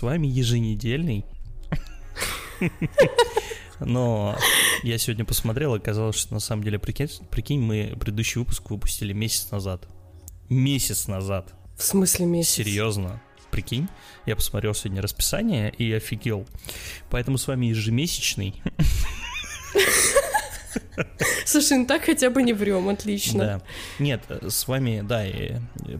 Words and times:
С 0.00 0.02
вами 0.02 0.26
еженедельный. 0.28 1.26
Но 3.80 4.34
я 4.82 4.96
сегодня 4.96 5.26
посмотрел, 5.26 5.74
оказалось, 5.74 6.16
что 6.16 6.32
на 6.32 6.40
самом 6.40 6.64
деле, 6.64 6.78
прикинь, 6.78 7.10
прикинь, 7.30 7.60
мы 7.60 7.94
предыдущий 8.00 8.38
выпуск 8.38 8.70
выпустили 8.70 9.12
месяц 9.12 9.50
назад. 9.50 9.86
Месяц 10.48 11.06
назад. 11.06 11.52
В 11.76 11.82
смысле 11.82 12.24
месяц? 12.24 12.48
Серьезно. 12.48 13.20
Прикинь, 13.50 13.88
я 14.24 14.36
посмотрел 14.36 14.72
сегодня 14.72 15.02
расписание 15.02 15.70
и 15.70 15.92
офигел. 15.92 16.46
Поэтому 17.10 17.36
с 17.36 17.46
вами 17.46 17.66
ежемесячный. 17.66 18.54
Слушай, 21.44 21.78
ну 21.78 21.86
так 21.86 22.04
хотя 22.04 22.30
бы 22.30 22.42
не 22.42 22.52
врем, 22.52 22.88
отлично. 22.88 23.44
Да. 23.44 23.62
Нет, 23.98 24.22
с 24.28 24.68
вами, 24.68 25.02
да, 25.06 25.24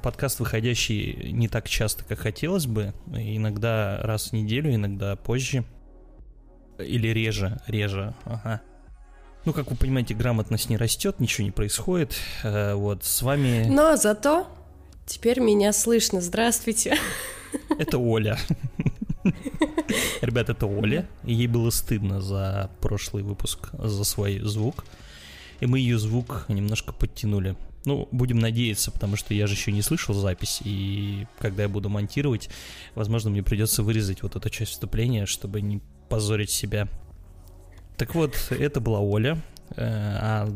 подкаст 0.02 0.40
выходящий 0.40 1.32
не 1.32 1.48
так 1.48 1.68
часто, 1.68 2.04
как 2.04 2.20
хотелось 2.20 2.66
бы. 2.66 2.92
Иногда 3.06 3.98
раз 4.02 4.30
в 4.30 4.32
неделю, 4.32 4.74
иногда 4.74 5.16
позже. 5.16 5.64
Или 6.78 7.08
реже, 7.08 7.60
реже, 7.66 8.14
ага. 8.24 8.62
Ну, 9.44 9.52
как 9.54 9.70
вы 9.70 9.76
понимаете, 9.76 10.14
грамотность 10.14 10.68
не 10.68 10.76
растет, 10.76 11.18
ничего 11.18 11.44
не 11.44 11.50
происходит. 11.50 12.14
Э, 12.42 12.74
вот, 12.74 13.04
с 13.04 13.22
вами... 13.22 13.66
Но 13.68 13.96
зато 13.96 14.46
теперь 15.06 15.40
меня 15.40 15.72
слышно. 15.72 16.20
Здравствуйте. 16.20 16.98
Это 17.78 17.98
Оля. 17.98 18.38
Ребят, 20.22 20.48
это 20.48 20.66
Оля. 20.66 21.08
Ей 21.24 21.46
было 21.46 21.70
стыдно 21.70 22.20
за 22.20 22.70
прошлый 22.80 23.22
выпуск, 23.22 23.70
за 23.72 24.04
свой 24.04 24.38
звук. 24.40 24.84
И 25.60 25.66
мы 25.66 25.78
ее 25.78 25.98
звук 25.98 26.46
немножко 26.48 26.92
подтянули. 26.92 27.56
Ну, 27.84 28.08
будем 28.12 28.38
надеяться, 28.38 28.90
потому 28.90 29.16
что 29.16 29.32
я 29.32 29.46
же 29.46 29.54
еще 29.54 29.72
не 29.72 29.80
слышал 29.80 30.14
запись, 30.14 30.60
и 30.62 31.26
когда 31.38 31.62
я 31.62 31.68
буду 31.68 31.88
монтировать, 31.88 32.50
возможно, 32.94 33.30
мне 33.30 33.42
придется 33.42 33.82
вырезать 33.82 34.22
вот 34.22 34.36
эту 34.36 34.50
часть 34.50 34.72
вступления, 34.72 35.24
чтобы 35.24 35.62
не 35.62 35.80
позорить 36.10 36.50
себя. 36.50 36.88
Так 37.96 38.14
вот, 38.14 38.36
это 38.50 38.80
была 38.80 39.00
Оля, 39.00 39.40
э, 39.76 39.82
а 39.82 40.48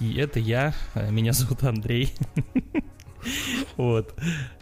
это 0.00 0.40
я, 0.40 0.74
э, 0.94 1.10
меня 1.10 1.32
зовут 1.32 1.62
Андрей. 1.62 2.12
Вот. 3.76 4.14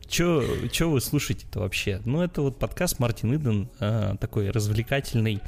Чё, 0.09 0.69
чё 0.69 0.91
вы 0.91 1.01
слушаете-то 1.01 1.61
вообще? 1.61 2.01
Ну, 2.05 2.23
это 2.23 2.43
вот 2.43 2.59
подкаст 2.59 2.99
Мартин 2.99 3.35
Иден, 3.35 3.69
э, 3.81 4.17
такой 4.21 4.51
развлекательный. 4.51 5.41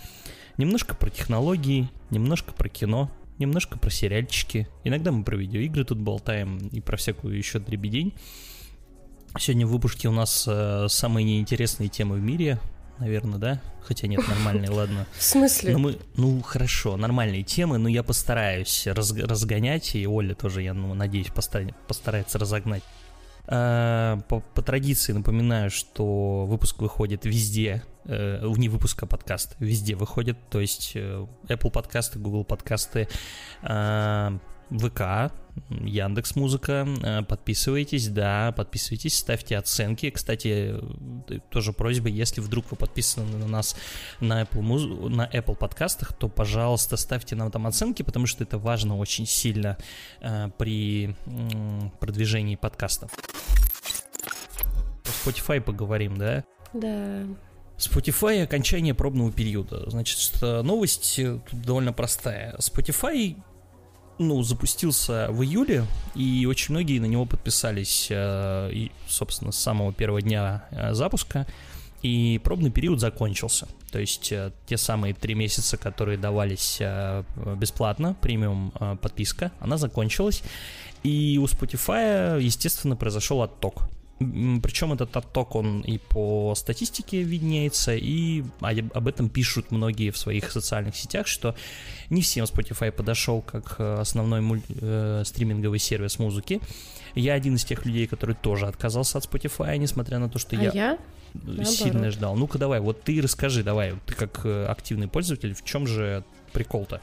Немножко 0.57 0.95
про 0.95 1.11
технологии, 1.11 1.89
немножко 2.11 2.53
про 2.53 2.69
кино, 2.69 3.11
немножко 3.39 3.79
про 3.79 3.91
сериальчики. 3.91 4.69
Иногда 4.85 5.13
мы 5.13 5.25
про 5.25 5.37
видеоигры 5.37 5.85
тут 5.85 5.98
болтаем 5.98 6.59
и 6.69 6.81
про 6.81 6.97
всякую 6.97 7.37
еще 7.37 7.59
дребедень. 7.59 8.15
Сегодня 9.39 9.67
в 9.67 9.71
выпуске 9.71 10.09
у 10.09 10.13
нас 10.13 10.47
э, 10.48 10.87
самые 10.89 11.25
неинтересные 11.25 11.89
темы 11.89 12.17
в 12.17 12.23
мире, 12.23 12.59
наверное, 12.98 13.39
да? 13.39 13.63
Хотя 13.83 14.07
нет, 14.07 14.27
нормальные, 14.27 14.70
ладно. 14.73 15.07
В 15.17 15.23
смысле? 15.23 15.75
Ну, 15.75 15.79
мы, 15.79 15.98
ну, 16.17 16.41
хорошо, 16.41 16.97
нормальные 16.97 17.42
темы, 17.42 17.77
но 17.79 17.89
я 17.89 18.03
постараюсь 18.03 18.86
раз, 18.86 19.13
разгонять, 19.13 19.95
и 19.95 20.07
Оля 20.07 20.35
тоже, 20.35 20.63
я 20.63 20.73
ну, 20.73 20.95
надеюсь, 20.95 21.29
постарается 21.29 22.39
разогнать. 22.39 22.83
Э, 23.48 24.18
по, 24.29 24.40
по 24.40 24.62
традиции 24.62 25.12
напоминаю, 25.12 25.70
что 25.70 26.46
выпуск 26.46 26.80
выходит 26.80 27.24
везде, 27.24 27.84
э, 28.05 28.40
не 28.57 28.68
выпуск, 28.68 29.02
а 29.02 29.07
подкаст, 29.07 29.57
везде 29.61 29.95
выходит, 29.95 30.36
то 30.51 30.61
есть 30.61 30.92
э, 30.95 31.27
Apple 31.48 31.70
подкасты, 31.70 32.18
Google 32.18 32.45
подкасты, 32.45 33.08
э, 33.62 34.39
ВК, 34.71 35.33
Яндекс 35.71 36.37
Музыка, 36.37 36.87
э, 37.03 37.23
подписывайтесь, 37.23 38.09
да, 38.09 38.53
подписывайтесь, 38.57 39.17
ставьте 39.17 39.57
оценки. 39.57 40.11
Кстати, 40.11 40.79
э, 41.29 41.39
тоже 41.51 41.73
просьба, 41.73 42.09
если 42.09 42.41
вдруг 42.41 42.71
вы 42.71 42.77
подписаны 42.77 43.37
на 43.39 43.47
нас 43.47 43.77
на 44.21 44.43
Apple, 44.43 44.61
муз... 44.61 44.85
на 45.11 45.27
Apple 45.27 45.57
подкастах, 45.57 46.13
то, 46.13 46.29
пожалуйста, 46.29 46.97
ставьте 46.97 47.37
нам 47.37 47.51
там 47.51 47.67
оценки, 47.67 48.03
потому 48.03 48.27
что 48.27 48.45
это 48.45 48.59
важно 48.59 48.97
очень 48.99 49.27
сильно 49.27 49.79
э, 50.21 50.51
при 50.59 51.11
э, 51.11 51.91
продвижении 52.01 52.57
подкастов. 52.57 53.11
Про 55.03 55.13
Spotify 55.31 55.61
поговорим, 55.61 56.19
да? 56.19 56.45
Да. 56.73 57.25
Spotify 57.79 58.43
окончание 58.43 58.95
пробного 58.95 59.31
периода. 59.31 59.89
Значит, 59.91 60.41
новость 60.41 61.21
тут 61.23 61.61
довольно 61.63 61.93
простая. 61.93 62.57
Spotify 62.57 63.37
ну, 64.19 64.43
запустился 64.43 65.29
в 65.31 65.43
июле, 65.43 65.85
и 66.15 66.47
очень 66.47 66.75
многие 66.75 66.99
на 66.99 67.07
него 67.07 67.27
подписались, 67.27 68.09
э, 68.11 68.71
и, 68.73 68.91
собственно, 69.09 69.53
с 69.53 69.59
самого 69.59 69.93
первого 69.93 70.23
дня 70.23 70.65
э, 70.71 70.95
запуска, 70.95 71.47
и 72.03 72.41
пробный 72.43 72.71
период 72.71 73.01
закончился. 73.01 73.69
То 73.91 73.99
есть 73.99 74.33
э, 74.33 74.53
те 74.67 74.77
самые 74.77 75.15
три 75.15 75.35
месяца, 75.35 75.77
которые 75.77 76.19
давались 76.19 76.81
бесплатно, 77.57 78.17
премиум 78.21 78.73
подписка, 79.01 79.53
она 79.61 79.77
закончилась, 79.77 80.43
и 81.03 81.39
у 81.41 81.45
Spotify, 81.47 82.41
естественно, 82.41 82.97
произошел 82.97 83.43
отток. 83.43 83.89
Причем 84.19 84.95
этот 84.95 85.15
отток, 85.15 85.57
он 85.57 85.83
и 85.83 85.99
по 85.99 86.55
статистике 86.55 87.23
виднеется, 87.23 87.95
и 87.95 88.45
об 88.61 89.09
этом 89.09 89.29
пишут 89.29 89.71
многие 89.71 90.11
в 90.11 90.17
своих 90.17 90.51
социальных 90.51 90.97
сетях, 90.97 91.27
что 91.27 91.55
не 92.09 92.23
всем 92.23 92.47
Spotify 92.47 92.91
подошел 92.91 93.43
как 93.43 93.77
э, 93.79 93.99
основной 94.01 94.41
муль... 94.41 94.63
э, 94.69 95.23
стриминговый 95.27 95.79
сервис 95.79 96.19
музыки. 96.19 96.63
Я 97.15 97.35
один 97.35 97.57
из 97.57 97.65
тех 97.65 97.85
людей, 97.85 98.07
который 98.07 98.35
тоже 98.35 98.67
отказался 98.67 99.19
от 99.19 99.27
Spotify, 99.27 99.77
несмотря 99.77 100.19
на 100.19 100.31
то, 100.31 100.39
что 100.39 100.57
а 100.57 100.63
я, 100.63 100.71
я? 100.73 100.98
сильно 101.65 101.93
Наоборот. 101.93 102.15
ждал. 102.15 102.37
Ну-ка 102.37 102.59
давай, 102.59 102.81
вот 102.81 103.03
ты 103.03 103.21
расскажи, 103.21 103.63
давай, 103.63 103.95
ты 104.07 104.15
как 104.15 104.41
э, 104.45 104.65
активный 104.67 105.09
пользователь, 105.09 105.55
в 105.55 105.63
чем 105.63 105.87
же 105.87 106.25
прикол-то? 106.53 107.03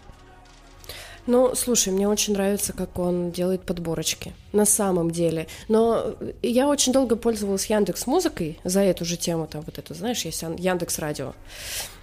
Ну, 1.26 1.56
слушай, 1.56 1.94
мне 1.94 2.08
очень 2.08 2.34
нравится, 2.34 2.74
как 2.74 3.00
он 3.00 3.32
делает 3.32 3.62
подборочки. 3.62 4.34
На 4.52 4.66
самом 4.66 5.12
деле. 5.12 5.48
Но 5.70 6.16
я 6.42 6.68
очень 6.68 6.92
долго 6.92 7.16
пользовалась 7.16 7.68
Яндекс 7.68 8.08
Музыкой 8.08 8.60
за 8.64 8.82
эту 8.82 9.06
же 9.06 9.16
тему, 9.16 9.48
там 9.48 9.62
вот 9.62 9.78
эту, 9.78 9.94
знаешь, 9.94 10.26
есть 10.26 10.42
Яндекс 10.42 11.00
Радио. 11.00 11.34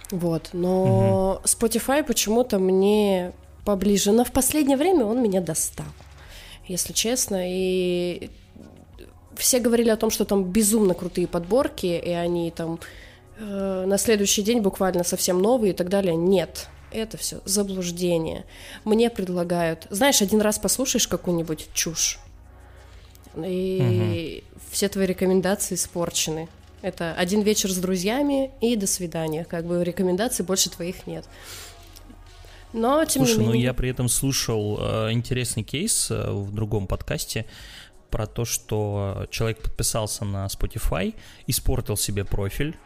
Вот. 0.09 0.49
Но 0.53 1.39
угу. 1.39 1.47
Spotify 1.47 2.03
почему-то 2.03 2.57
мне 2.57 3.31
поближе. 3.63 4.11
Но 4.11 4.25
в 4.25 4.31
последнее 4.31 4.77
время 4.77 5.05
он 5.05 5.21
меня 5.21 5.39
достал, 5.39 5.85
если 6.67 6.93
честно. 6.93 7.41
И 7.45 8.31
все 9.35 9.59
говорили 9.59 9.89
о 9.89 9.97
том, 9.97 10.09
что 10.09 10.25
там 10.25 10.43
безумно 10.45 10.95
крутые 10.95 11.27
подборки, 11.27 11.85
и 11.85 12.09
они 12.09 12.49
там 12.49 12.79
э, 13.37 13.85
на 13.85 13.97
следующий 13.99 14.41
день 14.41 14.61
буквально 14.61 15.03
совсем 15.03 15.39
новые 15.39 15.73
и 15.73 15.75
так 15.75 15.89
далее. 15.89 16.15
Нет 16.15 16.67
это 16.91 17.17
все 17.17 17.41
заблуждение. 17.45 18.45
Мне 18.85 19.09
предлагают, 19.09 19.87
знаешь, 19.89 20.21
один 20.21 20.41
раз 20.41 20.59
послушаешь 20.59 21.07
какую-нибудь 21.07 21.69
чушь, 21.73 22.19
и 23.35 24.43
угу. 24.43 24.59
все 24.71 24.89
твои 24.89 25.05
рекомендации 25.05 25.75
испорчены. 25.75 26.49
Это 26.81 27.13
один 27.13 27.41
вечер 27.41 27.71
с 27.71 27.77
друзьями 27.77 28.51
и 28.59 28.75
до 28.75 28.87
свидания. 28.87 29.45
Как 29.45 29.65
бы 29.65 29.83
рекомендаций 29.83 30.43
больше 30.43 30.69
твоих 30.69 31.05
нет. 31.07 31.25
Но 32.73 33.03
тем 33.05 33.25
Слушай, 33.25 33.39
не 33.39 33.45
ну 33.45 33.51
менее. 33.51 33.67
ну 33.67 33.71
я 33.71 33.73
при 33.73 33.89
этом 33.89 34.09
слушал 34.09 34.77
э, 34.79 35.11
интересный 35.11 35.63
кейс 35.63 36.09
э, 36.09 36.31
в 36.31 36.53
другом 36.53 36.87
подкасте 36.87 37.45
про 38.09 38.25
то, 38.25 38.45
что 38.45 39.27
человек 39.29 39.61
подписался 39.61 40.25
на 40.25 40.45
Spotify, 40.47 41.13
испортил 41.47 41.97
себе 41.97 42.25
профиль, 42.25 42.77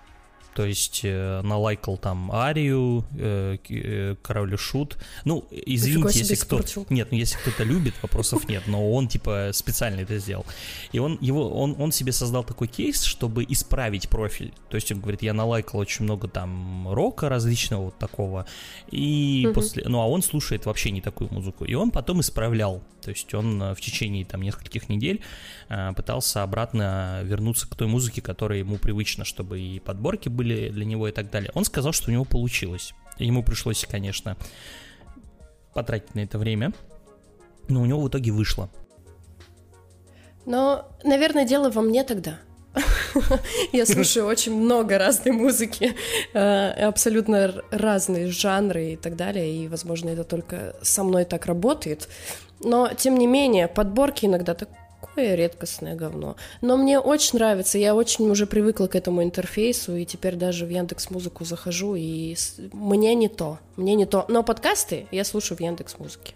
то 0.56 0.66
есть 0.66 1.02
э, 1.04 1.42
налайкал 1.42 1.98
там 1.98 2.32
Арию, 2.32 3.06
э, 3.18 3.58
э, 3.70 4.16
Король 4.22 4.54
и 4.54 4.58
Шут. 4.58 4.98
Ну, 5.26 5.46
извините, 5.52 6.20
если 6.20 6.36
кто... 6.36 6.62
Нет, 6.90 7.10
ну 7.12 7.18
если 7.18 7.38
кто-то 7.38 7.66
любит, 7.66 7.94
вопросов 8.02 8.48
нет, 8.48 8.64
но 8.66 8.90
он 8.94 9.10
типа 9.10 9.50
специально 9.52 10.00
это 10.00 10.18
сделал. 10.18 10.46
И 10.94 11.00
он, 11.00 11.18
его, 11.20 11.50
он, 11.50 11.76
он 11.78 11.92
себе 11.92 12.14
создал 12.14 12.46
такой 12.46 12.70
кейс, 12.70 13.04
чтобы 13.04 13.44
исправить 13.44 14.08
профиль. 14.08 14.54
То 14.70 14.76
есть 14.76 14.90
он 14.94 15.02
говорит, 15.02 15.24
я 15.24 15.34
налайкал 15.34 15.82
очень 15.82 16.06
много 16.06 16.30
там 16.30 16.88
рока 16.88 17.28
различного 17.28 17.86
вот 17.86 17.98
такого, 18.00 18.46
и 18.90 19.44
угу. 19.48 19.56
после... 19.56 19.84
Ну, 19.86 20.00
а 20.00 20.08
он 20.08 20.24
слушает 20.24 20.66
вообще 20.66 20.92
не 20.92 21.02
такую 21.02 21.34
музыку. 21.34 21.66
И 21.66 21.74
он 21.74 21.92
потом 21.92 22.22
исправлял. 22.22 22.82
То 23.02 23.12
есть 23.12 23.32
он 23.34 23.62
э, 23.62 23.76
в 23.76 23.82
течение 23.82 24.26
там 24.26 24.42
нескольких 24.42 24.90
недель 24.90 25.22
пытался 25.96 26.44
обратно 26.44 27.22
вернуться 27.24 27.70
к 27.70 27.76
той 27.76 27.88
музыке, 27.88 28.22
которая 28.22 28.60
ему 28.60 28.78
привычна, 28.78 29.26
чтобы 29.26 29.60
и 29.60 29.80
подборки 29.80 30.30
были 30.30 30.46
были 30.46 30.70
для 30.70 30.86
него 30.86 31.08
и 31.08 31.12
так 31.12 31.30
далее. 31.30 31.52
Он 31.54 31.66
сказал, 31.66 31.92
что 31.92 32.10
у 32.10 32.14
него 32.14 32.26
получилось. 32.26 32.94
Ему 33.18 33.44
пришлось, 33.44 33.86
конечно, 33.90 34.38
потратить 35.74 36.16
на 36.16 36.22
это 36.22 36.38
время, 36.38 36.72
но 37.68 37.82
у 37.82 37.86
него 37.86 38.02
в 38.02 38.10
итоге 38.10 38.32
вышло. 38.32 38.70
Но, 40.46 40.86
наверное, 41.04 41.46
дело 41.46 41.72
во 41.72 41.82
мне 41.82 42.04
тогда. 42.04 42.40
Я 43.72 43.86
слушаю 43.86 44.26
очень 44.28 44.54
много 44.54 44.98
разной 44.98 45.34
музыки, 45.34 45.96
э, 46.34 46.88
абсолютно 46.88 47.64
разные 47.72 48.28
жанры 48.28 48.94
и 48.94 48.96
так 48.98 49.16
далее, 49.16 49.64
и, 49.64 49.68
возможно, 49.68 50.10
это 50.10 50.24
только 50.24 50.76
со 50.82 51.04
мной 51.04 51.26
так 51.26 51.46
работает. 51.46 52.10
Но, 52.60 52.90
тем 52.90 53.18
не 53.18 53.28
менее, 53.28 53.68
подборки 53.68 54.26
иногда 54.26 54.54
так 54.54 54.70
такое 55.06 55.36
редкостное 55.36 55.96
говно. 55.96 56.36
Но 56.62 56.78
мне 56.78 57.00
очень 57.00 57.40
нравится, 57.40 57.78
я 57.78 57.96
очень 57.96 58.30
уже 58.30 58.46
привыкла 58.46 58.88
к 58.88 58.96
этому 58.96 59.24
интерфейсу, 59.24 59.96
и 59.96 60.06
теперь 60.06 60.36
даже 60.36 60.66
в 60.66 60.70
Яндекс 60.70 61.10
Музыку 61.10 61.46
захожу, 61.46 61.96
и 61.96 62.36
мне 62.74 63.16
не 63.16 63.30
то, 63.30 63.60
мне 63.78 63.96
не 63.96 64.06
то. 64.06 64.26
Но 64.28 64.44
подкасты 64.44 65.08
я 65.12 65.24
слушаю 65.24 65.58
в 65.58 65.62
Яндекс 65.62 66.00
Музыке. 66.00 66.34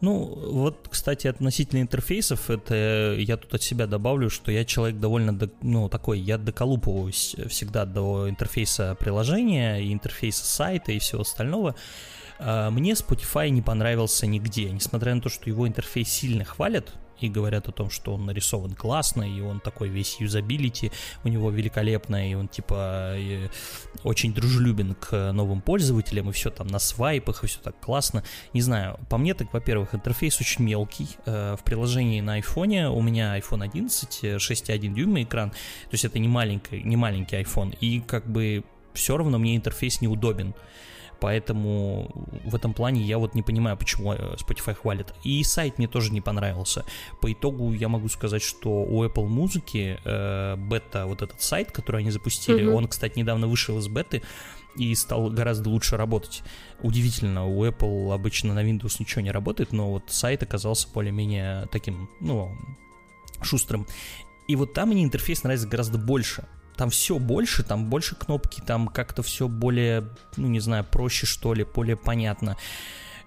Ну, 0.00 0.12
вот, 0.52 0.86
кстати, 0.88 1.26
относительно 1.26 1.80
интерфейсов, 1.80 2.50
это 2.50 3.16
я 3.18 3.36
тут 3.36 3.54
от 3.54 3.62
себя 3.62 3.88
добавлю, 3.88 4.30
что 4.30 4.52
я 4.52 4.64
человек 4.64 5.00
довольно, 5.00 5.36
ну, 5.60 5.88
такой, 5.88 6.20
я 6.20 6.38
доколупываюсь 6.38 7.34
всегда 7.48 7.84
до 7.84 8.28
интерфейса 8.28 8.96
приложения, 9.00 9.78
и 9.78 9.92
интерфейса 9.92 10.44
сайта 10.44 10.92
и 10.92 11.00
всего 11.00 11.22
остального. 11.22 11.74
А, 12.38 12.70
мне 12.70 12.92
Spotify 12.92 13.48
не 13.48 13.60
понравился 13.60 14.28
нигде, 14.28 14.70
несмотря 14.70 15.16
на 15.16 15.20
то, 15.20 15.28
что 15.28 15.50
его 15.50 15.66
интерфейс 15.66 16.08
сильно 16.08 16.44
хвалят, 16.44 16.94
и 17.20 17.28
говорят 17.28 17.68
о 17.68 17.72
том, 17.72 17.90
что 17.90 18.14
он 18.14 18.26
нарисован 18.26 18.74
классно, 18.74 19.22
и 19.22 19.40
он 19.40 19.60
такой 19.60 19.88
весь 19.88 20.20
юзабилити 20.20 20.92
у 21.24 21.28
него 21.28 21.50
великолепный, 21.50 22.30
и 22.30 22.34
он 22.34 22.48
типа 22.48 23.14
и 23.16 23.48
очень 24.04 24.32
дружелюбен 24.32 24.94
к 24.94 25.32
новым 25.32 25.60
пользователям, 25.60 26.30
и 26.30 26.32
все 26.32 26.50
там 26.50 26.66
на 26.66 26.78
свайпах, 26.78 27.44
и 27.44 27.46
все 27.46 27.60
так 27.60 27.78
классно. 27.80 28.22
Не 28.52 28.60
знаю, 28.60 28.98
по 29.08 29.18
мне 29.18 29.34
так, 29.34 29.52
во-первых, 29.52 29.94
интерфейс 29.94 30.40
очень 30.40 30.64
мелкий. 30.64 31.08
Э, 31.26 31.56
в 31.58 31.64
приложении 31.64 32.20
на 32.20 32.34
айфоне 32.34 32.88
у 32.88 33.02
меня 33.02 33.38
iPhone 33.38 33.64
11, 33.64 34.24
6,1 34.24 34.94
дюйма 34.94 35.22
экран, 35.22 35.50
то 35.50 35.92
есть 35.92 36.04
это 36.04 36.18
не 36.18 36.28
маленький, 36.28 36.82
не 36.82 36.96
маленький 36.96 37.36
iPhone, 37.36 37.76
и 37.80 38.00
как 38.00 38.28
бы 38.28 38.64
все 38.94 39.16
равно 39.16 39.38
мне 39.38 39.56
интерфейс 39.56 40.00
неудобен. 40.00 40.54
Поэтому 41.20 42.10
в 42.44 42.54
этом 42.54 42.74
плане 42.74 43.02
я 43.02 43.18
вот 43.18 43.34
не 43.34 43.42
понимаю, 43.42 43.76
почему 43.76 44.12
э, 44.12 44.36
Spotify 44.36 44.74
хвалит. 44.74 45.12
И 45.24 45.42
сайт 45.42 45.78
мне 45.78 45.88
тоже 45.88 46.12
не 46.12 46.20
понравился. 46.20 46.84
По 47.20 47.32
итогу 47.32 47.72
я 47.72 47.88
могу 47.88 48.08
сказать, 48.08 48.42
что 48.42 48.82
у 48.82 49.04
Apple 49.04 49.26
музыки 49.26 49.98
э, 50.04 50.56
бета, 50.56 51.06
вот 51.06 51.22
этот 51.22 51.42
сайт, 51.42 51.72
который 51.72 52.02
они 52.02 52.10
запустили, 52.10 52.64
mm-hmm. 52.64 52.74
он, 52.74 52.86
кстати, 52.86 53.18
недавно 53.18 53.48
вышел 53.48 53.78
из 53.78 53.88
беты 53.88 54.22
и 54.76 54.94
стал 54.94 55.30
гораздо 55.30 55.70
лучше 55.70 55.96
работать. 55.96 56.42
Удивительно, 56.82 57.46
у 57.46 57.64
Apple 57.64 58.14
обычно 58.14 58.54
на 58.54 58.62
Windows 58.62 58.96
ничего 59.00 59.22
не 59.22 59.32
работает, 59.32 59.72
но 59.72 59.90
вот 59.90 60.04
сайт 60.08 60.42
оказался 60.44 60.88
более-менее 60.94 61.66
таким, 61.72 62.08
ну, 62.20 62.56
шустрым. 63.42 63.86
И 64.46 64.54
вот 64.54 64.72
там 64.72 64.90
мне 64.90 65.02
интерфейс 65.02 65.42
нравится 65.42 65.66
гораздо 65.66 65.98
больше 65.98 66.46
там 66.78 66.90
все 66.90 67.18
больше, 67.18 67.64
там 67.64 67.90
больше 67.90 68.14
кнопки, 68.14 68.62
там 68.64 68.86
как-то 68.86 69.22
все 69.22 69.48
более, 69.48 70.08
ну 70.36 70.46
не 70.46 70.60
знаю, 70.60 70.84
проще 70.84 71.26
что 71.26 71.52
ли, 71.52 71.64
более 71.64 71.96
понятно. 71.96 72.56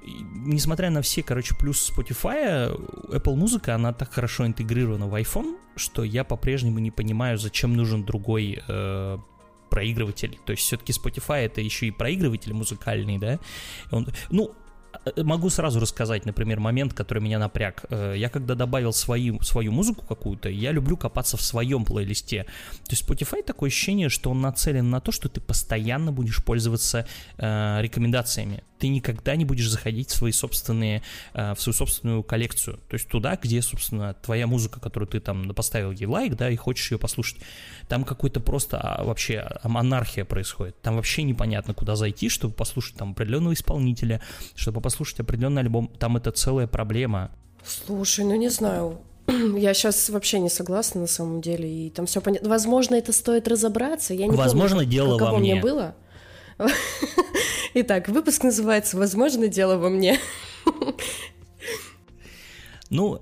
И, 0.01 0.23
несмотря 0.33 0.89
на 0.89 1.01
все, 1.01 1.21
короче, 1.21 1.53
плюсы 1.53 1.93
Spotify, 1.93 2.73
Apple 3.09 3.35
музыка, 3.35 3.75
она 3.75 3.93
так 3.93 4.13
хорошо 4.13 4.47
интегрирована 4.47 5.07
в 5.07 5.21
iPhone, 5.21 5.57
что 5.75 6.03
я 6.03 6.23
по-прежнему 6.23 6.79
не 6.79 6.91
понимаю, 6.91 7.37
зачем 7.37 7.75
нужен 7.75 8.05
другой 8.05 8.63
э, 8.67 9.17
проигрыватель. 9.69 10.39
То 10.45 10.51
есть 10.51 10.63
все-таки 10.63 10.93
Spotify 10.93 11.45
это 11.45 11.59
еще 11.59 11.87
и 11.87 11.91
проигрыватель 11.91 12.53
музыкальный, 12.53 13.17
да? 13.17 13.37
Он, 13.91 14.07
ну, 14.29 14.55
могу 15.17 15.49
сразу 15.49 15.79
рассказать, 15.79 16.25
например, 16.25 16.59
момент, 16.59 16.93
который 16.93 17.19
меня 17.21 17.39
напряг. 17.39 17.85
Э, 17.89 18.13
я 18.17 18.29
когда 18.29 18.55
добавил 18.55 18.93
свои, 18.93 19.37
свою 19.41 19.71
музыку 19.71 20.05
какую-то, 20.05 20.49
я 20.49 20.71
люблю 20.71 20.97
копаться 20.97 21.37
в 21.37 21.41
своем 21.41 21.85
плейлисте. 21.85 22.43
То 22.85 22.91
есть 22.91 23.07
Spotify 23.07 23.43
такое 23.43 23.69
ощущение, 23.69 24.09
что 24.09 24.31
он 24.31 24.41
нацелен 24.41 24.89
на 24.89 24.99
то, 25.01 25.11
что 25.11 25.29
ты 25.29 25.41
постоянно 25.41 26.11
будешь 26.11 26.43
пользоваться 26.43 27.07
э, 27.37 27.77
рекомендациями 27.81 28.63
ты 28.81 28.87
никогда 28.87 29.35
не 29.35 29.45
будешь 29.45 29.69
заходить 29.69 30.09
в 30.09 30.15
свои 30.15 30.31
собственные, 30.31 31.03
э, 31.35 31.53
в 31.53 31.61
свою 31.61 31.75
собственную 31.75 32.23
коллекцию. 32.23 32.79
То 32.89 32.95
есть 32.95 33.07
туда, 33.07 33.37
где, 33.39 33.61
собственно, 33.61 34.15
твоя 34.15 34.47
музыка, 34.47 34.79
которую 34.79 35.07
ты 35.07 35.19
там 35.19 35.53
поставил 35.53 35.91
ей 35.91 36.07
лайк, 36.07 36.35
да, 36.35 36.49
и 36.49 36.55
хочешь 36.55 36.91
ее 36.91 36.97
послушать. 36.97 37.37
Там 37.87 38.03
какой-то 38.03 38.39
просто 38.39 38.79
а, 38.79 39.03
вообще 39.03 39.47
анархия 39.61 40.25
происходит. 40.25 40.81
Там 40.81 40.95
вообще 40.95 41.21
непонятно, 41.21 41.75
куда 41.75 41.95
зайти, 41.95 42.27
чтобы 42.27 42.55
послушать 42.55 42.95
там 42.95 43.11
определенного 43.11 43.53
исполнителя, 43.53 44.19
чтобы 44.55 44.80
послушать 44.81 45.19
определенный 45.19 45.61
альбом. 45.61 45.87
Там 45.99 46.17
это 46.17 46.31
целая 46.31 46.67
проблема. 46.67 47.31
Слушай, 47.63 48.25
ну 48.25 48.35
не 48.35 48.49
знаю, 48.49 48.99
я 49.57 49.73
сейчас 49.73 50.09
вообще 50.09 50.39
не 50.39 50.49
согласна 50.49 51.01
на 51.01 51.07
самом 51.07 51.41
деле, 51.41 51.69
и 51.69 51.89
там 51.89 52.05
все 52.05 52.21
понятно. 52.21 52.49
Возможно, 52.49 52.95
это 52.95 53.13
стоит 53.13 53.47
разобраться. 53.47 54.13
Я 54.13 54.27
не 54.27 54.35
Возможно, 54.35 54.77
помню, 54.77 54.91
дело 54.91 55.17
во 55.17 55.37
мне. 55.37 55.53
мне 55.53 55.61
было. 55.61 55.95
Итак, 57.73 58.09
выпуск 58.09 58.43
называется 58.43 58.97
«Возможно, 58.97 59.47
дело 59.47 59.77
во 59.77 59.89
мне». 59.89 60.19
Ну, 62.89 63.21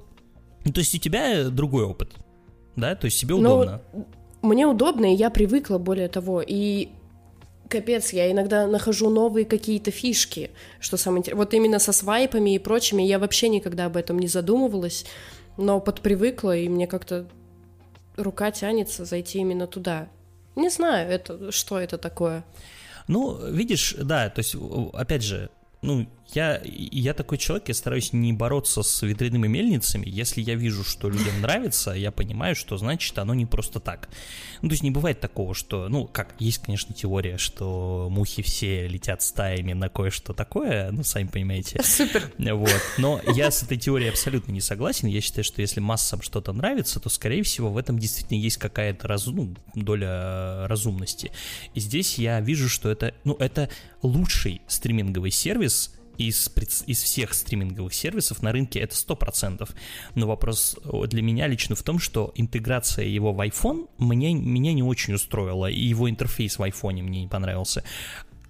то 0.63 0.79
есть 0.79 0.95
у 0.95 0.97
тебя 0.97 1.43
другой 1.43 1.83
опыт, 1.83 2.09
да? 2.75 2.95
То 2.95 3.05
есть 3.05 3.19
тебе 3.19 3.35
ну, 3.35 3.41
удобно? 3.41 3.81
Ну, 3.93 4.07
мне 4.41 4.65
удобно, 4.65 5.13
и 5.13 5.15
я 5.15 5.29
привыкла, 5.29 5.77
более 5.77 6.07
того, 6.07 6.43
и 6.45 6.89
капец, 7.69 8.11
я 8.11 8.31
иногда 8.31 8.67
нахожу 8.67 9.09
новые 9.09 9.45
какие-то 9.45 9.91
фишки, 9.91 10.51
что 10.79 10.97
самое 10.97 11.19
интересное. 11.19 11.45
Вот 11.45 11.53
именно 11.53 11.79
со 11.79 11.93
свайпами 11.93 12.55
и 12.55 12.59
прочими 12.59 13.03
я 13.03 13.19
вообще 13.19 13.47
никогда 13.47 13.85
об 13.85 13.95
этом 13.95 14.19
не 14.19 14.27
задумывалась, 14.27 15.05
но 15.57 15.79
подпривыкла, 15.79 16.57
и 16.57 16.67
мне 16.67 16.87
как-то 16.87 17.27
рука 18.17 18.51
тянется 18.51 19.05
зайти 19.05 19.39
именно 19.39 19.67
туда. 19.67 20.09
Не 20.55 20.69
знаю, 20.69 21.09
это, 21.09 21.51
что 21.51 21.79
это 21.79 21.97
такое. 21.97 22.43
Ну, 23.07 23.39
видишь, 23.49 23.95
да, 23.97 24.29
то 24.29 24.39
есть, 24.39 24.55
опять 24.93 25.23
же, 25.23 25.49
ну, 25.81 26.07
я, 26.33 26.61
я 26.63 27.13
такой 27.13 27.37
человек, 27.37 27.67
я 27.69 27.73
стараюсь 27.73 28.13
не 28.13 28.33
бороться 28.33 28.83
с 28.83 29.01
ветряными 29.01 29.47
мельницами. 29.47 30.07
Если 30.07 30.41
я 30.41 30.55
вижу, 30.55 30.83
что 30.83 31.09
людям 31.09 31.41
нравится, 31.41 31.91
я 31.91 32.11
понимаю, 32.11 32.55
что 32.55 32.77
значит 32.77 33.17
оно 33.17 33.33
не 33.33 33.45
просто 33.45 33.79
так. 33.79 34.09
Ну, 34.61 34.69
то 34.69 34.73
есть 34.73 34.83
не 34.83 34.91
бывает 34.91 35.19
такого, 35.19 35.53
что, 35.53 35.87
ну, 35.89 36.05
как, 36.05 36.35
есть, 36.39 36.59
конечно, 36.59 36.93
теория, 36.93 37.37
что 37.37 38.07
мухи 38.11 38.41
все 38.41 38.87
летят 38.87 39.21
стаями 39.21 39.73
на 39.73 39.89
кое-что 39.89 40.33
такое, 40.33 40.91
ну, 40.91 41.03
сами 41.03 41.27
понимаете. 41.27 41.81
Супер. 41.83 42.31
Вот. 42.37 42.81
Но 42.97 43.21
я 43.35 43.51
с 43.51 43.63
этой 43.63 43.77
теорией 43.77 44.09
абсолютно 44.09 44.51
не 44.51 44.61
согласен. 44.61 45.07
Я 45.07 45.21
считаю, 45.21 45.43
что 45.43 45.61
если 45.61 45.79
массам 45.79 46.21
что-то 46.21 46.53
нравится, 46.53 46.99
то, 46.99 47.09
скорее 47.09 47.43
всего, 47.43 47.69
в 47.69 47.77
этом 47.77 47.97
действительно 47.97 48.37
есть 48.37 48.57
какая-то 48.57 49.07
раз, 49.07 49.25
ну, 49.27 49.55
доля 49.75 50.67
разумности. 50.67 51.31
И 51.73 51.79
здесь 51.79 52.17
я 52.17 52.39
вижу, 52.39 52.69
что 52.69 52.89
это, 52.89 53.13
ну, 53.23 53.35
это 53.39 53.69
лучший 54.01 54.61
стриминговый 54.67 55.31
сервис, 55.31 55.93
из, 56.27 56.51
из 56.85 57.01
всех 57.01 57.33
стриминговых 57.33 57.93
сервисов 57.93 58.41
на 58.41 58.51
рынке 58.51 58.79
это 58.79 58.95
100%. 58.95 59.69
Но 60.15 60.27
вопрос 60.27 60.77
для 61.07 61.21
меня 61.21 61.47
лично 61.47 61.75
в 61.75 61.83
том, 61.83 61.99
что 61.99 62.31
интеграция 62.35 63.05
его 63.05 63.33
в 63.33 63.39
iPhone 63.41 63.89
мне, 63.97 64.33
меня 64.33 64.73
не 64.73 64.83
очень 64.83 65.13
устроила, 65.13 65.67
и 65.67 65.79
его 65.79 66.09
интерфейс 66.09 66.59
в 66.59 66.61
iPhone 66.61 67.01
мне 67.01 67.21
не 67.21 67.27
понравился 67.27 67.83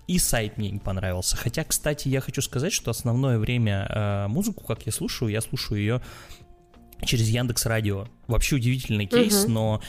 и 0.07 0.17
сайт 0.17 0.57
мне 0.57 0.71
не 0.71 0.79
понравился. 0.79 1.37
Хотя, 1.37 1.63
кстати, 1.63 2.07
я 2.07 2.19
хочу 2.19 2.41
сказать, 2.41 2.73
что 2.73 2.89
основное 2.89 3.37
время 3.37 3.85
э, 3.87 4.27
музыку, 4.27 4.63
как 4.63 4.87
я 4.87 4.91
слушаю, 4.91 5.29
я 5.29 5.39
слушаю 5.39 5.79
ее 5.79 6.01
через 7.05 7.27
Яндекс 7.27 7.67
Радио. 7.67 8.07
Вообще 8.25 8.55
удивительный 8.55 9.05
кейс, 9.05 9.43
угу. 9.43 9.51
но 9.51 9.81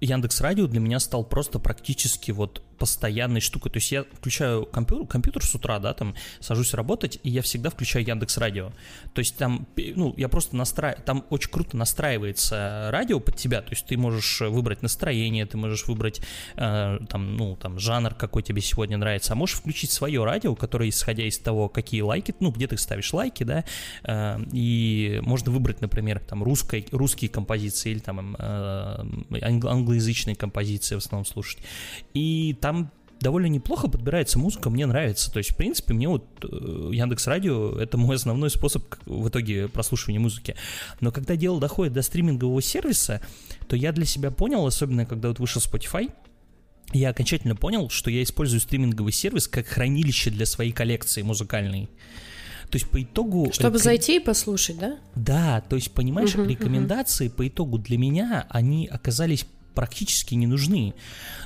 Яндекс 0.00 0.42
Радио 0.42 0.66
для 0.66 0.80
меня 0.80 1.00
стал 1.00 1.24
просто 1.24 1.58
практически 1.58 2.32
вот 2.32 2.62
постоянной 2.78 3.40
штукой. 3.40 3.70
То 3.70 3.78
есть 3.78 3.92
я 3.92 4.04
включаю 4.04 4.66
компьютер, 4.66 5.06
компьютер 5.06 5.44
с 5.44 5.54
утра, 5.54 5.78
да, 5.78 5.94
там 5.94 6.14
сажусь 6.40 6.74
работать, 6.74 7.18
и 7.22 7.30
я 7.30 7.42
всегда 7.42 7.70
включаю 7.70 8.06
Яндекс 8.06 8.38
Радио. 8.38 8.72
То 9.14 9.20
есть 9.20 9.36
там, 9.36 9.66
ну, 9.76 10.14
я 10.16 10.28
просто 10.28 10.56
настраиваю, 10.56 11.02
там 11.04 11.24
очень 11.30 11.50
круто 11.50 11.76
настраивается 11.76 12.88
радио 12.90 13.20
под 13.20 13.36
тебя, 13.36 13.62
то 13.62 13.70
есть 13.70 13.86
ты 13.86 13.96
можешь 13.96 14.40
выбрать 14.40 14.82
настроение, 14.82 15.46
ты 15.46 15.56
можешь 15.56 15.86
выбрать 15.86 16.20
э, 16.56 16.98
там, 17.08 17.36
ну, 17.36 17.56
там, 17.56 17.78
жанр, 17.78 18.14
какой 18.14 18.42
тебе 18.42 18.60
сегодня 18.60 18.96
нравится, 18.96 19.32
а 19.32 19.36
можешь 19.36 19.56
включить 19.56 19.90
свое 19.90 20.24
радио, 20.24 20.54
которое, 20.54 20.88
исходя 20.88 21.24
из 21.24 21.38
того, 21.38 21.68
какие 21.68 22.02
лайки, 22.02 22.34
ну, 22.40 22.50
где 22.50 22.66
ты 22.66 22.76
ставишь 22.76 23.12
лайки, 23.12 23.44
да, 23.44 23.64
э, 24.04 24.38
и 24.52 25.20
можно 25.22 25.50
выбрать, 25.50 25.80
например, 25.80 26.20
там, 26.20 26.42
русской, 26.42 26.86
русские 26.92 27.30
композиции 27.30 27.92
или 27.92 27.98
там 27.98 28.36
э, 28.38 29.04
англоязычные 29.42 30.36
композиции 30.36 30.94
в 30.94 30.98
основном 30.98 31.24
слушать. 31.24 31.58
И 32.14 32.56
там 32.66 32.90
довольно 33.20 33.46
неплохо 33.46 33.86
подбирается 33.86 34.40
музыка, 34.40 34.70
мне 34.70 34.86
нравится. 34.86 35.30
То 35.30 35.38
есть, 35.38 35.52
в 35.52 35.56
принципе, 35.56 35.94
мне 35.94 36.08
вот 36.08 36.24
э, 36.42 36.90
Яндекс 36.92 37.28
Радио 37.28 37.78
это 37.78 37.96
мой 37.96 38.16
основной 38.16 38.50
способ 38.50 38.82
в 39.06 39.28
итоге 39.28 39.68
прослушивания 39.68 40.18
музыки. 40.18 40.56
Но 41.00 41.12
когда 41.12 41.36
дело 41.36 41.60
доходит 41.60 41.92
до 41.92 42.02
стримингового 42.02 42.60
сервиса, 42.60 43.20
то 43.68 43.76
я 43.76 43.92
для 43.92 44.04
себя 44.04 44.32
понял, 44.32 44.66
особенно 44.66 45.06
когда 45.06 45.28
вот 45.28 45.38
вышел 45.38 45.62
Spotify, 45.62 46.10
я 46.92 47.10
окончательно 47.10 47.54
понял, 47.54 47.88
что 47.88 48.10
я 48.10 48.20
использую 48.24 48.58
стриминговый 48.58 49.12
сервис 49.12 49.46
как 49.46 49.68
хранилище 49.68 50.30
для 50.30 50.44
своей 50.44 50.72
коллекции 50.72 51.22
музыкальной. 51.22 51.88
То 52.70 52.78
есть 52.78 52.90
по 52.90 53.00
итогу... 53.00 53.50
Чтобы 53.52 53.74
реком... 53.74 53.84
зайти 53.84 54.16
и 54.16 54.18
послушать, 54.18 54.78
да? 54.78 54.98
Да, 55.14 55.60
то 55.60 55.76
есть, 55.76 55.92
понимаешь, 55.92 56.34
uh-huh, 56.34 56.48
рекомендации 56.48 57.28
uh-huh. 57.28 57.36
по 57.36 57.46
итогу 57.46 57.78
для 57.78 57.96
меня, 57.96 58.44
они 58.50 58.88
оказались 58.88 59.46
практически 59.76 60.34
не 60.34 60.48
нужны. 60.48 60.94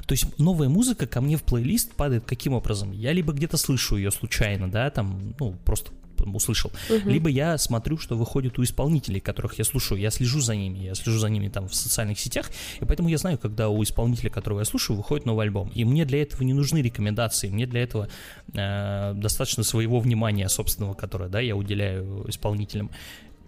То 0.06 0.12
есть 0.12 0.38
новая 0.38 0.70
музыка 0.70 1.06
ко 1.06 1.20
мне 1.20 1.36
в 1.36 1.42
плейлист 1.42 1.92
падает 1.94 2.24
каким 2.24 2.54
образом? 2.54 2.92
Я 2.92 3.12
либо 3.12 3.34
где-то 3.34 3.58
слышу 3.58 3.96
ее 3.96 4.10
случайно, 4.10 4.70
да, 4.70 4.88
там, 4.90 5.34
ну, 5.38 5.54
просто 5.64 5.92
услышал. 6.34 6.70
Угу. 6.88 7.08
Либо 7.08 7.28
я 7.28 7.58
смотрю, 7.58 7.98
что 7.98 8.16
выходит 8.16 8.58
у 8.58 8.62
исполнителей, 8.62 9.20
которых 9.20 9.58
я 9.58 9.64
слушаю, 9.64 10.00
я 10.00 10.10
слежу 10.10 10.40
за 10.40 10.54
ними, 10.54 10.78
я 10.78 10.94
слежу 10.94 11.18
за 11.18 11.28
ними 11.28 11.48
там 11.48 11.68
в 11.68 11.74
социальных 11.74 12.18
сетях, 12.18 12.50
и 12.80 12.84
поэтому 12.84 13.08
я 13.08 13.18
знаю, 13.18 13.38
когда 13.38 13.68
у 13.68 13.82
исполнителя, 13.82 14.30
которого 14.30 14.60
я 14.60 14.64
слушаю, 14.64 14.96
выходит 14.96 15.26
новый 15.26 15.46
альбом. 15.46 15.70
И 15.74 15.84
мне 15.84 16.04
для 16.04 16.22
этого 16.22 16.42
не 16.42 16.52
нужны 16.52 16.82
рекомендации, 16.82 17.48
мне 17.48 17.66
для 17.66 17.82
этого 17.82 18.08
э, 18.52 19.12
достаточно 19.16 19.62
своего 19.62 19.98
внимания 20.00 20.48
собственного, 20.48 20.94
которое, 20.94 21.28
да, 21.28 21.40
я 21.40 21.56
уделяю 21.56 22.28
исполнителям. 22.28 22.90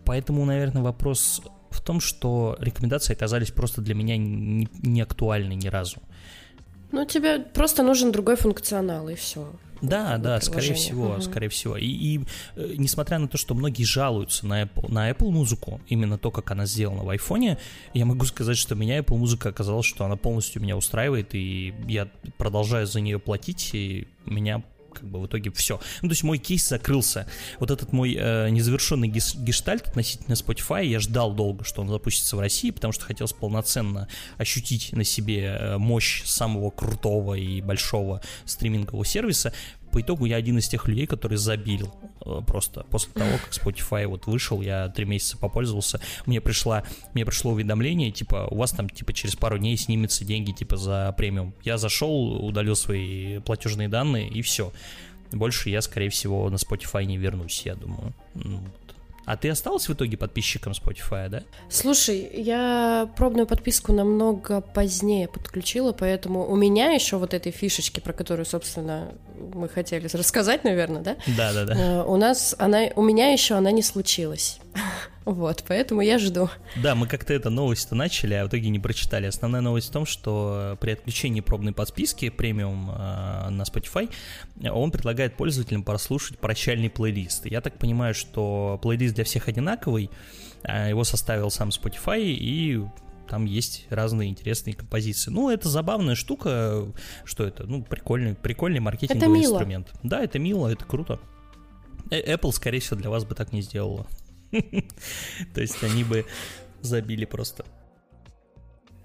Поэтому, 0.04 0.44
наверное, 0.44 0.82
вопрос 0.82 1.42
в 1.72 1.80
том, 1.80 2.00
что 2.00 2.56
рекомендации 2.60 3.14
оказались 3.14 3.50
просто 3.50 3.80
для 3.80 3.94
меня 3.94 4.16
не, 4.16 4.68
не 4.82 5.00
актуальны 5.00 5.54
ни 5.54 5.68
разу. 5.68 6.00
Ну, 6.92 7.04
тебе 7.06 7.38
просто 7.38 7.82
нужен 7.82 8.12
другой 8.12 8.36
функционал, 8.36 9.08
и 9.08 9.14
все. 9.14 9.50
Да, 9.82 10.16
да, 10.16 10.40
скорее 10.40 10.74
всего, 10.74 11.14
угу. 11.14 11.20
скорее 11.22 11.48
всего. 11.48 11.76
И, 11.76 11.86
и 11.86 12.20
э, 12.54 12.74
несмотря 12.78 13.18
на 13.18 13.26
то, 13.26 13.36
что 13.36 13.54
многие 13.54 13.82
жалуются 13.82 14.46
на 14.46 14.62
Apple, 14.62 14.90
на 14.90 15.10
Apple 15.10 15.30
музыку, 15.30 15.80
именно 15.88 16.18
то, 16.18 16.30
как 16.30 16.52
она 16.52 16.66
сделана 16.66 17.02
в 17.02 17.08
айфоне, 17.08 17.58
я 17.92 18.04
могу 18.04 18.24
сказать, 18.24 18.56
что 18.56 18.76
меня 18.76 18.98
Apple 18.98 19.16
музыка 19.16 19.48
оказалось, 19.48 19.86
что 19.86 20.04
она 20.04 20.16
полностью 20.16 20.62
меня 20.62 20.76
устраивает, 20.76 21.34
и 21.34 21.74
я 21.88 22.08
продолжаю 22.38 22.86
за 22.86 23.00
нее 23.00 23.18
платить, 23.18 23.70
и 23.72 24.06
меня 24.24 24.62
как 24.92 25.08
бы 25.08 25.20
в 25.20 25.26
итоге 25.26 25.50
все. 25.50 25.80
Ну, 26.02 26.08
то 26.08 26.12
есть 26.12 26.22
мой 26.22 26.38
кейс 26.38 26.68
закрылся. 26.68 27.26
Вот 27.58 27.70
этот 27.70 27.92
мой 27.92 28.16
э, 28.18 28.48
незавершенный 28.50 29.08
геш- 29.08 29.36
гештальт 29.36 29.88
относительно 29.88 30.34
Spotify, 30.34 30.84
я 30.86 31.00
ждал 31.00 31.32
долго, 31.32 31.64
что 31.64 31.82
он 31.82 31.88
запустится 31.88 32.36
в 32.36 32.40
России, 32.40 32.70
потому 32.70 32.92
что 32.92 33.04
хотелось 33.04 33.32
полноценно 33.32 34.08
ощутить 34.38 34.92
на 34.92 35.04
себе 35.04 35.56
э, 35.58 35.78
мощь 35.78 36.24
самого 36.24 36.70
крутого 36.70 37.34
и 37.34 37.60
большого 37.60 38.20
стримингового 38.44 39.04
сервиса 39.04 39.52
по 39.92 40.00
итогу 40.00 40.24
я 40.24 40.36
один 40.36 40.58
из 40.58 40.68
тех 40.68 40.88
людей, 40.88 41.06
который 41.06 41.36
забил 41.36 41.94
э, 42.24 42.40
просто 42.46 42.84
после 42.90 43.12
того, 43.12 43.30
как 43.38 43.52
Spotify 43.52 44.06
вот 44.06 44.26
вышел, 44.26 44.60
я 44.62 44.88
три 44.88 45.04
месяца 45.04 45.36
попользовался, 45.36 46.00
мне 46.26 46.40
пришла, 46.40 46.82
мне 47.14 47.24
пришло 47.24 47.52
уведомление, 47.52 48.10
типа, 48.10 48.48
у 48.50 48.56
вас 48.56 48.72
там, 48.72 48.88
типа, 48.88 49.12
через 49.12 49.36
пару 49.36 49.58
дней 49.58 49.76
снимется 49.76 50.24
деньги, 50.24 50.52
типа, 50.52 50.76
за 50.76 51.14
премиум. 51.16 51.54
Я 51.62 51.78
зашел, 51.78 52.44
удалил 52.44 52.74
свои 52.74 53.38
платежные 53.40 53.88
данные, 53.88 54.28
и 54.28 54.40
все. 54.42 54.72
Больше 55.30 55.70
я, 55.70 55.82
скорее 55.82 56.08
всего, 56.08 56.48
на 56.50 56.56
Spotify 56.56 57.04
не 57.04 57.18
вернусь, 57.18 57.62
я 57.64 57.74
думаю. 57.74 58.14
Ну, 58.34 58.60
а 59.24 59.36
ты 59.36 59.48
осталась 59.48 59.88
в 59.88 59.92
итоге 59.92 60.16
подписчиком 60.16 60.72
Spotify, 60.72 61.28
да? 61.28 61.42
Слушай, 61.68 62.28
я 62.34 63.08
пробную 63.16 63.46
подписку 63.46 63.92
намного 63.92 64.60
позднее 64.60 65.28
подключила, 65.28 65.92
поэтому 65.92 66.48
у 66.48 66.56
меня 66.56 66.92
еще 66.92 67.16
вот 67.16 67.34
этой 67.34 67.52
фишечки, 67.52 68.00
про 68.00 68.12
которую, 68.12 68.46
собственно, 68.46 69.12
мы 69.54 69.68
хотели 69.68 70.08
рассказать, 70.12 70.64
наверное, 70.64 71.02
да? 71.02 71.16
Да, 71.36 71.52
да, 71.52 71.64
да. 71.64 72.04
У 72.04 72.16
нас 72.16 72.54
она, 72.58 72.88
у 72.96 73.02
меня 73.02 73.32
еще 73.32 73.54
она 73.54 73.70
не 73.70 73.82
случилась. 73.82 74.58
Вот, 75.24 75.64
поэтому 75.68 76.00
я 76.00 76.18
жду. 76.18 76.50
Да, 76.82 76.96
мы 76.96 77.06
как-то 77.06 77.32
эту 77.32 77.48
новость-то 77.48 77.94
начали, 77.94 78.34
а 78.34 78.44
в 78.44 78.48
итоге 78.48 78.70
не 78.70 78.80
прочитали. 78.80 79.26
Основная 79.26 79.60
новость 79.60 79.90
в 79.90 79.92
том, 79.92 80.04
что 80.04 80.76
при 80.80 80.90
отключении 80.90 81.40
пробной 81.40 81.72
подписки 81.72 82.28
премиум 82.28 82.90
э, 82.90 83.48
на 83.50 83.62
Spotify 83.62 84.12
он 84.68 84.90
предлагает 84.90 85.36
пользователям 85.36 85.84
прослушать 85.84 86.38
прощальный 86.38 86.90
плейлист. 86.90 87.46
Я 87.46 87.60
так 87.60 87.78
понимаю, 87.78 88.14
что 88.14 88.80
плейлист 88.82 89.14
для 89.14 89.24
всех 89.24 89.46
одинаковый, 89.46 90.10
э, 90.64 90.88
его 90.88 91.04
составил 91.04 91.50
сам 91.50 91.68
Spotify, 91.68 92.20
и 92.20 92.84
там 93.28 93.44
есть 93.44 93.86
разные 93.90 94.28
интересные 94.28 94.74
композиции. 94.74 95.30
Ну, 95.30 95.50
это 95.50 95.68
забавная 95.68 96.16
штука. 96.16 96.86
Что 97.24 97.44
это? 97.44 97.64
Ну, 97.64 97.82
прикольный, 97.82 98.34
прикольный 98.34 98.80
маркетинговый 98.80 99.40
это 99.40 99.48
инструмент. 99.48 99.92
Да, 100.02 100.22
это 100.22 100.38
мило, 100.38 100.68
это 100.68 100.84
круто. 100.84 101.20
Э, 102.10 102.34
Apple, 102.34 102.52
скорее 102.52 102.80
всего, 102.80 102.98
для 102.98 103.08
вас 103.08 103.24
бы 103.24 103.34
так 103.34 103.52
не 103.52 103.62
сделала. 103.62 104.06
То 105.54 105.60
есть 105.60 105.82
они 105.82 106.04
бы 106.04 106.26
забили 106.82 107.24
просто. 107.24 107.64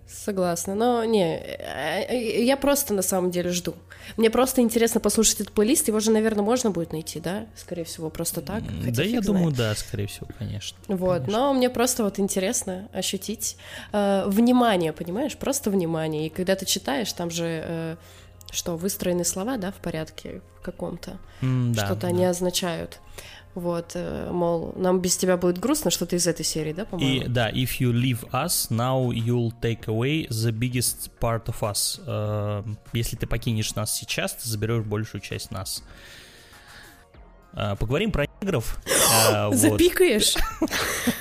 Согласна, 0.07 0.73
но 0.73 1.03
не, 1.03 1.37
э, 1.37 2.05
э, 2.09 2.43
я 2.43 2.55
просто 2.55 2.93
на 2.93 3.01
самом 3.01 3.29
деле 3.29 3.51
жду. 3.51 3.75
Мне 4.15 4.29
просто 4.29 4.61
интересно 4.61 5.01
послушать 5.01 5.41
этот 5.41 5.53
плейлист, 5.53 5.89
его 5.89 5.99
же, 5.99 6.11
наверное, 6.11 6.43
можно 6.43 6.71
будет 6.71 6.93
найти, 6.93 7.19
да? 7.19 7.45
Скорее 7.55 7.83
всего, 7.83 8.09
просто 8.09 8.39
так. 8.41 8.63
Да, 8.93 9.03
я 9.03 9.19
думаю, 9.19 9.53
да, 9.53 9.75
скорее 9.75 10.07
всего, 10.07 10.27
конечно. 10.37 10.77
Вот, 10.87 11.23
конечно. 11.23 11.39
но 11.39 11.53
мне 11.53 11.69
просто 11.69 12.03
вот 12.05 12.19
интересно 12.19 12.87
ощутить 12.93 13.57
э, 13.91 14.23
внимание, 14.27 14.93
понимаешь? 14.93 15.35
Просто 15.35 15.69
внимание. 15.71 16.27
И 16.27 16.29
когда 16.29 16.55
ты 16.55 16.65
читаешь, 16.65 17.11
там 17.11 17.29
же 17.29 17.61
э, 17.65 17.95
что, 18.51 18.77
выстроены 18.77 19.25
слова, 19.25 19.57
да, 19.57 19.71
в 19.71 19.75
порядке 19.75 20.41
каком-то, 20.61 21.17
mm, 21.41 21.73
что-то 21.73 22.01
да. 22.01 22.07
они 22.07 22.25
означают. 22.25 22.99
Вот, 23.57 23.93
э, 23.95 24.29
мол, 24.31 24.71
нам 24.75 25.01
без 25.01 25.17
тебя 25.17 25.35
будет 25.35 25.57
грустно, 25.57 25.89
что-то 25.89 26.15
из 26.15 26.27
этой 26.27 26.45
серии, 26.45 26.73
да, 26.73 26.85
по-моему? 26.85 27.23
И, 27.23 27.27
да, 27.27 27.49
if 27.49 27.79
you 27.79 27.91
leave 27.91 28.29
us, 28.29 28.69
now 28.69 29.09
you'll 29.09 29.51
take 29.61 29.87
away 29.87 30.27
the 30.29 30.51
biggest 30.51 31.09
part 31.19 31.45
of 31.45 31.63
us. 31.63 31.99
Uh, 32.05 32.63
если 32.93 33.15
ты 33.15 33.25
покинешь 33.25 33.73
нас 33.73 33.91
сейчас, 33.91 34.35
ты 34.35 34.47
заберешь 34.47 34.85
большую 34.85 35.21
часть 35.21 35.49
нас. 35.49 35.83
Uh, 37.53 37.75
поговорим 37.77 38.11
про 38.11 38.26
негров. 38.41 38.77
Uh, 38.85 39.53
Запикаешь? 39.55 40.35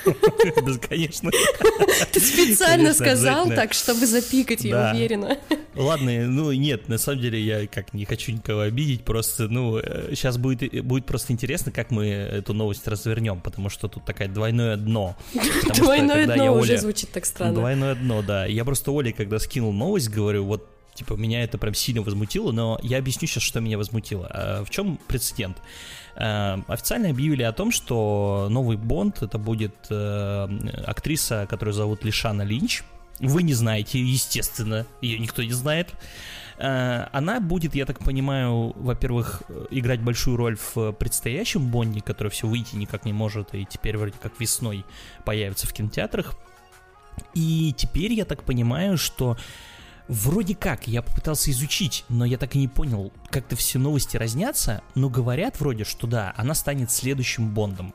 Да, 0.05 0.73
конечно. 0.77 1.31
Ты 2.11 2.19
специально 2.19 2.93
сказал 2.93 3.49
так, 3.49 3.73
чтобы 3.73 4.05
запикать, 4.05 4.63
я 4.63 4.91
уверена. 4.93 5.37
Ладно, 5.75 6.11
ну 6.25 6.51
нет, 6.53 6.87
на 6.87 6.97
самом 6.97 7.21
деле 7.21 7.41
я 7.41 7.67
как 7.67 7.93
не 7.93 8.05
хочу 8.05 8.31
никого 8.31 8.61
обидеть, 8.61 9.03
просто, 9.03 9.47
ну, 9.47 9.79
сейчас 10.09 10.37
будет, 10.37 10.85
будет 10.85 11.05
просто 11.05 11.33
интересно, 11.33 11.71
как 11.71 11.91
мы 11.91 12.07
эту 12.07 12.53
новость 12.53 12.87
развернем, 12.87 13.41
потому 13.41 13.69
что 13.69 13.87
тут 13.87 14.05
такое 14.05 14.27
двойное 14.27 14.77
дно. 14.77 15.15
Двойное 15.75 16.25
дно 16.25 16.53
уже 16.53 16.77
звучит 16.77 17.11
так 17.11 17.25
странно. 17.25 17.55
Двойное 17.55 17.95
дно, 17.95 18.21
да. 18.21 18.45
Я 18.45 18.63
просто 18.65 18.91
Оле, 18.91 19.11
когда 19.11 19.39
скинул 19.39 19.73
новость, 19.73 20.09
говорю, 20.09 20.45
вот 20.45 20.67
типа, 20.97 21.13
меня 21.13 21.43
это 21.43 21.57
прям 21.57 21.73
сильно 21.73 22.01
возмутило, 22.01 22.51
но 22.51 22.79
я 22.81 22.97
объясню 22.97 23.27
сейчас, 23.27 23.43
что 23.43 23.59
меня 23.59 23.77
возмутило. 23.77 24.27
А 24.31 24.65
в 24.65 24.69
чем 24.69 24.99
прецедент? 25.07 25.57
Э, 26.17 26.57
официально 26.67 27.09
объявили 27.09 27.43
о 27.43 27.51
том, 27.51 27.71
что 27.71 28.47
новый 28.49 28.77
Бонд 28.77 29.21
это 29.21 29.37
будет 29.37 29.75
э, 29.89 30.47
актриса, 30.85 31.45
которую 31.49 31.73
зовут 31.73 32.03
Лишана 32.03 32.41
Линч. 32.41 32.83
Вы 33.19 33.43
не 33.43 33.53
знаете, 33.53 33.99
естественно, 33.99 34.85
ее 35.01 35.19
никто 35.19 35.43
не 35.43 35.51
знает. 35.51 35.93
Э, 36.57 37.07
она 37.11 37.39
будет, 37.39 37.75
я 37.75 37.85
так 37.85 37.99
понимаю, 37.99 38.73
во-первых, 38.75 39.43
играть 39.69 40.01
большую 40.01 40.37
роль 40.37 40.57
в 40.57 40.91
предстоящем 40.93 41.67
Бонде, 41.67 42.01
который 42.01 42.29
все 42.29 42.47
выйти 42.47 42.75
никак 42.75 43.05
не 43.05 43.13
может, 43.13 43.53
и 43.53 43.65
теперь 43.65 43.97
вроде 43.97 44.15
как 44.19 44.39
весной 44.39 44.85
появится 45.23 45.67
в 45.67 45.73
кинотеатрах. 45.73 46.35
И 47.35 47.73
теперь 47.77 48.13
я 48.13 48.25
так 48.25 48.43
понимаю, 48.43 48.97
что 48.97 49.37
Вроде 50.07 50.55
как, 50.55 50.87
я 50.87 51.01
попытался 51.01 51.51
изучить, 51.51 52.05
но 52.07 52.23
я 52.23 52.37
так 52.37 52.55
и 52.55 52.59
не 52.59 52.69
понял, 52.69 53.11
как-то 53.29 53.57
все 53.57 53.77
новости 53.77 54.15
разнятся, 54.15 54.81
но 54.95 55.09
говорят 55.09 55.59
вроде, 55.59 55.83
что 55.83 56.07
да, 56.07 56.33
она 56.37 56.53
станет 56.53 56.91
следующим 56.91 57.53
Бондом. 57.53 57.93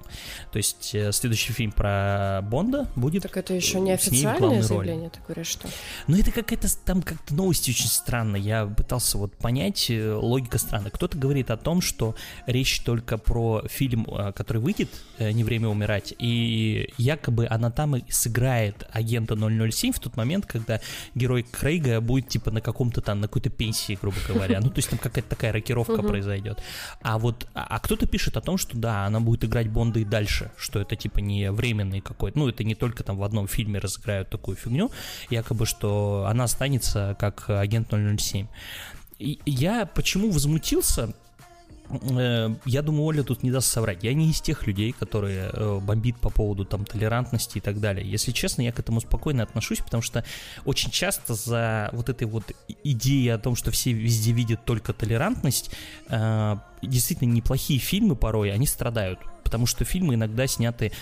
То 0.50 0.58
есть 0.58 0.94
э, 0.94 1.10
следующий 1.12 1.52
фильм 1.52 1.72
про 1.72 2.40
Бонда 2.42 2.86
будет 2.96 3.22
Так 3.22 3.36
это 3.38 3.54
еще 3.54 3.80
не 3.80 3.92
официальное 3.92 4.62
заявление, 4.62 5.08
ты 5.08 5.20
говоришь, 5.26 5.46
что? 5.46 5.68
Ну 6.06 6.18
это 6.18 6.30
какая-то, 6.30 6.68
там 6.84 7.00
как-то 7.02 7.34
новости 7.34 7.70
очень 7.70 7.86
странные, 7.86 8.42
я 8.42 8.66
пытался 8.66 9.16
вот 9.16 9.34
понять, 9.36 9.86
э, 9.88 10.12
логика 10.12 10.58
странная. 10.58 10.90
Кто-то 10.90 11.16
говорит 11.16 11.50
о 11.50 11.56
том, 11.56 11.80
что 11.80 12.14
речь 12.46 12.80
только 12.80 13.16
про 13.16 13.62
фильм, 13.68 14.06
э, 14.06 14.32
который 14.32 14.60
выйдет, 14.60 14.90
«Не 15.18 15.44
время 15.44 15.68
умирать», 15.68 16.12
и 16.18 16.92
якобы 16.98 17.46
она 17.48 17.70
там 17.70 17.96
и 17.96 18.10
сыграет 18.10 18.86
агента 18.92 19.34
007 19.36 19.92
в 19.92 19.98
тот 19.98 20.16
момент, 20.16 20.46
когда 20.46 20.80
герой 21.14 21.42
Крейга 21.42 22.01
будет 22.02 22.28
типа 22.28 22.50
на 22.50 22.60
каком-то 22.60 23.00
там, 23.00 23.20
на 23.20 23.28
какой-то 23.28 23.50
пенсии, 23.50 23.98
грубо 24.00 24.16
говоря. 24.28 24.60
Ну, 24.60 24.68
то 24.68 24.78
есть 24.78 24.90
там 24.90 24.98
какая-то 24.98 25.28
такая 25.28 25.52
рокировка 25.52 26.02
произойдет. 26.02 26.62
А 27.02 27.18
вот, 27.18 27.46
а, 27.54 27.66
а 27.68 27.78
кто-то 27.80 28.06
пишет 28.06 28.36
о 28.36 28.40
том, 28.40 28.58
что 28.58 28.76
да, 28.76 29.06
она 29.06 29.20
будет 29.20 29.44
играть 29.44 29.68
Бонда 29.68 30.00
и 30.00 30.04
дальше, 30.04 30.50
что 30.56 30.80
это 30.80 30.96
типа 30.96 31.18
не 31.18 31.50
временный 31.50 32.00
какой-то, 32.00 32.38
ну, 32.38 32.48
это 32.48 32.64
не 32.64 32.74
только 32.74 33.04
там 33.04 33.16
в 33.16 33.22
одном 33.22 33.48
фильме 33.48 33.78
разыграют 33.78 34.30
такую 34.30 34.56
фигню, 34.56 34.90
якобы, 35.30 35.66
что 35.66 36.26
она 36.28 36.44
останется 36.44 37.16
как 37.18 37.48
агент 37.48 37.88
007. 37.90 38.46
И 39.18 39.38
я 39.46 39.86
почему 39.86 40.30
возмутился, 40.30 41.14
я 42.64 42.82
думаю, 42.82 43.04
Оля 43.04 43.22
тут 43.22 43.42
не 43.42 43.50
даст 43.50 43.70
соврать. 43.70 44.02
Я 44.02 44.14
не 44.14 44.30
из 44.30 44.40
тех 44.40 44.66
людей, 44.66 44.92
которые 44.92 45.50
э, 45.52 45.78
бомбит 45.80 46.16
по 46.16 46.30
поводу 46.30 46.64
там 46.64 46.84
толерантности 46.84 47.58
и 47.58 47.60
так 47.60 47.80
далее. 47.80 48.08
Если 48.08 48.32
честно, 48.32 48.62
я 48.62 48.72
к 48.72 48.78
этому 48.78 49.00
спокойно 49.00 49.42
отношусь, 49.42 49.78
потому 49.78 50.02
что 50.02 50.24
очень 50.64 50.90
часто 50.90 51.34
за 51.34 51.90
вот 51.92 52.08
этой 52.08 52.26
вот 52.26 52.52
идеей 52.82 53.28
о 53.28 53.38
том, 53.38 53.56
что 53.56 53.70
все 53.70 53.92
везде 53.92 54.32
видят 54.32 54.64
только 54.64 54.92
толерантность, 54.94 55.70
э, 56.08 56.56
действительно 56.80 57.30
неплохие 57.30 57.78
фильмы 57.78 58.16
порой, 58.16 58.52
они 58.52 58.66
страдают. 58.66 59.18
Потому 59.44 59.66
что 59.66 59.84
фильмы 59.84 60.14
иногда 60.14 60.46
сняты 60.46 60.92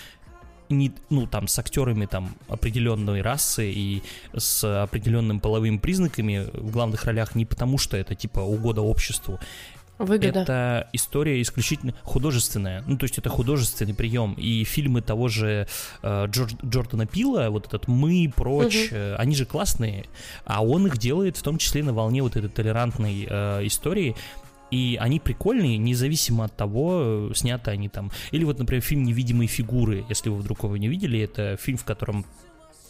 не, 0.71 0.91
ну, 1.09 1.27
там, 1.27 1.47
с 1.47 1.59
актерами 1.59 2.05
там 2.05 2.35
определенной 2.47 3.21
расы 3.21 3.71
и 3.71 4.03
с 4.35 4.83
определенным 4.83 5.39
половыми 5.39 5.77
признаками 5.77 6.49
в 6.53 6.71
главных 6.71 7.05
ролях 7.05 7.35
не 7.35 7.45
потому, 7.45 7.77
что 7.77 7.97
это, 7.97 8.15
типа, 8.15 8.39
угода 8.39 8.81
обществу. 8.81 9.39
Выгода. 10.05 10.39
Это 10.41 10.89
история 10.93 11.41
исключительно 11.41 11.93
художественная. 12.03 12.83
Ну, 12.87 12.97
то 12.97 13.05
есть 13.05 13.17
это 13.17 13.29
художественный 13.29 13.93
прием. 13.93 14.33
И 14.33 14.63
фильмы 14.63 15.01
того 15.01 15.27
же 15.27 15.67
э, 16.01 16.25
Джордж, 16.27 16.53
Джордана 16.65 17.05
Пила, 17.05 17.49
вот 17.49 17.67
этот 17.67 17.87
«Мы», 17.87 18.31
«Прочь», 18.35 18.87
угу. 18.87 18.95
э, 18.95 19.15
они 19.15 19.35
же 19.35 19.45
классные. 19.45 20.05
А 20.45 20.63
он 20.63 20.87
их 20.87 20.97
делает 20.97 21.37
в 21.37 21.43
том 21.43 21.57
числе 21.57 21.83
на 21.83 21.93
волне 21.93 22.21
вот 22.21 22.35
этой 22.35 22.49
толерантной 22.49 23.27
э, 23.29 23.67
истории. 23.67 24.15
И 24.71 24.97
они 25.01 25.19
прикольные, 25.19 25.77
независимо 25.77 26.45
от 26.45 26.55
того, 26.55 27.31
сняты 27.35 27.71
они 27.71 27.89
там. 27.89 28.09
Или 28.31 28.45
вот, 28.45 28.57
например, 28.57 28.81
фильм 28.81 29.03
«Невидимые 29.03 29.47
фигуры», 29.47 30.05
если 30.07 30.29
вы 30.29 30.37
вдруг 30.37 30.63
его 30.63 30.77
не 30.77 30.87
видели, 30.87 31.19
это 31.19 31.57
фильм, 31.57 31.77
в 31.77 31.83
котором 31.83 32.25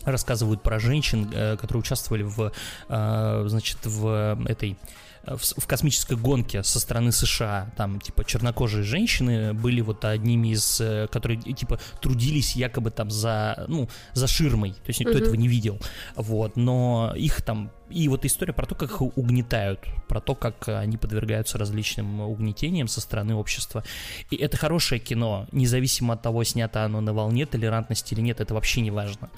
рассказывают 0.03 0.62
про 0.62 0.80
женщин, 0.80 1.30
э, 1.34 1.58
которые 1.58 1.82
участвовали 1.82 2.24
в, 2.24 2.51
э, 2.89 3.44
значит, 3.48 3.80
в 3.84 4.38
этой 4.48 4.77
в, 5.25 5.39
в 5.39 5.67
космической 5.67 6.17
гонке 6.17 6.63
со 6.63 6.79
стороны 6.79 7.11
США, 7.11 7.71
там, 7.77 7.99
типа, 7.99 8.25
чернокожие 8.25 8.83
женщины 8.83 9.53
были 9.53 9.81
вот 9.81 10.03
одними 10.05 10.49
из, 10.49 10.81
э, 10.81 11.07
которые, 11.11 11.39
типа, 11.39 11.79
трудились 12.01 12.55
якобы 12.55 12.91
там 12.91 13.11
за, 13.11 13.65
ну, 13.67 13.87
за 14.13 14.27
ширмой, 14.27 14.71
то 14.71 14.87
есть 14.87 14.99
никто 14.99 15.13
uh-huh. 15.13 15.21
этого 15.21 15.35
не 15.35 15.47
видел, 15.47 15.79
вот, 16.15 16.55
но 16.55 17.13
их 17.15 17.41
там, 17.41 17.71
и 17.89 18.07
вот 18.07 18.25
история 18.25 18.53
про 18.53 18.65
то, 18.65 18.75
как 18.75 18.91
их 18.91 19.01
угнетают, 19.01 19.85
про 20.07 20.21
то, 20.21 20.33
как 20.33 20.67
они 20.67 20.97
подвергаются 20.97 21.57
различным 21.57 22.21
угнетениям 22.21 22.87
со 22.87 23.01
стороны 23.01 23.35
общества, 23.35 23.83
и 24.29 24.35
это 24.35 24.57
хорошее 24.57 24.99
кино, 24.99 25.47
независимо 25.51 26.15
от 26.15 26.21
того, 26.21 26.43
снято 26.43 26.83
оно 26.83 27.01
на 27.01 27.13
волне 27.13 27.45
толерантности 27.45 28.13
или 28.13 28.21
нет, 28.21 28.39
это 28.39 28.53
вообще 28.53 28.81
не 28.81 28.91
важно. 28.91 29.29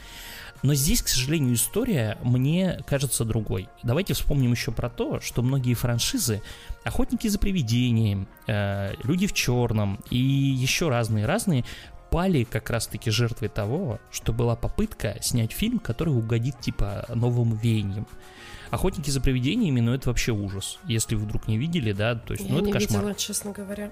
Но 0.63 0.73
здесь, 0.73 1.01
к 1.01 1.09
сожалению, 1.09 1.55
история 1.55 2.17
мне 2.23 2.79
кажется 2.87 3.25
другой. 3.25 3.67
Давайте 3.83 4.13
вспомним 4.13 4.53
еще 4.53 4.71
про 4.71 4.89
то, 4.89 5.19
что 5.19 5.41
многие 5.41 5.73
франшизы 5.73 6.41
«Охотники 6.85 7.27
за 7.27 7.37
привидением», 7.37 8.27
э, 8.47 8.93
«Люди 9.03 9.27
в 9.27 9.33
черном» 9.33 9.99
и 10.09 10.17
еще 10.17 10.87
разные-разные 10.89 11.65
пали 12.09 12.43
как 12.45 12.69
раз-таки 12.69 13.11
жертвой 13.11 13.49
того, 13.49 13.99
что 14.09 14.31
была 14.31 14.55
попытка 14.55 15.17
снять 15.21 15.51
фильм, 15.51 15.79
который 15.79 16.15
угодит 16.15 16.59
типа 16.61 17.05
новым 17.13 17.55
веяниям. 17.57 18.07
Охотники 18.71 19.09
за 19.09 19.19
привидениями, 19.19 19.81
ну 19.81 19.93
это 19.93 20.09
вообще 20.09 20.31
ужас. 20.31 20.79
Если 20.85 21.15
вы 21.15 21.25
вдруг 21.25 21.47
не 21.47 21.57
видели, 21.57 21.91
да, 21.91 22.15
то 22.15 22.33
есть, 22.33 22.45
Я 22.45 22.51
ну 22.51 22.57
это 22.59 22.67
не 22.67 22.71
кошмар. 22.71 23.01
видела, 23.01 23.15
честно 23.15 23.51
говоря. 23.51 23.91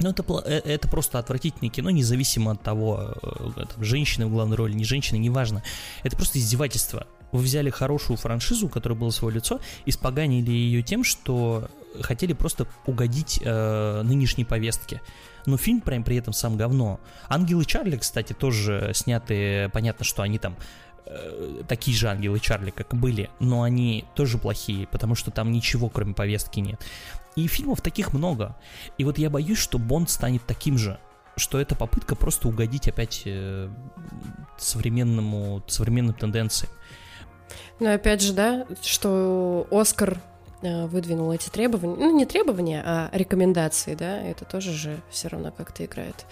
Ну, 0.00 0.10
это, 0.10 0.24
э, 0.44 0.60
это 0.64 0.88
просто 0.88 1.18
отвратительное 1.18 1.70
кино, 1.70 1.90
независимо 1.90 2.52
от 2.52 2.62
того, 2.62 3.14
э, 3.22 3.64
там, 3.66 3.84
женщины 3.84 4.26
в 4.26 4.30
главной 4.30 4.56
роли, 4.56 4.72
не 4.72 4.84
женщины, 4.84 5.18
неважно. 5.18 5.62
Это 6.02 6.16
просто 6.16 6.38
издевательство. 6.38 7.06
Вы 7.32 7.42
взяли 7.42 7.70
хорошую 7.70 8.16
франшизу, 8.16 8.66
у 8.66 8.68
которой 8.68 8.94
было 8.94 9.10
свое 9.10 9.36
лицо, 9.36 9.60
и 9.84 9.90
споганили 9.90 10.50
ее 10.50 10.82
тем, 10.82 11.04
что 11.04 11.68
хотели 12.00 12.32
просто 12.32 12.66
угодить 12.86 13.40
э, 13.42 14.02
нынешней 14.02 14.44
повестке. 14.44 15.00
Но 15.46 15.56
фильм 15.56 15.80
прям 15.80 16.04
при 16.04 16.16
этом 16.16 16.32
сам 16.32 16.56
говно. 16.56 17.00
Ангелы 17.28 17.64
Чарли, 17.64 17.96
кстати, 17.96 18.32
тоже 18.32 18.92
сняты, 18.94 19.68
понятно, 19.72 20.04
что 20.04 20.22
они 20.22 20.38
там 20.38 20.56
э, 21.06 21.62
такие 21.68 21.96
же 21.96 22.08
ангелы 22.08 22.40
Чарли, 22.40 22.70
как 22.70 22.94
были, 22.94 23.30
но 23.38 23.62
они 23.62 24.04
тоже 24.14 24.38
плохие, 24.38 24.86
потому 24.86 25.14
что 25.14 25.30
там 25.30 25.50
ничего, 25.52 25.88
кроме 25.88 26.14
повестки, 26.14 26.60
нет. 26.60 26.80
И 27.36 27.46
фильмов 27.46 27.80
таких 27.80 28.12
много. 28.12 28.56
И 28.98 29.04
вот 29.04 29.18
я 29.18 29.30
боюсь, 29.30 29.58
что 29.58 29.78
Бонд 29.78 30.10
станет 30.10 30.44
таким 30.46 30.78
же 30.78 30.98
что 31.36 31.60
это 31.60 31.74
попытка 31.74 32.14
просто 32.14 32.48
угодить 32.48 32.86
опять 32.86 33.22
э, 33.24 33.68
современному, 34.58 35.62
современным 35.66 36.14
тенденциям. 36.14 36.70
Но 37.80 37.92
опять 37.92 38.20
же, 38.20 38.32
да, 38.32 38.66
что 38.82 39.66
Оскар 39.70 40.20
э, 40.62 40.86
выдвинул 40.86 41.32
эти 41.32 41.48
требования, 41.48 41.96
ну 41.96 42.16
не 42.16 42.26
требования, 42.26 42.82
а 42.84 43.10
рекомендации, 43.12 43.94
да, 43.94 44.20
это 44.20 44.44
тоже 44.44 44.72
же 44.72 45.00
все 45.10 45.28
равно 45.28 45.50
как-то 45.50 45.84
играет. 45.84 46.26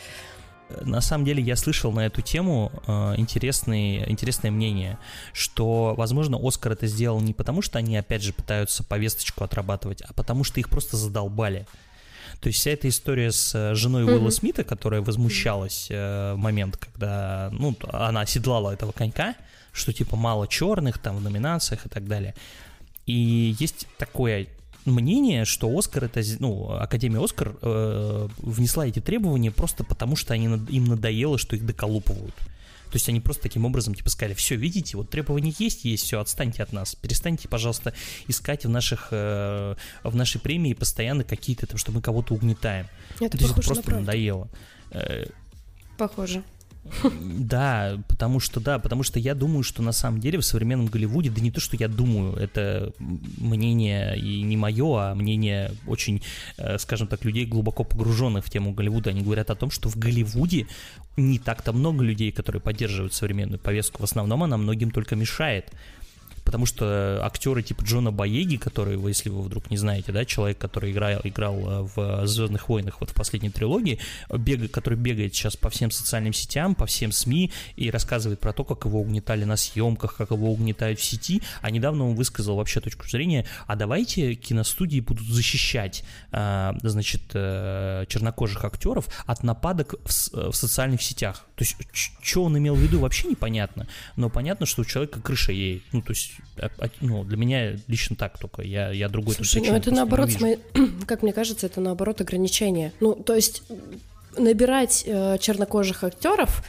На 0.82 1.00
самом 1.00 1.24
деле 1.24 1.42
я 1.42 1.56
слышал 1.56 1.92
на 1.92 2.06
эту 2.06 2.20
тему 2.20 2.70
э, 2.86 3.14
интересные, 3.16 4.10
интересное 4.10 4.50
мнение, 4.50 4.98
что, 5.32 5.94
возможно, 5.96 6.38
Оскар 6.40 6.72
это 6.72 6.86
сделал 6.86 7.20
не 7.20 7.32
потому, 7.32 7.62
что 7.62 7.78
они, 7.78 7.96
опять 7.96 8.22
же, 8.22 8.32
пытаются 8.32 8.84
повесточку 8.84 9.44
отрабатывать, 9.44 10.02
а 10.02 10.12
потому 10.12 10.44
что 10.44 10.60
их 10.60 10.68
просто 10.68 10.96
задолбали. 10.96 11.66
То 12.40 12.48
есть 12.48 12.60
вся 12.60 12.70
эта 12.70 12.88
история 12.88 13.32
с 13.32 13.54
э, 13.54 13.74
женой 13.74 14.04
mm-hmm. 14.04 14.12
Уилла 14.14 14.30
Смита, 14.30 14.64
которая 14.64 15.00
возмущалась 15.00 15.88
э, 15.90 16.34
в 16.34 16.36
момент, 16.36 16.76
когда, 16.76 17.48
ну, 17.52 17.74
она 17.90 18.20
оседлала 18.20 18.70
этого 18.70 18.92
конька, 18.92 19.34
что 19.72 19.92
типа 19.92 20.16
мало 20.16 20.46
черных 20.46 20.98
там 20.98 21.16
в 21.16 21.22
номинациях 21.22 21.86
и 21.86 21.88
так 21.88 22.06
далее. 22.06 22.34
И 23.06 23.56
есть 23.58 23.86
такое 23.96 24.46
мнение, 24.90 25.44
что 25.44 25.76
Оскар 25.76 26.04
это, 26.04 26.22
ну, 26.38 26.72
Академия 26.72 27.22
Оскар 27.22 27.56
э, 27.60 28.28
внесла 28.38 28.86
эти 28.86 29.00
требования 29.00 29.50
просто 29.50 29.84
потому, 29.84 30.16
что 30.16 30.34
они, 30.34 30.46
им 30.46 30.84
надоело, 30.84 31.38
что 31.38 31.56
их 31.56 31.66
доколупывают. 31.66 32.34
То 32.90 32.96
есть 32.96 33.08
они 33.08 33.20
просто 33.20 33.42
таким 33.42 33.66
образом 33.66 33.94
типа 33.94 34.08
сказали, 34.08 34.34
все, 34.34 34.56
видите, 34.56 34.96
вот 34.96 35.10
требования 35.10 35.52
есть, 35.58 35.84
есть, 35.84 36.04
все, 36.04 36.20
отстаньте 36.20 36.62
от 36.62 36.72
нас, 36.72 36.94
перестаньте, 36.94 37.46
пожалуйста, 37.46 37.92
искать 38.28 38.64
в 38.64 38.68
наших, 38.70 39.08
э, 39.10 39.74
в 40.02 40.16
нашей 40.16 40.40
премии 40.40 40.72
постоянно 40.72 41.24
какие-то 41.24 41.66
там, 41.66 41.76
что 41.76 41.92
мы 41.92 42.00
кого-то 42.00 42.34
угнетаем. 42.34 42.86
Это 43.20 43.36
То 43.36 43.44
есть 43.44 43.56
это 43.56 43.62
просто 43.62 43.90
на 43.90 44.00
надоело. 44.00 44.48
Э, 44.90 45.26
похоже. 45.98 46.42
Да, 47.20 47.98
потому 48.08 48.40
что, 48.40 48.60
да, 48.60 48.78
потому 48.78 49.02
что 49.02 49.18
я 49.18 49.34
думаю, 49.34 49.62
что 49.62 49.82
на 49.82 49.92
самом 49.92 50.20
деле 50.20 50.38
в 50.38 50.44
современном 50.44 50.86
Голливуде, 50.86 51.30
да 51.30 51.40
не 51.40 51.50
то, 51.50 51.60
что 51.60 51.76
я 51.76 51.88
думаю, 51.88 52.34
это 52.34 52.92
мнение 52.98 54.18
и 54.18 54.42
не 54.42 54.56
мое, 54.56 55.10
а 55.10 55.14
мнение 55.14 55.72
очень, 55.86 56.22
э, 56.56 56.78
скажем 56.78 57.06
так, 57.06 57.24
людей 57.24 57.46
глубоко 57.46 57.84
погруженных 57.84 58.44
в 58.44 58.50
тему 58.50 58.72
Голливуда. 58.72 59.10
Они 59.10 59.22
говорят 59.22 59.50
о 59.50 59.54
том, 59.54 59.70
что 59.70 59.88
в 59.88 59.96
Голливуде 59.96 60.66
не 61.16 61.38
так-то 61.38 61.72
много 61.72 62.04
людей, 62.04 62.32
которые 62.32 62.62
поддерживают 62.62 63.12
современную 63.12 63.58
повестку. 63.58 64.02
В 64.02 64.04
основном 64.04 64.42
она 64.42 64.56
многим 64.56 64.90
только 64.90 65.16
мешает 65.16 65.72
потому 66.48 66.64
что 66.64 67.20
актеры 67.26 67.62
типа 67.62 67.82
Джона 67.82 68.10
Боеги, 68.10 68.56
который, 68.56 68.98
если 69.06 69.28
вы 69.28 69.42
вдруг 69.42 69.70
не 69.70 69.76
знаете, 69.76 70.12
да, 70.12 70.24
человек, 70.24 70.56
который 70.56 70.92
играл, 70.92 71.20
играл 71.22 71.56
э, 71.56 71.88
в 71.94 72.26
Звездных 72.26 72.70
войнах 72.70 73.00
вот 73.00 73.10
в 73.10 73.12
последней 73.12 73.50
трилогии, 73.50 73.98
бег, 74.30 74.70
который 74.70 74.98
бегает 74.98 75.34
сейчас 75.34 75.58
по 75.58 75.68
всем 75.68 75.90
социальным 75.90 76.32
сетям, 76.32 76.74
по 76.74 76.86
всем 76.86 77.12
СМИ 77.12 77.52
и 77.76 77.90
рассказывает 77.90 78.40
про 78.40 78.54
то, 78.54 78.64
как 78.64 78.86
его 78.86 78.98
угнетали 78.98 79.44
на 79.44 79.58
съемках, 79.58 80.16
как 80.16 80.30
его 80.30 80.50
угнетают 80.50 80.98
в 80.98 81.04
сети, 81.04 81.42
а 81.60 81.70
недавно 81.70 82.08
он 82.08 82.14
высказал 82.14 82.56
вообще 82.56 82.80
точку 82.80 83.06
зрения, 83.06 83.44
а 83.66 83.76
давайте 83.76 84.34
киностудии 84.34 85.00
будут 85.00 85.28
защищать, 85.28 86.02
э, 86.32 86.72
значит, 86.82 87.24
э, 87.34 88.06
чернокожих 88.08 88.64
актеров 88.64 89.06
от 89.26 89.42
нападок 89.42 89.96
в 90.02 90.52
социальных 90.54 91.02
сетях. 91.02 91.47
То 91.58 91.64
есть, 91.64 91.76
что 92.22 92.44
он 92.44 92.56
имел 92.56 92.76
в 92.76 92.78
виду, 92.78 93.00
вообще 93.00 93.26
непонятно, 93.26 93.88
но 94.14 94.30
понятно, 94.30 94.64
что 94.64 94.82
у 94.82 94.84
человека 94.84 95.20
крыша 95.20 95.50
ей, 95.50 95.82
ну, 95.90 96.02
то 96.02 96.10
есть 96.12 96.32
а, 96.56 96.70
а, 96.78 96.88
ну, 97.00 97.24
для 97.24 97.36
меня 97.36 97.76
лично 97.88 98.14
так 98.14 98.38
только. 98.38 98.62
Я, 98.62 98.90
я 98.92 99.08
другой 99.08 99.34
Слушай, 99.34 99.62
ну 99.66 99.74
это 99.74 99.90
наоборот, 99.90 100.30
смотри, 100.30 100.58
как 101.06 101.22
мне 101.22 101.32
кажется, 101.32 101.66
это 101.66 101.80
наоборот 101.80 102.20
ограничение. 102.20 102.92
Ну, 103.00 103.14
то 103.16 103.34
есть 103.34 103.64
набирать 104.36 105.02
э, 105.04 105.38
чернокожих 105.40 106.04
актеров 106.04 106.62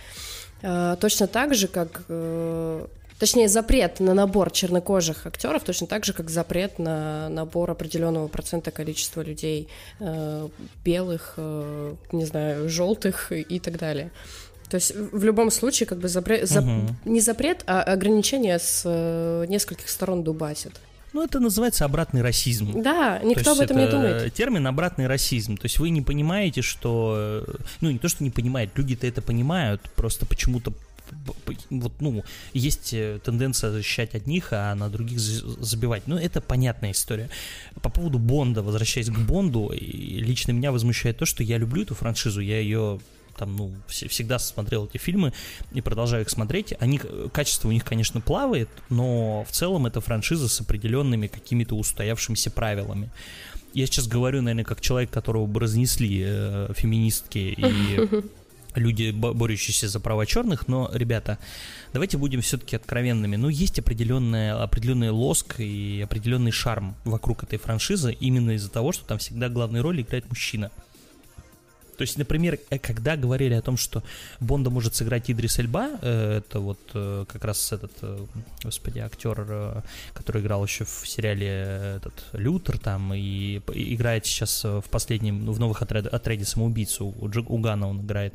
э, 0.63 0.97
точно 0.99 1.27
так 1.27 1.53
же, 1.53 1.67
как 1.67 2.01
э, 2.09 2.87
точнее, 3.19 3.47
запрет 3.47 3.99
на 3.99 4.13
набор 4.13 4.49
чернокожих 4.49 5.27
актеров 5.27 5.63
точно 5.63 5.85
так 5.85 6.05
же, 6.05 6.13
как 6.13 6.29
запрет 6.29 6.79
на 6.79 7.29
набор 7.29 7.69
определенного 7.69 8.27
процента 8.27 8.71
количества 8.71 9.21
людей 9.21 9.67
э, 9.99 10.49
белых, 10.83 11.33
э, 11.37 11.95
не 12.11 12.25
знаю, 12.25 12.69
желтых 12.69 13.31
и 13.31 13.59
так 13.59 13.77
далее. 13.77 14.11
То 14.69 14.75
есть 14.75 14.93
в 14.95 15.23
любом 15.23 15.51
случае 15.51 15.87
как 15.87 15.97
бы 15.97 16.07
запрет, 16.07 16.47
зап, 16.47 16.63
угу. 16.63 16.95
не 17.05 17.19
запрет, 17.21 17.63
а 17.65 17.81
ограничение 17.81 18.59
с 18.59 18.83
э, 18.85 19.45
нескольких 19.47 19.89
сторон 19.89 20.23
дубасит. 20.23 20.79
Ну, 21.11 21.23
это 21.23 21.39
называется 21.39 21.85
обратный 21.85 22.21
расизм. 22.21 22.83
Да, 22.83 23.19
никто 23.23 23.53
об 23.53 23.59
этом 23.59 23.77
не 23.77 23.87
думает. 23.87 24.31
Термин 24.33 24.67
обратный 24.67 25.07
расизм. 25.07 25.57
То 25.57 25.65
есть 25.65 25.79
вы 25.79 25.89
не 25.89 26.03
понимаете, 26.03 26.61
что... 26.61 27.45
Ну, 27.81 27.89
не 27.89 27.97
то, 27.97 28.07
что 28.07 28.23
не 28.23 28.29
понимают, 28.29 28.71
люди-то 28.75 29.07
это 29.07 29.21
понимают, 29.23 29.81
просто 29.95 30.27
почему-то 30.27 30.71
вот, 31.71 31.93
ну, 31.99 32.23
есть 32.53 32.93
э, 32.93 33.19
тенденция 33.23 33.71
защищать 33.71 34.13
одних, 34.13 34.49
а 34.51 34.75
на 34.75 34.89
других 34.89 35.19
забивать. 35.19 36.03
Ну, 36.05 36.17
это 36.17 36.39
понятная 36.39 36.91
история. 36.91 37.29
По 37.81 37.89
поводу 37.89 38.19
Бонда, 38.19 38.61
возвращаясь 38.61 39.09
к 39.09 39.17
Бонду, 39.17 39.71
лично 39.73 40.51
меня 40.51 40.71
возмущает 40.71 41.17
то, 41.17 41.25
что 41.25 41.41
я 41.41 41.57
люблю 41.57 41.81
эту 41.81 41.95
франшизу, 41.95 42.41
я 42.41 42.59
ее 42.59 42.99
там, 43.39 43.55
ну, 43.55 43.71
всегда 43.87 44.37
смотрел 44.37 44.85
эти 44.85 44.97
фильмы 44.97 45.33
и 45.71 45.81
продолжаю 45.81 46.23
их 46.23 46.29
смотреть. 46.29 46.73
Они, 46.79 46.99
качество 47.31 47.69
у 47.69 47.71
них, 47.71 47.85
конечно, 47.85 48.19
плавает, 48.19 48.69
но 48.89 49.45
в 49.47 49.51
целом 49.51 49.85
это 49.85 50.01
франшиза 50.01 50.49
с 50.49 50.59
определенными 50.59 51.27
какими-то 51.27 51.75
устоявшимися 51.75 52.51
правилами. 52.51 53.09
Я 53.73 53.85
сейчас 53.85 54.07
говорю, 54.07 54.41
наверное, 54.41 54.65
как 54.65 54.81
человек, 54.81 55.09
которого 55.09 55.45
бы 55.45 55.59
разнесли 55.61 56.23
э, 56.25 56.73
феминистки 56.75 57.37
и 57.37 58.09
люди, 58.75 59.11
борющиеся 59.11 59.87
за 59.87 59.99
права 59.99 60.25
черных, 60.25 60.67
но, 60.67 60.89
ребята, 60.93 61.37
давайте 61.93 62.17
будем 62.17 62.41
все-таки 62.41 62.75
откровенными. 62.75 63.37
Ну, 63.37 63.47
есть 63.47 63.79
определенная, 63.79 64.61
определенный 64.61 65.11
лоск 65.11 65.59
и 65.59 66.01
определенный 66.03 66.51
шарм 66.51 66.95
вокруг 67.05 67.43
этой 67.43 67.57
франшизы 67.57 68.11
именно 68.11 68.51
из-за 68.51 68.69
того, 68.69 68.91
что 68.91 69.05
там 69.05 69.17
всегда 69.17 69.47
главную 69.47 69.83
роль 69.83 70.01
играет 70.01 70.27
мужчина. 70.29 70.71
То 71.99 72.03
есть, 72.03 72.17
например, 72.17 72.57
э, 72.69 72.79
когда 72.79 73.17
говорили 73.17 73.55
о 73.55 73.61
том, 73.61 73.75
что 73.75 74.03
Бонда 74.39 74.69
может 74.69 74.95
сыграть 74.95 75.29
Идрис 75.29 75.59
Эльба, 75.59 75.89
э, 76.01 76.37
это 76.37 76.61
вот 76.61 76.79
э, 76.93 77.25
как 77.27 77.43
раз 77.43 77.73
этот, 77.73 77.91
господи, 78.63 78.99
актер, 78.99 79.83
который 80.13 80.41
играл 80.41 80.63
еще 80.63 80.85
в 80.85 81.05
сериале 81.05 81.47
этот 81.97 82.13
Лютер 82.31 82.77
там 82.77 83.13
и 83.13 83.57
играет 83.73 84.25
сейчас 84.25 84.63
в 84.63 84.85
последнем, 84.89 85.51
в 85.51 85.59
новых 85.59 85.81
отряде, 85.81 86.07
отряде 86.07 86.45
самоубийцу, 86.45 87.13
у, 87.19 87.29
Джи, 87.29 87.43
у 87.45 87.57
Гана 87.57 87.89
он 87.89 87.99
играет. 87.99 88.33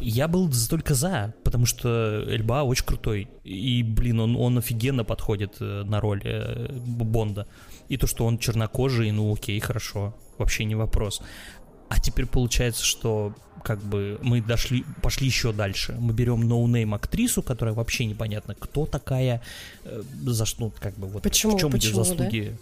Я 0.00 0.26
был 0.26 0.50
только 0.68 0.94
за, 0.94 1.34
потому 1.44 1.64
что 1.64 2.24
Эльба 2.26 2.64
очень 2.64 2.86
крутой. 2.86 3.28
И, 3.44 3.84
блин, 3.84 4.18
он, 4.18 4.36
он 4.36 4.58
офигенно 4.58 5.04
подходит 5.04 5.60
на 5.60 6.00
роль 6.00 6.22
Бонда. 6.70 7.46
И 7.88 7.96
то, 7.96 8.08
что 8.08 8.26
он 8.26 8.38
чернокожий, 8.38 9.12
ну 9.12 9.32
окей, 9.32 9.60
хорошо, 9.60 10.14
вообще 10.38 10.64
не 10.64 10.74
вопрос. 10.74 11.22
А 11.88 11.98
теперь 11.98 12.26
получается, 12.26 12.84
что 12.84 13.34
как 13.62 13.80
бы 13.82 14.18
мы 14.22 14.40
дошли, 14.40 14.84
пошли 15.02 15.26
еще 15.26 15.52
дальше. 15.52 15.96
Мы 15.98 16.12
берем 16.12 16.46
no-name 16.46 16.94
актрису, 16.94 17.42
которая 17.42 17.74
вообще 17.74 18.04
непонятно, 18.04 18.54
кто 18.54 18.86
такая, 18.86 19.42
э, 19.84 20.02
за 20.24 20.46
что, 20.46 20.66
ну, 20.66 20.72
как 20.78 20.94
бы 20.94 21.06
вот 21.06 21.22
Почему? 21.22 21.56
в 21.56 21.60
чем 21.60 21.70
Почему, 21.70 22.02
эти 22.02 22.08
заслуги. 22.08 22.56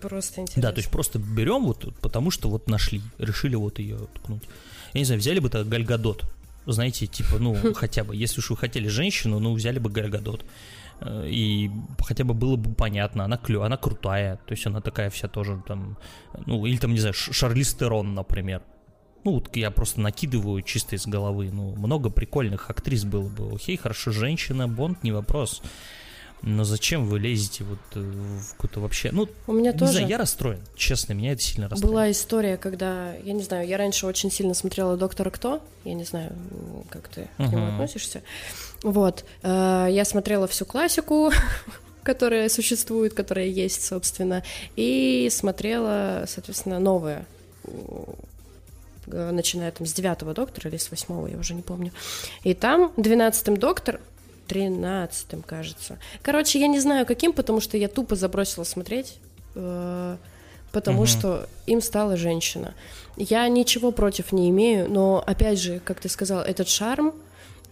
Да? 0.00 0.08
Просто 0.08 0.42
интересно. 0.42 0.62
Да, 0.62 0.72
то 0.72 0.78
есть 0.78 0.90
просто 0.90 1.18
берем 1.18 1.64
вот, 1.64 1.94
потому 2.00 2.30
что 2.30 2.48
вот 2.48 2.68
нашли, 2.68 3.00
решили 3.18 3.54
вот 3.54 3.78
ее 3.78 3.98
ткнуть. 4.14 4.42
Я 4.94 5.00
не 5.00 5.04
знаю, 5.04 5.20
взяли 5.20 5.38
бы 5.38 5.48
это 5.48 5.64
Галь 5.64 5.88
Гадот, 5.88 6.24
знаете, 6.66 7.06
типа, 7.06 7.38
ну, 7.38 7.56
хотя 7.74 8.04
бы, 8.04 8.14
если 8.14 8.40
уж 8.40 8.50
вы 8.50 8.56
хотели 8.56 8.88
женщину, 8.88 9.38
ну, 9.38 9.54
взяли 9.54 9.78
бы 9.78 9.90
Галь 9.90 10.12
Гадот. 10.12 10.44
И 11.04 11.70
хотя 12.00 12.24
бы 12.24 12.32
было 12.32 12.56
бы 12.56 12.74
понятно, 12.74 13.24
она 13.24 13.36
клё, 13.36 13.62
она 13.62 13.76
крутая, 13.76 14.36
то 14.36 14.52
есть 14.52 14.66
она 14.66 14.80
такая 14.80 15.10
вся 15.10 15.28
тоже 15.28 15.62
там, 15.66 15.98
ну, 16.46 16.64
или 16.64 16.78
там, 16.78 16.92
не 16.92 16.98
знаю, 16.98 17.14
Шарлиз 17.14 17.74
Терон, 17.74 18.14
например. 18.14 18.62
Ну, 19.24 19.34
вот 19.34 19.54
я 19.56 19.70
просто 19.70 20.00
накидываю 20.00 20.62
чисто 20.62 20.96
из 20.96 21.06
головы, 21.06 21.50
ну, 21.52 21.74
много 21.76 22.10
прикольных 22.10 22.70
актрис 22.70 23.04
было 23.04 23.28
бы. 23.28 23.54
Окей, 23.54 23.76
хорошо, 23.76 24.10
женщина, 24.10 24.68
Бонд, 24.68 25.02
не 25.02 25.12
вопрос. 25.12 25.62
Но 26.42 26.64
зачем 26.64 27.06
вы 27.06 27.18
лезете 27.18 27.64
вот 27.64 27.78
э, 27.94 28.00
в 28.00 28.52
какую-то 28.52 28.80
вообще... 28.80 29.10
Ну, 29.10 29.26
у 29.46 29.52
меня 29.52 29.72
не 29.72 29.78
тоже... 29.78 29.92
знаю, 29.92 30.06
я 30.06 30.18
расстроен, 30.18 30.60
честно, 30.76 31.14
меня 31.14 31.32
это 31.32 31.42
сильно 31.42 31.68
расстроит. 31.68 31.92
Была 31.92 32.10
история, 32.10 32.56
когда, 32.56 33.14
я 33.16 33.32
не 33.32 33.42
знаю, 33.42 33.66
я 33.66 33.78
раньше 33.78 34.06
очень 34.06 34.30
сильно 34.30 34.54
смотрела 34.54 34.96
«Доктора 34.96 35.30
Кто», 35.30 35.62
я 35.84 35.94
не 35.94 36.04
знаю, 36.04 36.36
как 36.90 37.08
ты 37.08 37.28
uh-huh. 37.38 37.48
к 37.48 37.52
нему 37.52 37.66
относишься. 37.66 38.22
Вот, 38.82 39.24
э, 39.42 39.88
я 39.90 40.04
смотрела 40.04 40.46
всю 40.46 40.64
классику, 40.64 41.30
которая 42.02 42.48
существует, 42.48 43.14
которая 43.14 43.46
есть, 43.46 43.84
собственно, 43.84 44.42
и 44.76 45.28
смотрела, 45.30 46.24
соответственно, 46.26 46.78
новое 46.78 47.26
начиная 49.06 49.70
там 49.70 49.86
с 49.86 49.92
девятого 49.92 50.34
доктора 50.34 50.68
или 50.68 50.76
с 50.76 50.90
восьмого, 50.90 51.28
я 51.28 51.38
уже 51.38 51.54
не 51.54 51.62
помню. 51.62 51.92
И 52.42 52.54
там 52.54 52.92
двенадцатым 52.96 53.56
доктор 53.56 54.00
тринадцатым, 54.46 55.42
кажется. 55.42 55.98
Короче, 56.22 56.60
я 56.60 56.68
не 56.68 56.78
знаю 56.78 57.06
каким, 57.06 57.32
потому 57.32 57.60
что 57.60 57.76
я 57.76 57.88
тупо 57.88 58.14
забросила 58.14 58.64
смотреть, 58.64 59.18
э, 59.54 60.16
потому 60.72 61.00
угу. 61.00 61.06
что 61.06 61.48
им 61.66 61.80
стала 61.80 62.16
женщина. 62.16 62.74
Я 63.16 63.48
ничего 63.48 63.90
против 63.90 64.32
не 64.32 64.50
имею, 64.50 64.90
но 64.90 65.22
опять 65.26 65.58
же, 65.58 65.80
как 65.80 66.00
ты 66.00 66.08
сказал, 66.08 66.42
этот 66.42 66.68
шарм, 66.68 67.08
э, 67.08 67.12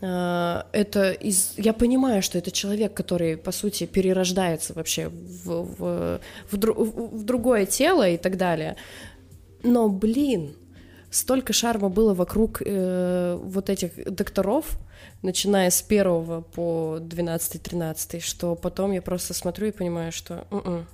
это 0.05 1.13
из... 1.13 1.55
Я 1.57 1.73
понимаю, 1.73 2.23
что 2.23 2.39
это 2.39 2.51
человек, 2.51 2.95
который, 2.95 3.37
по 3.37 3.53
сути, 3.53 3.87
перерождается 3.87 4.75
вообще 4.75 5.09
в, 5.09 5.63
в, 5.79 6.21
в, 6.51 6.57
дру... 6.57 6.75
в 6.75 7.25
другое 7.25 7.65
тело 7.67 8.09
и 8.09 8.17
так 8.17 8.37
далее. 8.37 8.77
Но, 9.63 9.89
блин, 9.89 10.55
столько 11.11 11.53
шарма 11.53 11.89
было 11.89 12.13
вокруг 12.13 12.61
э, 12.65 13.39
вот 13.43 13.71
этих 13.71 14.13
докторов, 14.13 14.79
начиная 15.23 15.71
с 15.71 15.81
первого 15.81 16.43
по 16.43 16.99
12-13, 17.01 18.21
что 18.21 18.55
потом 18.57 18.93
я 18.93 19.01
просто 19.01 19.33
смотрю 19.33 19.69
и 19.69 19.73
понимаю, 19.73 20.13
что 20.13 20.47
м-м, 20.51 20.87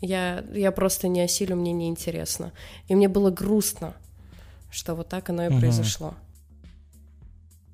я, 0.00 0.44
я 0.54 0.72
просто 0.72 1.08
не 1.08 1.20
осилю, 1.20 1.56
мне 1.56 1.72
неинтересно. 1.72 2.52
И 2.88 2.94
мне 2.94 3.08
было 3.08 3.30
грустно, 3.30 3.94
что 4.70 4.94
вот 4.94 5.08
так 5.08 5.28
оно 5.30 5.44
и 5.44 5.48
угу. 5.48 5.58
произошло. 5.58 6.14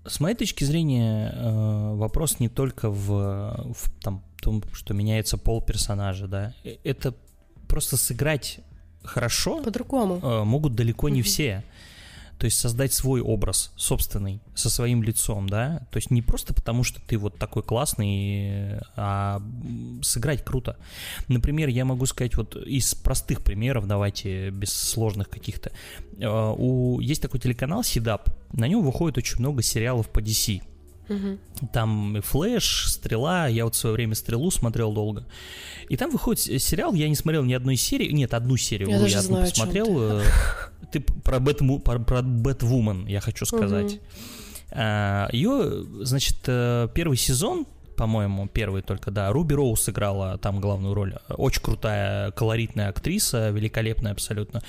С 0.04 0.20
моей 0.20 0.34
точки 0.34 0.64
зрения, 0.64 1.32
э, 1.34 1.94
вопрос 1.94 2.40
не 2.40 2.48
только 2.48 2.90
в, 2.90 3.72
в 3.74 3.90
там, 4.02 4.22
том, 4.40 4.62
что 4.72 4.94
меняется 4.94 5.38
пол 5.38 5.62
персонажа, 5.62 6.26
да. 6.26 6.54
Э, 6.64 6.76
это 6.82 7.14
просто 7.68 7.96
сыграть 7.96 8.60
хорошо. 9.04 9.62
По-другому. 9.62 10.20
Э, 10.22 10.44
могут 10.44 10.74
далеко 10.74 11.08
не 11.08 11.22
все. 11.22 11.62
То 12.42 12.46
есть 12.46 12.59
создать 12.59 12.92
свой 12.92 13.20
образ 13.20 13.72
собственный, 13.76 14.40
со 14.57 14.68
своим 14.68 15.05
лицом, 15.05 15.48
да. 15.48 15.87
То 15.92 15.98
есть 15.98 16.11
не 16.11 16.22
просто 16.22 16.52
потому, 16.52 16.83
что 16.83 17.00
ты 17.00 17.16
вот 17.16 17.38
такой 17.38 17.62
классный, 17.62 18.81
а 18.96 19.40
сыграть 20.02 20.44
круто. 20.44 20.76
Например, 21.28 21.68
я 21.68 21.85
могу 21.85 22.05
сказать 22.05 22.37
вот 22.37 22.57
из 22.57 22.96
простых 22.96 23.44
примеров, 23.44 23.87
давайте 23.87 24.50
без 24.50 24.72
сложных 24.72 25.28
каких-то. 25.28 25.70
Э, 26.18 26.52
у, 26.59 26.98
есть 26.98 27.22
такой 27.22 27.38
телеканал 27.38 27.85
Сидап, 27.85 28.28
на 28.52 28.66
нем 28.66 28.83
выходит 28.83 29.18
очень 29.18 29.38
много 29.38 29.62
сериалов 29.62 30.09
по 30.09 30.18
DC. 30.18 30.62
Там 31.72 32.22
Флэш, 32.22 32.88
Стрела, 32.88 33.46
я 33.46 33.66
вот 33.66 33.76
в 33.76 33.78
свое 33.78 33.94
время 33.94 34.16
Стрелу 34.16 34.50
смотрел 34.50 34.92
долго. 34.92 35.28
И 35.88 35.96
там 35.96 36.11
выходит 36.11 36.40
сериал, 36.61 36.92
я 36.94 37.09
не 37.09 37.14
смотрел 37.14 37.44
ни 37.44 37.52
одной 37.52 37.76
серии, 37.76 38.11
нет, 38.11 38.35
одну 38.35 38.57
серию, 38.57 38.88
я, 38.88 38.98
даже 38.98 39.12
я 39.14 39.20
одну 39.20 39.37
знаю, 39.37 39.48
посмотрел. 39.48 40.22
Ты. 40.92 41.00
Про, 41.00 41.40
Бэтму, 41.40 41.81
про, 41.81 41.98
про 41.98 42.22
Бэтвумен, 42.22 43.07
я 43.07 43.20
хочу 43.20 43.44
сказать. 43.46 43.94
Угу. 43.94 44.00
А, 44.74 45.28
ее, 45.33 45.85
значит, 46.00 46.38
э, 46.46 46.88
первый 46.94 47.16
сезон, 47.16 47.66
по-моему, 47.96 48.48
первый 48.48 48.83
только, 48.83 49.11
да, 49.11 49.31
Руби 49.31 49.55
Роуз 49.55 49.83
сыграла 49.83 50.38
там 50.38 50.61
главную 50.61 50.94
роль. 50.94 51.14
Очень 51.28 51.62
крутая, 51.62 52.31
колоритная 52.31 52.88
актриса, 52.88 53.50
великолепная 53.50 54.12
абсолютно. 54.12 54.62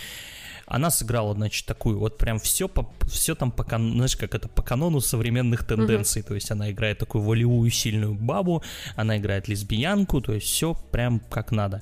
Она 0.66 0.92
сыграла, 0.92 1.34
значит, 1.34 1.66
такую 1.66 2.00
вот 2.00 2.18
прям 2.18 2.40
все, 2.40 2.68
по, 2.68 2.90
все 3.08 3.36
там 3.36 3.52
по, 3.52 3.64
знаешь, 3.64 4.16
как 4.16 4.34
это, 4.34 4.48
по 4.48 4.62
канону 4.62 5.02
современных 5.02 5.66
тенденций. 5.66 6.22
Mm-hmm. 6.22 6.28
То 6.28 6.36
есть 6.36 6.52
она 6.52 6.72
играет 6.72 7.00
такую 7.00 7.24
волевую, 7.24 7.70
сильную 7.70 8.14
бабу, 8.14 8.64
она 8.96 9.18
играет 9.18 9.48
лесбиянку, 9.48 10.22
то 10.22 10.34
есть 10.34 10.48
все 10.48 10.74
прям 10.92 11.20
как 11.20 11.52
надо. 11.52 11.82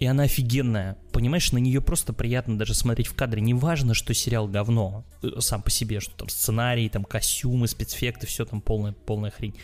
И 0.00 0.06
она 0.06 0.22
офигенная. 0.22 0.96
Понимаешь, 1.12 1.52
на 1.52 1.58
нее 1.58 1.82
просто 1.82 2.14
приятно 2.14 2.58
даже 2.58 2.74
смотреть 2.74 3.06
в 3.06 3.14
кадре. 3.14 3.42
Не 3.42 3.52
важно, 3.52 3.92
что 3.92 4.14
сериал 4.14 4.48
говно 4.48 5.04
э, 5.22 5.28
сам 5.40 5.62
по 5.62 5.70
себе, 5.70 6.00
что 6.00 6.16
там 6.16 6.30
сценарий, 6.30 6.88
там 6.88 7.04
костюмы, 7.04 7.68
спецэффекты, 7.68 8.26
все 8.26 8.46
там 8.46 8.62
полная, 8.62 8.92
полная 8.92 9.30
хрень. 9.30 9.54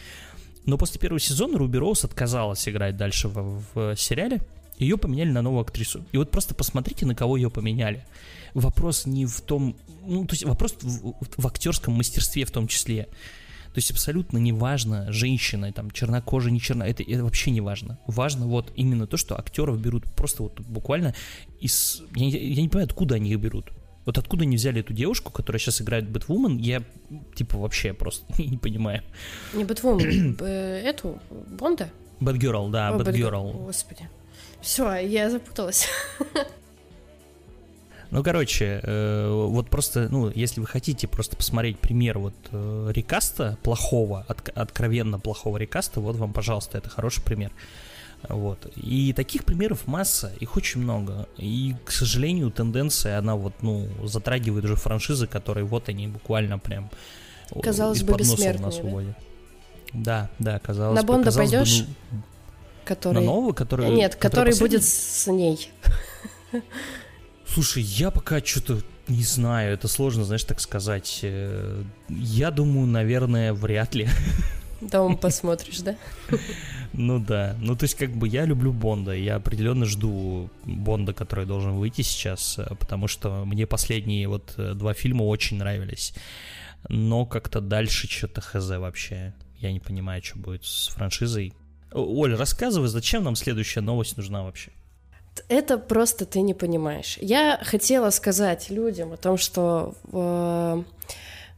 Но 0.67 0.77
после 0.77 1.01
первого 1.01 1.21
сезона 1.21 1.57
Руби 1.57 1.79
Роуз 1.79 2.05
отказалась 2.05 2.69
играть 2.69 2.99
дальше 2.99 3.29
в, 3.29 3.65
в 3.75 3.97
сериале. 3.97 4.43
Ее 4.77 4.99
поменяли 4.99 5.31
на 5.31 5.41
новую 5.41 5.63
актрису. 5.63 6.05
И 6.13 6.19
вот 6.19 6.31
просто 6.31 6.55
посмотрите, 6.55 7.07
на 7.07 7.15
кого 7.15 7.39
ее 7.39 7.51
поменяли. 7.51 8.05
Вопрос 8.53 9.07
не 9.07 9.25
в 9.25 9.41
том... 9.41 9.75
Ну, 10.05 10.27
то 10.27 10.35
есть 10.35 10.45
вопрос 10.45 10.77
в, 10.83 11.15
в 11.39 11.47
актерском 11.47 11.95
мастерстве 11.95 12.45
в 12.45 12.51
том 12.51 12.69
числе. 12.69 13.09
То 13.77 13.81
есть 13.81 13.91
абсолютно 13.91 14.39
не 14.39 14.55
важно, 14.55 15.13
женщина, 15.13 15.71
там, 15.71 15.91
чернокожая, 15.91 16.51
не 16.51 16.63
черная, 16.63 16.89
это, 16.89 17.03
это 17.03 17.23
вообще 17.23 17.51
не 17.51 17.61
важно. 17.61 17.99
Важно 18.07 18.47
вот 18.47 18.73
именно 18.75 19.07
то, 19.07 19.19
что 19.19 19.39
актеров 19.39 19.79
берут 19.79 20.05
просто 20.15 20.45
вот 20.45 20.59
буквально 20.61 21.15
из... 21.61 22.03
Я, 22.15 22.27
я 22.27 22.63
не 22.63 22.71
понимаю, 22.71 22.87
откуда 22.87 23.17
они 23.17 23.33
их 23.33 23.39
берут. 23.39 23.67
Вот 24.07 24.17
откуда 24.17 24.45
они 24.45 24.57
взяли 24.57 24.81
эту 24.81 24.95
девушку, 24.95 25.31
которая 25.31 25.61
сейчас 25.61 25.83
играет 25.83 26.09
Бэтвумен, 26.09 26.57
я 26.57 26.85
типа 27.35 27.59
вообще 27.59 27.93
просто 27.93 28.25
не 28.43 28.57
понимаю. 28.57 29.03
Не 29.53 29.65
Бэтвумен, 29.65 30.37
эту, 30.41 31.21
Бонда? 31.31 31.91
Бэтгерл, 32.21 32.71
да, 32.71 32.95
Бэтгерл. 32.95 33.53
Господи. 33.67 34.09
Все, 34.63 34.95
я 34.95 35.29
запуталась. 35.29 35.87
Ну, 38.11 38.23
короче, 38.23 38.81
э, 38.83 39.29
вот 39.31 39.69
просто, 39.69 40.09
ну, 40.11 40.31
если 40.35 40.61
вы 40.61 40.67
хотите 40.67 41.09
просто 41.09 41.37
посмотреть 41.37 41.79
пример 41.79 42.19
вот 42.19 42.35
э, 42.53 42.91
рекаста 42.93 43.59
плохого, 43.63 44.25
от, 44.29 44.49
откровенно 44.51 45.19
плохого 45.19 45.57
рекаста, 45.57 46.01
вот 46.01 46.17
вам, 46.17 46.33
пожалуйста, 46.33 46.79
это 46.79 46.89
хороший 46.89 47.23
пример. 47.23 47.51
Вот. 48.29 48.71
И 48.77 49.13
таких 49.13 49.45
примеров 49.45 49.87
масса, 49.87 50.33
их 50.41 50.57
очень 50.57 50.81
много. 50.81 51.29
И, 51.37 51.75
к 51.85 51.91
сожалению, 51.91 52.51
тенденция, 52.51 53.19
она 53.19 53.37
вот, 53.37 53.55
ну, 53.63 53.89
затрагивает 54.05 54.65
уже 54.65 54.77
франшизы, 54.77 55.27
которые 55.27 55.65
вот 55.65 55.89
они 55.89 56.09
буквально 56.09 56.59
прям 56.59 56.91
казалось 57.63 58.03
бы, 58.03 58.17
бессмертные, 58.17 58.67
на 58.67 58.71
свободе. 58.73 59.17
Да? 59.93 60.31
да, 60.39 60.53
да, 60.53 60.59
казалось 60.59 60.97
на 60.97 61.07
бы. 61.07 61.13
На 61.13 61.19
Бонда 61.19 61.33
пойдешь? 61.33 61.83
Бы, 61.83 61.89
ну, 62.13 62.19
который... 62.85 63.15
На 63.15 63.21
нового, 63.21 63.53
который... 63.53 63.91
Нет, 63.91 64.17
который, 64.17 64.53
который 64.53 64.59
будет 64.59 64.85
с 64.85 65.27
ней. 65.27 65.71
Слушай, 67.47 67.83
я 67.83 68.11
пока 68.11 68.45
что-то 68.45 68.83
Не 69.09 69.23
знаю, 69.23 69.73
это 69.73 69.89
сложно, 69.89 70.25
знаешь, 70.25 70.45
так 70.45 70.61
сказать. 70.61 71.21
Э, 71.23 71.83
я 72.09 72.51
думаю, 72.51 72.87
наверное, 72.87 73.53
вряд 73.53 73.95
ли. 73.95 74.09
Дом 74.81 75.17
посмотришь, 75.17 75.81
да? 75.81 75.97
Ну 76.93 77.19
да. 77.19 77.57
Ну, 77.61 77.77
то 77.77 77.85
есть, 77.85 77.95
как 77.95 78.11
бы 78.17 78.27
я 78.27 78.47
люблю 78.47 78.73
Бонда. 78.73 79.13
Я 79.13 79.37
определенно 79.37 79.85
жду 79.85 80.49
Бонда, 80.65 81.13
который 81.13 81.45
должен 81.45 81.73
выйти 81.73 82.03
сейчас, 82.03 82.59
э, 82.59 82.75
потому 82.75 83.07
что 83.07 83.45
мне 83.45 83.67
последние 83.67 84.29
вот 84.29 84.55
э, 84.57 84.73
два 84.75 84.95
фильма 84.95 85.23
очень 85.23 85.59
нравились. 85.59 86.15
Но 86.89 87.27
как-то 87.27 87.61
дальше 87.61 88.09
что-то 88.09 88.41
хз 88.41 88.71
вообще. 88.71 89.35
Я 89.59 89.73
не 89.73 89.81
понимаю, 89.81 90.23
что 90.23 90.39
будет 90.39 90.65
с 90.65 90.89
франшизой. 90.89 91.53
Оль, 91.93 92.35
рассказывай, 92.35 92.89
зачем 92.89 93.25
нам 93.25 93.37
следующая 93.37 93.81
новость 93.81 94.17
нужна 94.17 94.43
вообще? 94.43 94.71
Это 95.49 95.79
просто 95.79 96.25
ты 96.27 96.41
не 96.41 96.55
понимаешь. 96.55 97.19
Я 97.21 97.61
хотела 97.63 98.11
сказать 98.11 98.71
людям 98.71 99.13
о 99.13 99.17
том, 99.17 99.37
что 99.37 99.95
э, 100.13 100.83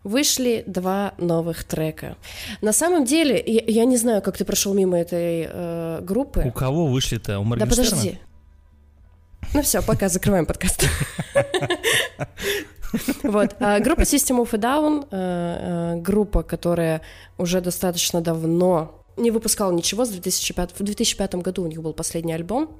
вышли 0.05 0.65
два 0.67 1.15
новых 1.19 1.65
трека. 1.65 2.17
На 2.61 2.73
самом 2.73 3.05
деле, 3.05 3.43
я, 3.47 3.63
я 3.67 3.85
не 3.85 3.97
знаю, 3.97 4.23
как 4.23 4.37
ты 4.37 4.45
прошел 4.45 4.75
мимо 4.75 4.99
этой 4.99 5.49
э, 5.51 6.01
группы. 6.03 6.43
У 6.47 6.53
кого 6.53 6.87
вышли-то? 6.87 7.39
У 7.41 7.57
Да 7.57 7.67
подожди. 7.67 8.19
Ну 9.55 9.63
все, 9.63 9.83
пока 9.83 10.09
закрываем 10.09 10.47
подкаст. 10.47 10.87
Вот. 13.23 13.55
А, 13.61 13.81
группа 13.81 14.01
System 14.01 14.43
of 14.43 14.55
a 14.55 14.59
Down, 14.59 15.07
э, 15.11 15.97
э, 15.97 16.01
группа, 16.01 16.43
которая 16.43 17.03
уже 17.37 17.61
достаточно 17.61 18.23
давно 18.23 19.05
не 19.19 19.31
выпускала 19.31 19.73
ничего 19.73 20.05
с 20.05 20.09
2005, 20.09 20.71
в 20.79 20.83
2005 20.83 21.35
году 21.37 21.65
у 21.65 21.67
них 21.67 21.83
был 21.83 21.93
последний 21.93 22.33
альбом. 22.33 22.71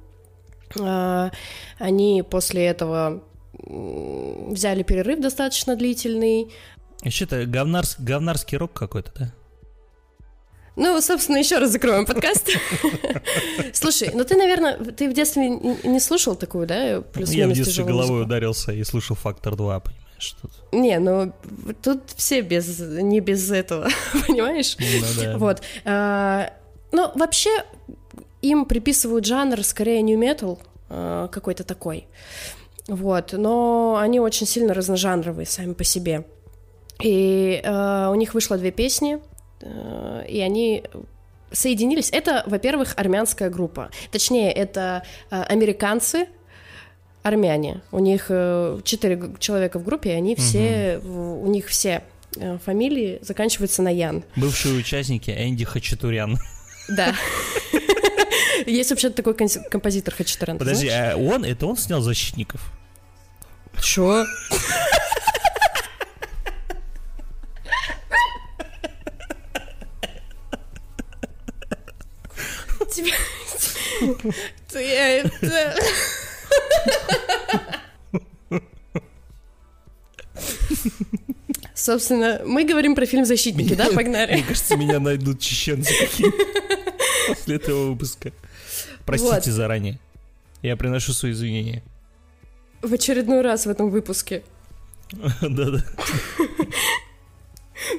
А, 0.79 1.31
они 1.77 2.23
после 2.29 2.65
этого 2.65 3.23
взяли 3.57 4.83
перерыв 4.83 5.19
достаточно 5.19 5.75
длительный. 5.75 6.51
Еще 7.03 7.25
это 7.25 7.45
говнарс, 7.45 7.95
говнарский 7.99 8.57
рок 8.57 8.73
какой-то, 8.73 9.11
да? 9.17 9.33
Ну, 10.75 11.01
собственно, 11.01 11.37
еще 11.37 11.57
раз 11.57 11.71
закроем 11.71 12.05
подкаст. 12.05 12.51
Слушай, 13.73 14.11
ну 14.13 14.23
ты, 14.23 14.37
наверное, 14.37 14.77
ты 14.77 15.09
в 15.09 15.13
детстве 15.13 15.49
не 15.49 15.99
слушал 15.99 16.35
такую, 16.35 16.67
да? 16.67 17.01
Плюс 17.01 17.31
Я 17.31 17.47
в 17.47 17.51
детстве 17.51 17.83
головой 17.83 18.23
ударился 18.23 18.71
и 18.71 18.81
слушал 18.85 19.17
«Фактор 19.17 19.55
2», 19.55 19.57
понимаешь? 19.57 20.35
Тут. 20.41 20.51
Не, 20.71 20.99
ну 20.99 21.33
тут 21.81 22.03
все 22.15 22.41
без, 22.41 22.79
не 22.79 23.19
без 23.19 23.51
этого, 23.51 23.89
понимаешь? 24.27 24.77
Ну 24.79 25.21
да. 25.21 25.37
Вот. 25.37 25.61
А, 25.83 26.53
ну, 26.93 27.11
вообще, 27.13 27.49
им 28.41 28.65
приписывают 28.65 29.25
жанр 29.25 29.63
скорее 29.63 30.01
new 30.01 30.19
metal 30.19 30.59
а, 30.89 31.27
какой-то 31.27 31.63
такой. 31.63 32.07
Вот, 32.87 33.33
но 33.33 33.97
они 34.01 34.19
очень 34.19 34.47
сильно 34.47 34.73
разножанровые 34.73 35.45
сами 35.45 35.73
по 35.73 35.83
себе. 35.83 36.25
И 37.03 37.61
э, 37.63 38.07
у 38.11 38.15
них 38.15 38.33
вышло 38.33 38.57
две 38.57 38.71
песни, 38.71 39.19
э, 39.61 40.25
и 40.27 40.41
они 40.41 40.83
соединились. 41.51 42.09
Это, 42.11 42.43
во-первых, 42.47 42.93
армянская 42.97 43.49
группа. 43.49 43.91
Точнее, 44.11 44.51
это 44.51 45.03
э, 45.29 45.41
американцы, 45.43 46.27
армяне. 47.23 47.81
У 47.91 47.99
них 47.99 48.25
э, 48.29 48.79
четыре 48.83 49.33
человека 49.39 49.79
в 49.79 49.83
группе, 49.83 50.09
и 50.09 50.13
они 50.13 50.35
все, 50.35 50.99
угу. 51.03 51.43
у 51.43 51.47
них 51.47 51.67
все 51.67 52.03
э, 52.35 52.57
фамилии 52.65 53.19
заканчиваются 53.21 53.81
на 53.81 53.89
Ян. 53.89 54.23
Бывшие 54.35 54.77
участники 54.77 55.29
Энди 55.29 55.65
Хачатурян. 55.65 56.37
Да. 56.89 57.13
Есть 58.65 58.89
вообще 58.89 59.09
такой 59.09 59.35
композитор 59.35 60.15
Хачатурян. 60.15 60.57
Подожди, 60.57 60.87
а 60.87 61.15
он, 61.15 61.45
это 61.45 61.65
он 61.65 61.77
снял 61.77 62.01
«Защитников»? 62.01 62.61
Чё? 63.81 64.25
тебя... 72.89 73.15
Это... 75.17 75.75
Собственно, 81.73 82.41
мы 82.45 82.65
говорим 82.65 82.95
про 82.95 83.05
фильм 83.05 83.25
«Защитники», 83.25 83.73
да? 83.73 83.89
Погнали. 83.91 84.33
Мне 84.33 84.43
кажется, 84.43 84.75
меня 84.75 84.99
найдут 84.99 85.39
чеченцы 85.39 85.93
какие 85.97 86.31
после 87.29 87.55
этого 87.55 87.91
выпуска. 87.91 88.33
Простите 89.09 89.51
вот. 89.51 89.57
заранее. 89.57 89.99
Я 90.61 90.75
приношу 90.77 91.13
свои 91.13 91.31
извинения. 91.31 91.83
В 92.81 92.93
очередной 92.93 93.41
раз 93.41 93.65
в 93.65 93.69
этом 93.69 93.89
выпуске. 93.89 94.43
Да-да. 95.41 95.83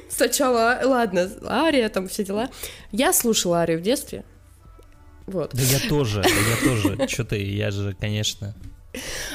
Сначала, 0.09 0.79
ладно, 0.83 1.29
Ария, 1.45 1.89
там 1.89 2.07
все 2.07 2.23
дела. 2.23 2.49
Я 2.91 3.13
слушала 3.13 3.61
Арию 3.61 3.79
в 3.79 3.81
детстве. 3.81 4.23
Вот. 5.27 5.51
Да 5.53 5.61
я 5.61 5.79
тоже, 5.89 6.21
да 6.21 6.29
я 6.29 6.55
тоже. 6.63 7.07
Что 7.07 7.25
ты, 7.25 7.43
я 7.43 7.71
же, 7.71 7.95
конечно. 7.99 8.53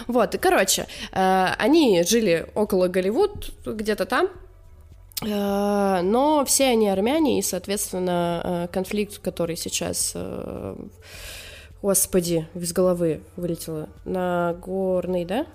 Вот, 0.07 0.35
и, 0.35 0.39
короче, 0.39 0.87
э, 1.13 1.47
они 1.59 2.03
жили 2.03 2.47
около 2.55 2.89
Голливуд, 2.89 3.53
где-то 3.65 4.05
там, 4.05 4.29
э, 5.23 6.01
но 6.03 6.45
все 6.47 6.67
они 6.67 6.89
армяне, 6.89 7.39
и, 7.39 7.43
соответственно, 7.43 8.43
э, 8.45 8.69
конфликт, 8.73 9.19
который 9.19 9.57
сейчас, 9.57 10.15
господи, 11.83 12.49
из 12.55 12.73
головы 12.73 13.23
вылетело, 13.37 13.89
на 14.05 14.55
горный, 14.55 15.25
да? 15.25 15.47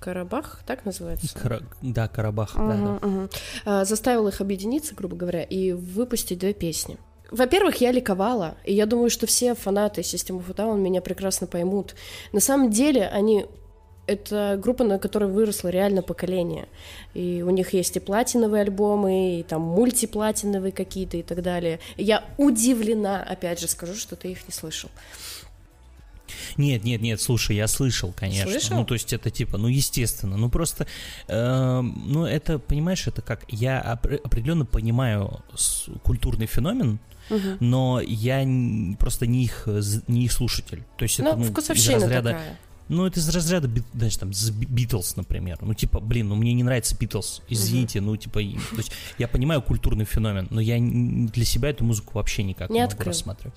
Карабах, 0.00 0.62
так 0.66 0.84
называется? 0.84 1.38
Кара... 1.38 1.60
Да, 1.80 2.08
Карабах, 2.08 2.56
угу, 2.56 2.68
да, 2.68 2.98
да. 3.00 3.06
Угу. 3.06 3.84
Заставил 3.84 4.26
их 4.28 4.40
объединиться, 4.40 4.94
грубо 4.94 5.16
говоря, 5.16 5.42
и 5.42 5.72
выпустить 5.72 6.38
две 6.38 6.54
песни. 6.54 6.98
Во-первых, 7.30 7.76
я 7.76 7.92
ликовала, 7.92 8.56
и 8.64 8.74
я 8.74 8.86
думаю, 8.86 9.10
что 9.10 9.26
все 9.26 9.54
фанаты 9.54 10.00
a 10.00 10.04
Down 10.04 10.78
меня 10.80 11.00
прекрасно 11.00 11.46
поймут. 11.46 11.94
На 12.32 12.40
самом 12.40 12.70
деле, 12.70 13.06
они 13.06 13.46
это 14.08 14.58
группа, 14.60 14.82
на 14.82 14.98
которой 14.98 15.30
выросло 15.30 15.68
реально 15.68 16.02
поколение. 16.02 16.66
И 17.14 17.44
у 17.46 17.50
них 17.50 17.72
есть 17.72 17.96
и 17.96 18.00
платиновые 18.00 18.62
альбомы, 18.62 19.38
и 19.38 19.42
там 19.44 19.60
мультиплатиновые 19.60 20.72
какие-то 20.72 21.18
и 21.18 21.22
так 21.22 21.42
далее. 21.42 21.78
И 21.96 22.02
я 22.02 22.24
удивлена, 22.36 23.22
опять 23.22 23.60
же 23.60 23.68
скажу, 23.68 23.94
что 23.94 24.16
ты 24.16 24.32
их 24.32 24.48
не 24.48 24.52
слышал. 24.52 24.90
Нет, 26.56 26.84
нет, 26.84 27.00
нет, 27.00 27.20
слушай, 27.20 27.56
я 27.56 27.66
слышал, 27.66 28.12
конечно. 28.16 28.50
Слышал? 28.50 28.76
Ну, 28.76 28.84
то 28.84 28.94
есть 28.94 29.12
это 29.12 29.30
типа, 29.30 29.58
ну, 29.58 29.68
естественно, 29.68 30.36
ну 30.36 30.48
просто, 30.48 30.86
э, 31.28 31.80
ну, 31.80 32.24
это, 32.24 32.58
понимаешь, 32.58 33.06
это 33.06 33.22
как, 33.22 33.44
я 33.48 33.80
определенно 33.80 34.64
понимаю 34.64 35.42
культурный 36.02 36.46
феномен, 36.46 36.98
угу. 37.30 37.56
но 37.60 38.00
я 38.00 38.46
просто 38.98 39.26
не 39.26 39.44
их, 39.44 39.68
не 40.08 40.24
их 40.24 40.32
слушатель. 40.32 40.84
То 40.96 41.04
есть 41.04 41.18
ну, 41.18 41.28
это, 41.28 41.36
ну, 41.36 41.44
из 41.46 41.88
разряда... 41.88 42.30
Такая. 42.30 42.58
Ну, 42.90 43.06
это 43.06 43.20
из 43.20 43.28
разряда, 43.28 43.70
знаешь, 43.94 44.16
там, 44.16 44.32
Битлз, 44.52 45.14
например. 45.14 45.58
Ну, 45.60 45.74
типа, 45.74 46.00
блин, 46.00 46.28
ну 46.28 46.34
мне 46.34 46.52
не 46.52 46.64
нравится 46.64 46.96
Битлз, 46.98 47.40
извините, 47.48 48.00
угу. 48.00 48.08
ну, 48.08 48.16
типа, 48.16 48.40
то 48.40 48.76
есть 48.78 48.90
я 49.16 49.28
понимаю 49.28 49.62
культурный 49.62 50.04
феномен, 50.04 50.48
но 50.50 50.60
я 50.60 50.76
для 50.80 51.44
себя 51.44 51.68
эту 51.70 51.84
музыку 51.84 52.14
вообще 52.14 52.42
никак 52.42 52.68
не, 52.68 52.74
не 52.74 52.80
могу 52.80 52.90
открыл. 52.90 53.06
рассматривать. 53.06 53.54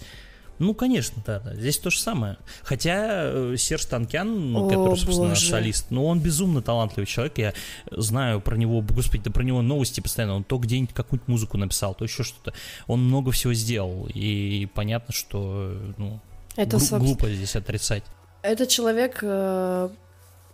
Ну, 0.59 0.73
конечно, 0.73 1.21
да, 1.25 1.39
да. 1.39 1.55
Здесь 1.55 1.79
то 1.79 1.89
же 1.89 1.99
самое. 1.99 2.37
Хотя 2.63 3.23
э, 3.25 3.55
Серж 3.57 3.85
Танкян, 3.85 4.51
ну, 4.53 4.65
О, 4.65 4.69
который, 4.69 4.97
собственно, 4.97 5.29
боже. 5.29 5.49
солист, 5.49 5.87
ну, 5.89 6.05
он 6.05 6.19
безумно 6.19 6.61
талантливый 6.61 7.07
человек. 7.07 7.37
Я 7.37 7.53
знаю 7.91 8.39
про 8.39 8.55
него, 8.55 8.81
господи, 8.81 9.23
да 9.25 9.31
про 9.31 9.43
него 9.43 9.61
новости 9.61 9.99
постоянно. 9.99 10.35
Он 10.35 10.43
то 10.43 10.57
где-нибудь 10.57 10.93
какую-нибудь 10.93 11.27
музыку 11.27 11.57
написал, 11.57 11.95
то 11.95 12.05
еще 12.05 12.23
что-то. 12.23 12.53
Он 12.87 13.03
много 13.03 13.31
всего 13.31 13.53
сделал. 13.53 14.07
И 14.13 14.67
понятно, 14.73 15.13
что, 15.13 15.75
ну, 15.97 16.19
Это, 16.55 16.77
гру- 16.77 16.99
глупо 16.99 17.29
здесь 17.29 17.55
отрицать. 17.55 18.03
Это 18.41 18.67
человек, 18.67 19.19
э, 19.21 19.89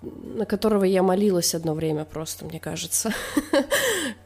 на 0.01 0.45
которого 0.45 0.85
я 0.85 1.03
молилась 1.03 1.53
одно 1.53 1.73
время 1.73 2.05
просто, 2.05 2.45
мне 2.45 2.59
кажется. 2.59 3.13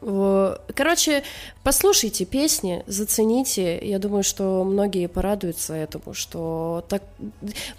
Короче, 0.00 1.24
послушайте 1.64 2.24
песни, 2.24 2.84
зацените. 2.86 3.78
Я 3.82 3.98
думаю, 3.98 4.22
что 4.22 4.62
многие 4.62 5.08
порадуются 5.08 5.74
этому, 5.74 6.14
что 6.14 6.84
так... 6.88 7.02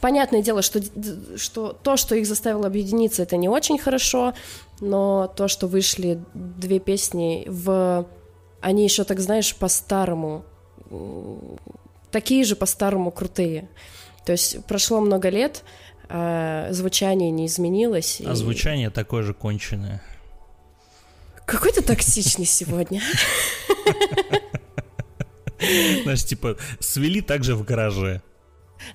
Понятное 0.01 0.41
дело, 0.41 0.61
что, 0.61 0.81
что 1.37 1.71
то, 1.71 1.95
что 1.95 2.15
их 2.15 2.27
заставило 2.27 2.67
объединиться, 2.67 3.23
это 3.23 3.37
не 3.37 3.47
очень 3.47 3.77
хорошо, 3.77 4.33
но 4.81 5.31
то, 5.33 5.47
что 5.47 5.67
вышли 5.67 6.19
две 6.33 6.79
песни 6.79 7.45
в... 7.47 8.05
Они 8.59 8.83
еще, 8.83 9.05
так 9.05 9.19
знаешь, 9.21 9.55
по-старому, 9.55 10.43
такие 12.11 12.43
же 12.43 12.55
по-старому 12.55 13.11
крутые. 13.11 13.69
То 14.25 14.31
есть 14.31 14.65
прошло 14.65 14.99
много 14.99 15.29
лет, 15.29 15.63
а 16.09 16.67
звучание 16.71 17.31
не 17.31 17.47
изменилось. 17.47 18.21
А 18.25 18.31
и... 18.31 18.35
звучание 18.35 18.89
такое 18.89 19.23
же 19.23 19.33
конченое. 19.33 20.01
Какой 21.45 21.71
ты 21.71 21.81
токсичный 21.81 22.45
сегодня. 22.45 23.01
Знаешь, 26.03 26.25
типа, 26.25 26.57
свели 26.79 27.21
также 27.21 27.55
в 27.55 27.63
гараже. 27.63 28.21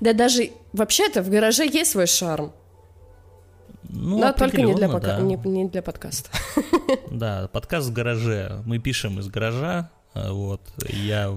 Да 0.00 0.12
даже, 0.12 0.50
вообще-то, 0.72 1.22
в 1.22 1.30
гараже 1.30 1.66
есть 1.66 1.92
свой 1.92 2.06
шарм. 2.06 2.52
Ну, 3.92 4.18
Но 4.18 4.32
только 4.32 4.62
не 4.62 4.74
для, 4.74 4.88
пока... 4.88 5.16
да. 5.16 5.20
не, 5.20 5.36
не 5.36 5.68
для 5.68 5.82
подкаста. 5.82 6.30
Да, 7.10 7.48
подкаст 7.52 7.88
в 7.88 7.92
гараже. 7.92 8.62
Мы 8.64 8.78
пишем 8.78 9.18
из 9.18 9.28
гаража. 9.28 9.90
а, 10.14 10.32
Вот. 10.32 10.60
Я 10.88 11.34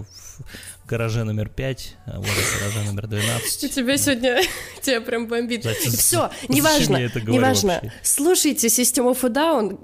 в 0.84 0.90
гараже 0.90 1.24
номер 1.24 1.50
5, 1.50 1.96
а 2.06 2.18
вот 2.18 2.28
в 2.28 2.60
гараже 2.60 2.84
номер 2.88 3.06
У 3.06 3.08
12. 3.08 3.74
тебя 3.74 3.98
сегодня 3.98 4.42
тебя 4.82 5.02
прям 5.02 5.28
бомбит. 5.28 5.66
Все, 5.66 6.30
неважно, 6.50 6.98
неважно. 6.98 7.82
Слушайте 8.02 8.68
System 8.68 9.12
of 9.14 9.22
Down, 9.22 9.78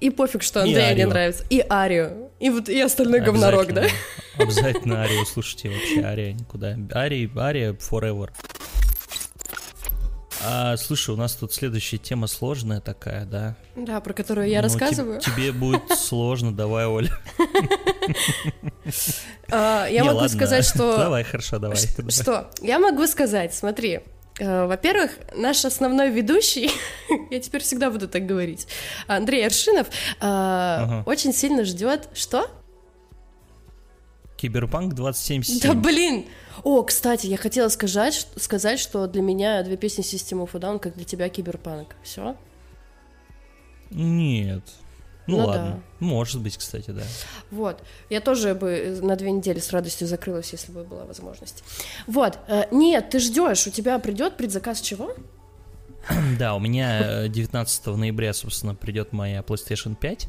и 0.00 0.10
пофиг, 0.10 0.42
что 0.42 0.62
Андрею 0.62 0.96
не 0.96 1.06
нравится. 1.06 1.44
И 1.50 1.64
Арию. 1.68 2.30
И 2.40 2.50
вот 2.50 2.68
и 2.68 2.80
остальной 2.80 3.20
говнорог, 3.20 3.72
да? 3.72 3.86
Обязательно 4.38 5.02
Арию 5.02 5.26
слушайте 5.26 5.70
вообще. 5.70 6.02
Ария 6.02 6.32
никуда. 6.32 6.76
Ария, 6.92 7.28
Ария 7.36 7.72
forever. 7.72 8.30
А, 10.44 10.76
слушай, 10.76 11.10
у 11.10 11.16
нас 11.16 11.34
тут 11.34 11.52
следующая 11.52 11.98
тема 11.98 12.26
сложная 12.28 12.80
такая, 12.80 13.24
да? 13.24 13.56
Да, 13.74 14.00
про 14.00 14.12
которую 14.14 14.48
я 14.48 14.58
Ну, 14.58 14.64
рассказываю. 14.64 15.20
Тебе 15.20 15.52
будет 15.52 15.82
сложно, 15.98 16.52
давай, 16.54 16.86
Оля. 16.86 17.10
А, 19.50 19.86
Я 19.86 20.04
могу 20.04 20.28
сказать, 20.28 20.64
что... 20.64 20.96
Давай, 20.98 21.24
хорошо, 21.24 21.58
давай. 21.58 21.76
Что? 21.76 22.50
Я 22.62 22.78
могу 22.78 23.06
сказать, 23.06 23.54
смотри. 23.54 24.00
э, 24.38 24.66
Во-первых, 24.66 25.12
наш 25.34 25.64
основной 25.64 26.10
ведущий, 26.10 26.70
я 27.30 27.40
теперь 27.40 27.62
всегда 27.62 27.90
буду 27.90 28.08
так 28.08 28.24
говорить, 28.26 28.66
Андрей 29.06 29.46
Аршинов, 29.46 29.88
э, 30.20 31.02
очень 31.06 31.32
сильно 31.34 31.64
ждет. 31.64 32.08
Что? 32.14 32.50
Киберпанк 34.38 34.94
27.7. 34.94 35.60
Да 35.62 35.74
блин! 35.74 36.24
О, 36.62 36.82
кстати, 36.84 37.26
я 37.26 37.36
хотела 37.36 37.68
сказать, 37.68 38.26
сказать, 38.36 38.78
что 38.78 39.06
для 39.06 39.20
меня 39.20 39.62
две 39.64 39.76
песни 39.76 40.04
System 40.04 40.44
of 40.46 40.50
a 40.54 40.58
Down, 40.58 40.78
как 40.78 40.94
для 40.94 41.04
тебя 41.04 41.28
Киберпанк. 41.28 41.94
Все? 42.02 42.36
Нет. 43.90 44.62
Ну, 45.26 45.38
Ну 45.38 45.46
ладно. 45.46 45.82
Может 45.98 46.40
быть, 46.40 46.56
кстати, 46.56 46.90
да. 46.90 47.02
Вот. 47.50 47.82
Я 48.08 48.20
тоже 48.20 48.54
бы 48.54 48.98
на 49.02 49.14
две 49.16 49.30
недели 49.30 49.58
с 49.58 49.72
радостью 49.72 50.06
закрылась, 50.06 50.52
если 50.52 50.72
бы 50.72 50.84
была 50.84 51.04
возможность. 51.04 51.62
Вот. 52.06 52.38
э, 52.48 52.64
Нет, 52.70 53.10
ты 53.10 53.18
ждешь, 53.18 53.66
у 53.66 53.70
тебя 53.70 53.98
придет 53.98 54.36
предзаказ 54.36 54.80
чего? 54.80 55.14
Да, 56.38 56.54
у 56.54 56.60
меня 56.60 57.24
э, 57.24 57.28
19 57.28 57.86
ноября, 57.88 58.32
собственно, 58.32 58.74
придет 58.74 59.12
моя 59.12 59.40
PlayStation 59.40 59.94
5. 59.94 60.28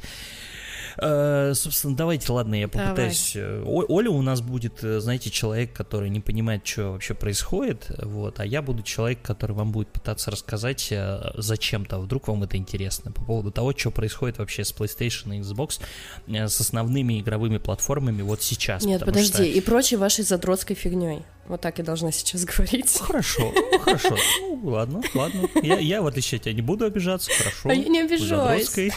Э, 1.02 1.54
Собственно, 1.56 1.96
давайте, 1.96 2.32
ладно, 2.32 2.56
я 2.56 2.68
попытаюсь. 2.68 3.34
э, 3.36 3.64
Оля 3.66 4.10
у 4.12 4.22
нас 4.22 4.42
будет, 4.42 4.84
э, 4.84 5.00
знаете, 5.00 5.30
человек, 5.30 5.74
который 5.74 6.10
не 6.10 6.20
понимает, 6.20 6.66
что 6.68 6.92
вообще 6.92 7.14
происходит, 7.14 7.90
вот, 8.04 8.40
а 8.40 8.46
я 8.46 8.62
буду 8.62 8.84
человек, 8.84 9.22
который 9.22 9.54
вам 9.54 9.72
будет 9.72 9.90
пытаться 9.90 10.32
рассказать 10.32 10.92
зачем-то, 11.36 12.00
вдруг 12.00 12.28
вам 12.28 12.44
это 12.44 12.58
интересно, 12.58 13.12
по 13.12 13.24
поводу 13.24 13.52
того, 13.52 13.74
что 13.76 13.92
происходит 13.92 14.38
вообще 14.40 14.64
с 14.64 14.74
PlayStation 14.74 15.36
и 15.38 15.42
Xbox, 15.42 15.80
с 16.28 16.60
основными 16.60 17.20
игровыми 17.22 17.58
платформами 17.58 18.22
вот 18.22 18.42
сейчас. 18.42 18.84
Нет, 18.84 19.04
подожди, 19.06 19.34
что- 19.34 19.44
и 19.44 19.62
прочей 19.62 19.96
вашей 19.96 20.24
задротской 20.24 20.76
фигней. 20.76 21.24
Вот 21.48 21.62
так 21.62 21.80
я 21.80 21.84
должна 21.84 22.12
сейчас 22.12 22.46
говорить. 22.58 22.96
Хорошо, 23.00 23.52
хорошо. 23.84 24.16
Ну, 24.42 24.60
ладно, 24.66 25.02
ладно. 25.16 25.50
Я, 25.64 25.80
я, 25.80 26.02
в 26.04 26.08
отличие 26.08 26.38
от 26.38 26.44
тебя, 26.44 26.54
не 26.54 26.62
буду 26.62 26.86
обижаться, 26.86 27.32
хорошо. 27.32 27.70
А 27.70 27.74
я 27.74 27.88
не 27.90 28.02
обижаюсь. 28.02 28.70
Задротской. 28.70 28.94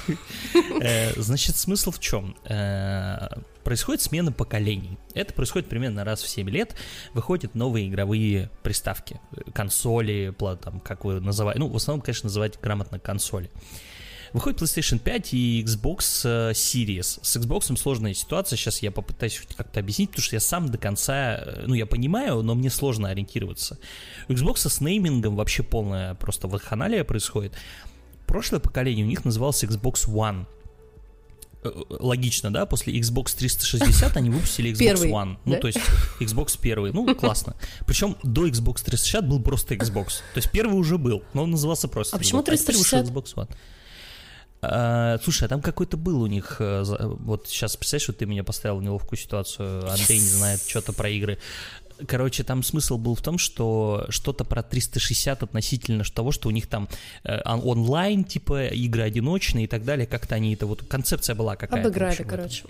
Значит, 1.17 1.57
смысл 1.57 1.92
в 1.93 2.01
чем? 2.01 2.35
Происходит 3.65 4.03
смена 4.03 4.33
поколений. 4.33 4.99
Это 5.15 5.33
происходит 5.35 5.69
примерно 5.69 6.05
раз 6.05 6.23
в 6.23 6.29
7 6.29 6.51
лет. 6.51 6.75
Выходят 7.15 7.55
новые 7.55 7.89
игровые 7.89 8.51
приставки. 8.63 9.21
э, 9.33 9.51
Консоли, 9.53 10.35
там, 10.61 10.81
как 10.81 11.05
вы 11.05 11.21
называете. 11.21 11.61
Ну, 11.61 11.69
в 11.69 11.77
основном, 11.77 12.03
конечно, 12.03 12.27
называть 12.27 12.59
грамотно 12.61 12.99
консоли. 12.99 13.51
Выходит 14.33 14.61
PlayStation 14.61 14.99
5 14.99 15.35
и 15.35 15.63
Xbox 15.63 16.23
э, 16.25 16.53
Series. 16.53 17.21
С 17.23 17.37
Xbox 17.37 17.77
сложная 17.77 18.15
ситуация, 18.15 18.57
сейчас 18.57 18.83
я 18.83 18.91
попытаюсь 18.91 19.41
как-то 19.57 19.79
объяснить, 19.79 20.11
потому 20.11 20.25
что 20.25 20.37
я 20.37 20.41
сам 20.41 20.69
до 20.69 20.79
конца, 20.79 21.37
э, 21.37 21.65
ну, 21.67 21.75
я 21.75 21.87
понимаю, 21.87 22.43
но 22.43 22.55
мне 22.55 22.71
сложно 22.71 23.11
ориентироваться. 23.11 23.79
У 24.29 24.33
Xbox 24.33 24.69
с 24.69 24.81
неймингом 24.81 25.37
вообще 25.37 25.63
полная 25.63 26.15
просто 26.15 26.49
вакханалия 26.49 27.05
происходит. 27.05 27.55
Прошлое 28.27 28.61
поколение 28.61 29.05
у 29.05 29.09
них 29.09 29.25
называлось 29.25 29.63
Xbox 29.63 30.09
One. 30.09 30.47
Э, 31.63 31.69
э, 31.69 31.97
Логично, 32.01 32.53
да? 32.53 32.67
После 32.67 32.99
Xbox 32.99 33.37
360 33.37 34.17
они 34.17 34.31
выпустили 34.31 34.73
Xbox 34.73 34.79
Первый, 34.79 35.11
One. 35.11 35.37
Ну, 35.45 35.53
да? 35.55 35.61
то 35.61 35.67
есть 35.69 35.79
Xbox 36.21 36.59
первый. 36.61 36.93
Ну, 36.93 37.15
классно. 37.15 37.55
Причем 37.87 38.17
до 38.23 38.47
Xbox 38.47 38.83
360 38.85 39.29
был 39.29 39.41
просто 39.41 39.75
Xbox. 39.75 40.23
То 40.35 40.39
есть 40.39 40.51
первый 40.51 40.75
уже 40.75 40.99
был, 40.99 41.23
но 41.35 41.45
он 41.45 41.51
назывался 41.53 41.89
просто 41.89 42.17
А 42.17 42.19
почему 42.19 42.41
Xbox. 42.41 42.57
теперь 42.57 42.77
вышел 42.77 43.03
360? 43.03 43.07
Xbox 43.07 43.35
One. 43.37 43.57
А, 44.65 45.19
слушай, 45.25 45.45
а 45.45 45.49
там 45.49 45.61
какой-то 45.61 45.97
был 45.97 46.23
у 46.23 46.29
них, 46.29 46.57
э, 46.61 46.85
вот 46.87 47.49
сейчас 47.49 47.77
представляешь, 47.77 48.05
что 48.05 48.13
ты 48.13 48.27
меня 48.27 48.45
поставил 48.45 48.77
в 48.77 48.83
неловкую 48.83 49.19
ситуацию, 49.19 49.91
Андрей 49.91 50.21
не 50.21 50.29
знает 50.29 50.61
что-то 50.65 50.93
про 50.93 51.09
игры. 51.11 51.39
Короче, 52.07 52.45
там 52.45 52.63
смысл 52.63 52.99
был 52.99 53.15
в 53.15 53.23
том, 53.23 53.39
что 53.39 54.07
что-то 54.09 54.45
про 54.45 54.63
360 54.63 55.43
относительно 55.43 56.05
того, 56.05 56.33
что 56.33 56.49
у 56.49 56.53
них 56.53 56.67
там 56.67 56.89
э, 57.25 57.41
он- 57.45 57.61
онлайн, 57.65 58.25
типа, 58.25 58.67
игры 58.69 59.03
одиночные 59.03 59.65
и 59.65 59.69
так 59.69 59.85
далее, 59.85 60.07
как-то 60.07 60.35
они 60.35 60.55
это 60.55 60.67
вот, 60.67 60.83
концепция 60.85 61.35
была 61.35 61.57
какая-то. 61.57 61.89
Обыграли, 61.89 62.23
короче. 62.23 62.65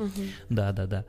Да, 0.49 0.73
да, 0.73 0.87
да. 0.87 1.05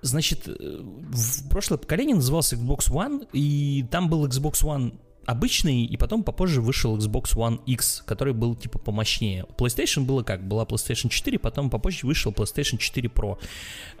Значит, 0.00 0.46
э, 0.46 0.52
в 0.58 1.48
прошлое 1.48 1.78
поколение 1.78 2.14
назывался 2.16 2.56
Xbox 2.56 2.90
One, 2.90 3.28
и 3.32 3.84
там 3.90 4.08
был 4.08 4.26
Xbox 4.26 4.62
One 4.62 4.98
обычный, 5.28 5.84
и 5.84 5.96
потом 5.98 6.24
попозже 6.24 6.62
вышел 6.62 6.96
Xbox 6.96 7.36
One 7.36 7.60
X, 7.66 8.02
который 8.06 8.32
был 8.32 8.56
типа 8.56 8.78
помощнее. 8.78 9.44
PlayStation 9.58 10.04
было 10.04 10.22
как? 10.22 10.42
Была 10.42 10.64
PlayStation 10.64 11.10
4, 11.10 11.38
потом 11.38 11.68
попозже 11.68 12.06
вышел 12.06 12.32
PlayStation 12.32 12.78
4 12.78 13.10
Pro. 13.10 13.38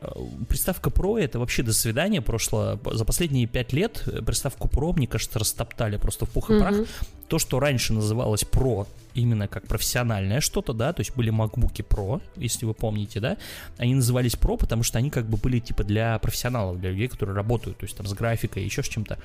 Э, 0.00 0.08
Приставка 0.48 0.88
Pro 0.88 1.20
это 1.20 1.38
вообще 1.38 1.62
до 1.62 1.74
свидания 1.74 2.22
прошло. 2.22 2.80
За 2.92 3.04
последние 3.04 3.46
пять 3.46 3.74
лет 3.74 4.04
э, 4.06 4.22
приставку 4.22 4.68
Pro, 4.68 4.96
мне 4.96 5.06
кажется, 5.06 5.38
растоптали 5.38 5.98
просто 5.98 6.24
в 6.24 6.30
пух 6.30 6.50
и 6.50 6.58
прах. 6.58 6.72
Мгм. 6.72 6.86
То, 7.28 7.38
что 7.38 7.60
раньше 7.60 7.92
называлось 7.92 8.44
Pro, 8.50 8.86
именно 9.12 9.48
как 9.48 9.66
профессиональное 9.66 10.40
что-то, 10.40 10.72
да, 10.72 10.94
то 10.94 11.00
есть 11.00 11.14
были 11.14 11.30
MacBook 11.30 11.74
Pro, 11.86 12.22
если 12.36 12.64
вы 12.64 12.72
помните, 12.72 13.20
да, 13.20 13.36
они 13.76 13.94
назывались 13.94 14.32
Pro, 14.32 14.56
потому 14.56 14.82
что 14.82 14.96
они 14.96 15.10
как 15.10 15.26
бы 15.28 15.36
были 15.36 15.58
типа 15.58 15.84
для 15.84 16.18
профессионалов, 16.20 16.80
для 16.80 16.88
людей, 16.90 17.08
которые 17.08 17.36
работают, 17.36 17.76
то 17.76 17.84
есть 17.84 17.98
там 17.98 18.06
с 18.06 18.14
графикой, 18.14 18.64
еще 18.64 18.82
с 18.82 18.88
чем-то. 18.88 19.18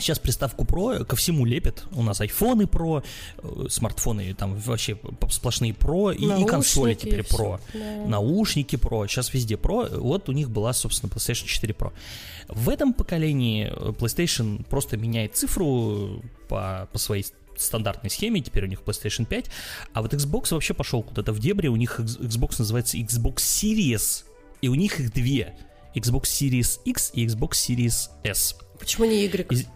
Сейчас 0.00 0.18
приставку 0.18 0.64
Pro 0.64 1.04
ко 1.04 1.16
всему 1.16 1.44
лепят. 1.44 1.84
У 1.92 2.02
нас 2.02 2.20
айфоны 2.20 2.62
Pro, 2.62 3.04
э, 3.38 3.68
смартфоны 3.68 4.34
там 4.34 4.56
вообще 4.56 4.98
сплошные 5.30 5.72
Pro 5.72 6.14
и, 6.14 6.42
и 6.42 6.46
консоли 6.46 6.94
теперь. 6.94 7.20
Pro. 7.20 7.60
Да. 7.72 8.06
Наушники 8.06 8.76
Pro, 8.76 9.06
сейчас 9.06 9.32
везде 9.32 9.54
Pro. 9.54 9.98
Вот 9.98 10.28
у 10.28 10.32
них 10.32 10.50
была, 10.50 10.72
собственно, 10.72 11.10
PlayStation 11.10 11.46
4 11.46 11.74
Pro. 11.74 11.92
В 12.48 12.68
этом 12.68 12.92
поколении 12.94 13.70
э, 13.70 13.90
PlayStation 13.90 14.64
просто 14.64 14.96
меняет 14.96 15.36
цифру 15.36 16.22
по, 16.48 16.88
по 16.92 16.98
своей 16.98 17.24
стандартной 17.56 18.10
схеме, 18.10 18.40
теперь 18.40 18.64
у 18.64 18.66
них 18.66 18.80
PlayStation 18.80 19.26
5, 19.26 19.50
а 19.92 20.02
вот 20.02 20.14
Xbox 20.14 20.52
вообще 20.52 20.74
пошел 20.74 21.02
куда-то 21.02 21.32
в 21.32 21.38
дебри, 21.38 21.68
у 21.68 21.76
них 21.76 22.00
Xbox 22.00 22.56
называется 22.58 22.96
Xbox 22.96 23.36
Series, 23.36 24.24
и 24.62 24.68
у 24.68 24.74
них 24.74 25.00
их 25.00 25.12
две. 25.12 25.54
Xbox 25.94 26.22
Series 26.22 26.80
X 26.84 27.10
и 27.14 27.26
Xbox 27.26 27.50
Series 27.50 28.10
S. 28.22 28.56
Почему 28.78 29.06
не 29.06 29.24
Y? 29.24 29.66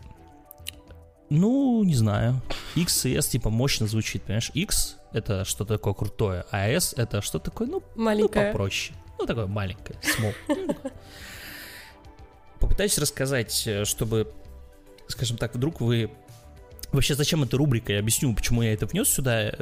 Ну, 1.39 1.83
не 1.85 1.95
знаю. 1.95 2.41
X 2.77 3.07
и 3.07 3.15
S 3.15 3.29
типа 3.29 3.51
мощно 3.51 3.87
звучит, 3.87 4.23
понимаешь? 4.23 4.51
X 4.55 4.97
это 5.13 5.45
что-то 5.45 5.75
такое 5.75 5.95
крутое, 5.95 6.45
а 6.51 6.69
S 6.69 6.95
это 6.97 7.23
что 7.23 7.39
такое, 7.39 7.67
ну, 7.69 7.83
ну 7.95 8.03
Маленькая. 8.05 8.53
попроще. 8.53 8.97
Ну, 9.19 9.27
такое 9.27 9.47
маленькое, 9.47 9.99
small. 10.03 10.35
Ну, 10.49 10.75
Попытаюсь 12.59 12.99
рассказать, 12.99 13.65
э, 13.67 13.85
чтобы, 13.85 14.33
скажем 15.09 15.37
так, 15.37 15.55
вдруг 15.55 15.81
вы... 15.81 16.11
Вообще, 16.93 17.15
зачем 17.15 17.43
эта 17.43 17.57
рубрика? 17.57 17.93
Я 17.93 17.99
объясню, 17.99 18.33
почему 18.35 18.63
я 18.63 18.73
это 18.73 18.87
внес 18.87 19.09
сюда. 19.09 19.53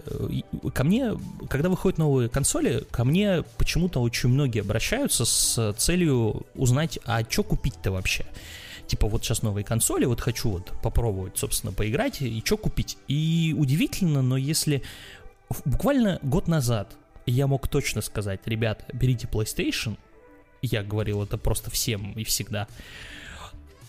Ко 0.74 0.84
мне, 0.84 1.12
когда 1.48 1.70
выходят 1.70 1.98
новые 1.98 2.28
консоли, 2.28 2.84
ко 2.90 3.04
мне 3.04 3.42
почему-то 3.56 4.00
очень 4.00 4.28
многие 4.28 4.60
обращаются 4.60 5.24
с 5.24 5.72
целью 5.78 6.46
узнать, 6.54 6.98
а 7.06 7.22
что 7.28 7.42
купить-то 7.42 7.90
вообще? 7.90 8.26
Типа, 8.92 9.08
вот 9.08 9.24
сейчас 9.24 9.40
новые 9.40 9.64
консоли, 9.64 10.04
вот 10.04 10.20
хочу 10.20 10.50
вот 10.50 10.70
попробовать, 10.82 11.38
собственно, 11.38 11.72
поиграть, 11.72 12.20
и 12.20 12.42
что 12.44 12.58
купить? 12.58 12.98
И 13.08 13.56
удивительно, 13.58 14.20
но 14.20 14.36
если 14.36 14.82
буквально 15.64 16.18
год 16.20 16.46
назад 16.46 16.94
я 17.24 17.46
мог 17.46 17.68
точно 17.68 18.02
сказать, 18.02 18.40
ребят, 18.44 18.84
берите 18.92 19.26
PlayStation, 19.26 19.96
я 20.60 20.82
говорил 20.82 21.22
это 21.22 21.38
просто 21.38 21.70
всем 21.70 22.12
и 22.12 22.22
всегда, 22.22 22.68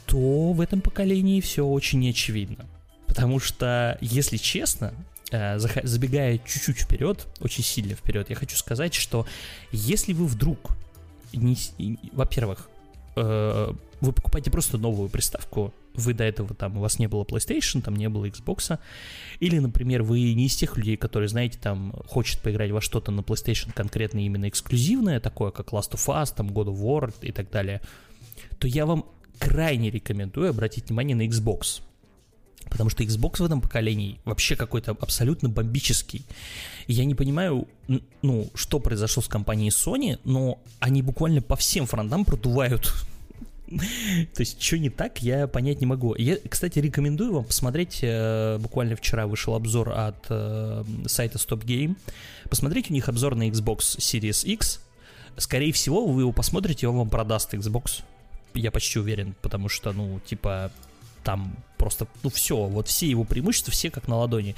то 0.06 0.54
в 0.54 0.62
этом 0.62 0.80
поколении 0.80 1.42
все 1.42 1.66
очень 1.66 2.00
неочевидно. 2.00 2.66
Потому 3.06 3.40
что, 3.40 3.98
если 4.00 4.38
честно, 4.38 4.94
э, 5.32 5.60
забегая 5.60 6.38
чуть-чуть 6.38 6.78
вперед, 6.78 7.28
очень 7.42 7.66
сильно 7.66 7.94
вперед, 7.94 8.30
я 8.30 8.38
хочу 8.38 8.56
сказать, 8.56 8.94
что 8.94 9.28
если 9.74 10.14
вы 10.14 10.28
вдруг, 10.28 10.78
не 11.34 11.58
во-первых, 12.14 12.70
э, 13.18 13.74
вы 14.04 14.12
покупаете 14.12 14.52
просто 14.52 14.78
новую 14.78 15.08
приставку, 15.08 15.74
вы 15.94 16.14
до 16.14 16.26
этого 16.26 16.54
там, 16.54 16.78
у 16.78 16.82
вас 16.82 17.00
не 17.00 17.08
было 17.08 17.24
PlayStation, 17.24 17.82
там 17.82 17.96
не 17.96 18.10
было 18.10 18.26
Xbox, 18.26 18.78
или, 19.40 19.60
например, 19.60 20.04
вы 20.04 20.34
не 20.34 20.48
из 20.48 20.56
тех 20.58 20.78
людей, 20.78 20.98
которые, 20.98 21.30
знаете, 21.30 21.58
там, 21.58 21.94
хочет 22.06 22.42
поиграть 22.42 22.72
во 22.72 22.82
что-то 22.82 23.12
на 23.12 23.22
PlayStation 23.22 23.72
конкретно 23.74 24.20
именно 24.20 24.50
эксклюзивное, 24.50 25.22
такое 25.22 25.52
как 25.52 25.70
Last 25.70 25.92
of 25.92 26.06
Us, 26.08 26.34
там, 26.36 26.50
God 26.50 26.68
of 26.68 26.82
War 26.82 27.14
и 27.22 27.32
так 27.32 27.50
далее, 27.50 27.82
то 28.60 28.68
я 28.68 28.86
вам 28.86 29.06
крайне 29.40 29.90
рекомендую 29.90 30.50
обратить 30.50 30.88
внимание 30.90 31.16
на 31.16 31.26
Xbox. 31.26 31.82
Потому 32.70 32.90
что 32.90 33.04
Xbox 33.04 33.38
в 33.38 33.46
этом 33.46 33.62
поколении 33.62 34.20
вообще 34.26 34.58
какой-то 34.58 34.92
абсолютно 34.92 35.48
бомбический. 35.48 36.26
И 36.88 36.94
я 36.94 37.06
не 37.06 37.16
понимаю, 37.16 37.70
ну, 38.22 38.50
что 38.54 38.80
произошло 38.80 39.24
с 39.24 39.28
компанией 39.28 39.70
Sony, 39.70 40.20
но 40.26 40.60
они 40.80 41.02
буквально 41.02 41.42
по 41.42 41.56
всем 41.56 41.86
фронтам 41.86 42.26
продувают 42.26 42.94
то 43.68 44.40
есть, 44.40 44.62
что 44.62 44.78
не 44.78 44.90
так, 44.90 45.22
я 45.22 45.48
понять 45.48 45.80
не 45.80 45.86
могу. 45.86 46.16
Я, 46.16 46.38
кстати, 46.50 46.80
рекомендую 46.80 47.34
вам 47.34 47.46
посмотреть, 47.46 48.00
э, 48.02 48.58
буквально 48.60 48.96
вчера 48.96 49.26
вышел 49.26 49.56
обзор 49.56 49.90
от 49.90 50.26
э, 50.30 50.84
сайта 51.08 51.38
Stop 51.38 51.64
Game. 51.64 51.96
Посмотрите 52.50 52.90
у 52.92 52.94
них 52.94 53.10
обзор 53.10 53.36
на 53.36 53.48
Xbox 53.50 53.98
Series 53.98 54.46
X. 54.46 54.82
Скорее 55.38 55.72
всего, 55.72 56.06
вы 56.06 56.22
его 56.22 56.32
посмотрите, 56.32 56.88
он 56.88 56.98
вам 56.98 57.10
продаст 57.10 57.54
Xbox. 57.54 58.04
Я 58.54 58.70
почти 58.70 59.00
уверен, 59.00 59.36
потому 59.42 59.70
что, 59.70 59.94
ну, 59.94 60.20
типа, 60.26 60.72
там 61.24 61.56
просто, 61.78 62.08
ну, 62.22 62.30
все, 62.30 62.56
вот 62.56 62.88
все 62.88 63.10
его 63.10 63.24
преимущества, 63.24 63.72
все 63.72 63.90
как 63.90 64.08
на 64.08 64.18
ладони. 64.18 64.56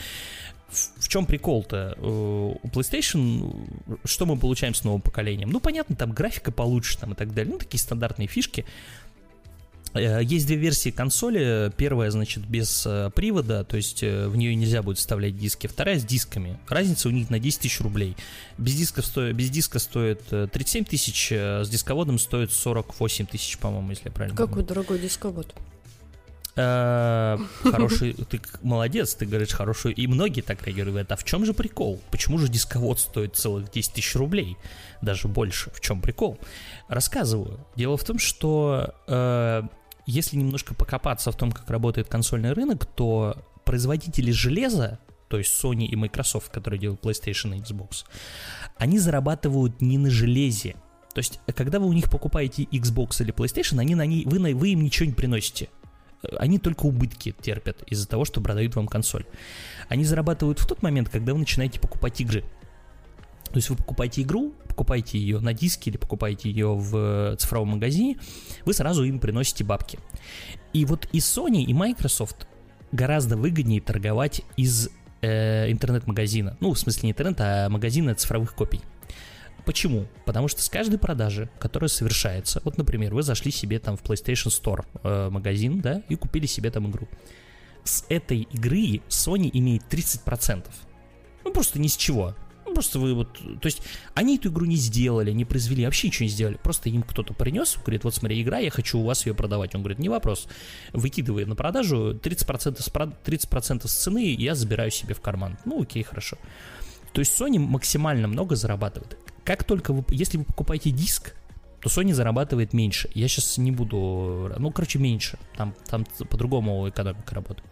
В, 0.70 1.07
чем 1.07 1.26
прикол-то? 1.26 1.95
Э, 1.97 2.01
у 2.01 2.68
PlayStation 2.68 3.99
что 4.03 4.26
мы 4.26 4.38
получаем 4.38 4.74
с 4.74 4.84
новым 4.84 5.01
поколением? 5.01 5.49
Ну, 5.49 5.59
понятно, 5.59 5.95
там 5.95 6.11
графика 6.11 6.51
получше 6.51 6.97
там 6.97 7.13
и 7.13 7.16
так 7.16 7.34
далее. 7.34 7.53
Ну, 7.53 7.59
такие 7.59 7.80
стандартные 7.80 8.28
фишки. 8.28 8.66
Э, 9.93 10.22
есть 10.24 10.47
две 10.47 10.57
версии 10.57 10.89
консоли. 10.89 11.72
Первая, 11.78 12.09
значит, 12.09 12.45
без 12.47 12.84
э, 12.86 13.11
привода, 13.16 13.63
то 13.63 13.78
есть 13.78 14.01
в 14.01 14.36
нее 14.36 14.55
нельзя 14.55 14.82
будет 14.82 14.97
вставлять 14.97 15.38
диски. 15.38 15.68
Вторая 15.68 15.99
с 15.99 16.03
дисками. 16.03 16.59
Разница 16.68 17.09
у 17.09 17.11
них 17.11 17.30
на 17.30 17.39
10 17.39 17.61
тысяч 17.61 17.80
рублей. 17.80 18.18
Без 18.57 18.74
диска, 18.74 19.01
стоит, 19.01 19.36
без 19.36 19.49
диска 19.51 19.80
стоит 19.80 20.24
37 20.28 20.86
тысяч, 20.86 21.32
с 21.32 21.70
дисководом 21.70 22.18
стоит 22.18 22.51
48 22.51 23.28
тысяч, 23.28 23.57
по-моему, 23.59 23.91
если 23.91 24.05
я 24.05 24.11
правильно 24.11 24.36
Какой 24.36 24.63
помню. 24.63 24.68
дорогой 24.68 24.99
дисковод? 24.99 25.55
Хороший, 26.56 28.14
ты 28.14 28.41
молодец, 28.62 29.14
ты 29.16 29.26
говоришь 29.26 29.51
хорошую. 29.51 29.93
И 29.95 30.08
многие 30.08 30.41
так 30.41 30.66
реагируют. 30.66 31.12
А 31.12 31.16
в 31.16 31.24
чем 31.24 31.45
же 31.45 31.53
прикол? 31.53 32.01
Почему 32.12 32.38
же 32.38 32.47
дисковод 32.47 32.99
стоит 32.99 33.36
целых 33.36 33.70
10 33.72 33.93
тысяч 33.93 34.16
рублей? 34.16 34.58
Даже 35.01 35.28
больше. 35.28 35.70
В 35.72 35.82
чем 35.82 36.01
прикол? 36.01 36.39
Рассказываю. 36.88 37.60
Дело 37.76 37.97
в 37.97 38.03
том, 38.03 38.20
что 38.20 38.93
если 40.06 40.38
немножко 40.38 40.74
покопаться 40.74 41.32
в 41.32 41.36
том, 41.36 41.51
как 41.51 41.70
работает 41.70 42.08
консольный 42.08 42.53
рынок, 42.53 42.86
то 42.86 43.38
производители 43.66 44.32
железа, 44.32 44.99
то 45.28 45.38
есть 45.38 45.51
Sony 45.62 45.86
и 45.86 45.95
Microsoft, 45.95 46.51
которые 46.51 46.80
делают 46.80 47.03
PlayStation 47.03 47.58
и 47.58 47.60
Xbox, 47.60 48.06
они 48.78 48.99
зарабатывают 48.99 49.82
не 49.82 49.97
на 49.97 50.10
железе. 50.10 50.76
То 51.14 51.20
есть, 51.20 51.39
когда 51.56 51.80
вы 51.80 51.88
у 51.88 51.93
них 51.93 52.10
покупаете 52.10 52.64
Xbox 52.64 53.22
или 53.24 53.34
PlayStation, 53.34 53.80
они 53.80 53.95
на 53.95 54.06
ней, 54.06 54.26
вы, 54.26 54.38
на, 54.39 54.56
вы 54.56 54.70
им 54.70 54.84
ничего 54.84 55.08
не 55.08 55.14
приносите. 55.14 55.70
Они 56.38 56.59
только 56.59 56.86
убытки 56.86 57.36
терпят 57.41 57.84
из-за 57.88 58.07
того, 58.07 58.26
что 58.26 58.41
продают 58.41 58.76
вам 58.76 58.88
консоль. 58.88 59.26
Они 59.89 60.03
зарабатывают 60.05 60.59
в 60.59 60.67
тот 60.67 60.82
момент, 60.82 61.09
когда 61.09 61.34
вы 61.34 61.39
начинаете 61.39 61.80
покупать 61.80 62.21
игры. 62.21 62.43
То 63.45 63.57
есть 63.57 63.69
вы 63.69 63.78
покупаете 63.78 64.21
игру, 64.21 64.53
покупаете 64.67 65.17
ее 65.17 65.39
на 65.39 65.53
диске 65.53 65.89
или 65.89 65.97
покупаете 65.97 66.49
ее 66.49 66.76
в 66.76 67.38
цифровом 67.38 67.69
магазине, 67.69 68.17
вы 68.65 68.73
сразу 68.73 69.03
им 69.03 69.19
приносите 69.19 69.63
бабки. 69.63 69.99
И 70.73 70.84
вот 70.84 71.07
и 71.13 71.19
Sony, 71.19 71.63
и 71.63 71.73
Microsoft 71.73 72.47
гораздо 72.91 73.38
выгоднее 73.38 73.80
торговать 73.80 74.41
из 74.57 74.89
э, 75.21 75.71
интернет-магазина. 75.71 76.57
Ну, 76.59 76.73
в 76.73 76.80
смысле 76.80 77.07
не 77.07 77.11
интернет, 77.11 77.39
а 77.39 77.69
магазина 77.69 78.15
цифровых 78.15 78.53
копий. 78.55 78.82
Почему? 79.66 80.05
Потому 80.26 80.47
что 80.47 80.61
с 80.61 80.70
каждой 80.70 80.99
продажи, 80.99 81.49
которая 81.59 81.89
совершается, 81.89 82.61
вот, 82.63 82.78
например, 82.78 83.13
вы 83.13 83.24
зашли 83.24 83.51
себе 83.51 83.80
там 83.80 83.97
в 83.97 84.03
PlayStation 84.03 84.47
Store 84.47 84.86
э, 85.03 85.30
магазин, 85.30 85.82
да, 85.82 86.03
и 86.07 86.16
купили 86.16 86.45
себе 86.45 86.70
там 86.72 86.89
игру. 86.89 87.07
С 87.84 88.05
этой 88.09 88.41
игры 88.51 89.01
Sony 89.09 89.49
имеет 89.53 89.84
30%. 89.91 90.66
Ну, 91.43 91.51
просто 91.51 91.80
ни 91.80 91.88
с 91.88 91.97
чего 91.97 92.36
просто 92.76 92.99
вы 92.99 93.16
вот... 93.16 93.34
То 93.34 93.66
есть 93.66 93.82
они 94.13 94.38
эту 94.38 94.49
игру 94.49 94.66
не 94.66 94.76
сделали, 94.76 95.32
не 95.32 95.45
произвели, 95.45 95.86
вообще 95.86 96.07
ничего 96.07 96.26
не 96.26 96.30
сделали. 96.30 96.59
Просто 96.61 96.89
им 96.89 97.01
кто-то 97.01 97.34
принес, 97.34 97.78
говорит, 97.78 98.03
вот 98.03 98.13
смотри, 98.13 98.39
игра, 98.39 98.59
я 98.59 98.70
хочу 98.70 98.99
у 98.99 99.03
вас 99.03 99.26
ее 99.26 99.34
продавать. 99.34 99.74
Он 99.74 99.82
говорит, 99.82 99.97
не 99.97 100.09
вопрос. 100.09 100.47
Выкидывай 100.93 101.45
на 101.45 101.55
продажу 101.55 102.13
30%, 102.13 102.82
с, 102.82 102.89
30% 102.89 103.88
с 103.88 103.93
цены, 103.93 104.36
я 104.36 104.53
забираю 104.53 104.91
себе 104.91 105.16
в 105.16 105.22
карман. 105.22 105.57
Ну, 105.66 105.82
окей, 105.82 106.03
хорошо. 106.03 106.38
То 107.13 107.20
есть 107.20 107.39
Sony 107.39 107.57
максимально 107.57 108.28
много 108.28 108.55
зарабатывает. 108.55 109.18
Как 109.46 109.64
только 109.64 109.93
вы... 109.93 110.04
Если 110.10 110.38
вы 110.38 110.43
покупаете 110.43 110.89
диск, 110.89 111.36
то 111.80 111.88
Sony 111.88 112.14
зарабатывает 112.14 112.74
меньше. 112.74 113.10
Я 113.14 113.28
сейчас 113.28 113.58
не 113.58 113.72
буду... 113.72 114.52
Ну, 114.58 114.72
короче, 114.72 114.98
меньше. 115.00 115.38
Там, 115.56 115.76
там 115.88 116.04
по-другому 116.30 116.89
экономика 116.89 117.36
работает. 117.36 117.70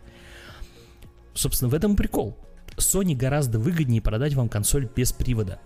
Собственно, 1.34 1.70
в 1.70 1.74
этом 1.74 1.96
прикол. 1.96 2.38
Sony 2.78 3.16
гораздо 3.16 3.60
выгоднее 3.60 4.02
продать 4.02 4.36
вам 4.36 4.50
консоль 4.50 4.88
без 4.96 5.12
привода, 5.12 5.60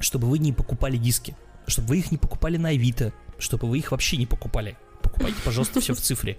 чтобы 0.00 0.26
вы 0.26 0.38
не 0.38 0.52
покупали 0.52 0.96
диски, 0.96 1.36
чтобы 1.66 1.88
вы 1.88 1.98
их 1.98 2.10
не 2.10 2.18
покупали 2.18 2.56
на 2.56 2.70
Авито, 2.70 3.12
чтобы 3.38 3.68
вы 3.68 3.78
их 3.78 3.90
вообще 3.90 4.16
не 4.16 4.26
покупали. 4.26 4.76
Покупайте, 5.02 5.36
пожалуйста, 5.44 5.80
все 5.80 5.94
в 5.94 6.00
цифре. 6.00 6.38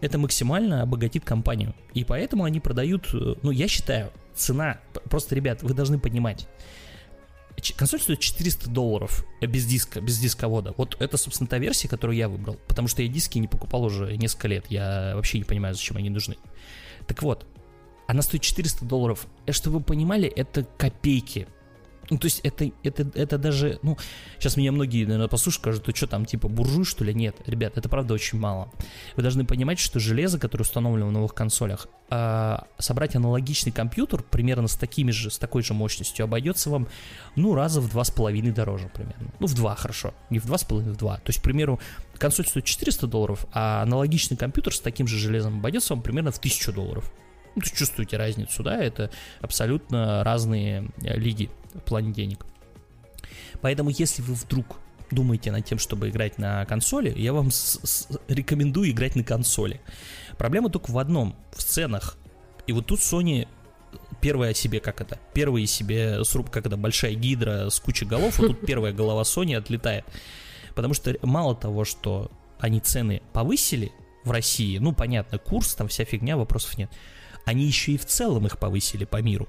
Это 0.00 0.18
максимально 0.18 0.82
обогатит 0.82 1.24
компанию. 1.24 1.74
И 1.92 2.04
поэтому 2.04 2.44
они 2.44 2.60
продают, 2.60 3.08
э, 3.12 3.34
ну, 3.42 3.50
я 3.50 3.68
считаю, 3.68 4.12
цена, 4.34 4.78
просто, 5.10 5.34
ребят, 5.34 5.62
вы 5.62 5.74
должны 5.74 5.98
понимать, 5.98 6.46
консоль 7.76 8.00
стоит 8.00 8.20
400 8.20 8.70
долларов 8.70 9.24
э, 9.40 9.46
без 9.46 9.66
диска, 9.66 10.00
без 10.00 10.18
дисковода. 10.18 10.74
Вот 10.76 10.96
это, 11.00 11.16
собственно, 11.16 11.48
та 11.48 11.58
версия, 11.58 11.88
которую 11.88 12.16
я 12.16 12.28
выбрал. 12.28 12.58
Потому 12.68 12.88
что 12.88 13.02
я 13.02 13.08
диски 13.08 13.38
не 13.38 13.48
покупал 13.48 13.84
уже 13.84 14.16
несколько 14.16 14.48
лет. 14.48 14.66
Я 14.68 15.12
вообще 15.14 15.38
не 15.38 15.44
понимаю, 15.44 15.74
зачем 15.74 15.96
они 15.96 16.10
нужны. 16.10 16.36
Так 17.06 17.22
вот, 17.22 17.46
она 18.06 18.22
стоит 18.22 18.42
400 18.42 18.84
долларов. 18.84 19.26
И 19.46 19.52
чтобы 19.52 19.78
вы 19.78 19.84
понимали, 19.84 20.28
это 20.28 20.64
копейки. 20.76 21.46
Ну, 22.10 22.18
то 22.18 22.26
есть 22.26 22.40
это, 22.42 22.70
это, 22.82 23.10
это 23.14 23.38
даже, 23.38 23.78
ну, 23.82 23.98
сейчас 24.38 24.56
меня 24.56 24.72
многие, 24.72 25.04
наверное, 25.04 25.28
послушают, 25.28 25.62
скажут, 25.62 25.84
ты 25.84 25.94
что 25.94 26.06
там, 26.06 26.24
типа, 26.24 26.48
буржуй, 26.48 26.84
что 26.84 27.04
ли? 27.04 27.12
Нет, 27.12 27.36
ребят, 27.46 27.76
это 27.76 27.88
правда 27.88 28.14
очень 28.14 28.38
мало. 28.38 28.72
Вы 29.16 29.22
должны 29.22 29.44
понимать, 29.44 29.78
что 29.78 30.00
железо, 30.00 30.38
которое 30.38 30.62
установлено 30.62 31.08
в 31.08 31.12
новых 31.12 31.34
консолях, 31.34 31.86
э, 32.10 32.58
собрать 32.78 33.16
аналогичный 33.16 33.72
компьютер 33.72 34.22
примерно 34.22 34.68
с 34.68 34.76
такими 34.76 35.10
же, 35.10 35.30
с 35.30 35.38
такой 35.38 35.62
же 35.62 35.74
мощностью 35.74 36.24
обойдется 36.24 36.70
вам, 36.70 36.88
ну, 37.36 37.54
раза 37.54 37.80
в 37.80 37.90
два 37.90 38.04
с 38.04 38.10
половиной 38.10 38.52
дороже 38.52 38.90
примерно. 38.92 39.32
Ну, 39.38 39.46
в 39.46 39.54
два, 39.54 39.74
хорошо. 39.74 40.14
Не 40.30 40.38
в 40.38 40.46
два 40.46 40.58
с 40.58 40.64
половиной, 40.64 40.94
в 40.94 40.96
два. 40.96 41.16
То 41.16 41.28
есть, 41.28 41.40
к 41.40 41.42
примеру, 41.42 41.78
консоль 42.16 42.46
стоит 42.46 42.64
400 42.64 43.06
долларов, 43.06 43.46
а 43.52 43.82
аналогичный 43.82 44.36
компьютер 44.36 44.74
с 44.74 44.80
таким 44.80 45.06
же 45.06 45.18
железом 45.18 45.58
обойдется 45.58 45.94
вам 45.94 46.02
примерно 46.02 46.32
в 46.32 46.38
1000 46.38 46.72
долларов. 46.72 47.12
Ну, 47.54 47.62
чувствуете 47.62 48.16
разницу, 48.16 48.62
да, 48.62 48.76
это 48.76 49.10
абсолютно 49.40 50.22
разные 50.24 50.90
э, 51.02 51.18
лиги 51.18 51.50
в 51.74 51.80
плане 51.80 52.12
денег. 52.12 52.44
Поэтому, 53.60 53.90
если 53.90 54.22
вы 54.22 54.34
вдруг 54.34 54.78
думаете 55.10 55.50
над 55.50 55.64
тем, 55.64 55.78
чтобы 55.78 56.10
играть 56.10 56.38
на 56.38 56.64
консоли, 56.66 57.12
я 57.16 57.32
вам 57.32 57.50
рекомендую 58.28 58.90
играть 58.90 59.16
на 59.16 59.24
консоли. 59.24 59.80
Проблема 60.36 60.70
только 60.70 60.90
в 60.90 60.98
одном, 60.98 61.34
в 61.52 61.62
ценах. 61.62 62.16
И 62.66 62.72
вот 62.72 62.86
тут 62.86 63.00
Sony 63.00 63.48
первая 64.20 64.54
себе, 64.54 64.80
как 64.80 65.00
это, 65.00 65.18
первая 65.32 65.64
себе 65.66 66.22
сруб, 66.24 66.50
как 66.50 66.66
это, 66.66 66.76
большая 66.76 67.14
гидра 67.14 67.70
с 67.70 67.80
кучей 67.80 68.04
голов, 68.04 68.38
а 68.38 68.42
тут 68.42 68.66
первая 68.66 68.92
голова 68.92 69.22
Sony 69.22 69.56
отлетает. 69.56 70.04
Потому 70.74 70.94
что 70.94 71.16
мало 71.22 71.56
того, 71.56 71.84
что 71.84 72.30
они 72.58 72.80
цены 72.80 73.22
повысили 73.32 73.92
в 74.24 74.30
России, 74.30 74.78
ну, 74.78 74.92
понятно, 74.92 75.38
курс, 75.38 75.74
там 75.74 75.88
вся 75.88 76.04
фигня, 76.04 76.36
вопросов 76.36 76.76
нет 76.76 76.90
они 77.48 77.64
еще 77.64 77.92
и 77.92 77.96
в 77.96 78.04
целом 78.04 78.46
их 78.46 78.58
повысили 78.58 79.06
по 79.06 79.22
миру. 79.22 79.48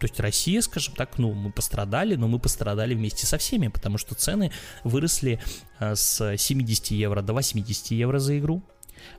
То 0.00 0.06
есть 0.06 0.18
Россия, 0.18 0.60
скажем 0.60 0.94
так, 0.94 1.18
ну, 1.18 1.32
мы 1.32 1.52
пострадали, 1.52 2.16
но 2.16 2.26
мы 2.26 2.40
пострадали 2.40 2.94
вместе 2.94 3.26
со 3.26 3.38
всеми, 3.38 3.68
потому 3.68 3.96
что 3.96 4.16
цены 4.16 4.50
выросли 4.82 5.40
а, 5.78 5.94
с 5.94 6.36
70 6.36 6.92
евро 6.92 7.22
до 7.22 7.32
80 7.34 7.92
евро 7.92 8.18
за 8.18 8.38
игру. 8.38 8.62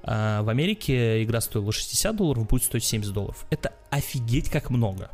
А 0.04 0.42
в 0.42 0.50
Америке 0.50 1.24
игра 1.24 1.40
стоила 1.40 1.72
60 1.72 2.16
долларов, 2.16 2.48
будет 2.48 2.64
стоить 2.64 2.84
70 2.84 3.14
долларов. 3.14 3.46
Это 3.50 3.74
офигеть 3.90 4.50
как 4.50 4.70
много. 4.70 5.12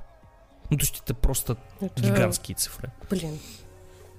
Ну, 0.71 0.77
то 0.77 0.83
есть 0.83 1.01
это 1.03 1.13
просто 1.13 1.57
это... 1.79 2.01
гигантские 2.01 2.57
цифры. 2.57 2.91
Блин. 3.09 3.39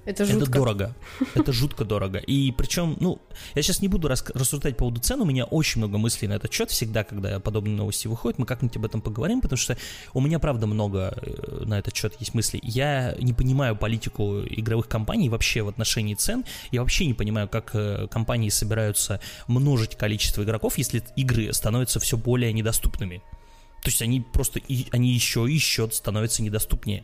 Это 0.07 0.25
жутко. 0.25 0.43
Это 0.43 0.51
дорого. 0.51 0.95
Это 1.35 1.51
жутко 1.51 1.83
дорого. 1.83 2.19
И 2.19 2.53
причем, 2.53 2.95
ну, 3.01 3.19
я 3.55 3.61
сейчас 3.61 3.81
не 3.81 3.89
буду 3.89 4.07
рас- 4.07 4.23
рассуждать 4.33 4.77
по 4.77 4.85
поводу 4.85 5.01
цен, 5.01 5.19
у 5.19 5.25
меня 5.25 5.43
очень 5.43 5.79
много 5.79 5.97
мыслей 5.97 6.29
на 6.29 6.33
этот 6.33 6.53
счет 6.53 6.71
всегда, 6.71 7.03
когда 7.03 7.41
подобные 7.41 7.75
новости 7.75 8.07
выходят, 8.07 8.39
мы 8.39 8.45
как-нибудь 8.45 8.77
об 8.77 8.85
этом 8.85 9.01
поговорим, 9.01 9.41
потому 9.41 9.57
что 9.57 9.77
у 10.13 10.21
меня, 10.21 10.39
правда, 10.39 10.65
много 10.65 11.13
э, 11.21 11.63
на 11.65 11.77
этот 11.77 11.93
счет 11.93 12.13
есть 12.19 12.33
мыслей. 12.33 12.61
Я 12.63 13.17
не 13.19 13.33
понимаю 13.33 13.75
политику 13.75 14.43
игровых 14.45 14.87
компаний 14.87 15.27
вообще 15.27 15.61
в 15.61 15.67
отношении 15.67 16.13
цен, 16.13 16.45
я 16.71 16.79
вообще 16.79 17.05
не 17.05 17.13
понимаю, 17.13 17.49
как 17.49 17.71
э, 17.73 18.07
компании 18.09 18.47
собираются 18.47 19.19
множить 19.47 19.97
количество 19.97 20.41
игроков, 20.41 20.77
если 20.77 21.03
игры 21.17 21.51
становятся 21.51 21.99
все 21.99 22.15
более 22.15 22.53
недоступными. 22.53 23.21
То 23.81 23.89
есть 23.89 24.01
они 24.01 24.21
просто, 24.21 24.59
и, 24.59 24.87
они 24.91 25.13
еще 25.13 25.45
и 25.49 25.53
еще 25.53 25.89
становятся 25.91 26.43
недоступнее. 26.43 27.03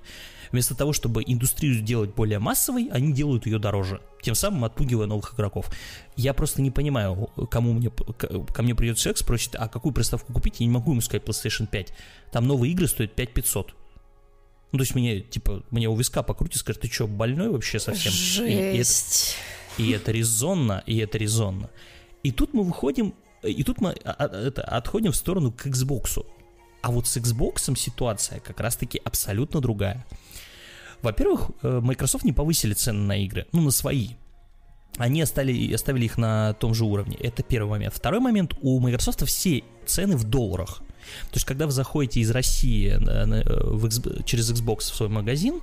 Вместо 0.53 0.75
того, 0.75 0.93
чтобы 0.93 1.23
индустрию 1.25 1.73
сделать 1.73 2.13
более 2.13 2.37
массовой, 2.37 2.87
они 2.91 3.11
делают 3.11 3.47
ее 3.47 3.57
дороже, 3.57 4.01
тем 4.21 4.35
самым 4.35 4.65
отпугивая 4.65 5.07
новых 5.07 5.33
игроков. 5.33 5.65
Я 6.15 6.35
просто 6.35 6.61
не 6.61 6.69
понимаю, 6.69 7.27
кому 7.49 7.73
мне, 7.73 7.89
ко 7.89 8.61
мне 8.61 8.75
придет 8.75 8.97
человек, 8.97 9.17
спросит, 9.17 9.55
а 9.55 9.67
какую 9.67 9.93
приставку 9.93 10.31
купить, 10.31 10.59
я 10.59 10.67
не 10.67 10.71
могу 10.71 10.91
ему 10.91 11.01
сказать 11.01 11.23
PlayStation 11.23 11.65
5. 11.65 11.93
Там 12.31 12.45
новые 12.45 12.71
игры 12.71 12.87
стоят 12.87 13.15
5500. 13.15 13.73
Ну, 14.73 14.77
то 14.77 14.83
есть 14.83 14.93
мне, 14.93 15.21
типа, 15.21 15.63
мне 15.71 15.89
у 15.89 15.95
виска 15.95 16.21
покрутит, 16.21 16.59
скажет, 16.59 16.83
ты 16.83 16.87
что, 16.87 17.07
больной 17.07 17.49
вообще 17.49 17.79
совсем? 17.79 18.11
Жесть. 18.11 19.35
И, 19.79 19.83
и, 19.83 19.87
это, 19.89 19.89
и 19.89 19.91
это 19.91 20.11
резонно, 20.11 20.83
и 20.85 20.97
это 20.99 21.17
резонно. 21.17 21.71
И 22.21 22.31
тут 22.31 22.53
мы 22.53 22.63
выходим, 22.63 23.15
и 23.41 23.63
тут 23.63 23.81
мы 23.81 23.95
а, 24.03 24.15
а, 24.19 24.47
это, 24.47 24.61
отходим 24.61 25.13
в 25.13 25.15
сторону 25.15 25.51
к 25.51 25.65
Xbox. 25.65 26.23
А 26.83 26.91
вот 26.91 27.07
с 27.07 27.17
Xbox 27.17 27.75
ситуация 27.75 28.39
как 28.39 28.59
раз-таки 28.59 29.01
абсолютно 29.03 29.59
другая. 29.61 30.05
Во-первых, 31.03 31.51
э, 31.61 31.79
Microsoft 31.81 32.25
не 32.25 32.33
повысили 32.33 32.73
цены 32.73 32.99
на 32.99 33.23
игры, 33.23 33.45
ну, 33.51 33.61
на 33.61 33.71
свои. 33.71 34.09
Они 34.97 35.21
оставили, 35.21 35.73
оставили 35.73 36.05
их 36.05 36.17
на 36.17 36.53
том 36.53 36.73
же 36.73 36.85
уровне. 36.85 37.17
Это 37.19 37.43
первый 37.43 37.69
момент. 37.69 37.93
Второй 37.93 38.19
момент, 38.19 38.53
у 38.61 38.79
Microsoft 38.79 39.25
все 39.25 39.63
цены 39.85 40.15
в 40.15 40.23
долларах. 40.23 40.81
То 41.29 41.35
есть, 41.35 41.45
когда 41.45 41.65
вы 41.65 41.71
заходите 41.71 42.21
из 42.21 42.31
России 42.31 42.95
в, 42.97 44.23
через 44.23 44.51
Xbox 44.51 44.79
в 44.79 44.95
свой 44.95 45.09
магазин, 45.09 45.61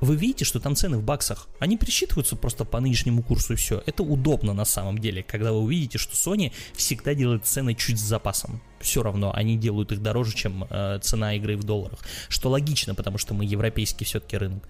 вы 0.00 0.16
видите, 0.16 0.44
что 0.44 0.60
там 0.60 0.76
цены 0.76 0.98
в 0.98 1.02
баксах. 1.02 1.48
Они 1.58 1.76
пересчитываются 1.76 2.36
просто 2.36 2.64
по 2.64 2.80
нынешнему 2.80 3.22
курсу 3.22 3.52
и 3.52 3.56
все. 3.56 3.82
Это 3.86 4.02
удобно 4.02 4.52
на 4.52 4.64
самом 4.64 4.98
деле, 4.98 5.22
когда 5.22 5.52
вы 5.52 5.60
увидите, 5.60 5.98
что 5.98 6.14
Sony 6.14 6.52
всегда 6.74 7.14
делает 7.14 7.46
цены 7.46 7.74
чуть 7.74 7.98
с 7.98 8.02
запасом. 8.02 8.60
Все 8.80 9.02
равно 9.02 9.32
они 9.34 9.56
делают 9.56 9.92
их 9.92 10.02
дороже, 10.02 10.34
чем 10.34 10.64
э, 10.70 10.98
цена 11.02 11.34
игры 11.36 11.56
в 11.56 11.64
долларах. 11.64 11.98
Что 12.28 12.48
логично, 12.50 12.94
потому 12.94 13.18
что 13.18 13.34
мы 13.34 13.44
европейский 13.44 14.04
все-таки 14.04 14.36
рынок. 14.36 14.66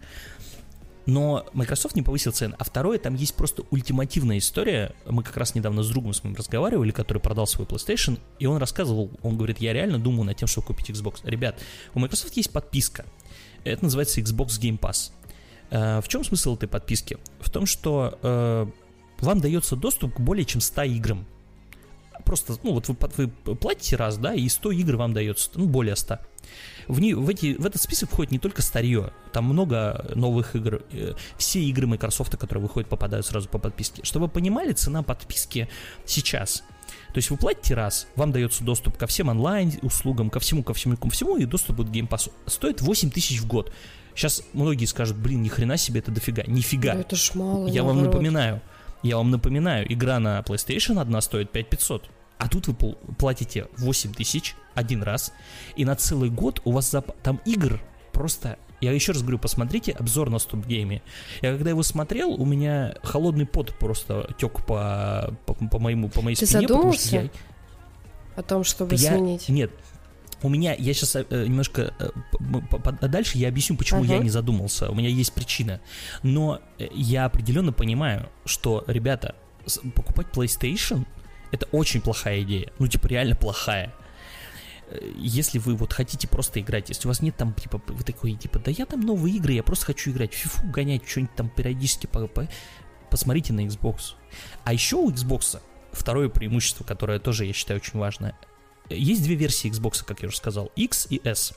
Но 1.06 1.46
Microsoft 1.54 1.96
не 1.96 2.02
повысил 2.02 2.32
цены. 2.32 2.54
А 2.58 2.64
второе, 2.64 2.98
там 2.98 3.14
есть 3.14 3.34
просто 3.34 3.64
ультимативная 3.70 4.38
история. 4.38 4.94
Мы 5.06 5.22
как 5.22 5.36
раз 5.36 5.54
недавно 5.54 5.82
с 5.82 5.88
другом 5.88 6.12
с 6.12 6.22
моим 6.22 6.36
разговаривали, 6.36 6.90
который 6.90 7.18
продал 7.18 7.46
свой 7.46 7.66
PlayStation, 7.66 8.18
и 8.38 8.46
он 8.46 8.58
рассказывал, 8.58 9.10
он 9.22 9.36
говорит, 9.36 9.58
я 9.58 9.72
реально 9.72 9.98
думаю 9.98 10.24
над 10.24 10.36
тем, 10.36 10.46
чтобы 10.46 10.68
купить 10.68 10.90
Xbox. 10.90 11.20
Ребят, 11.24 11.58
у 11.94 12.00
Microsoft 12.00 12.36
есть 12.36 12.52
подписка. 12.52 13.06
Это 13.64 13.84
называется 13.84 14.20
Xbox 14.20 14.60
Game 14.60 14.78
Pass. 14.78 15.12
Э, 15.70 16.00
в 16.00 16.08
чем 16.08 16.24
смысл 16.24 16.56
этой 16.56 16.68
подписки? 16.68 17.18
В 17.40 17.50
том, 17.50 17.66
что 17.66 18.18
э, 18.22 18.66
вам 19.20 19.40
дается 19.40 19.76
доступ 19.76 20.14
к 20.14 20.20
более 20.20 20.44
чем 20.44 20.60
100 20.60 20.82
играм. 20.82 21.26
Просто, 22.24 22.54
ну 22.62 22.72
вот 22.72 22.88
вы, 22.88 23.30
вы 23.44 23.56
платите 23.56 23.96
раз, 23.96 24.18
да, 24.18 24.34
и 24.34 24.48
100 24.48 24.72
игр 24.72 24.96
вам 24.96 25.14
дается, 25.14 25.50
ну 25.54 25.66
более 25.66 25.96
100. 25.96 26.18
В, 26.88 27.00
не, 27.00 27.14
в, 27.14 27.28
эти, 27.28 27.54
в 27.54 27.64
этот 27.64 27.80
список 27.80 28.10
входит 28.10 28.32
не 28.32 28.38
только 28.38 28.62
старье, 28.62 29.12
там 29.32 29.44
много 29.44 30.10
новых 30.14 30.56
игр. 30.56 30.82
Э, 30.92 31.14
все 31.38 31.60
игры 31.60 31.86
Microsoft, 31.86 32.36
которые 32.36 32.62
выходят, 32.62 32.88
попадают 32.88 33.26
сразу 33.26 33.48
по 33.48 33.58
подписке. 33.58 34.04
Чтобы 34.04 34.26
вы 34.26 34.32
понимали, 34.32 34.72
цена 34.72 35.02
подписки 35.02 35.68
сейчас. 36.04 36.64
То 37.12 37.18
есть 37.18 37.30
вы 37.30 37.36
платите 37.36 37.74
раз, 37.74 38.08
вам 38.16 38.32
дается 38.32 38.64
доступ 38.64 38.96
ко 38.96 39.06
всем 39.06 39.28
онлайн-услугам, 39.28 40.30
ко 40.30 40.40
всему, 40.40 40.62
ко 40.62 40.74
всему, 40.74 40.96
ко 40.96 41.08
всему, 41.10 41.36
и 41.36 41.44
доступ 41.44 41.76
к 41.76 41.80
Game 41.80 42.08
Pass. 42.08 42.30
Стоит 42.46 42.80
8 42.80 43.10
тысяч 43.10 43.40
в 43.40 43.46
год. 43.46 43.72
Сейчас 44.14 44.42
многие 44.52 44.84
скажут, 44.86 45.16
блин, 45.16 45.42
ни 45.42 45.48
хрена 45.48 45.76
себе, 45.76 46.00
это 46.00 46.10
дофига. 46.10 46.42
Нифига. 46.46 46.94
Да 46.94 47.00
это 47.00 47.16
ж 47.16 47.32
мало, 47.34 47.66
Я 47.68 47.82
наоборот. 47.82 47.96
вам 47.96 48.04
напоминаю, 48.04 48.60
я 49.02 49.16
вам 49.16 49.30
напоминаю, 49.30 49.92
игра 49.92 50.18
на 50.18 50.40
PlayStation 50.40 51.00
одна 51.00 51.20
стоит 51.20 51.50
5500. 51.50 52.10
А 52.38 52.48
тут 52.48 52.68
вы 52.68 52.74
платите 53.18 53.66
8 53.78 54.14
тысяч 54.14 54.54
один 54.74 55.02
раз, 55.02 55.32
и 55.76 55.84
на 55.84 55.94
целый 55.94 56.30
год 56.30 56.60
у 56.64 56.72
вас 56.72 56.90
зап... 56.90 57.14
там 57.22 57.40
игр 57.44 57.80
просто... 58.12 58.58
Я 58.80 58.92
еще 58.92 59.12
раз 59.12 59.20
говорю, 59.20 59.38
посмотрите 59.38 59.92
обзор 59.92 60.30
на 60.30 60.38
стоп-гейме. 60.38 61.02
Я 61.42 61.52
когда 61.52 61.68
его 61.68 61.82
смотрел, 61.82 62.30
у 62.30 62.46
меня 62.46 62.94
холодный 63.02 63.44
пот 63.44 63.74
просто 63.78 64.34
тек 64.38 64.64
по, 64.64 65.34
по, 65.44 65.52
по, 65.52 65.78
моему, 65.78 66.08
по 66.08 66.22
моей 66.22 66.34
Ты 66.34 66.46
спине. 66.46 66.66
задумался 66.66 67.06
что 67.06 67.16
я... 67.16 67.30
о 68.36 68.42
том, 68.42 68.64
чтобы 68.64 68.94
я... 68.94 69.12
сменить? 69.12 69.50
Нет, 69.50 69.70
у 70.42 70.48
меня, 70.48 70.74
я 70.74 70.94
сейчас 70.94 71.16
э, 71.16 71.24
немножко 71.30 71.94
э, 71.98 73.08
дальше 73.08 73.38
я 73.38 73.48
объясню, 73.48 73.76
почему 73.76 74.04
uh-huh. 74.04 74.16
я 74.16 74.18
не 74.18 74.30
задумался. 74.30 74.90
У 74.90 74.94
меня 74.94 75.08
есть 75.08 75.32
причина. 75.32 75.80
Но 76.22 76.60
э, 76.78 76.88
я 76.92 77.26
определенно 77.26 77.72
понимаю, 77.72 78.28
что, 78.44 78.84
ребята, 78.86 79.34
покупать 79.94 80.28
PlayStation 80.32 81.06
это 81.52 81.66
очень 81.72 82.00
плохая 82.00 82.42
идея. 82.42 82.72
Ну, 82.78 82.86
типа, 82.86 83.08
реально 83.08 83.36
плохая. 83.36 83.94
Если 85.16 85.58
вы 85.58 85.76
вот 85.76 85.92
хотите 85.92 86.26
просто 86.26 86.60
играть, 86.60 86.88
если 86.88 87.06
у 87.06 87.10
вас 87.10 87.22
нет 87.22 87.36
там, 87.36 87.54
типа, 87.54 87.80
вы 87.86 88.02
такой, 88.02 88.34
типа, 88.34 88.58
да 88.58 88.70
я 88.70 88.86
там 88.86 89.00
новые 89.00 89.36
игры, 89.36 89.52
я 89.52 89.62
просто 89.62 89.86
хочу 89.86 90.10
играть 90.10 90.32
FIFA, 90.32 90.70
гонять, 90.70 91.08
что-нибудь 91.08 91.34
там 91.36 91.48
периодически, 91.48 92.06
по, 92.06 92.26
по, 92.26 92.48
посмотрите 93.08 93.52
на 93.52 93.60
Xbox. 93.60 94.14
А 94.64 94.72
еще 94.72 94.96
у 94.96 95.10
Xbox 95.10 95.60
второе 95.92 96.28
преимущество, 96.28 96.84
которое 96.84 97.18
тоже, 97.20 97.44
я 97.44 97.52
считаю, 97.52 97.80
очень 97.80 97.98
важное, 97.98 98.36
есть 98.90 99.22
две 99.22 99.34
версии 99.34 99.70
Xbox, 99.70 100.04
как 100.04 100.22
я 100.22 100.28
уже 100.28 100.36
сказал, 100.36 100.70
X 100.76 101.06
и 101.10 101.20
S. 101.24 101.54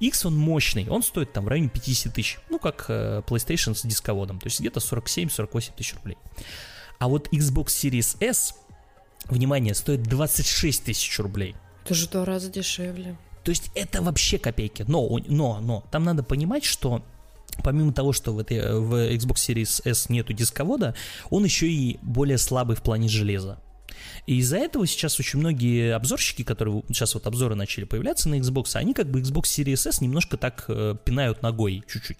X 0.00 0.26
он 0.26 0.36
мощный, 0.36 0.88
он 0.88 1.02
стоит 1.02 1.32
там 1.32 1.44
в 1.44 1.48
районе 1.48 1.68
50 1.68 2.12
тысяч, 2.12 2.38
ну 2.50 2.58
как 2.58 2.86
э, 2.88 3.22
PlayStation 3.26 3.74
с 3.74 3.82
дисководом, 3.82 4.40
то 4.40 4.46
есть 4.46 4.60
где-то 4.60 4.80
47-48 4.80 5.72
тысяч 5.76 5.94
рублей. 5.94 6.18
А 6.98 7.08
вот 7.08 7.28
Xbox 7.28 7.66
Series 7.66 8.16
S, 8.20 8.54
внимание, 9.26 9.74
стоит 9.74 10.02
26 10.02 10.84
тысяч 10.84 11.18
рублей. 11.18 11.54
Это 11.84 11.94
же 11.94 12.08
два 12.08 12.24
раза 12.24 12.50
дешевле. 12.50 13.16
То 13.42 13.50
есть 13.50 13.70
это 13.74 14.02
вообще 14.02 14.38
копейки. 14.38 14.84
Но, 14.88 15.06
но, 15.26 15.60
но, 15.60 15.84
там 15.90 16.04
надо 16.04 16.22
понимать, 16.22 16.64
что 16.64 17.02
помимо 17.62 17.92
того, 17.92 18.12
что 18.12 18.32
в, 18.32 18.38
этой, 18.38 18.80
в 18.80 18.94
Xbox 19.14 19.34
Series 19.34 19.88
S 19.88 20.08
нету 20.08 20.32
дисковода, 20.32 20.94
он 21.30 21.44
еще 21.44 21.68
и 21.68 21.98
более 22.02 22.38
слабый 22.38 22.76
в 22.76 22.82
плане 22.82 23.08
железа. 23.08 23.60
И 24.26 24.38
из-за 24.38 24.58
этого 24.58 24.86
сейчас 24.86 25.18
очень 25.20 25.38
многие 25.38 25.94
обзорщики, 25.94 26.42
которые 26.42 26.82
сейчас 26.88 27.14
вот 27.14 27.26
обзоры 27.26 27.54
начали 27.54 27.84
появляться 27.84 28.28
на 28.28 28.36
Xbox, 28.36 28.76
они 28.76 28.94
как 28.94 29.10
бы 29.10 29.20
Xbox 29.20 29.44
Series 29.44 29.88
S 29.88 30.00
немножко 30.00 30.36
так 30.36 30.64
э, 30.68 30.96
пинают 31.04 31.42
ногой 31.42 31.84
чуть-чуть. 31.88 32.18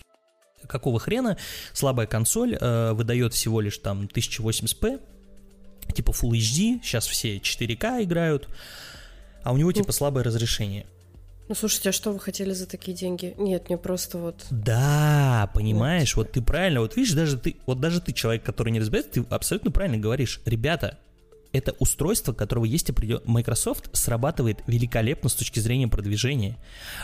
Какого 0.67 0.99
хрена 0.99 1.37
слабая 1.73 2.07
консоль 2.07 2.57
э, 2.59 2.93
выдает 2.93 3.35
всего 3.35 3.61
лишь 3.61 3.79
там 3.79 4.05
1080p, 4.05 5.01
типа 5.95 6.11
Full 6.11 6.31
HD, 6.31 6.81
сейчас 6.83 7.07
все 7.07 7.39
4К 7.39 8.03
играют, 8.03 8.49
а 9.43 9.53
у 9.53 9.57
него 9.57 9.73
типа 9.73 9.93
слабое 9.93 10.25
разрешение. 10.25 10.87
Ну 11.47 11.55
слушайте, 11.55 11.91
а 11.91 11.93
что 11.93 12.11
вы 12.11 12.19
хотели 12.19 12.53
за 12.53 12.67
такие 12.67 12.97
деньги? 12.97 13.35
Нет, 13.37 13.69
мне 13.69 13.77
просто 13.77 14.17
вот. 14.17 14.47
Да, 14.51 15.51
понимаешь, 15.53 16.17
вот, 16.17 16.29
вот 16.29 16.33
ты 16.33 16.41
правильно, 16.41 16.81
вот 16.81 16.97
видишь, 16.97 17.13
даже 17.13 17.37
ты, 17.37 17.57
вот 17.67 17.81
даже 17.81 18.01
ты 18.01 18.13
человек, 18.13 18.43
который 18.43 18.71
не 18.71 18.81
разбирается, 18.81 19.13
ты 19.13 19.27
абсолютно 19.29 19.71
правильно 19.71 19.99
говоришь. 19.99 20.41
Ребята, 20.47 20.99
это 21.55 21.73
устройство, 21.79 22.33
которого 22.33 22.65
есть 22.65 22.91
определен... 22.91 23.21
Microsoft 23.27 23.89
срабатывает 23.97 24.59
великолепно 24.67 25.29
с 25.29 25.35
точки 25.35 25.61
зрения 25.61 25.87
продвижения. 25.87 26.59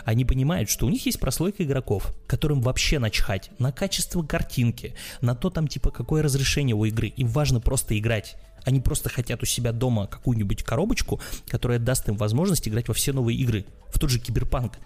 Они 0.05 0.25
понимают, 0.25 0.69
что 0.69 0.87
у 0.87 0.91
них 0.91 1.07
есть 1.07 1.21
прослойка 1.21 1.63
игроков, 1.63 2.13
которым 2.27 2.61
вообще 2.61 2.99
начхать 2.99 3.51
на 3.61 3.71
качество 3.71 4.23
картинки, 4.25 4.95
на 5.21 5.37
то 5.37 5.51
там 5.51 5.69
типа 5.69 5.93
какое 5.93 6.23
разрешение 6.23 6.75
у 6.75 6.85
игры. 6.85 7.07
Им 7.07 7.29
важно 7.29 7.61
просто 7.61 7.97
играть. 7.97 8.37
Они 8.65 8.81
просто 8.81 9.09
хотят 9.09 9.41
у 9.41 9.47
себя 9.47 9.73
дома 9.73 10.09
какую-нибудь 10.09 10.65
коробочку, 10.65 11.21
которая 11.47 11.79
даст 11.79 12.09
им 12.09 12.17
возможность 12.17 12.69
играть 12.69 12.89
во 12.89 12.95
все 12.95 13.13
новые 13.13 13.39
игры. 13.39 13.65
В 13.89 14.01
тот 14.01 14.11
же 14.11 14.19
Киберпанк. 14.19 14.79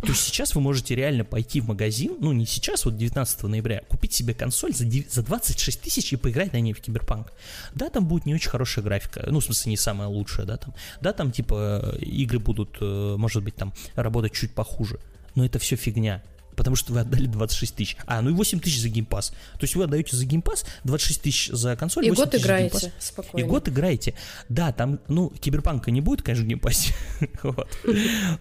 То 0.00 0.08
есть 0.08 0.20
сейчас 0.20 0.54
вы 0.54 0.60
можете 0.60 0.94
реально 0.94 1.24
пойти 1.24 1.60
в 1.60 1.68
магазин, 1.68 2.16
ну 2.20 2.32
не 2.32 2.46
сейчас, 2.46 2.84
вот 2.84 2.96
19 2.96 3.42
ноября, 3.44 3.82
купить 3.88 4.12
себе 4.12 4.34
консоль 4.34 4.74
за, 4.74 4.84
9, 4.84 5.12
за 5.12 5.22
26 5.22 5.80
тысяч 5.80 6.12
и 6.12 6.16
поиграть 6.16 6.52
на 6.52 6.60
ней 6.60 6.72
в 6.72 6.80
Киберпанк. 6.80 7.32
Да, 7.74 7.88
там 7.90 8.06
будет 8.06 8.26
не 8.26 8.34
очень 8.34 8.50
хорошая 8.50 8.84
графика, 8.84 9.24
ну 9.30 9.40
в 9.40 9.44
смысле 9.44 9.70
не 9.70 9.76
самая 9.76 10.08
лучшая, 10.08 10.46
да, 10.46 10.56
там. 10.56 10.74
Да, 11.00 11.12
там 11.12 11.32
типа 11.32 11.96
игры 12.00 12.38
будут, 12.38 12.76
э, 12.80 13.16
может 13.18 13.42
быть, 13.42 13.56
там 13.56 13.72
работать 13.94 14.32
чуть 14.32 14.52
похуже. 14.52 15.00
Но 15.34 15.44
это 15.44 15.58
все 15.58 15.76
фигня 15.76 16.22
потому 16.56 16.74
что 16.74 16.92
вы 16.92 17.00
отдали 17.00 17.26
26 17.26 17.76
тысяч. 17.76 17.96
А, 18.06 18.22
ну 18.22 18.30
и 18.30 18.32
8 18.32 18.58
тысяч 18.58 18.80
за 18.80 18.88
Game 18.88 19.06
Pass. 19.06 19.28
То 19.28 19.62
есть 19.62 19.76
вы 19.76 19.84
отдаете 19.84 20.16
за 20.16 20.24
Game 20.24 20.44
Pass 20.44 20.64
26 20.84 21.22
тысяч 21.22 21.48
за 21.48 21.76
консоль, 21.76 22.06
и 22.06 22.10
8 22.10 22.22
год 22.22 22.30
тысяч 22.30 22.42
играете 22.42 22.78
за 22.78 22.92
спокойно. 22.98 23.44
И 23.44 23.48
год 23.48 23.68
играете. 23.68 24.14
Да, 24.48 24.72
там, 24.72 24.98
ну, 25.06 25.30
киберпанка 25.30 25.90
не 25.90 26.00
будет, 26.00 26.22
конечно, 26.22 26.44
в 26.44 26.48
Game 26.48 26.66
Pass 26.66 26.85
е. 26.85 26.94
вот. 27.42 27.68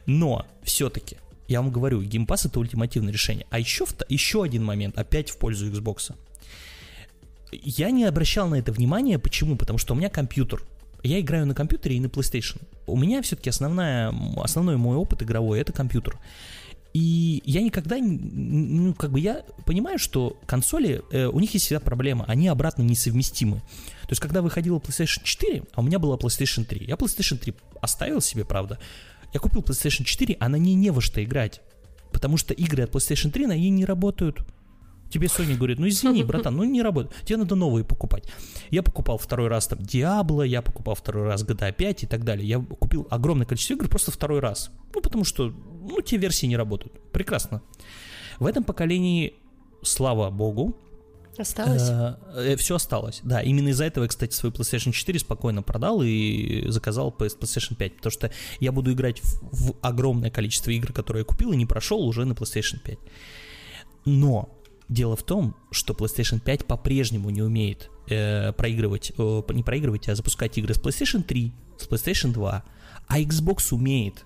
Но 0.06 0.46
все-таки 0.64 1.18
я 1.48 1.62
вам 1.62 1.72
говорю, 1.72 2.02
Pass 2.02 2.48
это 2.48 2.60
ультимативное 2.60 3.14
решение. 3.14 3.46
А 3.50 3.60
еще, 3.60 3.86
еще 4.10 4.44
один 4.44 4.64
момент, 4.64 4.98
опять 4.98 5.30
в 5.30 5.38
пользу 5.38 5.70
Xbox. 5.70 6.14
я 7.52 7.92
не 7.92 8.06
обращал 8.06 8.48
на 8.48 8.56
это 8.56 8.72
внимания. 8.72 9.20
Почему? 9.20 9.56
Потому 9.56 9.80
что 9.80 9.94
у 9.94 9.98
меня 9.98 10.10
компьютер. 10.10 10.64
Я 11.04 11.20
играю 11.20 11.46
на 11.46 11.54
компьютере 11.54 11.98
и 11.98 12.00
на 12.00 12.08
PlayStation. 12.08 12.62
У 12.88 12.98
меня 12.98 13.22
все-таки 13.22 13.50
основная, 13.50 14.14
основной 14.38 14.78
мой 14.78 14.98
опыт 14.98 15.22
игровой 15.22 15.60
это 15.60 15.72
компьютер. 15.72 16.20
И 16.96 17.44
я 17.46 17.62
никогда, 17.62 17.98
ну, 18.00 18.94
как 18.94 19.12
бы 19.12 19.20
я 19.20 19.44
понимаю, 19.66 20.00
что 20.00 20.40
консоли, 20.46 21.04
э, 21.12 21.26
у 21.26 21.42
них 21.42 21.54
есть 21.54 21.66
всегда 21.66 21.82
проблема, 21.82 22.24
они 22.26 22.48
обратно 22.48 22.84
несовместимы. 22.84 23.58
То 23.58 24.12
есть, 24.12 24.22
когда 24.22 24.42
выходила 24.42 24.80
PlayStation 24.80 25.22
4, 25.22 25.64
а 25.74 25.82
у 25.82 25.84
меня 25.84 26.00
была 26.00 26.16
PlayStation 26.16 26.64
3, 26.64 26.86
я 26.86 26.96
PlayStation 26.96 27.38
3 27.38 27.54
оставил 27.82 28.22
себе, 28.22 28.46
правда, 28.46 28.80
я 29.34 29.40
купил 29.40 29.62
PlayStation 29.62 30.04
4, 30.04 30.38
а 30.40 30.50
на 30.50 30.56
ней 30.58 30.76
не 30.76 30.92
во 30.92 31.02
что 31.02 31.24
играть. 31.24 31.62
Потому 32.12 32.38
что 32.38 32.54
игры 32.54 32.84
от 32.84 32.92
PlayStation 32.92 33.32
3 33.32 33.48
на 33.48 33.58
ней 33.58 33.70
не 33.70 33.86
работают. 33.86 34.40
Тебе 35.10 35.28
Sony 35.28 35.56
говорит, 35.56 35.80
ну 35.80 35.88
извини, 35.88 36.24
братан, 36.26 36.56
ну 36.56 36.64
не 36.64 36.82
работает, 36.82 37.16
тебе 37.26 37.38
надо 37.38 37.56
новые 37.56 37.84
покупать. 37.84 38.32
Я 38.70 38.84
покупал 38.84 39.18
второй 39.18 39.48
раз 39.48 39.68
там 39.68 39.80
Diablo, 39.80 40.46
я 40.46 40.62
покупал 40.62 40.96
второй 40.96 41.28
раз 41.28 41.44
GTA 41.44 41.74
5 41.74 42.04
и 42.04 42.08
так 42.08 42.24
далее. 42.24 42.48
Я 42.48 42.60
купил 42.60 43.08
огромное 43.10 43.46
количество 43.46 43.74
игр 43.74 43.88
просто 43.88 44.12
второй 44.12 44.40
раз. 44.40 44.72
Ну 44.94 45.02
потому 45.02 45.24
что, 45.24 45.50
ну 45.50 46.02
те 46.02 46.18
версии 46.18 46.48
не 46.48 46.58
работают. 46.58 47.00
Прекрасно. 47.12 47.62
В 48.40 48.46
этом 48.46 48.64
поколении, 48.64 49.36
слава 49.84 50.30
богу, 50.30 50.78
Осталось? 51.38 51.90
Э, 51.90 52.16
э, 52.36 52.56
все 52.56 52.76
осталось, 52.76 53.22
да. 53.24 53.42
Именно 53.42 53.70
из-за 53.70 53.86
этого 53.86 54.04
я, 54.06 54.08
кстати, 54.08 54.34
свой 54.34 54.52
PlayStation 54.52 54.92
4 54.92 55.20
спокойно 55.20 55.62
продал 55.62 56.02
и 56.02 56.66
заказал 56.70 57.16
PlayStation 57.18 57.76
5, 57.76 57.98
потому 57.98 58.12
что 58.12 58.32
я 58.60 58.72
буду 58.72 58.94
играть 58.94 59.22
в, 59.22 59.72
в 59.72 59.76
огромное 59.82 60.30
количество 60.30 60.72
игр, 60.72 60.94
которые 60.94 61.22
я 61.22 61.26
купил 61.26 61.52
и 61.52 61.58
не 61.58 61.66
прошел 61.66 62.02
уже 62.02 62.26
на 62.26 62.34
PlayStation 62.34 62.80
5. 62.84 62.98
Но 64.06 64.50
дело 64.90 65.16
в 65.16 65.24
том, 65.24 65.56
что 65.72 65.94
PlayStation 65.94 66.40
5 66.40 66.66
по-прежнему 66.66 67.30
не 67.30 67.42
умеет 67.42 67.90
э, 68.08 68.54
проигрывать, 68.54 69.12
э, 69.18 69.42
не 69.50 69.64
проигрывать, 69.64 70.08
а 70.10 70.16
запускать 70.16 70.58
игры 70.58 70.74
с 70.74 70.80
PlayStation 70.80 71.24
3, 71.24 71.54
с 71.78 71.88
PlayStation 71.88 72.32
2, 72.32 72.64
а 73.08 73.20
Xbox 73.20 73.74
умеет. 73.74 74.24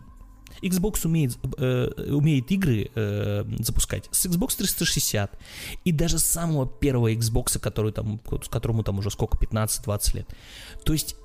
Xbox 0.62 1.06
умеет, 1.06 1.38
э, 1.58 2.12
умеет 2.12 2.52
игры 2.52 2.90
э, 2.96 3.46
запускать 3.60 4.08
с 4.12 4.26
Xbox 4.26 4.58
360 4.58 5.40
и 5.86 5.92
даже 5.92 6.20
с 6.20 6.24
самого 6.24 6.68
первого 6.68 7.12
Xbox, 7.14 7.60
который 7.60 7.92
там, 7.92 8.20
которому 8.50 8.84
там 8.84 9.00
уже 9.00 9.12
сколько, 9.12 9.38
15-20 9.38 10.16
лет. 10.18 10.28
То 10.84 10.94
есть, 10.94 11.16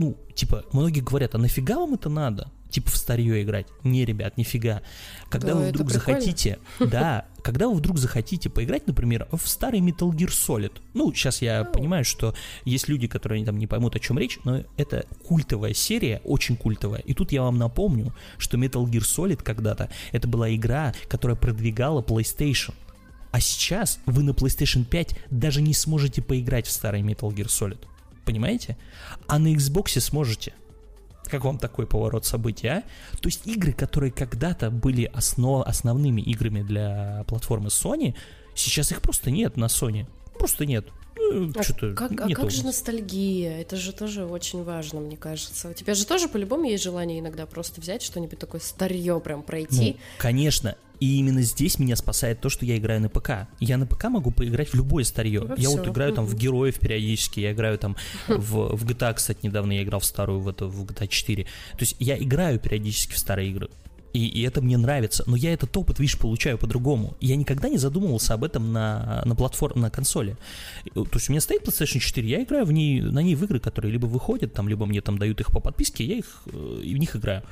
ну, 0.00 0.16
типа, 0.34 0.64
многие 0.72 1.00
говорят, 1.00 1.34
а 1.34 1.38
нафига 1.38 1.78
вам 1.78 1.92
это 1.92 2.08
надо? 2.08 2.50
Типа 2.70 2.90
в 2.90 2.96
старье 2.96 3.42
играть. 3.42 3.66
Не, 3.84 4.06
ребят, 4.06 4.38
нифига. 4.38 4.80
Когда 5.28 5.48
да, 5.48 5.54
вы 5.56 5.68
вдруг 5.68 5.90
захотите, 5.90 6.58
да, 6.80 7.26
когда 7.42 7.68
вы 7.68 7.74
вдруг 7.74 7.98
захотите 7.98 8.48
поиграть, 8.48 8.86
например, 8.86 9.28
в 9.30 9.46
старый 9.46 9.80
Metal 9.80 10.10
Gear 10.10 10.30
Solid. 10.30 10.72
Ну, 10.94 11.12
сейчас 11.12 11.42
я 11.42 11.60
oh. 11.60 11.70
понимаю, 11.70 12.06
что 12.06 12.34
есть 12.64 12.88
люди, 12.88 13.08
которые 13.08 13.44
там 13.44 13.58
не 13.58 13.66
поймут, 13.66 13.94
о 13.94 13.98
чем 13.98 14.18
речь, 14.18 14.38
но 14.44 14.64
это 14.78 15.04
культовая 15.28 15.74
серия, 15.74 16.22
очень 16.24 16.56
культовая. 16.56 17.00
И 17.00 17.12
тут 17.12 17.30
я 17.30 17.42
вам 17.42 17.58
напомню, 17.58 18.14
что 18.38 18.56
Metal 18.56 18.82
Gear 18.86 19.02
Solid 19.02 19.42
когда-то 19.42 19.90
это 20.12 20.26
была 20.28 20.54
игра, 20.54 20.94
которая 21.10 21.36
продвигала 21.36 22.00
PlayStation. 22.00 22.72
А 23.32 23.40
сейчас 23.40 24.00
вы 24.06 24.22
на 24.22 24.30
PlayStation 24.30 24.84
5 24.86 25.16
даже 25.30 25.60
не 25.60 25.74
сможете 25.74 26.22
поиграть 26.22 26.66
в 26.66 26.70
старый 26.70 27.02
Metal 27.02 27.28
Gear 27.28 27.48
Solid. 27.48 27.80
Понимаете? 28.30 28.76
А 29.26 29.40
на 29.40 29.52
Xbox 29.52 29.98
сможете. 29.98 30.54
Как 31.24 31.44
вам 31.44 31.58
такой 31.58 31.88
поворот 31.88 32.24
событий, 32.24 32.68
а? 32.68 32.84
То 33.20 33.26
есть 33.28 33.44
игры, 33.44 33.72
которые 33.72 34.12
когда-то 34.12 34.70
были 34.70 35.02
основ, 35.12 35.66
основными 35.66 36.20
играми 36.20 36.62
для 36.62 37.24
платформы 37.26 37.70
Sony, 37.70 38.14
сейчас 38.54 38.92
их 38.92 39.02
просто 39.02 39.32
нет 39.32 39.56
на 39.56 39.64
Sony. 39.64 40.06
Просто 40.38 40.64
нет. 40.64 40.86
Ну, 41.20 41.52
а 41.54 41.62
что-то 41.62 41.94
как, 41.94 42.12
а 42.20 42.28
как 42.28 42.50
же 42.50 42.64
ностальгия? 42.64 43.60
Это 43.60 43.76
же 43.76 43.92
тоже 43.92 44.24
очень 44.24 44.64
важно, 44.64 45.00
мне 45.00 45.16
кажется. 45.16 45.68
У 45.68 45.72
тебя 45.74 45.94
же 45.94 46.06
тоже 46.06 46.28
по-любому 46.28 46.64
есть 46.64 46.82
желание 46.82 47.20
иногда 47.20 47.46
просто 47.46 47.80
взять 47.80 48.02
что-нибудь 48.02 48.38
такое 48.38 48.60
старье 48.60 49.20
прям 49.20 49.42
пройти. 49.42 49.92
Ну, 49.92 49.96
конечно. 50.18 50.76
И 51.00 51.18
именно 51.18 51.40
здесь 51.40 51.78
меня 51.78 51.96
спасает 51.96 52.40
то, 52.40 52.50
что 52.50 52.66
я 52.66 52.76
играю 52.76 53.00
на 53.00 53.08
ПК. 53.08 53.48
Я 53.58 53.78
на 53.78 53.86
ПК 53.86 54.04
могу 54.04 54.30
поиграть 54.30 54.68
в 54.68 54.74
любое 54.74 55.04
старье. 55.04 55.40
Во 55.40 55.54
я 55.56 55.68
все. 55.68 55.78
вот 55.78 55.88
играю 55.88 56.12
там 56.12 56.26
в 56.26 56.34
героев 56.34 56.78
периодически, 56.78 57.40
я 57.40 57.52
играю 57.52 57.78
там 57.78 57.96
в, 58.28 58.76
в 58.76 58.84
GTA, 58.84 59.14
кстати, 59.14 59.38
недавно 59.42 59.72
я 59.72 59.82
играл 59.82 60.00
в 60.00 60.04
старую, 60.04 60.40
в, 60.40 60.48
эту, 60.48 60.68
в 60.68 60.84
GTA 60.84 61.08
4. 61.08 61.44
То 61.44 61.50
есть 61.80 61.96
я 61.98 62.18
играю 62.18 62.60
периодически 62.60 63.14
в 63.14 63.18
старые 63.18 63.50
игры. 63.50 63.70
И, 64.12 64.26
и 64.26 64.42
это 64.42 64.60
мне 64.60 64.76
нравится. 64.76 65.24
Но 65.26 65.36
я 65.36 65.52
этот 65.52 65.76
опыт, 65.76 65.98
видишь, 65.98 66.18
получаю 66.18 66.58
по-другому. 66.58 67.16
Я 67.20 67.36
никогда 67.36 67.68
не 67.68 67.78
задумывался 67.78 68.34
об 68.34 68.44
этом 68.44 68.72
на, 68.72 69.22
на 69.24 69.34
платформе, 69.36 69.82
на 69.82 69.90
консоли. 69.90 70.36
То 70.94 71.06
есть 71.14 71.28
у 71.28 71.32
меня 71.32 71.40
стоит 71.40 71.62
PlayStation 71.62 72.00
4, 72.00 72.28
я 72.28 72.42
играю 72.42 72.64
в 72.64 72.72
ней, 72.72 73.00
на 73.00 73.20
ней 73.20 73.34
в 73.34 73.44
игры, 73.44 73.60
которые 73.60 73.92
либо 73.92 74.06
выходят, 74.06 74.52
там, 74.52 74.68
либо 74.68 74.86
мне 74.86 75.00
там 75.00 75.18
дают 75.18 75.40
их 75.40 75.52
по 75.52 75.60
подписке, 75.60 76.04
я 76.04 76.16
их 76.16 76.42
э, 76.46 76.50
в 76.50 76.96
них 76.96 77.14
играю. 77.14 77.42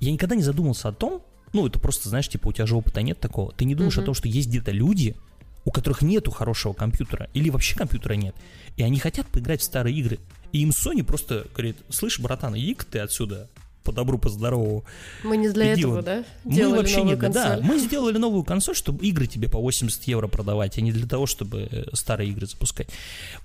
Я 0.00 0.12
никогда 0.12 0.36
не 0.36 0.42
задумывался 0.42 0.88
о 0.88 0.92
том, 0.92 1.22
ну, 1.52 1.66
это 1.66 1.78
просто, 1.78 2.08
знаешь, 2.08 2.28
типа, 2.28 2.48
у 2.48 2.52
тебя 2.52 2.66
же 2.66 2.76
опыта 2.76 3.00
нет 3.00 3.18
такого. 3.18 3.52
Ты 3.52 3.64
не 3.64 3.74
думаешь 3.74 3.96
uh-huh. 3.96 4.02
о 4.02 4.06
том, 4.06 4.14
что 4.14 4.28
есть 4.28 4.48
где-то 4.48 4.72
люди, 4.72 5.16
у 5.64 5.70
которых 5.70 6.02
нету 6.02 6.30
хорошего 6.30 6.72
компьютера, 6.74 7.28
или 7.34 7.50
вообще 7.50 7.74
компьютера 7.74 8.14
нет, 8.14 8.36
и 8.76 8.82
они 8.82 8.98
хотят 8.98 9.26
поиграть 9.26 9.60
в 9.60 9.64
старые 9.64 9.96
игры. 9.96 10.18
И 10.52 10.60
им 10.60 10.70
Sony 10.70 11.02
просто 11.02 11.46
говорит, 11.52 11.76
слышь, 11.88 12.20
братан, 12.20 12.56
иди 12.56 12.76
ты 12.90 13.00
отсюда, 13.00 13.48
по 13.86 13.92
добру, 13.92 14.18
по 14.18 14.28
здорову. 14.28 14.84
Мы 15.22 15.36
не 15.36 15.48
для 15.48 15.72
этого, 15.72 16.02
да? 16.02 16.24
Делали 16.44 16.72
мы 16.72 16.76
вообще 16.78 17.02
не 17.02 17.14
для... 17.14 17.28
Да, 17.28 17.60
мы 17.62 17.78
сделали 17.78 18.18
новую 18.18 18.42
консоль, 18.42 18.74
чтобы 18.74 19.04
игры 19.06 19.26
тебе 19.26 19.48
по 19.48 19.58
80 19.58 20.02
евро 20.04 20.26
продавать, 20.26 20.76
а 20.76 20.80
не 20.80 20.92
для 20.92 21.06
того, 21.06 21.26
чтобы 21.26 21.68
э, 21.70 21.84
старые 21.92 22.30
игры 22.30 22.46
запускать. 22.46 22.88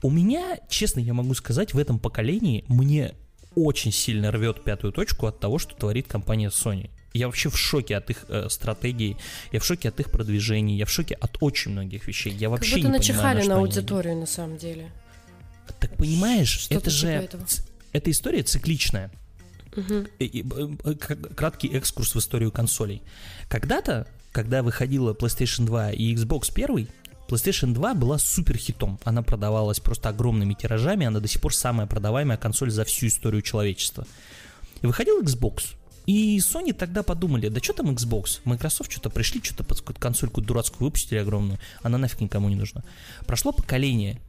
У 0.01 0.09
меня, 0.09 0.57
честно, 0.67 0.99
я 0.99 1.13
могу 1.13 1.35
сказать, 1.35 1.73
в 1.73 1.77
этом 1.77 1.99
поколении 1.99 2.65
мне 2.67 3.13
очень 3.55 3.91
сильно 3.91 4.31
рвет 4.31 4.63
пятую 4.63 4.93
точку 4.93 5.27
от 5.27 5.39
того, 5.39 5.59
что 5.59 5.75
творит 5.75 6.07
компания 6.07 6.49
Sony. 6.49 6.89
Я 7.13 7.27
вообще 7.27 7.49
в 7.49 7.57
шоке 7.57 7.97
от 7.97 8.09
их 8.09 8.25
э, 8.29 8.47
стратегии, 8.49 9.17
я 9.51 9.59
в 9.59 9.65
шоке 9.65 9.89
от 9.89 9.99
их 9.99 10.09
продвижений, 10.09 10.77
я 10.77 10.85
в 10.85 10.89
шоке 10.89 11.15
от 11.15 11.37
очень 11.41 11.71
многих 11.71 12.07
вещей. 12.07 12.33
Я 12.33 12.49
вообще 12.49 12.71
как 12.71 12.79
будто 12.79 12.87
не 12.87 12.97
начихали 12.97 13.41
понимаю, 13.41 13.49
на, 13.49 13.55
на 13.55 13.61
аудиторию 13.61 14.15
на 14.15 14.25
самом 14.25 14.57
деле. 14.57 14.91
Так 15.79 15.95
понимаешь, 15.97 16.49
что 16.49 16.75
это 16.75 16.89
же 16.89 17.29
эта 17.93 18.11
история 18.11 18.43
цикличная. 18.43 19.11
Угу. 19.75 20.95
Краткий 21.35 21.69
экскурс 21.69 22.15
в 22.15 22.19
историю 22.19 22.51
консолей. 22.51 23.01
Когда-то, 23.47 24.07
когда 24.31 24.63
выходила 24.63 25.13
PlayStation 25.13 25.65
2 25.65 25.91
и 25.91 26.15
Xbox 26.15 26.51
1, 26.53 26.87
PlayStation 27.27 27.73
2 27.73 27.93
была 27.93 28.17
супер 28.17 28.57
хитом. 28.57 28.99
Она 29.05 29.23
продавалась 29.23 29.79
просто 29.79 30.09
огромными 30.09 30.53
тиражами, 30.53 31.05
она 31.05 31.21
до 31.21 31.27
сих 31.27 31.41
пор 31.41 31.53
самая 31.53 31.87
продаваемая 31.87 32.37
консоль 32.37 32.71
за 32.71 32.83
всю 32.83 33.07
историю 33.07 33.41
человечества. 33.41 34.05
И 34.81 34.87
выходил 34.87 35.21
Xbox. 35.21 35.75
И 36.07 36.39
Sony 36.39 36.73
тогда 36.73 37.03
подумали, 37.03 37.47
да 37.47 37.61
что 37.61 37.73
там 37.73 37.91
Xbox? 37.91 38.41
Microsoft 38.43 38.91
что-то 38.91 39.09
пришли, 39.09 39.41
что-то 39.41 39.63
под 39.63 39.97
консольку 39.97 40.41
дурацкую 40.41 40.87
выпустили 40.87 41.19
огромную, 41.19 41.59
она 41.83 41.97
нафиг 41.97 42.19
никому 42.19 42.49
не 42.49 42.55
нужна. 42.55 42.83
Прошло 43.25 43.51
поколение. 43.51 44.19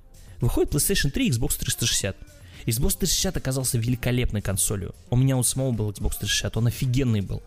Выходит 0.41 0.73
PlayStation 0.73 1.11
3 1.11 1.31
Xbox 1.31 1.59
360. 1.59 2.17
Xbox 2.67 2.99
360 2.99 3.37
оказался 3.37 3.79
великолепной 3.79 4.41
консолью. 4.41 4.95
У 5.11 5.17
меня 5.17 5.37
у 5.37 5.43
самого 5.43 5.73
был 5.73 5.91
Xbox 5.91 6.19
360, 6.19 6.57
он 6.57 6.67
офигенный 6.69 7.21
был. 7.21 7.43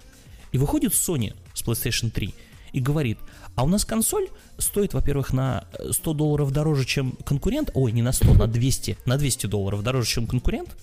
И 0.51 0.57
выходит 0.57 0.93
Sony 0.93 1.33
с 1.53 1.63
PlayStation 1.63 2.09
3 2.09 2.33
и 2.73 2.79
говорит, 2.79 3.17
а 3.55 3.63
у 3.63 3.67
нас 3.67 3.85
консоль 3.85 4.27
стоит, 4.57 4.93
во-первых, 4.93 5.31
на 5.33 5.65
100 5.89 6.13
долларов 6.13 6.51
дороже, 6.51 6.85
чем 6.85 7.13
конкурент, 7.25 7.71
ой, 7.73 7.91
не 7.91 8.01
на 8.01 8.11
100, 8.11 8.33
на 8.33 8.47
200, 8.47 8.97
на 9.05 9.17
200 9.17 9.47
долларов 9.47 9.83
дороже, 9.83 10.07
чем 10.07 10.27
конкурент, 10.27 10.75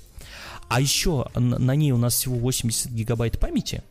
а 0.69 0.81
еще 0.81 1.27
на 1.35 1.75
ней 1.75 1.93
у 1.93 1.99
нас 1.99 2.15
всего 2.15 2.37
80 2.37 2.91
гигабайт 2.93 3.39
памяти, 3.39 3.83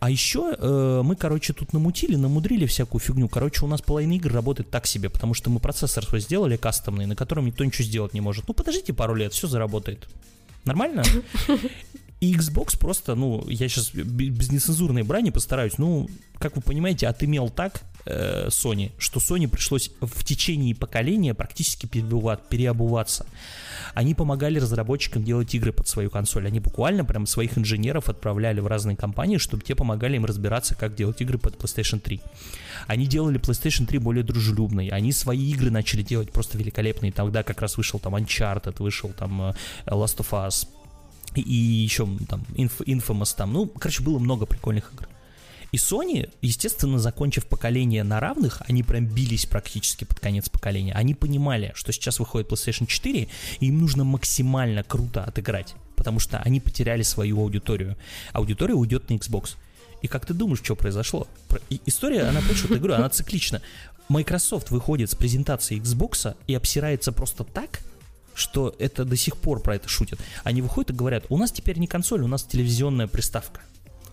а 0.00 0.10
еще 0.10 0.54
э, 0.56 1.02
мы, 1.04 1.16
короче, 1.16 1.52
тут 1.52 1.72
намутили, 1.72 2.14
намудрили 2.14 2.66
всякую 2.66 3.00
фигню. 3.00 3.28
Короче, 3.28 3.64
у 3.64 3.68
нас 3.68 3.82
половина 3.82 4.12
игр 4.12 4.32
работает 4.32 4.70
так 4.70 4.86
себе, 4.86 5.10
потому 5.10 5.34
что 5.34 5.50
мы 5.50 5.58
процессор 5.58 6.04
свой 6.04 6.20
сделали 6.20 6.56
кастомный, 6.56 7.06
на 7.06 7.16
котором 7.16 7.46
никто 7.46 7.64
ничего 7.64 7.84
сделать 7.84 8.14
не 8.14 8.20
может. 8.20 8.46
Ну, 8.46 8.54
подождите 8.54 8.92
пару 8.92 9.14
лет, 9.14 9.32
все 9.32 9.48
заработает. 9.48 10.08
Нормально? 10.64 11.02
И 12.20 12.34
Xbox 12.34 12.76
просто, 12.78 13.14
ну, 13.14 13.44
я 13.48 13.68
сейчас 13.68 13.92
без 13.92 14.50
нецензурной 14.50 15.02
брани 15.02 15.30
постараюсь, 15.30 15.78
ну, 15.78 16.08
как 16.38 16.56
вы 16.56 16.62
понимаете, 16.62 17.06
отымел 17.06 17.48
так 17.48 17.82
э, 18.04 18.48
Sony, 18.48 18.92
что 18.98 19.20
Sony 19.20 19.48
пришлось 19.48 19.90
в 20.00 20.24
течение 20.24 20.74
поколения 20.74 21.34
практически 21.34 21.86
переобуваться. 21.86 23.26
Они 23.94 24.14
помогали 24.14 24.58
разработчикам 24.58 25.24
делать 25.24 25.54
игры 25.54 25.72
под 25.72 25.88
свою 25.88 26.10
консоль. 26.10 26.46
Они 26.46 26.60
буквально 26.60 27.04
прям 27.04 27.26
своих 27.26 27.58
инженеров 27.58 28.08
отправляли 28.08 28.60
в 28.60 28.66
разные 28.66 28.96
компании, 28.96 29.38
чтобы 29.38 29.62
те 29.62 29.74
помогали 29.74 30.16
им 30.16 30.24
разбираться, 30.24 30.74
как 30.74 30.94
делать 30.94 31.20
игры 31.20 31.38
под 31.38 31.56
PlayStation 31.56 31.98
3. 32.00 32.20
Они 32.86 33.06
делали 33.06 33.40
PlayStation 33.40 33.86
3 33.86 33.98
более 33.98 34.24
дружелюбной. 34.24 34.88
Они 34.88 35.12
свои 35.12 35.50
игры 35.50 35.70
начали 35.70 36.02
делать 36.02 36.30
просто 36.30 36.58
великолепные. 36.58 37.12
Тогда 37.12 37.42
как 37.42 37.60
раз 37.60 37.76
вышел 37.76 37.98
там 37.98 38.14
Uncharted, 38.14 38.76
вышел 38.82 39.10
там 39.10 39.42
э, 39.42 39.54
Last 39.86 40.18
of 40.18 40.30
Us, 40.30 40.68
и 41.34 41.52
еще 41.52 42.08
там 42.28 42.44
Infamous 42.54 43.36
там, 43.36 43.52
ну, 43.52 43.66
короче, 43.66 44.02
было 44.02 44.18
много 44.18 44.46
прикольных 44.46 44.92
игр. 44.94 45.08
И 45.70 45.76
Sony, 45.76 46.30
естественно, 46.40 46.98
закончив 46.98 47.46
поколение 47.46 48.02
на 48.02 48.20
равных, 48.20 48.62
они 48.66 48.82
прям 48.82 49.06
бились 49.06 49.44
практически 49.44 50.04
под 50.04 50.18
конец 50.18 50.48
поколения. 50.48 50.94
Они 50.94 51.14
понимали, 51.14 51.72
что 51.74 51.92
сейчас 51.92 52.18
выходит 52.18 52.50
PlayStation 52.50 52.86
4, 52.86 53.28
и 53.60 53.66
им 53.66 53.78
нужно 53.78 54.04
максимально 54.04 54.82
круто 54.82 55.24
отыграть, 55.24 55.74
потому 55.94 56.20
что 56.20 56.38
они 56.38 56.60
потеряли 56.60 57.02
свою 57.02 57.40
аудиторию. 57.40 57.96
Аудитория 58.32 58.74
уйдет 58.74 59.10
на 59.10 59.14
Xbox. 59.14 59.56
И 60.00 60.08
как 60.08 60.24
ты 60.24 60.32
думаешь, 60.32 60.60
что 60.62 60.74
произошло? 60.74 61.26
История, 61.84 62.22
она, 62.22 62.40
понимаешь, 62.40 62.62
вот 62.62 62.78
говорю, 62.78 62.94
она 62.94 63.10
циклична. 63.10 63.60
Microsoft 64.08 64.70
выходит 64.70 65.10
с 65.10 65.14
презентацией 65.14 65.82
Xbox 65.82 66.34
и 66.46 66.54
обсирается 66.54 67.12
просто 67.12 67.44
так, 67.44 67.80
что 68.34 68.74
это 68.78 69.04
до 69.04 69.16
сих 69.16 69.36
пор 69.36 69.60
про 69.60 69.76
это 69.76 69.88
шутят. 69.88 70.20
Они 70.44 70.62
выходят 70.62 70.90
и 70.90 70.94
говорят, 70.94 71.24
у 71.28 71.36
нас 71.36 71.50
теперь 71.50 71.78
не 71.78 71.86
консоль, 71.86 72.22
у 72.22 72.28
нас 72.28 72.44
телевизионная 72.44 73.08
приставка. 73.08 73.60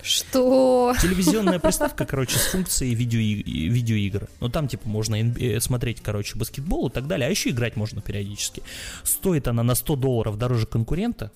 Что? 0.06 0.93
Телевизионная 1.01 1.58
приставка, 1.58 2.06
короче, 2.06 2.38
с 2.38 2.45
функцией 2.47 2.93
видео, 2.93 3.20
видеоигр. 3.20 4.30
Ну, 4.39 4.49
там, 4.49 4.68
типа, 4.68 4.88
можно 4.88 5.16
э, 5.16 5.60
смотреть, 5.60 6.01
короче, 6.01 6.38
баскетбол 6.38 6.89
и 6.89 6.91
так 6.91 7.08
далее, 7.08 7.28
а 7.28 7.32
еще 7.32 7.49
играть 7.49 7.76
можно 7.76 8.01
периодически. 8.01 8.62
Стоит 9.03 9.47
она 9.47 9.64
на 9.64 9.74
100 9.74 9.95
долларов 9.95 10.38
дороже 10.38 10.68
конкурента. 10.68 11.32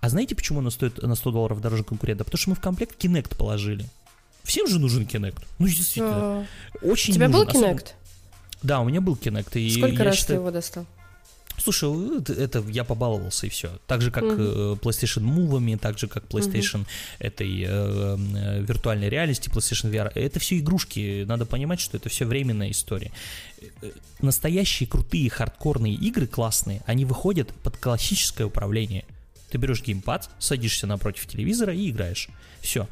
А 0.00 0.08
знаете, 0.08 0.34
почему 0.34 0.58
она 0.58 0.70
стоит 0.70 1.00
на 1.00 1.14
100 1.14 1.30
долларов 1.30 1.60
дороже 1.60 1.84
конкурента? 1.84 2.24
Потому 2.24 2.38
что 2.38 2.50
мы 2.50 2.56
в 2.56 2.60
комплект 2.60 3.02
Kinect 3.04 3.36
положили. 3.36 3.84
Всем 4.42 4.66
же 4.66 4.80
нужен 4.80 5.04
Kinect. 5.04 5.44
Ну, 5.58 5.68
действительно. 5.68 6.46
Очень 6.82 7.12
У 7.12 7.16
тебя 7.16 7.28
нужен. 7.28 7.46
был 7.46 7.52
Kinect? 7.52 7.74
Особенно... 7.74 7.90
Да, 8.62 8.80
у 8.80 8.84
меня 8.84 9.00
был 9.00 9.14
Kinect. 9.14 9.60
И 9.60 9.70
Сколько 9.70 10.02
раз 10.02 10.16
считаю... 10.16 10.40
ты 10.40 10.42
его 10.42 10.50
достал? 10.50 10.86
Слушай, 11.66 12.18
это, 12.18 12.32
это 12.32 12.64
я 12.68 12.84
побаловался 12.84 13.46
и 13.46 13.48
все. 13.48 13.70
Так 13.88 14.00
же, 14.00 14.12
как 14.12 14.22
uh-huh. 14.22 14.78
PlayStation 14.78 15.24
Move, 15.24 15.76
так 15.78 15.98
же, 15.98 16.06
как 16.06 16.22
PlayStation 16.26 16.82
uh-huh. 16.82 16.86
этой 17.18 17.62
э, 17.62 17.66
э, 17.66 18.62
виртуальной 18.62 19.08
реальности, 19.08 19.48
PlayStation 19.48 19.90
VR. 19.90 20.12
Это 20.14 20.38
все 20.38 20.58
игрушки. 20.58 21.24
Надо 21.24 21.44
понимать, 21.44 21.80
что 21.80 21.96
это 21.96 22.08
все 22.08 22.24
временная 22.24 22.70
история. 22.70 23.10
Э, 23.82 23.90
настоящие 24.20 24.88
крутые 24.88 25.28
хардкорные 25.28 25.94
игры 25.94 26.28
классные, 26.28 26.82
они 26.86 27.04
выходят 27.04 27.52
под 27.64 27.76
классическое 27.78 28.46
управление. 28.46 29.04
Ты 29.50 29.58
берешь 29.58 29.82
геймпад, 29.82 30.30
садишься 30.38 30.86
напротив 30.86 31.26
телевизора 31.26 31.74
и 31.74 31.90
играешь. 31.90 32.28
Все. 32.60 32.86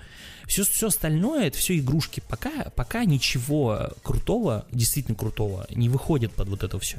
Все, 0.48 0.64
все 0.64 0.88
остальное, 0.88 1.46
это 1.46 1.58
все 1.58 1.78
игрушки. 1.78 2.24
Пока, 2.28 2.70
пока 2.74 3.04
ничего 3.04 3.92
крутого, 4.02 4.66
действительно 4.72 5.16
крутого, 5.16 5.64
не 5.70 5.88
выходит 5.88 6.32
под 6.32 6.48
вот 6.48 6.64
это 6.64 6.76
все. 6.80 6.98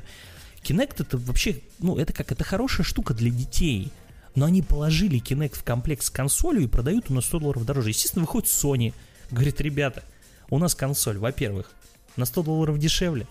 Kinect 0.65 0.95
это 0.99 1.17
вообще, 1.17 1.61
ну, 1.79 1.97
это 1.97 2.11
как, 2.11 2.31
это 2.31 2.43
хорошая 2.43 2.85
штука 2.85 3.13
для 3.13 3.29
детей. 3.29 3.91
Но 4.33 4.45
они 4.45 4.61
положили 4.61 5.21
Kinect 5.21 5.57
в 5.57 5.63
комплект 5.63 6.03
с 6.03 6.09
консолью 6.09 6.63
и 6.63 6.67
продают 6.67 7.09
у 7.09 7.13
нас 7.13 7.25
100 7.25 7.39
долларов 7.39 7.65
дороже. 7.65 7.89
Естественно, 7.89 8.25
выходит 8.25 8.49
Sony. 8.49 8.93
Говорит, 9.31 9.61
ребята, 9.61 10.03
у 10.49 10.57
нас 10.57 10.75
консоль, 10.75 11.17
во-первых, 11.17 11.71
на 12.17 12.25
100 12.25 12.43
долларов 12.43 12.79
дешевле. 12.79 13.27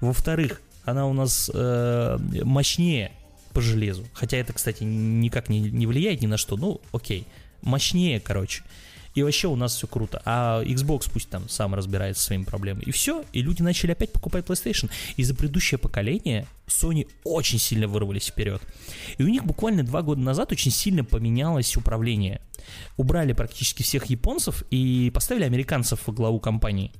Во-вторых, 0.00 0.60
она 0.84 1.06
у 1.06 1.12
нас 1.12 1.50
э, 1.52 2.18
мощнее 2.42 3.12
по 3.52 3.60
железу. 3.60 4.04
Хотя 4.14 4.38
это, 4.38 4.52
кстати, 4.52 4.82
никак 4.82 5.48
не, 5.48 5.60
не 5.60 5.86
влияет 5.86 6.22
ни 6.22 6.26
на 6.26 6.38
что. 6.38 6.56
Ну, 6.56 6.80
окей. 6.92 7.26
Мощнее, 7.62 8.18
короче 8.18 8.62
и 9.18 9.22
вообще 9.24 9.48
у 9.48 9.56
нас 9.56 9.74
все 9.74 9.88
круто. 9.88 10.22
А 10.24 10.62
Xbox 10.62 11.10
пусть 11.12 11.28
там 11.28 11.48
сам 11.48 11.74
разбирается 11.74 12.22
со 12.22 12.26
своими 12.28 12.44
проблемами. 12.44 12.84
И 12.84 12.92
все, 12.92 13.24
и 13.32 13.42
люди 13.42 13.62
начали 13.62 13.90
опять 13.90 14.12
покупать 14.12 14.44
PlayStation. 14.44 14.88
И 15.16 15.24
за 15.24 15.34
предыдущее 15.34 15.76
поколение 15.76 16.46
Sony 16.68 17.08
очень 17.24 17.58
сильно 17.58 17.88
вырвались 17.88 18.28
вперед. 18.28 18.62
И 19.16 19.24
у 19.24 19.26
них 19.26 19.44
буквально 19.44 19.82
два 19.82 20.02
года 20.02 20.20
назад 20.20 20.52
очень 20.52 20.70
сильно 20.70 21.04
поменялось 21.04 21.76
управление. 21.76 22.40
Убрали 22.96 23.32
практически 23.32 23.82
всех 23.82 24.06
японцев 24.06 24.62
и 24.70 25.10
поставили 25.12 25.44
американцев 25.44 26.06
во 26.06 26.12
главу 26.12 26.38
компании. 26.38 26.92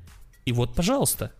И 0.45 0.51
вот, 0.51 0.75
пожалуйста, 0.75 1.31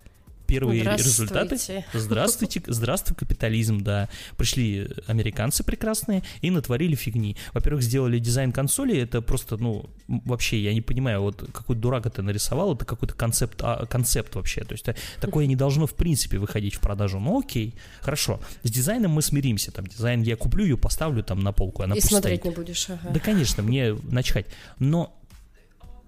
первые 0.49 0.83
результаты. 0.83 1.59
Здравствуйте, 1.93 2.63
здравствуй, 2.67 3.15
капитализм, 3.17 3.81
да. 3.83 4.09
Пришли 4.37 4.89
американцы 5.07 5.63
прекрасные 5.63 6.23
и 6.41 6.51
натворили 6.51 6.95
фигни. 6.95 7.37
Во-первых, 7.53 7.83
сделали 7.83 8.19
дизайн 8.19 8.51
консоли, 8.51 8.99
это 8.99 9.21
просто, 9.21 9.59
ну, 9.59 9.89
вообще, 10.09 10.61
я 10.61 10.73
не 10.73 10.81
понимаю, 10.81 11.21
вот 11.21 11.49
какой 11.53 11.77
дурак 11.77 12.07
это 12.07 12.23
нарисовал, 12.23 12.75
это 12.75 12.85
какой-то 12.87 13.15
концепт, 13.15 13.61
а, 13.63 13.85
концепт 13.87 14.35
вообще. 14.35 14.65
То 14.65 14.73
есть 14.73 14.87
такое 15.21 15.47
не 15.47 15.55
должно, 15.55 15.87
в 15.87 15.95
принципе, 15.95 16.39
выходить 16.39 16.75
в 16.75 16.81
продажу. 16.81 17.21
Ну, 17.21 17.41
окей, 17.41 17.75
хорошо. 18.01 18.41
С 18.63 18.71
дизайном 18.71 19.13
мы 19.13 19.23
смиримся. 19.23 19.71
Там 19.71 19.87
дизайн 19.87 20.23
я 20.23 20.37
куплю 20.37 20.65
ее, 20.65 20.79
поставлю 20.79 21.23
там 21.23 21.41
на 21.41 21.53
полку, 21.53 21.83
она 21.83 21.95
И 21.95 22.01
смотреть 22.01 22.41
стоит. 22.41 22.57
не 22.57 22.63
будешь, 22.63 22.89
ага. 22.89 23.11
Да, 23.11 23.21
конечно, 23.21 23.63
мне 23.63 23.95
начхать. 24.11 24.47
Но 24.79 25.15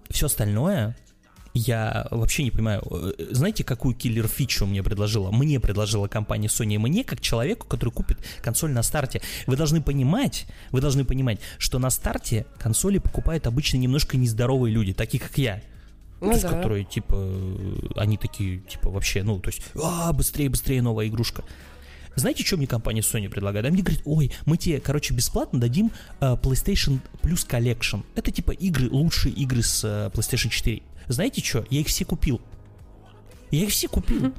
все 0.09 0.25
остальное 0.25 0.95
я 1.53 2.07
вообще 2.11 2.43
не 2.43 2.51
понимаю, 2.51 2.81
э, 2.89 3.27
знаете, 3.31 3.63
какую 3.63 3.95
киллер-фичу 3.95 4.65
мне 4.65 4.83
предложила? 4.83 5.31
Мне 5.31 5.59
предложила 5.59 6.07
компания 6.07 6.47
Sony, 6.47 6.79
мне 6.79 7.03
как 7.03 7.19
человеку, 7.21 7.67
который 7.67 7.89
купит 7.89 8.19
консоль 8.41 8.71
на 8.71 8.83
старте. 8.83 9.21
Вы 9.47 9.57
должны 9.57 9.81
понимать, 9.81 10.47
вы 10.71 10.81
должны 10.81 11.03
понимать, 11.03 11.39
что 11.57 11.79
на 11.79 11.89
старте 11.89 12.45
консоли 12.57 12.99
покупают 12.99 13.47
обычно 13.47 13.77
немножко 13.77 14.17
нездоровые 14.17 14.73
люди, 14.73 14.93
такие 14.93 15.21
как 15.21 15.37
я. 15.37 15.61
Ну, 16.21 16.27
то 16.27 16.33
есть, 16.33 16.43
да. 16.43 16.49
которые, 16.49 16.85
типа, 16.85 17.15
э, 17.15 17.77
они 17.95 18.17
такие, 18.17 18.59
типа, 18.59 18.89
вообще, 18.89 19.23
ну, 19.23 19.39
то 19.39 19.49
есть, 19.49 19.61
а, 19.81 20.13
быстрее, 20.13 20.49
быстрее 20.49 20.81
новая 20.81 21.07
игрушка. 21.07 21.43
Знаете, 22.15 22.45
что 22.45 22.57
мне 22.57 22.67
компания 22.67 23.01
Sony 23.01 23.29
предлагает? 23.29 23.65
Они 23.65 23.81
говорят, 23.81 24.01
ой, 24.05 24.31
мы 24.45 24.57
тебе, 24.57 24.79
короче, 24.79 25.13
бесплатно 25.13 25.59
дадим 25.59 25.91
uh, 26.19 26.39
PlayStation 26.39 26.99
Plus 27.21 27.47
Collection. 27.47 28.03
Это 28.15 28.31
типа 28.31 28.51
игры, 28.51 28.89
лучшие 28.89 29.33
игры 29.33 29.63
с 29.63 29.83
uh, 29.85 30.11
PlayStation 30.11 30.49
4. 30.49 30.81
Знаете 31.07 31.43
что? 31.43 31.65
Я 31.69 31.81
их 31.81 31.87
все 31.87 32.05
купил. 32.05 32.41
Я 33.51 33.63
их 33.63 33.69
все 33.69 33.87
купил. 33.87 34.33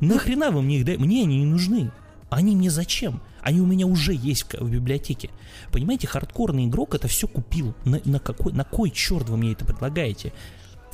Нахрена 0.00 0.50
вы 0.50 0.62
мне 0.62 0.78
их 0.78 0.84
даете? 0.84 1.02
Мне 1.02 1.22
они 1.22 1.38
не 1.38 1.46
нужны. 1.46 1.90
Они 2.30 2.54
мне 2.54 2.70
зачем? 2.70 3.22
Они 3.40 3.60
у 3.60 3.66
меня 3.66 3.86
уже 3.86 4.12
есть 4.14 4.44
в, 4.52 4.70
библиотеке. 4.70 5.30
Понимаете, 5.72 6.06
хардкорный 6.06 6.66
игрок 6.66 6.94
это 6.94 7.08
все 7.08 7.26
купил. 7.26 7.74
На, 7.84 8.00
на, 8.04 8.20
какой, 8.20 8.52
на 8.52 8.64
кой 8.64 8.90
черт 8.90 9.28
вы 9.28 9.38
мне 9.38 9.52
это 9.52 9.64
предлагаете? 9.64 10.32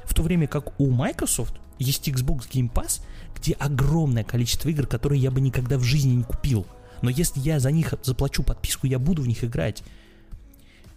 В 0.05 0.15
то 0.15 0.23
время 0.23 0.47
как 0.47 0.79
у 0.79 0.91
Microsoft 0.91 1.55
есть 1.79 2.09
Xbox 2.09 2.49
Game 2.51 2.73
Pass, 2.73 3.01
где 3.35 3.55
огромное 3.55 4.23
количество 4.23 4.69
игр, 4.69 4.87
которые 4.87 5.21
я 5.21 5.31
бы 5.31 5.41
никогда 5.41 5.79
в 5.79 5.83
жизни 5.83 6.15
не 6.15 6.23
купил. 6.23 6.67
Но 7.03 7.11
если 7.11 7.41
я 7.41 7.59
за 7.59 7.71
них 7.71 7.95
заплачу 8.03 8.43
подписку, 8.43 8.87
я 8.87 8.99
буду 8.99 9.23
в 9.23 9.29
них 9.29 9.43
играть. 9.43 9.83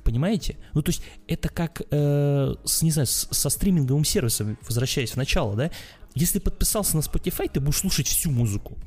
Понимаете? 0.08 0.55
Ну, 0.74 0.82
то 0.82 0.91
есть 0.91 1.01
это 1.28 1.49
как, 1.49 1.82
э, 1.91 2.55
с, 2.64 2.82
не 2.82 2.91
знаю, 2.91 3.08
с, 3.08 3.28
со 3.30 3.49
стриминговым 3.49 4.05
сервисом, 4.05 4.58
возвращаясь 4.66 5.12
в 5.12 5.18
начало, 5.18 5.58
да? 5.58 5.70
Если 6.16 6.39
подписался 6.39 6.95
на 6.95 7.01
Spotify, 7.01 7.51
ты 7.51 7.60
будешь 7.60 7.80
слушать 7.80 8.08
всю 8.08 8.32
музыку. 8.32 8.78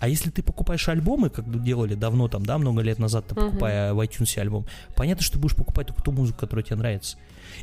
А 0.00 0.08
если 0.08 0.28
ты 0.30 0.42
покупаешь 0.42 0.88
альбомы, 0.88 1.30
как 1.30 1.62
делали 1.62 1.94
давно, 1.94 2.26
там, 2.26 2.44
да, 2.44 2.58
много 2.58 2.82
лет 2.82 2.98
назад, 2.98 3.28
ты 3.28 3.36
покупая 3.36 3.92
uh-huh. 3.92 3.94
в 3.94 4.00
iTunes 4.00 4.36
альбом, 4.40 4.66
понятно, 4.96 5.22
что 5.22 5.34
ты 5.34 5.38
будешь 5.38 5.54
покупать 5.54 5.86
только 5.86 6.02
ту 6.02 6.10
музыку, 6.10 6.40
которая 6.40 6.64
тебе 6.64 6.74
нравится. 6.74 7.16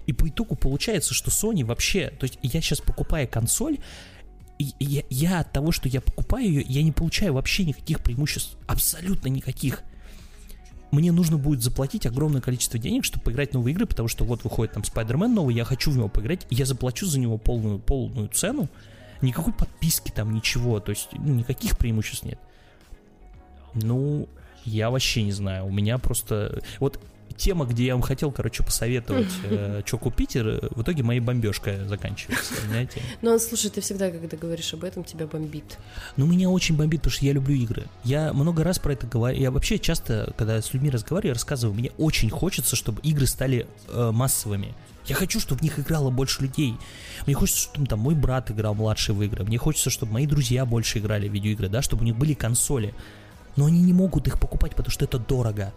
И 0.06 0.14
по 0.14 0.30
итогу 0.30 0.56
получается, 0.56 1.14
что 1.14 1.30
Sony 1.30 1.66
вообще, 1.66 2.10
то 2.18 2.24
есть 2.24 2.39
я 2.41 2.62
сейчас 2.62 2.80
покупая 2.80 3.28
консоль, 3.28 3.80
я, 4.60 5.04
я 5.10 5.41
от 5.41 5.51
того, 5.51 5.74
что 5.74 5.89
я 5.89 5.99
покупаю 5.99 6.45
ее, 6.45 6.62
я 6.62 6.84
не 6.84 6.93
получаю 6.93 7.34
вообще 7.34 7.66
никаких 7.66 7.99
преимуществ, 8.01 8.56
абсолютно 8.66 9.28
никаких 9.28 9.84
мне 10.94 11.12
нужно 11.12 11.38
будет 11.38 11.64
заплатить 11.64 12.06
огромное 12.06 12.39
количество 12.39 12.78
денег, 12.78 13.04
чтобы 13.04 13.26
поиграть 13.26 13.52
в 13.52 13.54
новые 13.56 13.74
игры, 13.74 13.88
потому 13.88 14.08
что 14.08 14.26
вот 14.26 14.44
выходит 14.44 14.74
там 14.74 14.84
Spider-Man 14.84 15.30
новый, 15.30 15.56
я 15.56 15.64
хочу 15.66 15.89
в 15.89 15.98
него 15.98 16.08
поиграть, 16.08 16.46
я 16.52 16.66
заплачу 16.66 17.08
за 17.08 17.20
него 17.20 17.39
полную, 17.39 17.80
полную 17.80 18.28
цену, 18.28 18.70
никакой 19.22 19.54
подписки 19.54 20.12
там, 20.12 20.34
ничего, 20.34 20.80
то 20.80 20.91
есть 20.91 21.10
ну, 21.14 21.34
никаких 21.34 21.78
преимуществ 21.80 22.26
нет. 22.26 22.39
Ну, 23.74 24.30
я 24.66 24.91
вообще 24.91 25.24
не 25.24 25.32
знаю, 25.32 25.66
у 25.66 25.72
меня 25.72 25.98
просто... 25.98 26.62
Вот 26.80 27.00
тема, 27.38 27.66
где 27.66 27.86
я 27.86 27.94
вам 27.94 28.02
хотел, 28.02 28.32
короче, 28.32 28.64
посоветовать, 28.64 29.32
э, 29.44 29.82
что 29.86 29.98
купить, 29.98 30.36
в 30.36 30.82
итоге 30.82 31.04
моей 31.04 31.20
бомбежкой 31.20 31.86
заканчивается, 31.88 32.54
знаете. 32.68 33.02
Ну, 33.22 33.38
слушай, 33.40 33.70
ты 33.70 33.82
всегда, 33.82 34.10
когда 34.10 34.38
говоришь 34.38 34.74
об 34.74 34.84
этом, 34.84 35.04
тебя 35.04 35.28
бомбит. 35.28 35.78
Ну, 36.18 36.26
меня 36.26 36.50
очень 36.50 36.76
бомбит, 36.76 37.02
потому 37.02 37.14
что 37.14 37.26
я 37.26 37.34
люблю 37.34 37.56
игры. 37.56 37.84
Я 38.04 38.34
много 38.34 38.64
раз 38.64 38.80
про 38.80 38.94
это 38.94 39.08
говорю. 39.08 39.40
Я 39.40 39.52
вообще 39.52 39.80
часто, 39.80 40.34
когда 40.38 40.62
с 40.62 40.74
людьми 40.74 40.90
разговариваю, 40.90 41.30
я 41.30 41.34
рассказываю, 41.34 41.76
мне 41.76 41.92
очень 41.98 42.30
хочется, 42.30 42.76
чтобы 42.76 43.02
игры 43.02 43.28
стали 43.28 43.68
э, 43.90 44.12
массовыми. 44.12 44.74
Я 45.06 45.16
хочу, 45.16 45.40
чтобы 45.40 45.60
в 45.60 45.64
них 45.64 45.80
играло 45.80 46.10
больше 46.10 46.42
людей. 46.42 46.78
Мне 47.26 47.36
хочется, 47.36 47.64
чтобы 47.64 47.88
там 47.88 48.00
мой 48.00 48.16
брат 48.16 48.52
играл 48.52 48.74
младший 48.74 49.14
в 49.14 49.22
игры. 49.22 49.44
Мне 49.44 49.58
хочется, 49.58 49.90
чтобы 49.90 50.14
мои 50.14 50.26
друзья 50.26 50.66
больше 50.66 51.00
играли 51.00 51.28
в 51.28 51.34
видеоигры, 51.34 51.68
да, 51.68 51.82
чтобы 51.82 52.04
у 52.04 52.06
них 52.06 52.16
были 52.16 52.34
консоли. 52.34 52.94
Но 53.56 53.66
они 53.66 53.82
не 53.82 53.94
могут 53.94 54.28
их 54.28 54.40
покупать, 54.40 54.72
потому 54.72 54.92
что 54.92 55.06
это 55.06 55.20
дорого 55.20 55.74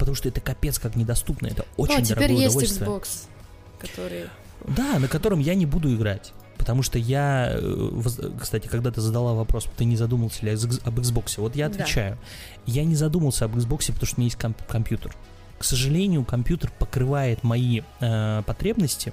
потому 0.00 0.16
что 0.16 0.28
это 0.30 0.40
капец 0.40 0.78
как 0.78 0.96
недоступно, 0.96 1.46
это 1.48 1.66
очень 1.76 1.96
ну, 1.96 2.00
а 2.00 2.04
теперь 2.04 2.32
есть 2.32 2.56
Xbox, 2.56 3.26
который... 3.78 4.24
Да, 4.66 4.98
на 4.98 5.08
котором 5.08 5.40
я 5.40 5.54
не 5.54 5.66
буду 5.66 5.94
играть. 5.94 6.32
Потому 6.56 6.82
что 6.82 6.98
я, 6.98 7.50
э, 7.52 8.02
кстати, 8.40 8.66
когда 8.66 8.90
ты 8.90 9.00
задала 9.00 9.34
вопрос, 9.34 9.66
ты 9.76 9.84
не 9.84 9.96
задумался 9.96 10.44
ли 10.44 10.52
об 10.52 10.98
Xbox, 10.98 11.34
вот 11.36 11.54
я 11.54 11.66
отвечаю. 11.66 12.14
Да. 12.14 12.72
Я 12.72 12.84
не 12.84 12.94
задумался 12.94 13.44
об 13.44 13.56
Xbox, 13.56 13.86
потому 13.86 14.06
что 14.06 14.16
у 14.16 14.20
меня 14.20 14.26
есть 14.26 14.36
комп- 14.36 14.66
компьютер. 14.66 15.14
К 15.58 15.64
сожалению, 15.64 16.24
компьютер 16.24 16.72
покрывает 16.78 17.42
мои 17.44 17.82
э, 18.00 18.42
потребности 18.46 19.12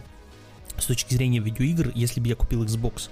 с 0.77 0.85
точки 0.85 1.13
зрения 1.13 1.39
видеоигр, 1.39 1.91
если 1.95 2.19
бы 2.21 2.27
я 2.27 2.35
купил 2.35 2.63
Xbox. 2.63 3.09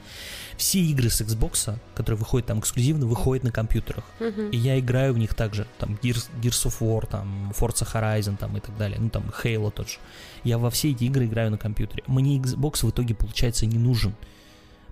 Все 0.58 0.80
игры 0.80 1.10
с 1.10 1.22
Xbox, 1.22 1.78
которые 1.96 2.18
выходят 2.18 2.48
там 2.48 2.60
эксклюзивно, 2.60 3.06
выходят 3.06 3.44
на 3.44 3.52
компьютерах. 3.52 4.06
Мгм. 4.20 4.50
И 4.52 4.58
я 4.58 4.80
играю 4.80 5.14
в 5.14 5.18
них 5.18 5.34
также. 5.34 5.68
Там 5.80 5.98
Gears, 6.02 6.30
Gears 6.42 6.68
of 6.68 6.80
War, 6.80 7.08
там 7.08 7.52
Forza 7.58 7.86
Horizon 7.92 8.38
там, 8.38 8.56
и 8.58 8.60
так 8.60 8.78
далее. 8.78 8.98
Ну 9.00 9.10
там 9.10 9.32
Halo 9.44 9.72
тот 9.72 9.90
же. 9.90 9.98
Я 10.44 10.58
во 10.58 10.70
все 10.70 10.92
эти 10.92 11.04
игры 11.06 11.26
играю 11.26 11.52
на 11.52 11.58
компьютере. 11.58 12.04
Мне 12.08 12.38
Xbox 12.38 12.86
в 12.86 12.90
итоге, 12.90 13.16
получается, 13.16 13.66
не 13.66 13.78
нужен. 13.78 14.16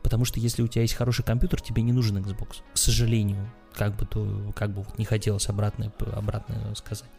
Потому 0.02 0.26
что 0.26 0.40
если 0.40 0.62
у 0.62 0.68
тебя 0.68 0.82
есть 0.82 0.96
хороший 0.96 1.24
компьютер, 1.24 1.62
тебе 1.62 1.82
не 1.82 1.94
нужен 1.94 2.18
Xbox. 2.18 2.58
К 2.74 2.78
сожалению. 2.78 3.50
Как 3.74 3.96
бы, 3.96 4.06
то, 4.06 4.52
как 4.56 4.72
бы 4.72 4.84
вот 4.84 5.00
не 5.00 5.06
хотелось 5.06 5.48
обратное, 5.48 5.92
обратное 6.12 6.76
сказать. 6.76 7.10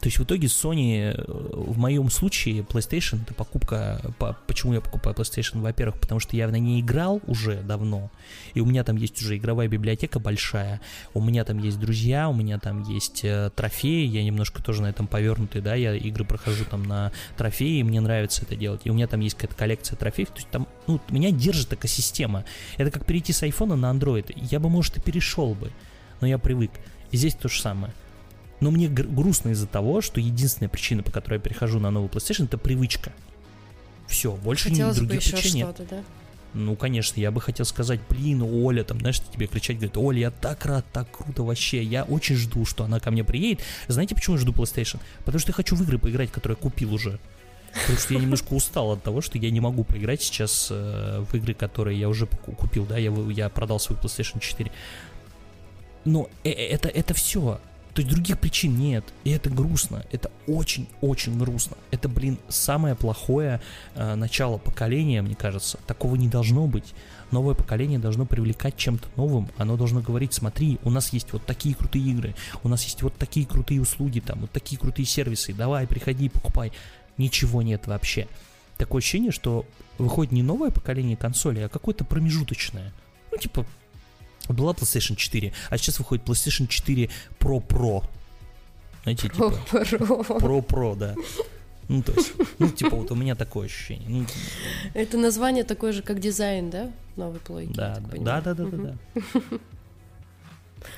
То 0.00 0.06
есть 0.06 0.18
в 0.18 0.24
итоге 0.24 0.46
Sony, 0.46 1.12
э, 1.12 1.24
в 1.26 1.76
моем 1.78 2.08
случае, 2.10 2.62
PlayStation 2.62 3.22
это 3.22 3.34
покупка. 3.34 4.00
по- 4.18 4.36
почему 4.46 4.74
я 4.74 4.80
покупаю 4.80 5.16
PlayStation? 5.16 5.60
Во-первых, 5.60 6.00
потому 6.00 6.20
что 6.20 6.36
я 6.36 6.48
на 6.48 6.56
ней 6.56 6.80
играл 6.80 7.20
уже 7.26 7.62
давно, 7.62 8.10
и 8.54 8.60
у 8.60 8.66
меня 8.66 8.84
там 8.84 8.96
есть 8.96 9.20
уже 9.20 9.36
игровая 9.36 9.66
библиотека 9.68 10.20
большая, 10.20 10.80
у 11.14 11.20
меня 11.20 11.44
там 11.44 11.58
есть 11.58 11.80
друзья, 11.80 12.28
у 12.28 12.34
меня 12.34 12.58
там 12.58 12.82
есть 12.84 13.24
э, 13.24 13.50
трофеи, 13.54 14.06
я 14.06 14.22
немножко 14.22 14.62
тоже 14.62 14.82
на 14.82 14.86
этом 14.86 15.06
повернутый, 15.06 15.60
да, 15.60 15.74
я 15.74 15.94
игры 15.94 16.24
прохожу 16.24 16.64
там 16.64 16.84
на 16.84 17.10
трофеи, 17.36 17.78
и 17.78 17.82
мне 17.82 18.00
нравится 18.00 18.42
это 18.42 18.54
делать, 18.56 18.82
и 18.84 18.90
у 18.90 18.94
меня 18.94 19.08
там 19.08 19.20
есть 19.20 19.36
какая-то 19.36 19.56
коллекция 19.56 19.96
трофеев, 19.96 20.28
то 20.28 20.36
есть 20.36 20.48
там, 20.50 20.68
ну, 20.86 21.00
меня 21.10 21.30
держит 21.32 21.72
экосистема. 21.72 22.44
Это 22.76 22.90
как 22.90 23.04
перейти 23.04 23.32
с 23.32 23.42
айфона 23.42 23.76
на 23.76 23.90
Android. 23.92 24.32
Я 24.50 24.60
бы, 24.60 24.68
может, 24.68 24.96
и 24.96 25.00
перешел 25.00 25.54
бы, 25.54 25.70
но 26.20 26.26
я 26.26 26.38
привык. 26.38 26.70
И 27.10 27.16
здесь 27.16 27.34
то 27.34 27.48
же 27.48 27.60
самое. 27.60 27.92
Но 28.60 28.70
мне 28.70 28.88
гр- 28.88 29.06
грустно 29.06 29.50
из-за 29.50 29.66
того, 29.66 30.00
что 30.00 30.20
единственная 30.20 30.68
причина, 30.68 31.02
по 31.02 31.10
которой 31.12 31.34
я 31.34 31.40
перехожу 31.40 31.78
на 31.78 31.90
новый 31.90 32.08
PlayStation, 32.08 32.44
это 32.46 32.58
привычка. 32.58 33.12
Все, 34.06 34.32
больше 34.32 34.70
Хотелось 34.70 34.96
ни 34.96 35.00
бы 35.00 35.06
других 35.06 35.22
еще 35.22 35.36
причин 35.36 35.54
нет. 35.54 35.76
да? 35.90 36.02
Ну, 36.54 36.76
конечно, 36.76 37.20
я 37.20 37.30
бы 37.30 37.40
хотел 37.42 37.66
сказать, 37.66 38.00
блин, 38.08 38.42
Оля, 38.42 38.82
там, 38.82 38.98
знаешь, 39.00 39.20
тебе 39.20 39.46
кричать, 39.46 39.76
говорит, 39.76 39.96
Оля, 39.98 40.18
я 40.18 40.30
так 40.30 40.64
рад, 40.64 40.84
так 40.92 41.10
круто 41.10 41.42
вообще, 41.42 41.82
я 41.82 42.04
очень 42.04 42.36
жду, 42.36 42.64
что 42.64 42.84
она 42.84 43.00
ко 43.00 43.10
мне 43.10 43.22
приедет. 43.22 43.62
Знаете, 43.86 44.14
почему 44.14 44.36
я 44.36 44.40
жду 44.42 44.52
PlayStation? 44.52 44.98
Потому 45.20 45.38
что 45.38 45.50
я 45.50 45.54
хочу 45.54 45.76
в 45.76 45.82
игры 45.82 45.98
поиграть, 45.98 46.32
которые 46.32 46.56
я 46.58 46.62
купил 46.62 46.94
уже. 46.94 47.18
Потому 47.82 47.98
что 47.98 48.14
я 48.14 48.20
немножко 48.20 48.54
устал 48.54 48.92
от 48.92 49.02
того, 49.02 49.20
что 49.20 49.36
я 49.36 49.50
не 49.50 49.60
могу 49.60 49.84
поиграть 49.84 50.22
сейчас 50.22 50.68
э, 50.70 51.22
в 51.30 51.34
игры, 51.36 51.52
которые 51.52 52.00
я 52.00 52.08
уже 52.08 52.26
купил, 52.26 52.86
да, 52.86 52.96
я, 52.96 53.12
я 53.30 53.50
продал 53.50 53.78
свой 53.78 53.98
PlayStation 53.98 54.40
4. 54.40 54.72
Но 56.06 56.30
э- 56.44 56.48
э- 56.50 56.68
это, 56.68 56.88
это 56.88 57.12
все. 57.12 57.60
То 57.98 58.02
есть 58.02 58.14
других 58.14 58.38
причин 58.38 58.78
нет. 58.78 59.04
И 59.24 59.30
это 59.30 59.50
грустно. 59.50 60.06
Это 60.12 60.30
очень-очень 60.46 61.36
грустно. 61.36 61.76
Это, 61.90 62.08
блин, 62.08 62.38
самое 62.48 62.94
плохое 62.94 63.60
э, 63.96 64.14
начало 64.14 64.56
поколения, 64.58 65.20
мне 65.20 65.34
кажется. 65.34 65.80
Такого 65.84 66.14
не 66.14 66.28
должно 66.28 66.68
быть. 66.68 66.94
Новое 67.32 67.56
поколение 67.56 67.98
должно 67.98 68.24
привлекать 68.24 68.76
чем-то 68.76 69.08
новым. 69.16 69.48
Оно 69.56 69.76
должно 69.76 70.00
говорить, 70.00 70.32
смотри, 70.32 70.78
у 70.84 70.90
нас 70.90 71.12
есть 71.12 71.32
вот 71.32 71.44
такие 71.44 71.74
крутые 71.74 72.04
игры, 72.04 72.36
у 72.62 72.68
нас 72.68 72.84
есть 72.84 73.02
вот 73.02 73.16
такие 73.16 73.44
крутые 73.46 73.80
услуги, 73.80 74.20
там, 74.20 74.42
вот 74.42 74.52
такие 74.52 74.78
крутые 74.78 75.04
сервисы. 75.04 75.52
Давай, 75.52 75.88
приходи, 75.88 76.28
покупай. 76.28 76.70
Ничего 77.16 77.62
нет 77.62 77.88
вообще. 77.88 78.28
Такое 78.76 79.00
ощущение, 79.00 79.32
что 79.32 79.66
выходит 79.98 80.30
не 80.30 80.44
новое 80.44 80.70
поколение 80.70 81.16
консолей, 81.16 81.66
а 81.66 81.68
какое-то 81.68 82.04
промежуточное. 82.04 82.92
Ну, 83.32 83.38
типа, 83.38 83.66
была 84.56 84.72
PlayStation 84.72 85.16
4, 85.16 85.52
а 85.70 85.78
сейчас 85.78 85.98
выходит 85.98 86.24
PlayStation 86.24 86.66
4 86.66 87.10
Pro 87.38 87.66
Pro. 87.66 88.04
Знаете, 89.02 89.28
типа, 89.28 89.50
Про. 89.70 89.80
Pro 89.82 90.66
Pro, 90.66 90.96
да. 90.96 91.14
Ну, 91.88 92.02
то 92.02 92.12
есть, 92.12 92.32
ну, 92.58 92.68
типа, 92.68 92.96
вот 92.96 93.10
у 93.10 93.14
меня 93.14 93.34
такое 93.34 93.66
ощущение. 93.66 94.08
Ну, 94.08 94.26
Это 94.94 95.16
название 95.16 95.64
такое 95.64 95.92
же, 95.92 96.02
как 96.02 96.20
дизайн, 96.20 96.68
да? 96.70 96.92
Новой 97.16 97.40
плойки. 97.40 97.72
да, 97.72 97.98
да, 98.00 98.40
да, 98.40 98.54
да, 98.54 98.64
да, 98.66 98.76
да. 98.76 99.40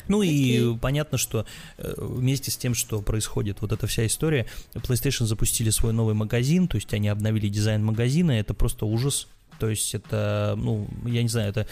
Ну 0.08 0.22
и 0.22 0.58
Окей. 0.58 0.78
понятно, 0.78 1.18
что 1.18 1.46
э, 1.78 1.94
вместе 1.96 2.50
с 2.50 2.56
тем, 2.56 2.74
что 2.74 3.00
происходит 3.00 3.62
вот 3.62 3.72
эта 3.72 3.86
вся 3.86 4.06
история, 4.06 4.46
PlayStation 4.74 5.24
запустили 5.24 5.70
свой 5.70 5.92
новый 5.92 6.14
магазин, 6.14 6.68
то 6.68 6.76
есть 6.76 6.92
они 6.92 7.08
обновили 7.08 7.48
дизайн 7.48 7.82
магазина, 7.84 8.32
это 8.32 8.52
просто 8.52 8.84
ужас. 8.86 9.26
То 9.58 9.68
есть 9.68 9.94
это, 9.94 10.54
ну, 10.56 10.86
я 11.06 11.22
не 11.22 11.28
знаю, 11.28 11.50
это 11.50 11.66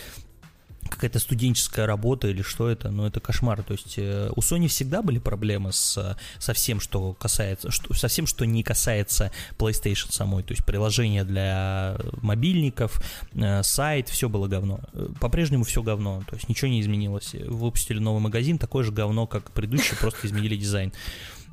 какая-то 0.89 1.19
студенческая 1.19 1.87
работа 1.87 2.29
или 2.29 2.43
что 2.43 2.69
это, 2.69 2.91
но 2.91 3.07
это 3.07 3.21
кошмар. 3.21 3.63
То 3.63 3.73
есть 3.73 3.95
э, 3.97 4.31
у 4.35 4.41
Sony 4.41 4.69
всегда 4.69 5.03
были 5.03 5.19
проблемы 5.19 5.73
с, 5.73 5.97
э, 5.99 6.17
со 6.39 6.53
всем, 6.55 6.81
что 6.81 7.15
касается, 7.15 7.71
что, 7.71 7.95
со 7.95 8.09
всем, 8.09 8.27
что 8.27 8.45
не 8.47 8.63
касается 8.63 9.31
PlayStation 9.59 10.11
самой. 10.13 10.43
То 10.43 10.53
есть 10.53 10.65
приложение 10.65 11.25
для 11.25 11.97
мобильников, 12.23 13.03
э, 13.35 13.63
сайт, 13.63 14.09
все 14.09 14.29
было 14.29 14.49
говно. 14.49 14.81
Э, 14.93 15.09
По-прежнему 15.21 15.65
все 15.65 15.83
говно, 15.83 16.23
то 16.29 16.37
есть 16.37 16.49
ничего 16.49 16.71
не 16.71 16.81
изменилось. 16.81 17.35
Выпустили 17.35 17.99
новый 17.99 18.21
магазин, 18.21 18.59
такое 18.59 18.85
же 18.85 18.93
говно, 18.93 19.27
как 19.27 19.51
предыдущий, 19.53 19.97
просто 19.97 20.27
изменили 20.27 20.57
дизайн. 20.57 20.93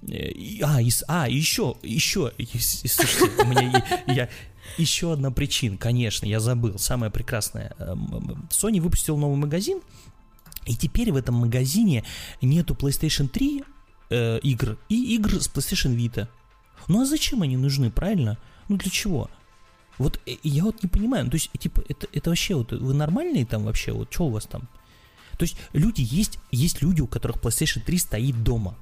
Э, 0.07 0.31
А, 0.61 0.81
и, 0.81 0.89
а, 1.07 1.27
еще, 1.27 1.75
еще, 1.81 2.31
и 2.37 2.45
слушайте, 2.45 3.41
у 3.41 3.45
меня 3.45 3.83
я, 4.07 4.29
еще 4.77 5.13
одна 5.13 5.31
причина, 5.31 5.77
конечно, 5.77 6.25
я 6.25 6.39
забыл, 6.39 6.77
самое 6.77 7.11
прекрасное. 7.11 7.73
Эм, 7.79 8.05
эм, 8.13 8.47
Sony 8.49 8.81
выпустил 8.81 9.17
новый 9.17 9.37
магазин, 9.37 9.81
и 10.65 10.75
теперь 10.75 11.11
в 11.11 11.15
этом 11.15 11.35
магазине 11.35 12.03
нету 12.41 12.73
PlayStation 12.73 13.27
3 13.27 13.63
э, 14.09 14.39
игр 14.39 14.77
и 14.89 15.15
игр 15.15 15.41
с 15.41 15.47
PlayStation 15.49 15.95
Vita. 15.95 16.27
Ну 16.87 17.01
а 17.01 17.05
зачем 17.05 17.41
они 17.41 17.57
нужны, 17.57 17.91
правильно? 17.91 18.37
Ну 18.67 18.77
для 18.77 18.89
чего? 18.91 19.29
Вот 19.97 20.19
э, 20.25 20.35
я 20.43 20.63
вот 20.63 20.81
не 20.83 20.89
понимаю, 20.89 21.29
то 21.29 21.35
есть, 21.35 21.51
типа, 21.57 21.83
это, 21.87 22.07
это 22.11 22.29
вообще, 22.29 22.55
вот 22.55 22.71
вы 22.71 22.93
нормальные 22.93 23.45
там 23.45 23.63
вообще, 23.63 23.91
вот 23.91 24.11
что 24.13 24.25
у 24.25 24.29
вас 24.29 24.45
там? 24.45 24.67
То 25.37 25.43
есть 25.43 25.57
люди 25.73 26.01
есть, 26.01 26.39
есть 26.51 26.81
люди, 26.81 27.01
у 27.01 27.07
которых 27.07 27.37
PlayStation 27.37 27.81
3 27.81 27.97
стоит 27.97 28.43
дома. 28.43 28.75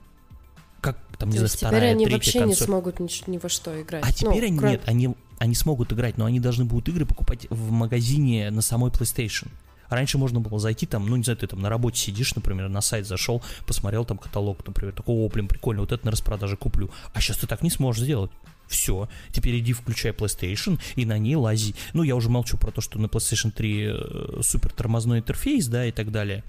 Как 0.82 1.00
там, 1.18 1.30
не 1.30 1.38
знаю, 1.38 1.46
есть 1.46 1.58
теперь 1.58 1.70
вторая, 1.70 1.92
они 1.92 2.06
третья 2.06 2.18
вообще 2.18 2.40
не 2.40 2.46
консоль. 2.46 2.68
смогут 2.68 3.00
ни, 3.00 3.30
ни 3.30 3.38
во 3.38 3.50
что 3.50 3.82
играть. 3.82 4.04
А 4.06 4.12
теперь 4.12 4.42
Ну, 4.42 4.48
они 4.48 4.58
кроме- 4.58 4.72
нет, 4.74 4.82
они, 4.86 5.16
они 5.44 5.56
смогут 5.56 5.92
играть, 5.92 6.18
но 6.18 6.24
они 6.24 6.40
должны 6.40 6.64
будут 6.64 6.88
игры 6.88 7.06
покупать 7.06 7.48
в 7.50 7.70
магазине 7.70 8.50
на 8.50 8.62
самой 8.62 8.92
PlayStation. 8.92 9.50
Раньше 9.90 10.18
можно 10.18 10.40
было 10.40 10.58
зайти 10.58 10.86
там, 10.86 11.06
ну 11.06 11.18
не 11.18 11.24
знаю, 11.24 11.36
ты 11.36 11.48
там 11.48 11.60
на 11.60 11.68
работе 11.68 12.00
сидишь, 12.00 12.34
например, 12.36 12.70
на 12.70 12.80
сайт 12.80 13.06
зашел, 13.06 13.44
посмотрел 13.68 14.06
там 14.06 14.18
каталог, 14.18 14.66
например, 14.66 14.94
такой, 14.94 15.14
о, 15.14 15.28
блин, 15.28 15.50
прикольно, 15.50 15.82
вот 15.82 15.92
это 15.92 16.06
на 16.06 16.12
распродаже 16.12 16.56
куплю. 16.56 16.90
А 17.14 17.20
сейчас 17.20 17.40
ты 17.40 17.48
так 17.48 17.62
не 17.62 17.70
сможешь 17.70 18.04
сделать. 18.04 18.32
Все, 18.70 19.10
теперь 19.34 19.60
иди 19.60 19.74
включай 19.74 20.14
PlayStation 20.14 20.80
и 20.96 21.06
на 21.06 21.18
ней 21.18 21.36
лази. 21.36 21.76
Ну, 21.92 22.04
я 22.04 22.16
уже 22.16 22.30
молчу 22.30 22.58
про 22.58 22.72
то, 22.72 22.80
что 22.80 22.98
на 22.98 23.08
PlayStation 23.08 23.52
3 23.52 23.86
э, 23.86 24.42
супер 24.44 24.72
тормозной 24.72 25.20
интерфейс, 25.20 25.68
да, 25.68 25.86
и 25.86 25.92
так 25.92 26.10
далее. 26.10 26.46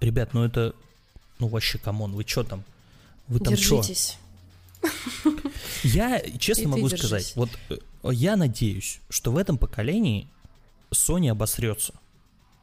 Ребят, 0.00 0.34
ну 0.34 0.44
это, 0.44 0.74
ну 1.38 1.48
вообще, 1.48 1.78
come 1.78 1.97
on, 1.97 2.12
вы 2.12 2.24
что 2.26 2.44
там? 2.44 2.62
Вы 3.26 3.40
там? 3.40 3.54
Держитесь. 3.54 4.18
Я 5.82 6.20
честно 6.38 6.62
И 6.62 6.66
могу 6.66 6.88
сказать, 6.88 7.32
вот 7.36 7.50
э, 7.68 7.76
я 8.12 8.36
надеюсь, 8.36 9.00
что 9.08 9.32
в 9.32 9.36
этом 9.36 9.58
поколении 9.58 10.28
Sony 10.90 11.30
обосрется. 11.30 11.94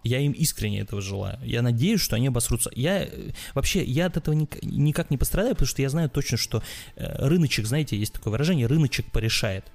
Я 0.03 0.19
им 0.19 0.31
искренне 0.31 0.79
этого 0.81 1.01
желаю. 1.01 1.39
Я 1.43 1.61
надеюсь, 1.61 1.99
что 1.99 2.15
они 2.15 2.27
обосрутся. 2.27 2.71
Я 2.75 3.03
э, 3.03 3.31
вообще 3.53 3.83
я 3.83 4.07
от 4.07 4.17
этого 4.17 4.35
ник- 4.35 4.61
никак 4.63 5.09
не 5.09 5.17
пострадаю, 5.17 5.55
потому 5.55 5.67
что 5.67 5.81
я 5.81 5.89
знаю 5.89 6.09
точно, 6.09 6.37
что 6.37 6.63
э, 6.95 7.27
рыночек, 7.27 7.65
знаете, 7.65 7.97
есть 7.97 8.13
такое 8.13 8.31
выражение, 8.31 8.67
рыночек 8.67 9.11
порешает. 9.11 9.65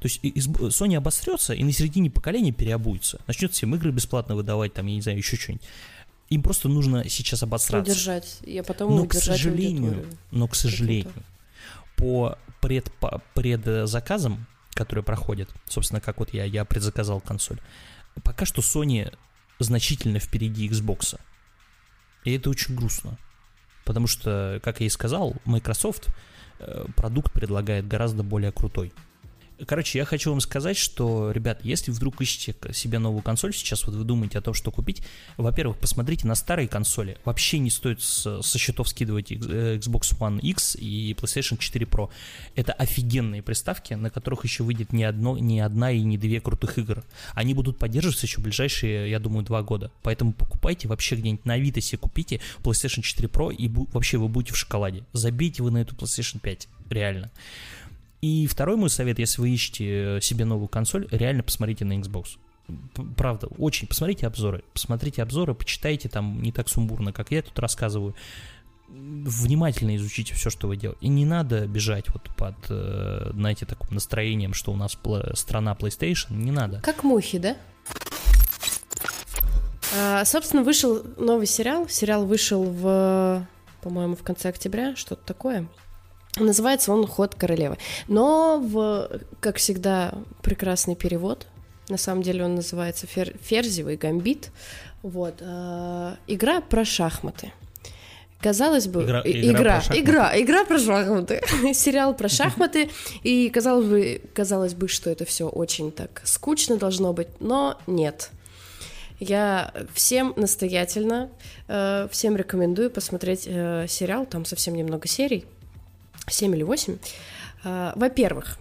То 0.00 0.08
есть 0.08 0.20
Sony 0.22 0.96
обосрется 0.96 1.54
и 1.54 1.62
на 1.62 1.72
середине 1.72 2.10
поколения 2.10 2.52
переобуется. 2.52 3.20
Начнет 3.26 3.52
всем 3.52 3.74
игры 3.76 3.92
бесплатно 3.92 4.34
выдавать, 4.34 4.74
там, 4.74 4.86
я 4.86 4.96
не 4.96 5.00
знаю, 5.00 5.18
еще 5.18 5.36
что-нибудь. 5.36 5.64
Им 6.28 6.42
просто 6.42 6.68
нужно 6.68 7.08
сейчас 7.08 7.42
обосраться. 7.42 7.92
Удержать. 7.92 8.38
И 8.42 8.62
потом 8.66 8.96
Но, 8.96 9.06
к 9.06 9.14
сожалению, 9.14 10.06
но, 10.30 10.48
к 10.48 10.54
сожалению, 10.54 11.12
по 11.96 12.38
пред, 12.60 12.92
по 12.98 13.22
предзаказам, 13.34 14.46
которые 14.74 15.04
проходят, 15.04 15.48
собственно, 15.68 16.00
как 16.00 16.18
вот 16.18 16.32
я, 16.32 16.44
я 16.44 16.64
предзаказал 16.64 17.20
консоль, 17.20 17.60
пока 18.22 18.44
что 18.44 18.62
Sony 18.62 19.12
значительно 19.58 20.18
впереди 20.18 20.68
Xbox. 20.68 21.18
И 22.24 22.34
это 22.34 22.50
очень 22.50 22.74
грустно. 22.74 23.18
Потому 23.84 24.06
что, 24.06 24.60
как 24.62 24.80
я 24.80 24.86
и 24.86 24.90
сказал, 24.90 25.34
Microsoft 25.44 26.08
э, 26.60 26.84
продукт 26.96 27.32
предлагает 27.32 27.88
гораздо 27.88 28.22
более 28.22 28.52
крутой. 28.52 28.92
Короче, 29.66 29.98
я 29.98 30.04
хочу 30.04 30.30
вам 30.30 30.40
сказать, 30.40 30.76
что, 30.76 31.30
ребят, 31.30 31.60
если 31.62 31.90
вдруг 31.90 32.20
ищете 32.20 32.54
себе 32.72 32.98
новую 32.98 33.22
консоль, 33.22 33.54
сейчас 33.54 33.84
вот 33.86 33.94
вы 33.94 34.04
думаете 34.04 34.38
о 34.38 34.40
том, 34.40 34.54
что 34.54 34.70
купить, 34.70 35.02
во-первых, 35.36 35.78
посмотрите 35.78 36.26
на 36.26 36.34
старые 36.34 36.68
консоли. 36.68 37.18
Вообще 37.24 37.58
не 37.58 37.70
стоит 37.70 38.02
со 38.02 38.58
счетов 38.58 38.88
скидывать 38.88 39.30
э, 39.30 39.76
Xbox 39.76 40.18
One 40.18 40.40
X 40.40 40.76
и 40.76 41.14
PlayStation 41.18 41.58
4 41.58 41.86
Pro. 41.86 42.10
Это 42.56 42.72
офигенные 42.72 43.42
приставки, 43.42 43.94
на 43.94 44.10
которых 44.10 44.44
еще 44.44 44.64
выйдет 44.64 44.92
не, 44.92 45.04
одно, 45.04 45.38
не 45.38 45.60
одна 45.60 45.92
и 45.92 46.02
не 46.02 46.18
две 46.18 46.40
крутых 46.40 46.78
игр. 46.78 47.04
Они 47.34 47.54
будут 47.54 47.78
поддерживаться 47.78 48.26
еще 48.26 48.40
ближайшие, 48.40 49.10
я 49.10 49.18
думаю, 49.18 49.44
два 49.44 49.62
года. 49.62 49.90
Поэтому 50.02 50.32
покупайте 50.32 50.88
вообще 50.88 51.16
где-нибудь 51.16 51.44
на 51.44 51.54
Авито 51.54 51.80
себе 51.80 51.98
купите 51.98 52.40
PlayStation 52.62 53.02
4 53.02 53.28
Pro 53.28 53.54
и 53.54 53.68
вообще 53.92 54.18
вы 54.18 54.28
будете 54.28 54.54
в 54.54 54.56
шоколаде. 54.56 55.04
Забейте 55.12 55.62
вы 55.62 55.70
на 55.70 55.78
эту 55.78 55.94
PlayStation 55.94 56.40
5. 56.40 56.68
Реально. 56.90 57.30
И 58.22 58.46
второй 58.46 58.76
мой 58.76 58.88
совет, 58.88 59.18
если 59.18 59.40
вы 59.40 59.50
ищете 59.50 60.20
себе 60.22 60.44
новую 60.44 60.68
консоль, 60.68 61.08
реально 61.10 61.42
посмотрите 61.42 61.84
на 61.84 61.94
Xbox. 61.94 62.38
Правда, 63.16 63.48
очень. 63.58 63.88
Посмотрите 63.88 64.28
обзоры. 64.28 64.62
Посмотрите 64.72 65.22
обзоры, 65.22 65.54
почитайте 65.54 66.08
там 66.08 66.40
не 66.40 66.52
так 66.52 66.68
сумбурно, 66.68 67.12
как 67.12 67.32
я 67.32 67.42
тут 67.42 67.58
рассказываю. 67.58 68.14
Внимательно 68.88 69.96
изучите 69.96 70.34
все, 70.34 70.50
что 70.50 70.68
вы 70.68 70.76
делаете. 70.76 71.04
И 71.04 71.08
не 71.08 71.24
надо 71.24 71.66
бежать 71.66 72.06
вот 72.10 72.22
под, 72.36 72.54
э, 72.68 73.32
знаете, 73.34 73.66
таким 73.66 73.94
настроением, 73.94 74.54
что 74.54 74.70
у 74.70 74.76
нас 74.76 74.96
страна 75.34 75.74
PlayStation. 75.74 76.34
Не 76.36 76.52
надо. 76.52 76.80
Как 76.80 77.02
мухи, 77.02 77.38
да? 77.38 77.56
А, 79.98 80.24
собственно, 80.24 80.62
вышел 80.62 81.02
новый 81.18 81.46
сериал. 81.46 81.88
Сериал 81.88 82.24
вышел 82.24 82.62
в, 82.62 83.46
по-моему, 83.80 84.14
в 84.14 84.22
конце 84.22 84.50
октября, 84.50 84.94
что-то 84.94 85.24
такое. 85.24 85.66
Называется 86.38 86.92
он 86.92 87.06
«Ход 87.06 87.34
королевы». 87.34 87.76
Но, 88.08 88.58
в, 88.62 89.20
как 89.40 89.56
всегда, 89.56 90.14
прекрасный 90.42 90.96
перевод. 90.96 91.46
На 91.88 91.98
самом 91.98 92.22
деле 92.22 92.44
он 92.44 92.54
называется 92.54 93.06
Фер, 93.06 93.34
«Ферзевый 93.42 93.96
гамбит». 93.96 94.50
Вот. 95.02 95.34
Э, 95.40 96.14
игра 96.26 96.60
про 96.62 96.84
шахматы. 96.84 97.52
Казалось 98.40 98.88
бы, 98.88 99.04
игра, 99.04 99.22
игра, 99.24 99.50
игра, 99.50 99.80
про 99.80 99.98
игра, 99.98 100.40
игра 100.40 100.64
про 100.64 100.78
шахматы, 100.78 101.40
сериал 101.74 102.12
про 102.14 102.28
шахматы, 102.28 102.90
и 103.22 103.48
казалось 103.50 103.86
бы, 103.86 104.20
казалось 104.34 104.74
бы, 104.74 104.88
что 104.88 105.10
это 105.10 105.24
все 105.24 105.48
очень 105.48 105.92
так 105.92 106.22
скучно 106.24 106.76
должно 106.76 107.12
быть, 107.12 107.28
но 107.38 107.78
нет. 107.86 108.30
Я 109.20 109.72
всем 109.94 110.32
настоятельно, 110.34 111.30
э, 111.68 112.08
всем 112.10 112.36
рекомендую 112.36 112.90
посмотреть 112.90 113.44
э, 113.46 113.86
сериал, 113.88 114.26
там 114.26 114.44
совсем 114.44 114.74
немного 114.74 115.06
серий, 115.06 115.44
7 116.28 116.54
или 116.54 116.62
8. 116.62 116.96
Э, 117.64 117.92
во-первых, 117.94 118.58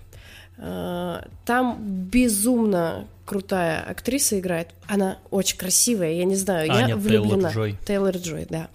э, 0.57 1.21
там 1.45 1.77
безумно 1.81 3.07
крутая 3.25 3.81
актриса 3.81 4.39
играет. 4.39 4.69
Она 4.87 5.17
очень 5.29 5.57
красивая, 5.57 6.13
я 6.13 6.25
не 6.25 6.35
знаю, 6.35 6.71
Аня 6.71 6.89
я 6.89 6.97
влюблена. 6.97 7.49
Тейлор 7.49 7.53
Джой. 7.53 7.77
Тейлор 7.85 8.17
Джой, 8.17 8.47
да. 8.49 8.67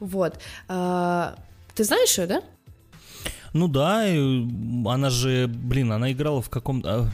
Вот. 0.00 0.40
А, 0.66 1.36
ты 1.74 1.84
знаешь 1.84 2.18
ее, 2.18 2.26
да? 2.26 2.42
Ну 3.52 3.68
да, 3.68 4.04
она 4.04 5.10
же, 5.10 5.46
блин, 5.46 5.92
она 5.92 6.10
играла 6.12 6.42
в 6.42 6.50
каком-то... 6.50 7.10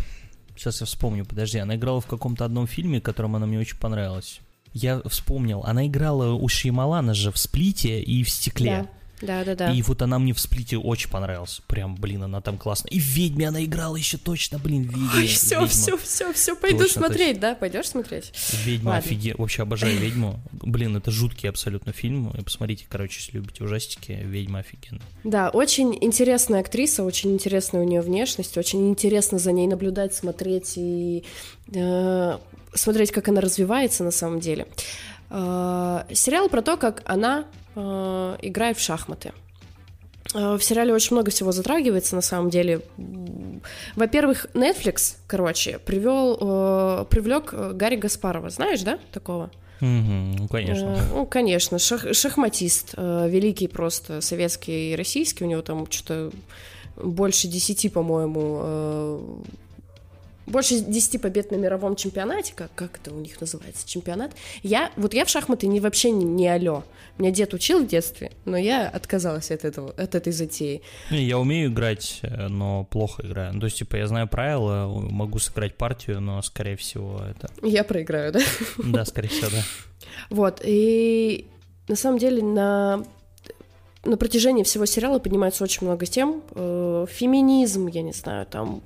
Сейчас 0.56 0.80
я 0.80 0.86
вспомню, 0.86 1.26
подожди, 1.26 1.58
она 1.58 1.76
играла 1.76 2.00
в 2.00 2.06
каком-то 2.06 2.44
одном 2.44 2.66
фильме, 2.66 3.00
которым 3.00 3.36
она 3.36 3.46
мне 3.46 3.58
очень 3.58 3.78
понравилась. 3.78 4.40
Я 4.72 5.02
вспомнил, 5.06 5.62
она 5.64 5.86
играла 5.86 6.32
у 6.32 6.48
Шеймалана 6.48 7.14
же 7.14 7.30
в 7.30 7.38
«Сплите» 7.38 8.00
и 8.00 8.22
в 8.22 8.30
«Стекле». 8.30 8.82
Да. 8.82 8.95
Да, 9.22 9.44
да, 9.44 9.54
да. 9.54 9.72
И 9.72 9.82
вот 9.82 10.02
она 10.02 10.18
мне 10.18 10.34
в 10.34 10.40
сплите 10.40 10.76
очень 10.76 11.10
понравилась. 11.10 11.62
Прям, 11.66 11.94
блин, 11.96 12.22
она 12.22 12.40
там 12.40 12.58
классно. 12.58 12.88
И 12.88 13.00
в 13.00 13.02
ведьме 13.02 13.48
она 13.48 13.64
играла 13.64 13.96
еще 13.96 14.18
точно, 14.18 14.58
блин, 14.58 14.82
ведьме. 14.82 15.26
Все, 15.26 15.66
все, 15.66 15.96
все, 15.96 16.32
все, 16.32 16.56
пойду 16.56 16.80
точно, 16.80 17.02
смотреть, 17.02 17.36
точно. 17.36 17.40
да? 17.40 17.54
Пойдешь 17.54 17.88
смотреть? 17.88 18.32
Ведьма 18.64 18.96
офигенно. 18.96 19.36
Вообще 19.38 19.62
обожаю 19.62 19.96
ведьму. 19.98 20.40
Блин, 20.52 20.96
это 20.96 21.10
жуткий 21.10 21.48
абсолютно 21.48 21.92
фильм. 21.92 22.32
Посмотрите, 22.44 22.86
короче, 22.88 23.20
если 23.20 23.38
любите 23.38 23.64
ужастики, 23.64 24.12
ведьма 24.12 24.60
офигенно. 24.60 25.00
Да, 25.24 25.48
очень 25.48 25.96
интересная 26.00 26.60
актриса, 26.60 27.02
очень 27.02 27.32
интересная 27.32 27.82
у 27.82 27.84
нее 27.84 28.02
внешность, 28.02 28.56
очень 28.58 28.88
интересно 28.88 29.38
за 29.38 29.52
ней 29.52 29.66
наблюдать, 29.66 30.14
смотреть 30.14 30.74
и 30.76 31.24
э, 31.72 32.38
смотреть, 32.74 33.12
как 33.12 33.28
она 33.28 33.40
развивается 33.40 34.04
на 34.04 34.10
самом 34.10 34.40
деле. 34.40 34.66
Э, 35.30 36.04
сериал 36.12 36.48
про 36.48 36.62
то, 36.62 36.76
как 36.76 37.02
она 37.04 37.46
э, 37.76 38.36
играет 38.42 38.76
в 38.78 38.80
шахматы. 38.80 39.32
Э, 40.34 40.56
в 40.56 40.64
сериале 40.64 40.92
очень 40.92 41.14
много 41.14 41.30
всего 41.30 41.52
затрагивается, 41.52 42.16
на 42.16 42.22
самом 42.22 42.50
деле. 42.50 42.80
Во-первых, 43.94 44.46
Netflix, 44.54 45.16
короче, 45.26 45.78
привел, 45.78 46.38
э, 46.40 47.04
привлек 47.10 47.52
Гарри 47.52 47.96
Гаспарова. 47.96 48.50
Знаешь, 48.50 48.82
да, 48.82 48.98
такого? 49.12 49.50
Mm-hmm, 49.80 50.36
ну, 50.38 50.48
конечно. 50.48 50.98
Ну, 51.12 51.26
конечно, 51.26 51.78
шах, 51.78 52.14
шахматист, 52.14 52.94
великий 52.96 53.68
просто 53.68 54.22
советский 54.22 54.92
и 54.92 54.96
российский, 54.96 55.44
у 55.44 55.46
него 55.46 55.60
там 55.60 55.86
что-то 55.90 56.32
больше 56.96 57.46
десяти, 57.46 57.90
по-моему, 57.90 59.42
больше 60.46 60.80
10 60.80 61.20
побед 61.20 61.50
на 61.50 61.56
мировом 61.56 61.96
чемпионате, 61.96 62.52
как, 62.54 62.70
как 62.74 62.98
это 62.98 63.12
у 63.12 63.18
них 63.18 63.40
называется, 63.40 63.88
чемпионат. 63.88 64.32
Я, 64.62 64.90
вот 64.96 65.14
я 65.14 65.24
в 65.24 65.28
шахматы 65.28 65.66
не, 65.66 65.80
вообще 65.80 66.10
не, 66.10 66.24
не 66.24 66.48
алё. 66.48 66.84
Меня 67.18 67.30
дед 67.30 67.54
учил 67.54 67.82
в 67.82 67.86
детстве, 67.86 68.32
но 68.44 68.56
я 68.56 68.88
отказалась 68.88 69.50
от 69.50 69.64
этого, 69.64 69.90
от 69.90 70.14
этой 70.14 70.32
затеи. 70.32 70.82
Я 71.10 71.38
умею 71.38 71.70
играть, 71.70 72.20
э, 72.22 72.48
но 72.48 72.84
плохо 72.84 73.26
играю. 73.26 73.54
Ну, 73.54 73.60
то 73.60 73.66
есть, 73.66 73.78
типа, 73.78 73.96
я 73.96 74.06
знаю 74.06 74.28
правила, 74.28 74.86
могу 74.88 75.38
сыграть 75.38 75.76
партию, 75.76 76.20
но, 76.20 76.42
скорее 76.42 76.76
всего, 76.76 77.22
это... 77.28 77.50
Я 77.62 77.84
проиграю, 77.84 78.32
да? 78.32 78.40
Да, 78.78 79.04
скорее 79.04 79.28
всего, 79.28 79.50
да. 79.50 79.62
Вот, 80.30 80.60
и 80.64 81.48
на 81.88 81.96
самом 81.96 82.18
деле 82.18 82.42
на 82.42 83.04
на 84.06 84.16
протяжении 84.16 84.62
всего 84.62 84.86
сериала 84.86 85.18
поднимается 85.18 85.64
очень 85.64 85.86
много 85.86 86.06
тем. 86.06 86.42
Э, 86.54 87.06
феминизм, 87.08 87.86
я 87.88 88.02
не 88.02 88.12
знаю, 88.12 88.46
там 88.46 88.82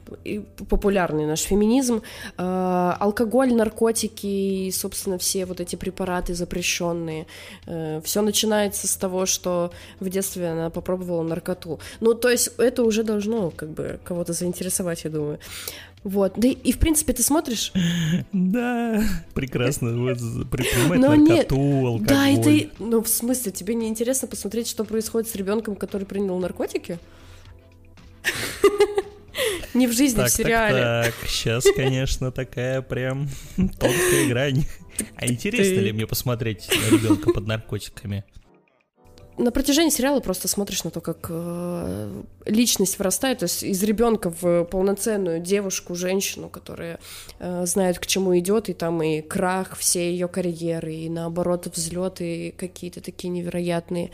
популярный 0.68 1.27
наш 1.27 1.41
феминизм, 1.41 2.03
э, 2.39 2.93
алкоголь, 3.01 3.53
наркотики 3.55 4.27
и, 4.27 4.71
собственно, 4.73 5.18
все 5.18 5.47
вот 5.47 5.61
эти 5.61 5.77
препараты 5.77 6.35
запрещенные. 6.35 7.27
Э, 7.66 8.01
все 8.05 8.23
начинается 8.23 8.87
с 8.87 8.97
того, 8.97 9.27
что 9.27 9.71
в 10.01 10.09
детстве 10.09 10.49
она 10.49 10.71
попробовала 10.71 11.23
наркоту. 11.23 11.79
Ну, 12.01 12.14
то 12.14 12.29
есть 12.29 12.51
это 12.59 12.83
уже 12.83 13.03
должно 13.03 13.51
как 13.51 13.71
бы 13.71 14.01
кого-то 14.05 14.33
заинтересовать, 14.33 15.05
я 15.05 15.11
думаю. 15.11 15.39
Вот, 16.03 16.32
да 16.36 16.48
и, 16.48 16.53
и 16.53 16.72
в 16.72 16.78
принципе 16.78 17.12
ты 17.12 17.22
смотришь. 17.22 17.72
Да, 18.32 19.03
прекрасно. 19.34 19.96
Вот 19.98 20.18
предпринимать 20.51 20.98
Но 20.98 21.14
наркоту, 21.14 21.30
нет. 21.30 21.53
алкоголь. 21.53 22.07
Да, 22.07 22.28
это, 22.28 22.70
ну 22.78 23.03
в 23.03 23.09
смысле, 23.09 23.53
тебе 23.53 23.74
не 23.74 23.86
интересно 23.88 24.26
посмотреть, 24.26 24.66
что 24.68 24.84
происходит 24.84 25.28
с 25.28 25.34
ребенком, 25.34 25.76
который 25.76 26.07
принял 26.07 26.38
наркотики? 26.38 26.98
Не 29.74 29.86
в 29.86 29.92
жизни, 29.92 30.16
так, 30.16 30.28
в 30.28 30.32
сериале. 30.32 30.82
Так, 30.82 31.14
так, 31.14 31.28
сейчас, 31.28 31.64
конечно, 31.76 32.32
такая 32.32 32.82
прям 32.82 33.28
тонкая 33.57 34.28
грань. 34.28 34.64
А 35.16 35.26
интересно 35.26 35.80
ли 35.80 35.92
мне 35.92 36.07
посмотреть 36.07 36.68
ребенка 36.90 37.32
под 37.32 37.46
наркотиками? 37.46 38.24
На 39.39 39.51
протяжении 39.51 39.91
сериала 39.91 40.20
просто 40.20 40.49
смотришь 40.49 40.85
на 40.85 40.91
то, 40.91 41.01
как 41.01 41.26
э, 41.31 42.22
личность 42.47 42.99
вырастает, 42.99 43.39
то 43.39 43.45
есть 43.45 43.62
из 43.62 43.83
ребенка 43.83 44.31
в 44.31 44.64
полноценную 44.64 45.41
девушку, 45.41 45.95
женщину, 45.95 46.49
которая 46.49 46.99
э, 47.39 47.66
знает, 47.66 47.99
к 47.99 48.07
чему 48.07 48.39
идет, 48.39 48.68
и 48.68 48.74
там 48.74 49.03
и 49.03 49.20
крах 49.20 49.76
всей 49.76 50.12
ее 50.12 50.28
карьеры, 50.28 50.95
и 50.95 51.09
наоборот 51.09 51.66
взлеты 51.74 52.55
какие-то 52.57 53.01
такие 53.01 53.31
невероятные. 53.31 54.11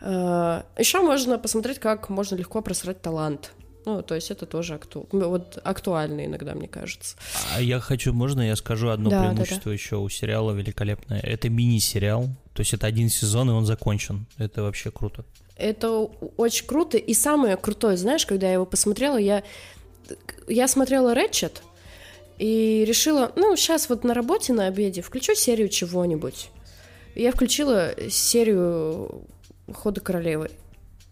Э, 0.00 0.62
еще 0.78 1.00
можно 1.00 1.38
посмотреть, 1.38 1.78
как 1.78 2.08
можно 2.08 2.36
легко 2.36 2.60
просрать 2.60 3.00
талант. 3.00 3.52
Ну, 3.86 4.02
то 4.02 4.16
есть 4.16 4.32
это 4.32 4.46
тоже 4.46 4.74
акту... 4.74 5.06
вот 5.12 5.58
актуально 5.62 6.26
иногда, 6.26 6.54
мне 6.54 6.66
кажется. 6.66 7.16
А 7.54 7.62
я 7.62 7.78
хочу, 7.78 8.12
можно 8.12 8.42
я 8.42 8.56
скажу 8.56 8.88
одно 8.88 9.10
да, 9.10 9.22
преимущество 9.22 9.62
да, 9.66 9.70
да. 9.70 9.74
еще 9.74 9.96
у 9.96 10.08
сериала 10.08 10.50
великолепное? 10.50 11.20
Это 11.20 11.48
мини-сериал, 11.48 12.28
то 12.52 12.60
есть 12.60 12.74
это 12.74 12.88
один 12.88 13.08
сезон, 13.08 13.48
и 13.48 13.52
он 13.52 13.64
закончен. 13.64 14.26
Это 14.38 14.64
вообще 14.64 14.90
круто. 14.90 15.24
Это 15.56 15.88
очень 16.36 16.66
круто. 16.66 16.98
И 16.98 17.14
самое 17.14 17.56
крутое, 17.56 17.96
знаешь, 17.96 18.26
когда 18.26 18.48
я 18.48 18.54
его 18.54 18.66
посмотрела, 18.66 19.18
я, 19.18 19.44
я 20.48 20.66
смотрела 20.66 21.14
Рэтчет 21.14 21.62
и 22.38 22.84
решила, 22.86 23.30
ну, 23.36 23.54
сейчас 23.54 23.88
вот 23.88 24.02
на 24.02 24.14
работе 24.14 24.52
на 24.52 24.66
обеде 24.66 25.00
включу 25.00 25.36
серию 25.36 25.68
чего-нибудь. 25.68 26.50
Я 27.14 27.30
включила 27.30 27.94
серию 28.10 29.22
Хода 29.72 30.00
королевы. 30.00 30.50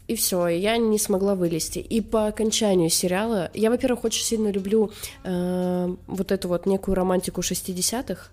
И 0.06 0.16
все, 0.16 0.48
я 0.48 0.76
не 0.76 0.98
смогла 0.98 1.34
вылезти. 1.34 1.78
И 1.78 2.00
по 2.00 2.26
окончанию 2.26 2.90
сериала, 2.90 3.50
я, 3.54 3.70
во-первых, 3.70 4.04
очень 4.04 4.24
сильно 4.24 4.48
люблю 4.48 4.90
э, 5.24 5.96
вот 6.06 6.32
эту 6.32 6.48
вот 6.48 6.66
некую 6.66 6.94
романтику 6.94 7.40
60-х. 7.40 8.28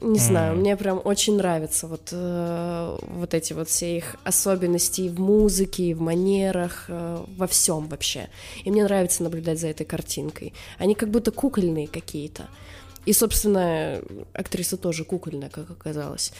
Не 0.00 0.18
знаю, 0.18 0.54
mm. 0.54 0.58
мне 0.58 0.76
прям 0.76 1.00
очень 1.04 1.36
нравятся 1.36 1.86
вот, 1.86 2.08
э, 2.12 2.98
вот 3.02 3.34
эти 3.34 3.52
вот 3.52 3.68
все 3.68 3.96
их 3.96 4.16
особенности 4.24 5.08
в 5.08 5.20
музыке, 5.20 5.84
и 5.84 5.94
в 5.94 6.00
манерах, 6.00 6.86
э, 6.88 7.24
во 7.36 7.46
всем 7.46 7.88
вообще. 7.88 8.28
И 8.64 8.70
мне 8.70 8.84
нравится 8.84 9.22
наблюдать 9.22 9.60
за 9.60 9.68
этой 9.68 9.84
картинкой. 9.84 10.54
Они 10.78 10.94
как 10.94 11.10
будто 11.10 11.30
кукольные 11.30 11.88
какие-то. 11.88 12.48
И, 13.04 13.12
собственно, 13.12 14.00
актриса 14.32 14.76
тоже 14.76 15.04
кукольная, 15.04 15.50
как 15.50 15.70
оказалось. 15.70 16.32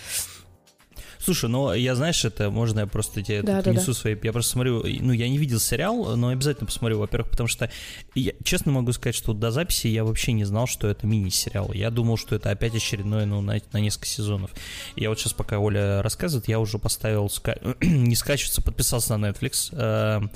Слушай, 1.24 1.50
ну 1.50 1.72
я 1.72 1.94
знаешь, 1.94 2.24
это 2.24 2.50
можно 2.50 2.80
я 2.80 2.86
просто 2.86 3.22
тебе 3.22 3.42
да, 3.42 3.62
принесу 3.62 3.86
да, 3.86 3.92
да. 3.92 3.98
свои. 3.98 4.16
Я 4.22 4.32
просто 4.32 4.52
смотрю, 4.52 4.82
ну 4.82 5.12
я 5.12 5.28
не 5.28 5.38
видел 5.38 5.60
сериал, 5.60 6.16
но 6.16 6.28
обязательно 6.28 6.66
посмотрю, 6.66 6.98
во-первых, 6.98 7.30
потому 7.30 7.46
что 7.46 7.70
я 8.14 8.32
честно 8.42 8.72
могу 8.72 8.92
сказать, 8.92 9.14
что 9.14 9.32
до 9.32 9.52
записи 9.52 9.86
я 9.86 10.04
вообще 10.04 10.32
не 10.32 10.44
знал, 10.44 10.66
что 10.66 10.88
это 10.88 11.06
мини-сериал. 11.06 11.72
Я 11.74 11.90
думал, 11.90 12.16
что 12.16 12.34
это 12.34 12.50
опять 12.50 12.74
очередной, 12.74 13.24
ну, 13.26 13.40
на, 13.40 13.60
на 13.72 13.78
несколько 13.78 14.06
сезонов. 14.06 14.50
Я 14.96 15.10
вот 15.10 15.20
сейчас, 15.20 15.32
пока 15.32 15.60
Оля 15.60 16.02
рассказывает, 16.02 16.48
я 16.48 16.58
уже 16.58 16.78
поставил 16.78 17.30
ска... 17.30 17.56
не 17.80 18.16
скачиваться, 18.16 18.60
подписался 18.60 19.16
на 19.16 19.30
Netflix. 19.30 19.68
Э, 19.72 20.26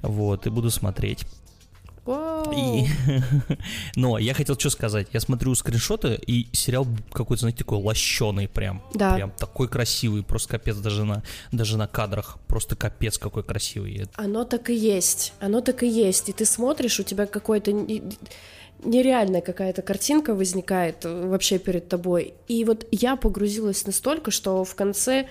вот, 0.00 0.46
и 0.46 0.50
буду 0.50 0.70
смотреть. 0.70 1.26
И... 2.06 2.86
Но 3.96 4.18
я 4.18 4.34
хотел 4.34 4.58
что 4.58 4.70
сказать. 4.70 5.08
Я 5.12 5.20
смотрю 5.20 5.54
скриншоты, 5.54 6.20
и 6.26 6.48
сериал 6.52 6.86
какой-то, 7.12 7.40
знаете, 7.42 7.58
такой 7.58 7.78
лощеный 7.78 8.48
прям. 8.48 8.82
Да. 8.94 9.14
Прям 9.14 9.30
такой 9.30 9.68
красивый, 9.68 10.22
просто 10.22 10.50
капец 10.50 10.76
даже 10.76 11.04
на, 11.04 11.22
даже 11.52 11.78
на 11.78 11.86
кадрах. 11.86 12.38
Просто 12.46 12.76
капец 12.76 13.18
какой 13.18 13.42
красивый. 13.42 14.06
Оно 14.14 14.44
так 14.44 14.70
и 14.70 14.74
есть. 14.74 15.32
Оно 15.40 15.60
так 15.60 15.82
и 15.82 15.88
есть. 15.88 16.28
И 16.28 16.32
ты 16.32 16.44
смотришь, 16.44 17.00
у 17.00 17.02
тебя 17.02 17.26
какой-то 17.26 17.72
нереальная 18.84 19.40
какая-то 19.40 19.82
картинка 19.82 20.34
возникает 20.34 21.04
вообще 21.04 21.58
перед 21.58 21.88
тобой. 21.88 22.34
И 22.48 22.64
вот 22.64 22.86
я 22.90 23.16
погрузилась 23.16 23.86
настолько, 23.86 24.30
что 24.30 24.64
в 24.64 24.74
конце 24.74 25.28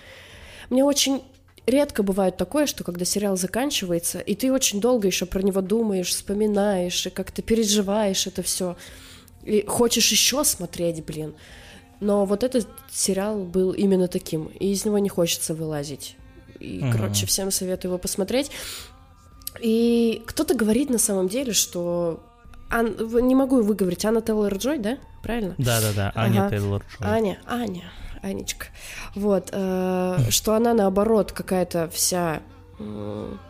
мне 0.69 0.83
очень 0.83 1.21
редко 1.65 2.03
бывает 2.03 2.37
такое, 2.37 2.65
что 2.65 2.83
когда 2.83 3.05
сериал 3.05 3.37
заканчивается, 3.37 4.19
и 4.19 4.35
ты 4.35 4.51
очень 4.51 4.81
долго 4.81 5.07
еще 5.07 5.25
про 5.25 5.41
него 5.41 5.61
думаешь, 5.61 6.09
вспоминаешь, 6.09 7.05
и 7.05 7.09
как-то 7.09 7.41
переживаешь 7.41 8.27
это 8.27 8.41
все, 8.43 8.75
и 9.43 9.65
хочешь 9.65 10.11
еще 10.11 10.43
смотреть, 10.43 11.03
блин. 11.05 11.35
Но 11.99 12.25
вот 12.25 12.43
этот 12.43 12.67
сериал 12.91 13.43
был 13.43 13.71
именно 13.71 14.07
таким, 14.07 14.45
и 14.47 14.71
из 14.71 14.83
него 14.85 14.99
не 14.99 15.09
хочется 15.09 15.53
вылазить. 15.53 16.17
И, 16.59 16.79
uh-huh. 16.79 16.91
короче, 16.91 17.25
всем 17.25 17.51
советую 17.51 17.91
его 17.91 17.97
посмотреть. 17.97 18.51
И 19.61 20.21
кто-то 20.25 20.55
говорит 20.55 20.89
на 20.89 20.97
самом 20.97 21.27
деле, 21.27 21.53
что 21.53 22.23
Ан... 22.69 22.95
не 23.25 23.35
могу 23.35 23.61
выговорить, 23.61 24.03
Анна 24.05 24.21
Тейлор 24.21 24.55
Джой, 24.55 24.79
да? 24.79 24.97
Правильно? 25.21 25.55
Да-да-да, 25.57 26.11
Аня 26.15 26.47
ага. 26.47 26.49
Тейлор 26.49 26.83
Джой. 26.89 27.07
Аня, 27.07 27.39
Аня. 27.45 27.83
Анечка, 28.23 28.67
вот, 29.15 29.49
э, 29.51 30.17
что 30.29 30.55
она 30.55 30.73
наоборот 30.73 31.31
какая-то 31.31 31.89
вся 31.89 32.41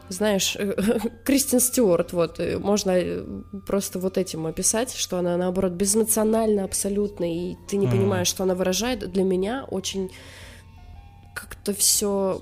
знаешь, 0.09 0.57
Кристин 1.25 1.59
Стюарт, 1.59 2.13
вот, 2.13 2.39
э, 2.39 2.57
можно 2.59 2.91
э, 2.91 3.23
просто 3.65 3.97
вот 3.99 4.17
этим 4.17 4.45
описать, 4.45 4.93
что 4.93 5.17
она, 5.17 5.37
наоборот, 5.37 5.71
безнациональна 5.71 6.65
абсолютно, 6.65 7.23
и 7.23 7.55
ты 7.67 7.77
не 7.77 7.87
mm. 7.87 7.91
понимаешь, 7.91 8.27
что 8.27 8.43
она 8.43 8.53
выражает. 8.53 9.11
Для 9.11 9.23
меня 9.23 9.65
очень 9.69 10.11
как-то 11.33 11.73
все 11.73 12.41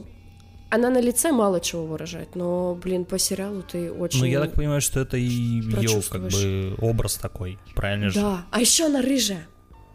она 0.69 0.89
на 0.89 1.01
лице 1.01 1.33
мало 1.33 1.59
чего 1.59 1.85
выражает, 1.85 2.35
но, 2.35 2.75
блин, 2.81 3.03
по 3.03 3.19
сериалу 3.19 3.61
ты 3.61 3.91
очень. 3.91 4.19
Ну, 4.21 4.25
я 4.25 4.39
так 4.39 4.53
понимаю, 4.53 4.79
что 4.79 5.01
это 5.01 5.17
и 5.17 5.21
ее 5.21 6.01
как 6.09 6.29
бы 6.29 6.75
образ 6.79 7.15
такой, 7.15 7.59
правильно 7.75 8.09
же? 8.09 8.21
Да, 8.21 8.45
а 8.51 8.61
еще 8.61 8.85
она 8.85 9.01
рыжая. 9.01 9.47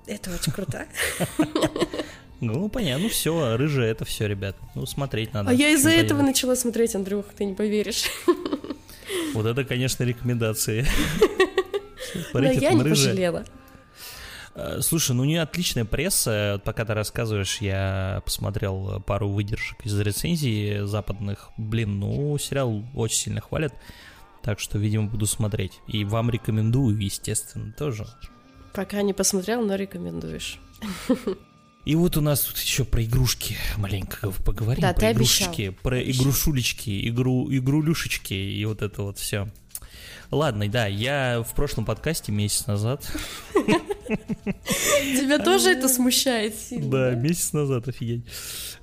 Это 0.06 0.30
очень 0.30 0.52
круто. 0.52 0.84
Ну, 2.40 2.68
понятно, 2.68 3.04
ну 3.04 3.08
все, 3.08 3.56
рыжая 3.56 3.90
это 3.90 4.04
все, 4.04 4.26
ребят. 4.26 4.56
Ну, 4.74 4.84
смотреть 4.86 5.32
надо. 5.32 5.50
А 5.50 5.52
я 5.52 5.70
из-за 5.70 5.90
этого 5.90 6.22
начала 6.22 6.54
смотреть, 6.54 6.94
Андрюх, 6.94 7.26
ты 7.36 7.44
не 7.44 7.54
поверишь. 7.54 8.04
Вот 9.32 9.46
это, 9.46 9.64
конечно, 9.64 10.02
рекомендации. 10.04 10.86
Но 12.32 12.50
я 12.50 12.72
не 12.72 12.82
пожалела. 12.82 13.44
Э, 14.54 14.80
слушай, 14.80 15.12
ну 15.12 15.24
не 15.24 15.36
отличная 15.36 15.84
пресса. 15.84 16.60
Пока 16.64 16.84
ты 16.84 16.94
рассказываешь, 16.94 17.58
я 17.58 18.22
посмотрел 18.24 19.00
пару 19.06 19.28
выдержек 19.28 19.84
из 19.84 19.98
рецензий 20.00 20.86
западных. 20.86 21.50
Блин, 21.56 22.00
ну 22.00 22.36
сериал 22.38 22.84
очень 22.94 23.18
сильно 23.18 23.40
хвалят. 23.40 23.74
Так 24.42 24.60
что, 24.60 24.78
видимо, 24.78 25.08
буду 25.08 25.26
смотреть. 25.26 25.80
И 25.86 26.04
вам 26.04 26.30
рекомендую, 26.30 26.98
естественно, 26.98 27.72
тоже. 27.72 28.06
Пока 28.72 29.02
не 29.02 29.12
посмотрел, 29.12 29.62
но 29.62 29.74
рекомендуешь. 29.74 30.58
И 31.86 31.94
вот 31.94 32.16
у 32.16 32.20
нас 32.20 32.40
тут 32.40 32.58
еще 32.58 32.84
про 32.84 33.04
игрушки 33.04 33.56
маленько 33.76 34.32
поговорим. 34.44 34.82
Да, 34.82 34.92
про 34.92 35.12
игрушечки, 35.12 35.62
обещал. 35.62 35.82
про 35.84 36.02
игрушулечки, 36.02 37.08
игру, 37.08 37.46
игрулюшечки 37.48 38.34
и 38.34 38.64
вот 38.64 38.82
это 38.82 39.02
вот 39.02 39.18
все. 39.18 39.48
Ладно, 40.32 40.68
да, 40.68 40.86
я 40.86 41.44
в 41.48 41.54
прошлом 41.54 41.84
подкасте 41.84 42.32
месяц 42.32 42.66
назад... 42.66 43.08
Тебя 44.06 45.38
тоже 45.38 45.70
это 45.70 45.88
смущает 45.88 46.54
сильно? 46.56 46.90
Да, 46.90 47.14
месяц 47.14 47.52
назад, 47.52 47.88
офигеть. 47.88 48.24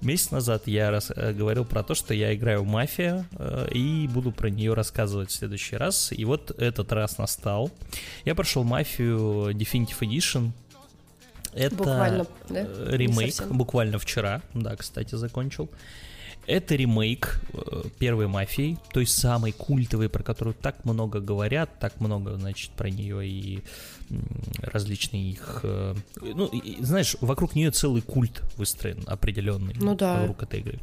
Месяц 0.01 0.31
назад 0.31 0.63
я 0.67 0.91
раз, 0.91 1.11
э, 1.15 1.33
говорил 1.33 1.65
про 1.65 1.83
то, 1.83 1.95
что 1.95 2.13
я 2.13 2.33
играю 2.33 2.63
в 2.63 2.67
мафию 2.67 3.25
э, 3.31 3.67
и 3.73 4.07
буду 4.07 4.31
про 4.31 4.49
нее 4.49 4.73
рассказывать 4.73 5.29
в 5.29 5.33
следующий 5.33 5.75
раз. 5.75 6.11
И 6.11 6.23
вот 6.25 6.51
этот 6.57 6.91
раз 6.91 7.17
настал. 7.17 7.71
Я 8.25 8.35
прошел 8.35 8.63
мафию 8.63 9.51
Definitive 9.51 9.99
Edition, 10.01 10.51
это 11.55 11.75
буквально, 11.75 12.25
да? 12.49 12.65
Э, 12.67 12.87
ремейк, 12.91 13.45
буквально 13.47 13.99
вчера, 13.99 14.41
да, 14.53 14.75
кстати, 14.75 15.15
закончил. 15.15 15.69
Это 16.45 16.75
ремейк 16.75 17.41
э, 17.53 17.83
первой 17.99 18.27
мафии, 18.27 18.77
той 18.91 19.05
самой 19.07 19.53
культовой, 19.53 20.09
про 20.09 20.23
которую 20.23 20.53
так 20.53 20.83
много 20.83 21.21
говорят, 21.21 21.79
так 21.79 21.99
много, 22.01 22.35
значит, 22.35 22.71
про 22.71 22.89
нее 22.89 23.25
и 23.25 23.63
различные 24.61 25.31
их... 25.31 25.61
Э, 25.63 25.95
ну, 26.21 26.47
и, 26.47 26.83
знаешь, 26.83 27.15
вокруг 27.21 27.55
нее 27.55 27.71
целый 27.71 28.01
культ 28.01 28.41
выстроен 28.57 29.03
определенный 29.07 29.75
ну, 29.79 29.95
да. 29.95 30.19
вокруг 30.19 30.43
этой 30.43 30.59
игры. 30.59 30.79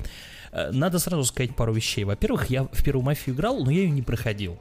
Надо 0.73 0.99
сразу 0.99 1.25
сказать 1.25 1.55
пару 1.55 1.73
вещей. 1.73 2.05
Во-первых, 2.05 2.51
я 2.51 2.65
в 2.65 2.83
первую 2.83 3.05
мафию 3.05 3.37
играл, 3.37 3.63
но 3.63 3.71
я 3.71 3.83
ее 3.83 3.91
не 3.91 4.03
проходил. 4.03 4.59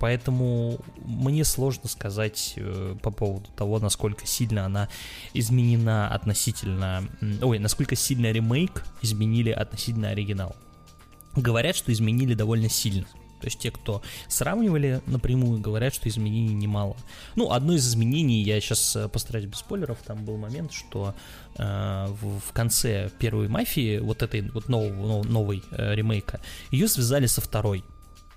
Поэтому 0.00 0.80
мне 1.04 1.44
сложно 1.44 1.88
сказать 1.88 2.54
э, 2.56 2.96
по 3.02 3.10
поводу 3.10 3.48
того, 3.54 3.78
насколько 3.78 4.26
сильно 4.26 4.64
она 4.64 4.88
изменена 5.34 6.08
относительно... 6.08 7.04
Ой, 7.42 7.58
насколько 7.58 7.94
сильно 7.94 8.32
ремейк 8.32 8.82
изменили 9.02 9.50
относительно 9.50 10.08
оригинала. 10.08 10.56
Говорят, 11.36 11.76
что 11.76 11.92
изменили 11.92 12.32
довольно 12.32 12.70
сильно. 12.70 13.06
То 13.40 13.46
есть 13.46 13.58
те, 13.58 13.70
кто 13.70 14.02
сравнивали 14.26 15.02
напрямую, 15.06 15.60
говорят, 15.60 15.94
что 15.94 16.08
изменений 16.08 16.54
немало. 16.54 16.96
Ну, 17.36 17.52
одно 17.52 17.74
из 17.74 17.86
изменений, 17.86 18.42
я 18.42 18.58
сейчас 18.60 18.96
э, 18.96 19.08
постараюсь 19.08 19.46
без 19.46 19.58
спойлеров, 19.58 19.98
там 20.04 20.24
был 20.24 20.38
момент, 20.38 20.72
что 20.72 21.14
э, 21.56 22.06
в, 22.08 22.52
конце 22.52 23.10
первой 23.18 23.48
мафии, 23.48 23.98
вот 23.98 24.22
этой 24.22 24.42
вот 24.50 24.68
нового, 24.68 25.22
новой 25.24 25.62
э, 25.70 25.94
ремейка, 25.94 26.40
ее 26.70 26.88
связали 26.88 27.26
со 27.26 27.40
второй 27.40 27.84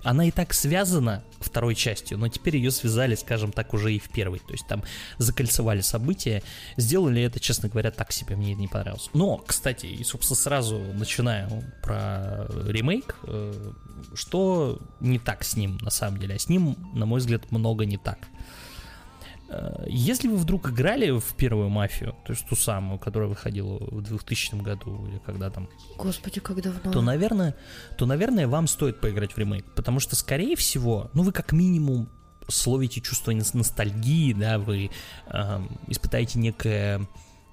она 0.03 0.25
и 0.25 0.31
так 0.31 0.53
связана 0.53 1.23
второй 1.39 1.75
частью, 1.75 2.17
но 2.17 2.27
теперь 2.27 2.57
ее 2.57 2.71
связали, 2.71 3.15
скажем 3.15 3.51
так, 3.51 3.73
уже 3.73 3.93
и 3.93 3.99
в 3.99 4.09
первой. 4.09 4.39
То 4.39 4.53
есть 4.53 4.67
там 4.67 4.83
закольцевали 5.17 5.81
события. 5.81 6.43
Сделали 6.77 7.21
это, 7.21 7.39
честно 7.39 7.69
говоря, 7.69 7.91
так 7.91 8.11
себе, 8.11 8.35
мне 8.35 8.53
это 8.53 8.61
не 8.61 8.67
понравилось. 8.67 9.09
Но, 9.13 9.37
кстати, 9.37 9.85
и, 9.85 10.03
собственно, 10.03 10.37
сразу 10.37 10.79
начинаю 10.79 11.63
про 11.81 12.47
ремейк. 12.65 13.15
Э, 13.23 13.71
что 14.13 14.79
не 14.99 15.19
так 15.19 15.43
с 15.43 15.55
ним, 15.55 15.77
на 15.81 15.89
самом 15.89 16.19
деле? 16.19 16.35
А 16.35 16.39
с 16.39 16.49
ним, 16.49 16.77
на 16.93 17.05
мой 17.05 17.19
взгляд, 17.19 17.51
много 17.51 17.85
не 17.85 17.97
так. 17.97 18.19
Э, 19.53 19.85
если 19.87 20.27
вы 20.27 20.37
вдруг 20.37 20.69
играли 20.69 21.11
в 21.11 21.35
первую 21.35 21.69
мафию, 21.69 22.15
то 22.25 22.33
есть 22.33 22.47
ту 22.47 22.55
самую, 22.55 22.99
которая 22.99 23.29
выходила 23.29 23.77
в 23.79 24.01
2000 24.01 24.55
году 24.55 25.05
или 25.07 25.19
когда 25.25 25.49
там... 25.49 25.69
Господи, 25.97 26.39
как 26.39 26.61
давно. 26.61 26.91
То, 26.91 27.01
наверное, 27.01 27.55
то, 27.97 28.05
наверное, 28.05 28.47
вам 28.47 28.67
стоит 28.67 28.99
поиграть 28.99 29.33
в 29.33 29.37
ремейк, 29.37 29.65
потому 29.75 29.99
что, 29.99 30.15
скорее 30.15 30.55
всего, 30.55 31.09
ну, 31.13 31.23
вы 31.23 31.31
как 31.31 31.51
минимум 31.51 32.09
словите 32.47 33.01
чувство 33.01 33.31
ностальгии, 33.31 34.33
да, 34.33 34.57
вы 34.57 34.89
э, 35.27 35.61
испытаете 35.87 36.39
некое, 36.39 37.07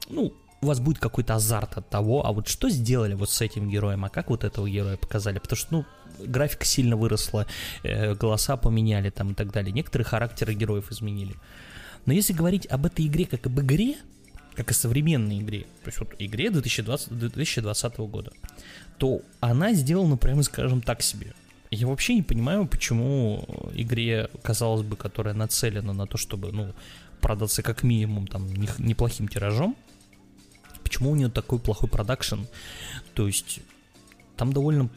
ну, 0.09 0.35
у 0.63 0.67
вас 0.67 0.81
будет 0.81 0.99
какой-то 0.99 1.35
азарт 1.35 1.79
от 1.79 1.89
того, 1.89 2.27
а 2.27 2.33
вот 2.33 2.49
что 2.49 2.69
сделали 2.69 3.15
вот 3.15 3.31
с 3.31 3.41
этим 3.41 3.69
героем, 3.71 4.05
а 4.05 4.09
как 4.09 4.31
вот 4.31 4.45
этого 4.45 4.69
героя 4.69 4.97
показали, 4.97 5.39
потому 5.39 5.57
что, 5.57 5.75
ну, 5.75 5.85
графика 6.19 6.65
сильно 6.65 6.97
выросла, 6.97 7.47
э, 7.83 8.15
голоса 8.15 8.57
поменяли 8.57 9.11
там 9.11 9.33
и 9.33 9.35
так 9.35 9.53
далее, 9.53 9.73
некоторые 9.73 10.07
характеры 10.07 10.55
героев 10.55 10.91
изменили. 10.91 11.37
Но 12.07 12.13
если 12.13 12.33
говорить 12.33 12.67
об 12.67 12.87
этой 12.87 13.07
игре 13.07 13.27
как 13.27 13.47
об 13.47 13.61
игре, 13.61 13.97
как 14.55 14.71
о 14.71 14.75
современной 14.75 15.41
игре, 15.41 15.63
то 15.83 15.89
есть 15.89 16.01
вот 16.01 16.15
игре 16.19 16.51
2020, 16.51 17.19
2020 17.19 17.99
года, 17.99 18.33
то 18.99 19.23
она 19.41 19.73
сделана, 19.73 20.17
прямо 20.17 20.43
скажем, 20.43 20.83
так 20.83 21.03
себе. 21.03 21.35
Я 21.71 21.87
вообще 21.87 22.15
не 22.15 22.23
понимаю, 22.23 22.67
почему 22.67 23.45
игре, 23.75 24.29
казалось 24.43 24.83
бы, 24.83 24.97
которая 24.97 25.35
нацелена 25.35 25.93
на 25.93 26.07
то, 26.07 26.19
чтобы, 26.19 26.51
ну, 26.51 26.75
продаться 27.21 27.63
как 27.63 27.83
минимум 27.83 28.27
там 28.27 28.53
неплохим 28.79 29.29
тиражом, 29.29 29.77
почему 30.83 31.13
у 31.13 31.15
нее 31.15 31.29
такой 31.29 31.59
плохой 31.61 31.89
продакшн. 31.89 32.41
То 33.15 33.27
есть 33.27 33.61
там 34.37 34.53
довольно 34.53 34.91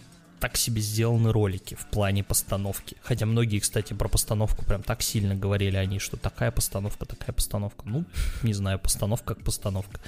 так 0.43 0.57
себе 0.57 0.81
сделаны 0.81 1.31
ролики 1.31 1.75
в 1.75 1.85
плане 1.85 2.21
постановки. 2.21 2.97
Хотя 3.01 3.25
многие, 3.25 3.59
кстати, 3.59 3.93
про 3.93 4.09
постановку 4.09 4.65
прям 4.65 4.83
так 4.83 5.01
сильно 5.01 5.35
говорили 5.35 5.77
они, 5.77 5.99
что 5.99 6.17
такая 6.17 6.51
постановка, 6.51 7.05
такая 7.05 7.31
постановка. 7.31 7.83
Ну, 7.85 8.03
не 8.41 8.53
знаю, 8.53 8.77
постановка 8.77 9.35
как 9.35 9.43
постановка. 9.45 10.01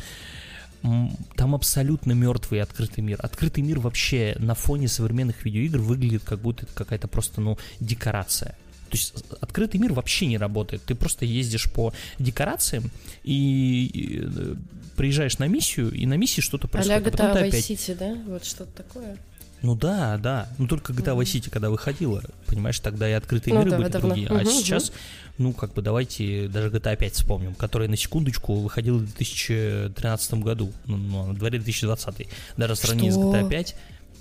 Там 1.37 1.55
абсолютно 1.55 2.11
мертвый 2.11 2.61
открытый 2.61 3.01
мир. 3.01 3.17
Открытый 3.23 3.63
мир 3.63 3.79
вообще 3.79 4.35
на 4.37 4.55
фоне 4.55 4.89
современных 4.89 5.45
видеоигр 5.45 5.79
выглядит 5.79 6.25
как 6.25 6.39
будто 6.39 6.65
это 6.65 6.73
какая-то 6.73 7.07
просто, 7.07 7.39
ну, 7.39 7.57
декорация. 7.79 8.57
То 8.89 8.97
есть 8.97 9.13
открытый 9.39 9.79
мир 9.79 9.93
вообще 9.93 10.25
не 10.25 10.37
работает. 10.37 10.83
Ты 10.83 10.95
просто 10.95 11.23
ездишь 11.23 11.71
по 11.71 11.93
декорациям 12.19 12.91
и, 13.23 14.21
э, 14.21 14.55
приезжаешь 14.97 15.37
на 15.37 15.47
миссию, 15.47 15.93
и 15.93 16.05
на 16.05 16.15
миссии 16.15 16.41
что-то 16.41 16.67
происходит. 16.67 17.17
А-ля 17.21 17.31
GTA 17.31 17.49
Vice 17.49 17.69
City, 17.69 17.97
да? 17.97 18.17
Вот 18.27 18.43
что-то 18.43 18.83
такое. 18.83 19.17
Ну 19.61 19.75
да, 19.75 20.17
да. 20.17 20.47
Ну 20.57 20.67
только 20.67 20.93
GTA 20.93 21.17
Vice 21.17 21.23
City, 21.39 21.49
когда 21.49 21.69
выходила, 21.69 22.21
понимаешь, 22.45 22.79
тогда 22.79 23.09
и 23.09 23.13
открытые 23.13 23.53
Ну 23.53 23.61
миры 23.61 23.71
да, 23.71 23.77
были 23.77 23.89
давно. 23.89 24.09
другие. 24.09 24.27
А 24.29 24.33
Мгм, 24.35 24.45
сейчас, 24.45 24.91
ну 25.37 25.53
как 25.53 25.73
бы 25.73 25.81
давайте 25.81 26.47
даже 26.47 26.69
GTA 26.69 26.95
5 26.95 27.13
вспомним, 27.13 27.55
которая 27.55 27.87
на 27.89 27.97
секундочку 27.97 28.53
выходила 28.55 28.97
в 28.97 29.05
2013 29.05 30.33
году, 30.35 30.71
ну, 30.85 30.97
ну, 30.97 31.27
на 31.27 31.33
дворе 31.33 31.57
2020. 31.59 32.27
Даже 32.57 32.75
в 32.75 32.77
сравнении 32.77 33.09
с 33.09 33.15
Что? 33.15 33.31
GTA 33.31 33.49
5, 33.49 33.75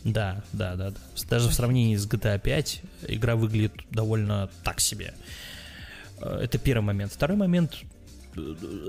да, 0.04 0.42
да, 0.52 0.76
да, 0.76 0.90
да. 0.90 0.96
Даже 1.28 1.48
в 1.48 1.54
сравнении 1.54 1.96
с 1.96 2.06
GTA 2.06 2.38
5 2.38 2.82
игра 3.08 3.36
выглядит 3.36 3.72
довольно 3.90 4.48
так 4.62 4.80
себе. 4.80 5.14
Э, 6.20 6.40
Это 6.42 6.58
первый 6.58 6.84
момент. 6.84 7.12
Второй 7.12 7.36
момент, 7.36 7.76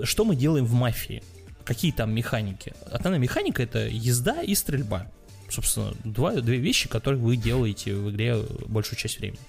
что 0.04 0.24
мы 0.26 0.36
делаем 0.36 0.66
в 0.66 0.74
мафии? 0.74 1.22
Какие 1.66 1.92
там 1.92 2.14
механики? 2.14 2.74
Основная 2.92 3.20
механика 3.20 3.62
это 3.64 3.88
езда 3.88 4.42
и 4.42 4.54
стрельба. 4.56 5.08
Собственно, 5.50 5.94
два, 6.04 6.34
две 6.34 6.58
вещи, 6.58 6.90
которые 6.90 7.22
вы 7.22 7.38
делаете 7.38 7.96
в 7.96 8.10
игре 8.10 8.38
большую 8.68 8.98
часть 8.98 9.20
времени. 9.20 9.40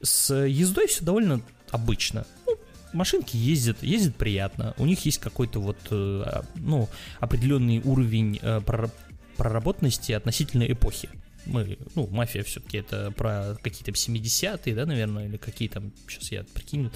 С 0.00 0.34
ездой 0.34 0.86
все 0.86 1.04
довольно 1.04 1.42
обычно. 1.70 2.26
Ну, 2.46 2.58
машинки 2.92 3.36
ездят, 3.36 3.82
ездят 3.82 4.16
приятно. 4.16 4.74
У 4.78 4.86
них 4.86 5.04
есть 5.04 5.18
какой-то 5.18 5.60
вот, 5.60 5.78
э, 5.90 6.22
а, 6.24 6.44
ну, 6.56 6.88
определенный 7.20 7.80
уровень 7.80 8.38
э, 8.40 8.60
прора- 8.64 8.90
проработанности 9.36 10.12
относительно 10.12 10.64
эпохи. 10.64 11.10
Мы, 11.46 11.78
ну, 11.94 12.06
мафия 12.08 12.42
все-таки 12.42 12.78
это 12.78 13.10
про 13.10 13.56
какие-то 13.62 13.90
70-е, 13.92 14.74
да, 14.74 14.86
наверное, 14.86 15.26
или 15.26 15.36
какие 15.36 15.68
там, 15.68 15.92
сейчас 16.08 16.30
я 16.32 16.44
прикинь, 16.52 16.90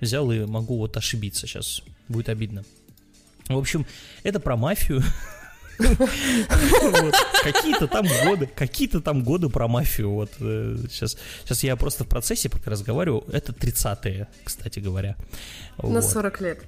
взял 0.00 0.30
и 0.32 0.46
могу 0.46 0.78
вот 0.78 0.96
ошибиться 0.96 1.46
сейчас, 1.46 1.82
будет 2.08 2.28
обидно. 2.28 2.64
В 3.48 3.56
общем, 3.56 3.86
это 4.22 4.40
про 4.40 4.56
мафию. 4.56 5.02
Какие-то 7.42 7.86
там 7.86 8.06
годы, 8.24 8.48
какие-то 8.54 9.00
там 9.00 9.22
годы 9.22 9.48
про 9.48 9.68
мафию. 9.68 10.10
Вот 10.10 10.30
сейчас, 10.38 11.16
сейчас 11.44 11.62
я 11.64 11.76
просто 11.76 12.04
в 12.04 12.08
процессе 12.08 12.48
пока 12.48 12.70
разговариваю. 12.70 13.24
Это 13.32 13.52
30-е, 13.52 14.28
кстати 14.44 14.80
говоря. 14.80 15.16
На 15.82 15.88
Вот. 16.00 16.04
40 16.04 16.40
лет. 16.40 16.58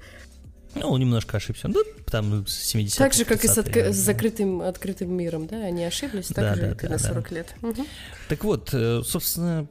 Ну, 0.77 0.97
немножко 0.97 1.39
ошибся. 1.39 1.67
Ну, 1.69 1.83
там 2.07 2.47
70 2.47 2.97
Так 2.99 3.13
же, 3.13 3.25
как 3.25 3.45
и 3.45 3.49
с, 3.49 3.59
отк- 3.59 3.91
с 3.93 3.97
закрытым, 3.97 4.63
открытым 4.63 5.13
миром, 5.13 5.49
да? 5.49 5.57
Они 5.65 5.85
ошиблись, 5.85 6.27
так 6.29 6.37
Да, 6.37 6.55
же, 6.55 6.61
да, 6.61 6.69
как 6.69 6.85
и 6.85 6.87
да, 6.87 6.93
на 6.95 6.99
да. 7.01 7.09
40 7.09 7.31
лет. 7.33 7.55
Мгм. 7.61 7.87
Так 8.29 8.45
вот, 8.45 8.71
э, 8.73 9.03
собственно, 9.05 9.67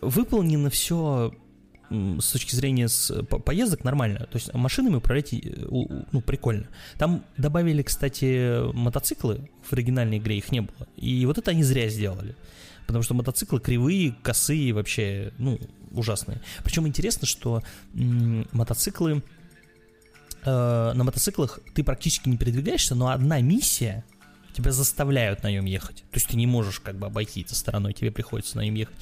выполнено 0.00 0.70
все 0.70 1.34
с 1.90 2.32
точки 2.32 2.54
зрения 2.54 2.88
с, 2.88 3.22
по- 3.24 3.38
поездок 3.38 3.84
нормально. 3.84 4.20
То 4.30 4.36
есть 4.36 4.54
машинами 4.54 4.96
управлять 4.96 5.32
э, 5.32 5.38
ну, 5.68 6.20
прикольно. 6.20 6.68
Там 6.98 7.24
добавили, 7.36 7.82
кстати, 7.82 8.72
мотоциклы 8.72 9.50
в 9.62 9.72
оригинальной 9.72 10.18
игре, 10.18 10.38
их 10.38 10.52
не 10.52 10.60
было. 10.60 10.86
И 10.96 11.26
вот 11.26 11.38
это 11.38 11.50
они 11.50 11.64
зря 11.64 11.88
сделали. 11.88 12.36
Потому 12.86 13.02
что 13.02 13.14
мотоциклы 13.14 13.60
кривые, 13.60 14.14
косые, 14.22 14.72
вообще, 14.72 15.32
ну, 15.38 15.58
ужасные. 15.92 16.40
Причем 16.64 16.86
интересно, 16.86 17.26
что 17.26 17.62
мотоциклы... 17.92 19.22
э, 20.44 20.92
на 20.94 21.04
мотоциклах 21.04 21.60
ты 21.74 21.84
практически 21.84 22.28
не 22.28 22.36
передвигаешься, 22.36 22.94
но 22.94 23.08
одна 23.08 23.40
миссия 23.40 24.04
тебя 24.52 24.72
заставляют 24.72 25.42
на 25.42 25.50
нем 25.50 25.64
ехать. 25.64 25.96
То 25.96 26.16
есть 26.16 26.28
ты 26.28 26.36
не 26.36 26.46
можешь 26.46 26.80
как 26.80 26.96
бы 26.96 27.06
обойти 27.06 27.42
это 27.42 27.54
стороной, 27.54 27.92
тебе 27.92 28.10
приходится 28.10 28.56
на 28.56 28.62
нем 28.62 28.74
ехать. 28.74 28.96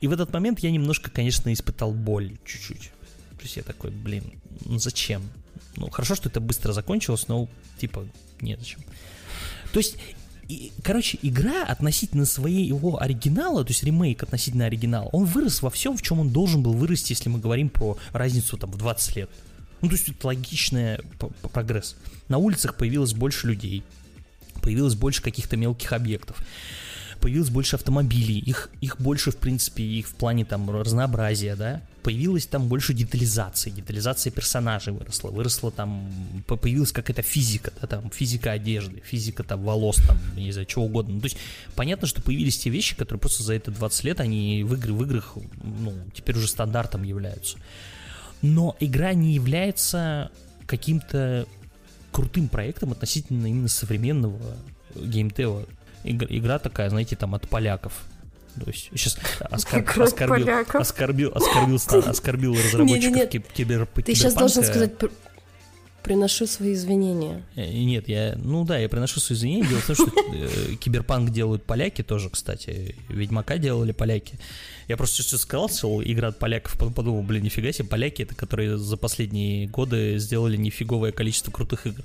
И 0.00 0.06
в 0.06 0.12
этот 0.12 0.32
момент 0.32 0.60
я 0.60 0.70
немножко, 0.70 1.10
конечно, 1.10 1.52
испытал 1.52 1.92
боль 1.92 2.36
чуть-чуть. 2.44 2.90
То 3.36 3.42
есть 3.42 3.56
я 3.56 3.62
такой, 3.62 3.90
блин, 3.90 4.32
ну 4.64 4.78
зачем? 4.78 5.22
Ну, 5.76 5.90
хорошо, 5.90 6.14
что 6.14 6.28
это 6.28 6.40
быстро 6.40 6.72
закончилось, 6.72 7.28
но 7.28 7.48
типа, 7.78 8.06
нет, 8.40 8.58
зачем. 8.58 8.80
То 9.72 9.78
есть, 9.78 9.96
и, 10.48 10.72
короче, 10.82 11.18
игра 11.22 11.64
относительно 11.64 12.24
своего 12.24 13.00
оригинала, 13.00 13.64
то 13.64 13.70
есть 13.70 13.82
ремейк 13.82 14.22
относительно 14.22 14.66
оригинала, 14.66 15.08
он 15.12 15.24
вырос 15.24 15.60
во 15.60 15.70
всем, 15.70 15.96
в 15.96 16.02
чем 16.02 16.20
он 16.20 16.30
должен 16.30 16.62
был 16.62 16.72
вырасти, 16.72 17.12
если 17.12 17.28
мы 17.28 17.38
говорим 17.38 17.68
про 17.68 17.98
разницу 18.12 18.56
там 18.56 18.70
в 18.70 18.78
20 18.78 19.16
лет. 19.16 19.30
Ну, 19.82 19.88
то 19.88 19.94
есть 19.94 20.08
это 20.08 20.26
логичный 20.26 20.98
п- 21.18 21.28
прогресс. 21.52 21.96
На 22.28 22.38
улицах 22.38 22.76
появилось 22.76 23.12
больше 23.12 23.46
людей, 23.46 23.82
появилось 24.60 24.94
больше 24.94 25.22
каких-то 25.22 25.56
мелких 25.56 25.92
объектов, 25.92 26.36
появилось 27.20 27.50
больше 27.50 27.76
автомобилей, 27.76 28.38
их, 28.38 28.70
их 28.80 29.00
больше, 29.00 29.30
в 29.30 29.36
принципе, 29.36 29.82
их 29.82 30.08
в 30.08 30.14
плане 30.14 30.44
там 30.44 30.70
разнообразия, 30.70 31.56
да, 31.56 31.82
появилось 32.02 32.46
там 32.46 32.68
больше 32.68 32.94
детализации, 32.94 33.70
детализация 33.70 34.30
персонажей 34.30 34.92
выросла, 34.92 35.30
выросла 35.30 35.72
там, 35.72 36.08
по- 36.46 36.56
появилась 36.56 36.92
какая-то 36.92 37.22
физика, 37.22 37.72
да, 37.80 37.88
там, 37.88 38.10
физика 38.10 38.52
одежды, 38.52 39.02
физика 39.04 39.42
там 39.42 39.64
волос, 39.64 39.96
там, 39.96 40.16
не 40.36 40.52
знаю, 40.52 40.66
чего 40.66 40.84
угодно. 40.84 41.14
Ну, 41.14 41.20
то 41.20 41.26
есть, 41.26 41.36
понятно, 41.74 42.06
что 42.06 42.22
появились 42.22 42.58
те 42.58 42.70
вещи, 42.70 42.94
которые 42.94 43.18
просто 43.18 43.42
за 43.42 43.54
это 43.54 43.72
20 43.72 44.04
лет, 44.04 44.20
они 44.20 44.62
в, 44.62 44.74
игры, 44.74 44.92
в 44.92 45.02
играх, 45.02 45.36
ну, 45.64 45.94
теперь 46.14 46.36
уже 46.36 46.46
стандартом 46.46 47.02
являются. 47.02 47.58
Но 48.40 48.76
игра 48.78 49.12
не 49.12 49.34
является 49.34 50.30
каким-то 50.66 51.46
крутым 52.16 52.48
проектом 52.48 52.92
относительно 52.92 53.46
именно 53.46 53.68
современного 53.68 54.38
геймдева. 54.94 55.66
Игра, 56.04 56.26
игра 56.30 56.58
такая, 56.58 56.88
знаете, 56.88 57.14
там 57.16 57.34
от 57.34 57.46
поляков. 57.48 57.92
То 58.58 58.70
есть 58.70 58.88
сейчас 58.92 59.18
оскор- 59.50 59.82
оскорбил, 60.02 60.48
оскорбил, 60.80 61.32
оскорбил, 61.34 62.04
оскорбил 62.08 62.54
разработчиков 62.54 63.10
Не-не-не. 63.16 63.26
киб- 63.26 63.52
кибер, 63.52 63.86
Ты 63.86 64.14
сейчас 64.14 64.32
должен 64.34 64.62
киберпанка. 64.62 64.94
сказать, 64.96 65.12
приношу 66.06 66.46
свои 66.46 66.72
извинения. 66.72 67.42
Э, 67.56 67.68
Нет, 67.68 68.08
я, 68.08 68.36
ну 68.36 68.64
да, 68.64 68.78
я 68.78 68.88
приношу 68.88 69.18
свои 69.18 69.36
извинения. 69.36 69.66
Дело 69.66 69.80
в 69.80 69.86
том, 69.88 69.96
что 69.96 70.12
э, 70.32 70.76
киберпанк 70.76 71.30
делают 71.30 71.64
поляки 71.64 72.02
тоже, 72.02 72.30
кстати. 72.30 72.94
Ведьмака 73.08 73.58
делали 73.58 73.90
поляки. 73.90 74.38
Я 74.86 74.96
просто 74.96 75.22
сейчас 75.22 75.40
сказал, 75.40 75.68
что 75.68 76.00
игра 76.04 76.28
от 76.28 76.38
поляков, 76.38 76.78
подумал, 76.78 77.22
блин, 77.24 77.42
нифига 77.42 77.72
себе, 77.72 77.88
поляки, 77.88 78.22
это 78.22 78.36
которые 78.36 78.78
за 78.78 78.96
последние 78.96 79.66
годы 79.66 80.18
сделали 80.18 80.56
нифиговое 80.56 81.10
количество 81.10 81.50
крутых 81.50 81.88
игр. 81.88 82.04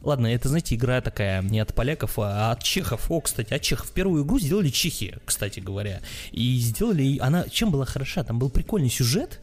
Ладно, 0.00 0.26
это, 0.26 0.48
знаете, 0.48 0.74
игра 0.74 1.02
такая 1.02 1.42
не 1.42 1.60
от 1.60 1.74
поляков, 1.74 2.18
а 2.18 2.50
от 2.50 2.62
чехов. 2.62 3.10
О, 3.10 3.20
кстати, 3.20 3.52
от 3.52 3.60
чехов. 3.60 3.90
Первую 3.92 4.24
игру 4.24 4.38
сделали 4.38 4.70
чехи, 4.70 5.18
кстати 5.26 5.60
говоря. 5.60 6.00
И 6.32 6.56
сделали... 6.60 7.18
Она 7.18 7.46
чем 7.50 7.70
была 7.70 7.84
хороша? 7.84 8.24
Там 8.24 8.38
был 8.38 8.48
прикольный 8.48 8.90
сюжет, 8.90 9.40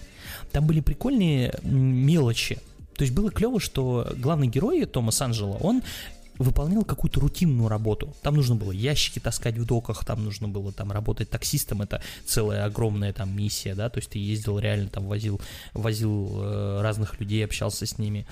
там 0.51 0.65
были 0.65 0.79
прикольные 0.79 1.53
мелочи. 1.61 2.57
То 3.01 3.03
есть 3.03 3.15
было 3.15 3.31
клево, 3.31 3.59
что 3.59 4.13
главный 4.15 4.45
герой 4.45 4.85
Томас 4.85 5.19
Анджело, 5.23 5.57
он 5.59 5.81
выполнял 6.37 6.83
какую-то 6.83 7.19
рутинную 7.19 7.67
работу. 7.67 8.15
Там 8.21 8.35
нужно 8.35 8.53
было 8.53 8.71
ящики 8.71 9.17
таскать 9.17 9.57
в 9.57 9.65
доках, 9.65 10.05
там 10.05 10.23
нужно 10.23 10.47
было 10.47 10.71
там 10.71 10.91
работать 10.91 11.27
таксистом, 11.27 11.81
это 11.81 12.03
целая 12.27 12.63
огромная 12.63 13.11
там 13.11 13.35
миссия, 13.35 13.73
да, 13.73 13.89
то 13.89 13.97
есть 13.97 14.11
ты 14.11 14.19
ездил 14.19 14.59
реально 14.59 14.87
там 14.87 15.07
возил, 15.07 15.41
возил 15.73 16.29
э, 16.43 16.81
разных 16.83 17.19
людей, 17.19 17.43
общался 17.43 17.87
с 17.87 17.97
ними. 17.97 18.27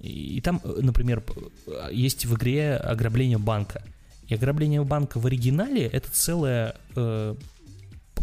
И, 0.00 0.40
там, 0.40 0.58
э, 0.64 0.78
например, 0.80 1.22
э, 1.66 1.90
есть 1.92 2.24
в 2.24 2.34
игре 2.34 2.76
ограбление 2.76 3.36
банка. 3.36 3.82
И 4.28 4.34
ограбление 4.34 4.82
банка 4.84 5.20
в 5.20 5.26
оригинале 5.26 5.84
это 5.84 6.10
целая 6.10 6.76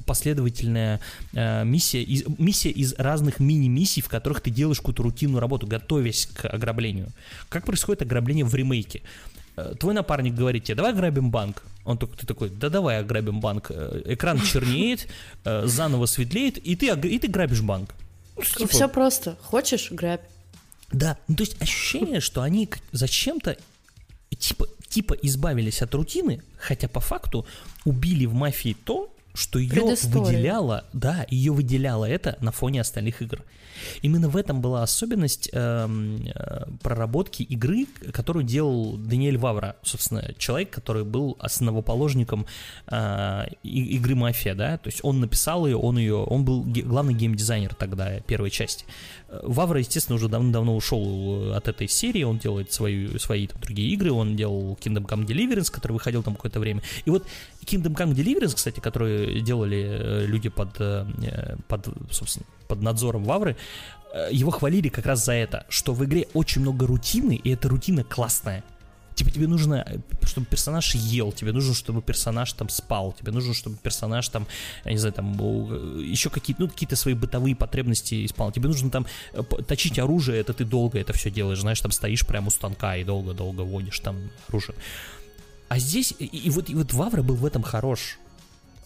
последовательная 0.06 1.00
э, 1.34 1.64
миссия, 1.64 2.02
из, 2.02 2.24
миссия 2.38 2.70
из 2.70 2.94
разных 2.98 3.40
мини-миссий, 3.40 4.02
в 4.02 4.10
которых 4.10 4.42
ты 4.42 4.50
делаешь 4.50 4.78
какую-то 4.78 5.04
рутинную 5.04 5.40
работу, 5.40 5.68
готовясь 5.68 6.28
к 6.28 6.46
ограблению. 6.46 7.10
Как 7.50 7.66
происходит 7.66 8.02
ограбление 8.02 8.46
в 8.46 8.54
ремейке? 8.56 9.02
Э, 9.56 9.74
Твой 9.80 9.94
напарник 9.94 10.34
говорит 10.34 10.64
тебе, 10.66 10.76
давай 10.76 10.92
ограбим 10.92 11.32
банк. 11.32 11.64
Он 11.84 11.98
только 11.98 12.18
ты 12.18 12.28
такой, 12.28 12.50
да 12.50 12.70
давай 12.70 13.00
ограбим 13.00 13.40
банк. 13.40 13.68
Э, 13.70 14.02
Экран 14.06 14.40
чернеет, 14.46 15.08
э, 15.46 15.66
заново 15.66 16.06
светлеет, 16.06 16.58
и 16.58 16.76
ты, 16.76 16.88
и 16.88 17.20
ты 17.20 17.28
грабишь 17.28 17.62
банк. 17.62 17.94
Ну, 18.38 18.44
типа, 18.44 18.68
Все 18.68 18.88
просто. 18.88 19.38
Хочешь, 19.42 19.92
грабь. 19.92 20.22
да, 20.92 21.18
ну 21.28 21.36
то 21.36 21.44
есть 21.44 21.62
ощущение, 21.62 22.22
что 22.22 22.42
они 22.42 22.70
зачем-то 22.92 23.58
типа, 24.38 24.68
типа 24.88 25.14
избавились 25.22 25.82
от 25.82 25.94
рутины, 25.94 26.42
хотя 26.58 26.88
по 26.88 27.00
факту 27.00 27.46
убили 27.86 28.26
в 28.26 28.34
мафии 28.34 28.76
то, 28.84 29.14
что 29.34 29.60
ее 29.60 29.84
выделяло, 29.84 30.86
да, 30.94 31.26
ее 31.30 31.52
выделяло 31.52 32.06
это 32.06 32.38
на 32.42 32.52
фоне 32.52 32.82
остальных 32.82 33.22
игр. 33.22 33.44
Именно 34.02 34.30
в 34.30 34.38
этом 34.38 34.62
была 34.62 34.84
особенность 34.84 35.50
эм, 35.54 36.28
э, 36.28 36.66
проработки 36.82 37.44
игры, 37.44 37.88
которую 38.14 38.44
делал 38.44 38.98
Даниэль 38.98 39.38
Вавра, 39.38 39.76
собственно, 39.82 40.34
человек, 40.38 40.70
который 40.70 41.04
был 41.04 41.38
основоположником 41.40 42.46
э, 42.88 43.46
игры 43.64 44.16
Мафия, 44.16 44.56
да, 44.56 44.78
то 44.78 44.88
есть 44.88 45.00
он 45.04 45.20
написал 45.20 45.66
ее, 45.66 45.78
он 45.78 45.98
ее, 45.98 46.16
он 46.16 46.46
был 46.46 46.64
ге- 46.64 46.84
главный 46.84 47.14
геймдизайнер 47.14 47.74
тогда 47.76 48.20
первой 48.20 48.50
части. 48.50 48.86
Э, 49.30 49.40
Вавра, 49.44 49.80
естественно, 49.80 50.16
уже 50.16 50.28
давно-давно 50.28 50.76
ушел 50.76 51.54
от 51.54 51.68
этой 51.68 51.88
серии, 51.88 52.24
он 52.24 52.38
делает 52.38 52.72
свою, 52.72 53.18
свои 53.20 53.48
там, 53.48 53.62
другие 53.62 53.90
игры, 53.90 54.12
он 54.12 54.36
делал 54.36 54.78
Kingdom 54.82 55.08
Come 55.08 55.26
Deliverance, 55.26 55.72
который 55.72 55.94
выходил 55.94 56.24
там 56.24 56.36
какое-то 56.36 56.60
время. 56.60 56.82
И 57.06 57.10
вот 57.10 57.26
Kingdom 57.66 57.96
Come 57.96 58.14
Deliverance, 58.14 58.56
кстати, 58.56 58.80
который 58.80 59.21
делали 59.42 59.88
э, 59.90 60.26
люди 60.26 60.50
под, 60.50 60.80
э, 60.80 61.58
под, 61.68 61.88
собственно, 62.12 62.46
под 62.68 62.82
надзором 62.82 63.24
Вавры, 63.24 63.58
э, 64.14 64.30
его 64.32 64.52
хвалили 64.52 64.90
как 64.90 65.06
раз 65.06 65.26
за 65.26 65.34
это, 65.34 65.66
что 65.70 65.94
в 65.94 66.04
игре 66.06 66.28
очень 66.34 66.62
много 66.62 66.88
рутины, 66.88 67.36
и 67.36 67.50
эта 67.50 67.70
рутина 67.70 68.04
классная. 68.04 68.64
Типа 69.16 69.30
тебе 69.30 69.48
нужно, 69.48 69.84
э, 69.86 69.98
чтобы 70.26 70.48
персонаж 70.48 70.96
ел, 70.96 71.32
тебе 71.32 71.52
нужно, 71.52 71.74
чтобы 71.74 72.02
персонаж 72.02 72.54
там 72.54 72.70
спал, 72.70 73.14
тебе 73.20 73.32
нужно, 73.32 73.54
чтобы 73.54 73.78
персонаж 73.78 74.28
там, 74.30 74.48
я 74.86 74.92
не 74.92 74.98
знаю, 74.98 75.14
там 75.14 75.38
э, 75.40 76.02
еще 76.04 76.30
какие-то, 76.30 76.64
ну, 76.64 76.70
какие-то 76.70 76.96
свои 76.96 77.14
бытовые 77.14 77.56
потребности 77.56 78.26
исполнял. 78.26 78.54
Тебе 78.54 78.68
нужно 78.68 78.90
там 78.90 79.06
э, 79.34 79.44
точить 79.68 80.00
оружие, 80.00 80.40
это 80.40 80.54
ты 80.54 80.66
долго 80.66 80.98
это 80.98 81.14
все 81.14 81.30
делаешь, 81.30 81.60
знаешь, 81.60 81.82
там 81.82 81.92
стоишь 81.92 82.26
прямо 82.26 82.48
у 82.48 82.52
станка 82.52 82.96
и 82.96 83.04
долго-долго 83.04 83.62
водишь 83.62 84.00
там 84.00 84.18
оружие. 84.48 84.76
А 85.68 85.78
здесь, 85.78 86.14
и, 86.18 86.26
и 86.26 86.50
вот, 86.50 86.70
и 86.70 86.76
вот 86.76 86.94
Вавра 86.94 87.22
был 87.22 87.36
в 87.36 87.46
этом 87.46 87.64
хорош. 87.64 88.18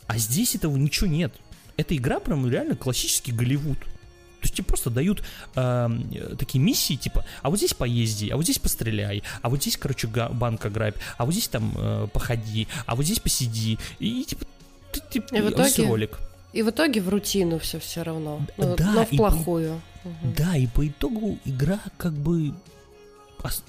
А 0.08 0.18
здесь 0.18 0.56
этого 0.56 0.76
ничего 0.78 1.08
нет. 1.08 1.34
Эта 1.78 1.96
игра 1.96 2.20
прям 2.20 2.50
реально 2.50 2.76
классический 2.76 3.32
Голливуд. 3.32 3.80
То 3.80 4.48
есть 4.48 4.56
тебе 4.56 4.66
просто 4.66 4.92
дают 4.92 5.24
э, 5.56 5.90
такие 6.38 6.64
миссии, 6.64 6.96
типа, 6.96 7.26
а 7.42 7.50
вот 7.50 7.58
здесь 7.58 7.74
поезди, 7.74 8.30
а 8.30 8.36
вот 8.36 8.44
здесь 8.44 8.60
постреляй, 8.60 9.24
а 9.42 9.50
вот 9.50 9.62
здесь, 9.62 9.76
короче, 9.76 10.08
банк 10.08 10.64
ограбь, 10.64 10.98
а 11.18 11.26
вот 11.26 11.32
здесь 11.32 11.48
там 11.48 11.74
э, 11.76 12.08
походи, 12.14 12.68
а 12.86 12.96
вот 12.96 13.06
здесь 13.06 13.20
посиди. 13.20 13.80
И 13.98 14.24
типа, 14.24 14.46
ты, 14.92 15.02
типа, 15.10 15.36
и 15.36 15.42
в 15.42 15.50
итоге, 15.50 15.88
ролик. 15.88 16.20
И 16.54 16.62
в 16.62 16.70
итоге 16.70 17.02
в 17.02 17.10
рутину 17.10 17.58
все 17.58 17.80
все 17.80 18.04
равно. 18.04 18.46
Ну, 18.58 18.76
да, 18.76 18.92
но 18.92 19.06
в 19.06 19.10
плохую. 19.10 19.82
По, 20.04 20.10
угу. 20.10 20.34
Да, 20.38 20.56
и 20.56 20.68
по 20.68 20.88
итогу 20.88 21.40
игра 21.44 21.80
как 21.98 22.14
бы 22.14 22.54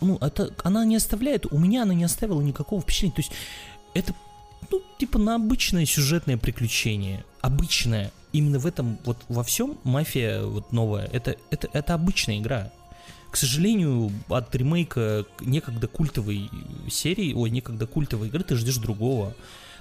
ну, 0.01 0.17
это, 0.21 0.53
она 0.63 0.85
не 0.85 0.97
оставляет, 0.97 1.47
у 1.51 1.59
меня 1.59 1.83
она 1.83 1.95
не 1.95 2.05
оставила 2.05 2.41
никакого 2.41 2.81
впечатления. 2.83 3.15
То 3.15 3.21
есть 3.21 3.33
это, 3.95 4.15
ну, 4.71 4.83
типа 4.99 5.19
на 5.19 5.37
обычное 5.37 5.87
сюжетное 5.87 6.37
приключение. 6.37 7.25
Обычное 7.41 8.13
именно 8.33 8.59
в 8.59 8.67
этом, 8.67 8.99
вот 9.05 9.19
во 9.29 9.43
всем 9.43 9.79
мафия 9.85 10.43
вот 10.43 10.73
новая, 10.73 11.07
это, 11.07 11.37
это, 11.51 11.69
это 11.73 11.95
обычная 11.95 12.39
игра. 12.39 12.73
К 13.31 13.37
сожалению, 13.37 14.13
от 14.29 14.55
ремейка 14.55 15.25
некогда 15.41 15.89
культовой 15.89 16.51
серии, 16.91 17.33
ой, 17.35 17.51
некогда 17.51 17.87
культовой 17.87 18.29
игры 18.29 18.45
ты 18.45 18.57
ждешь 18.57 18.77
другого. 18.77 19.35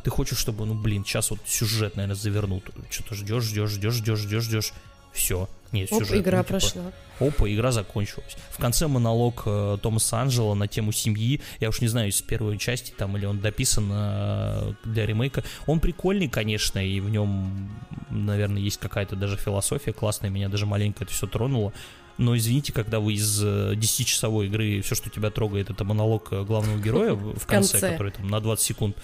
Ты 0.03 0.10
хочешь, 0.10 0.38
чтобы, 0.38 0.65
ну, 0.65 0.76
блин, 0.76 1.03
сейчас 1.03 1.31
вот 1.31 1.39
сюжет, 1.45 1.95
наверное, 1.95 2.15
завернут. 2.15 2.69
Что-то 2.89 3.15
ждешь, 3.15 3.43
ждешь, 3.43 3.72
ждешь, 3.72 3.93
ждешь, 3.93 4.19
ждешь, 4.19 4.43
ждешь. 4.43 4.73
Все. 5.16 5.50
Нет, 5.72 5.92
Оп, 5.92 6.04
сюжет. 6.04 6.22
игра 6.22 6.38
ну, 6.38 6.44
типа, 6.44 6.60
прошла. 6.60 6.92
Опа, 7.20 7.50
игра 7.50 7.72
закончилась. 7.72 8.36
В 8.52 8.60
конце 8.60 8.88
монолог 8.88 9.44
э, 9.46 9.78
Томаса 9.82 10.22
Анджела 10.22 10.54
на 10.54 10.68
тему 10.68 10.92
семьи. 10.92 11.42
Я 11.60 11.70
уж 11.70 11.82
не 11.82 11.88
знаю, 11.88 12.10
из 12.10 12.22
первой 12.22 12.58
части 12.58 12.94
там 12.96 13.18
или 13.18 13.26
он 13.26 13.40
дописан 13.40 13.90
э, 13.92 14.74
для 14.84 15.06
ремейка. 15.06 15.44
Он 15.66 15.80
прикольный, 15.80 16.28
конечно, 16.30 16.86
и 16.86 17.00
в 17.00 17.10
нем, 17.10 17.70
наверное, 18.10 18.62
есть 18.62 18.78
какая-то 18.78 19.16
даже 19.16 19.38
философия 19.38 19.94
классная. 19.94 20.30
Меня 20.30 20.50
даже 20.50 20.66
маленько 20.66 21.04
это 21.04 21.14
все 21.14 21.28
тронуло. 21.28 21.74
Но 22.18 22.38
извините, 22.38 22.72
когда 22.72 23.00
вы 23.00 23.14
из 23.14 23.44
10-часовой 23.44 24.46
э, 24.46 24.48
игры 24.48 24.82
все, 24.82 24.96
что 24.96 25.10
тебя 25.10 25.32
трогает, 25.32 25.70
это 25.70 25.84
монолог 25.84 26.32
э, 26.32 26.44
главного 26.44 26.80
героя 26.80 27.14
в 27.14 27.46
конце, 27.48 27.80
который 27.80 28.12
там 28.12 28.28
на 28.28 28.40
20 28.40 28.64
секунд. 28.64 28.98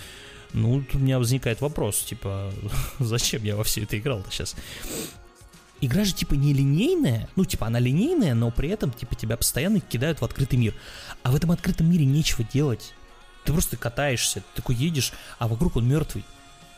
Ну, 0.54 0.82
тут 0.82 0.96
у 0.96 1.00
меня 1.00 1.18
возникает 1.18 1.62
вопрос, 1.62 2.02
типа, 2.02 2.52
зачем 3.00 3.44
я 3.44 3.56
во 3.56 3.64
все 3.64 3.84
это 3.84 3.98
играл 3.98 4.24
сейчас? 4.30 4.56
Игра 5.82 6.06
же 6.06 6.14
типа 6.14 6.36
не 6.36 6.54
линейная, 6.54 7.28
ну 7.36 7.44
типа 7.44 7.68
она 7.68 7.80
линейная, 7.80 8.34
но 8.36 8.52
при 8.52 8.70
этом 8.70 8.92
типа 8.92 9.16
тебя 9.16 9.36
постоянно 9.36 9.80
кидают 9.80 10.22
в 10.22 10.26
открытый 10.26 10.58
мир. 10.58 10.74
А 11.24 11.32
в 11.32 11.36
этом 11.36 11.52
открытом 11.52 11.92
мире 11.92 12.06
нечего 12.06 12.46
делать. 12.54 12.94
Ты 13.44 13.52
просто 13.52 13.76
катаешься, 13.76 14.42
ты 14.42 14.62
такой 14.62 14.76
едешь, 14.76 15.12
а 15.40 15.48
вокруг 15.48 15.76
он 15.76 15.88
мертвый. 15.88 16.24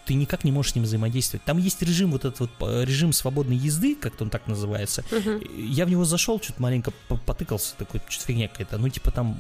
Ты 0.05 0.15
никак 0.15 0.43
не 0.43 0.51
можешь 0.51 0.73
с 0.73 0.75
ним 0.75 0.83
взаимодействовать. 0.83 1.45
Там 1.45 1.57
есть 1.57 1.81
режим, 1.81 2.11
вот 2.11 2.25
этот 2.25 2.39
вот 2.41 2.49
э, 2.59 2.83
режим 2.83 3.13
свободной 3.13 3.55
езды, 3.55 3.95
как-то 3.95 4.25
он 4.25 4.29
так 4.29 4.47
называется. 4.47 5.03
Uh-huh. 5.11 5.65
Я 5.65 5.85
в 5.85 5.89
него 5.89 6.03
зашел, 6.03 6.41
что-то 6.41 6.61
маленько 6.61 6.91
потыкался, 7.25 7.75
такой, 7.77 8.01
что-то 8.09 8.27
фигня 8.27 8.49
какая-то. 8.49 8.77
Ну, 8.77 8.89
типа 8.89 9.11
там 9.11 9.37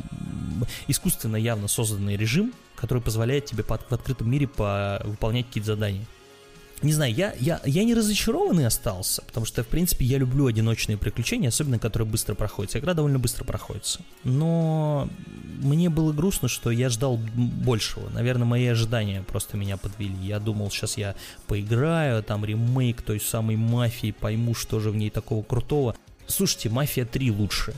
искусственно 0.87 1.35
явно 1.35 1.67
созданный 1.67 2.15
режим, 2.15 2.53
который 2.77 3.03
позволяет 3.03 3.45
тебе 3.45 3.63
в 3.63 3.71
открытом 3.71 4.31
мире 4.31 4.47
по, 4.47 5.01
выполнять 5.03 5.47
какие-то 5.47 5.67
задания 5.67 6.05
не 6.83 6.93
знаю, 6.93 7.13
я, 7.13 7.33
я, 7.39 7.61
я 7.65 7.83
не 7.83 7.93
разочарованный 7.93 8.67
остался, 8.67 9.21
потому 9.23 9.45
что, 9.45 9.63
в 9.63 9.67
принципе, 9.67 10.05
я 10.05 10.17
люблю 10.17 10.47
одиночные 10.47 10.97
приключения, 10.97 11.49
особенно 11.49 11.79
которые 11.79 12.07
быстро 12.07 12.35
проходятся. 12.35 12.79
Игра 12.79 12.93
довольно 12.93 13.19
быстро 13.19 13.45
проходится. 13.45 14.01
Но 14.23 15.07
мне 15.61 15.89
было 15.89 16.11
грустно, 16.11 16.47
что 16.47 16.71
я 16.71 16.89
ждал 16.89 17.17
большего. 17.17 18.09
Наверное, 18.09 18.45
мои 18.45 18.67
ожидания 18.67 19.23
просто 19.23 19.55
меня 19.55 19.77
подвели. 19.77 20.15
Я 20.21 20.39
думал, 20.39 20.69
сейчас 20.71 20.97
я 20.97 21.15
поиграю, 21.47 22.21
там 22.21 22.43
ремейк 22.43 23.01
той 23.01 23.19
самой 23.19 23.55
мафии, 23.55 24.11
пойму, 24.11 24.53
что 24.53 24.79
же 24.79 24.91
в 24.91 24.95
ней 24.95 25.09
такого 25.09 25.41
крутого. 25.43 25.95
Слушайте, 26.27 26.69
Мафия 26.69 27.05
3 27.05 27.31
лучше 27.31 27.73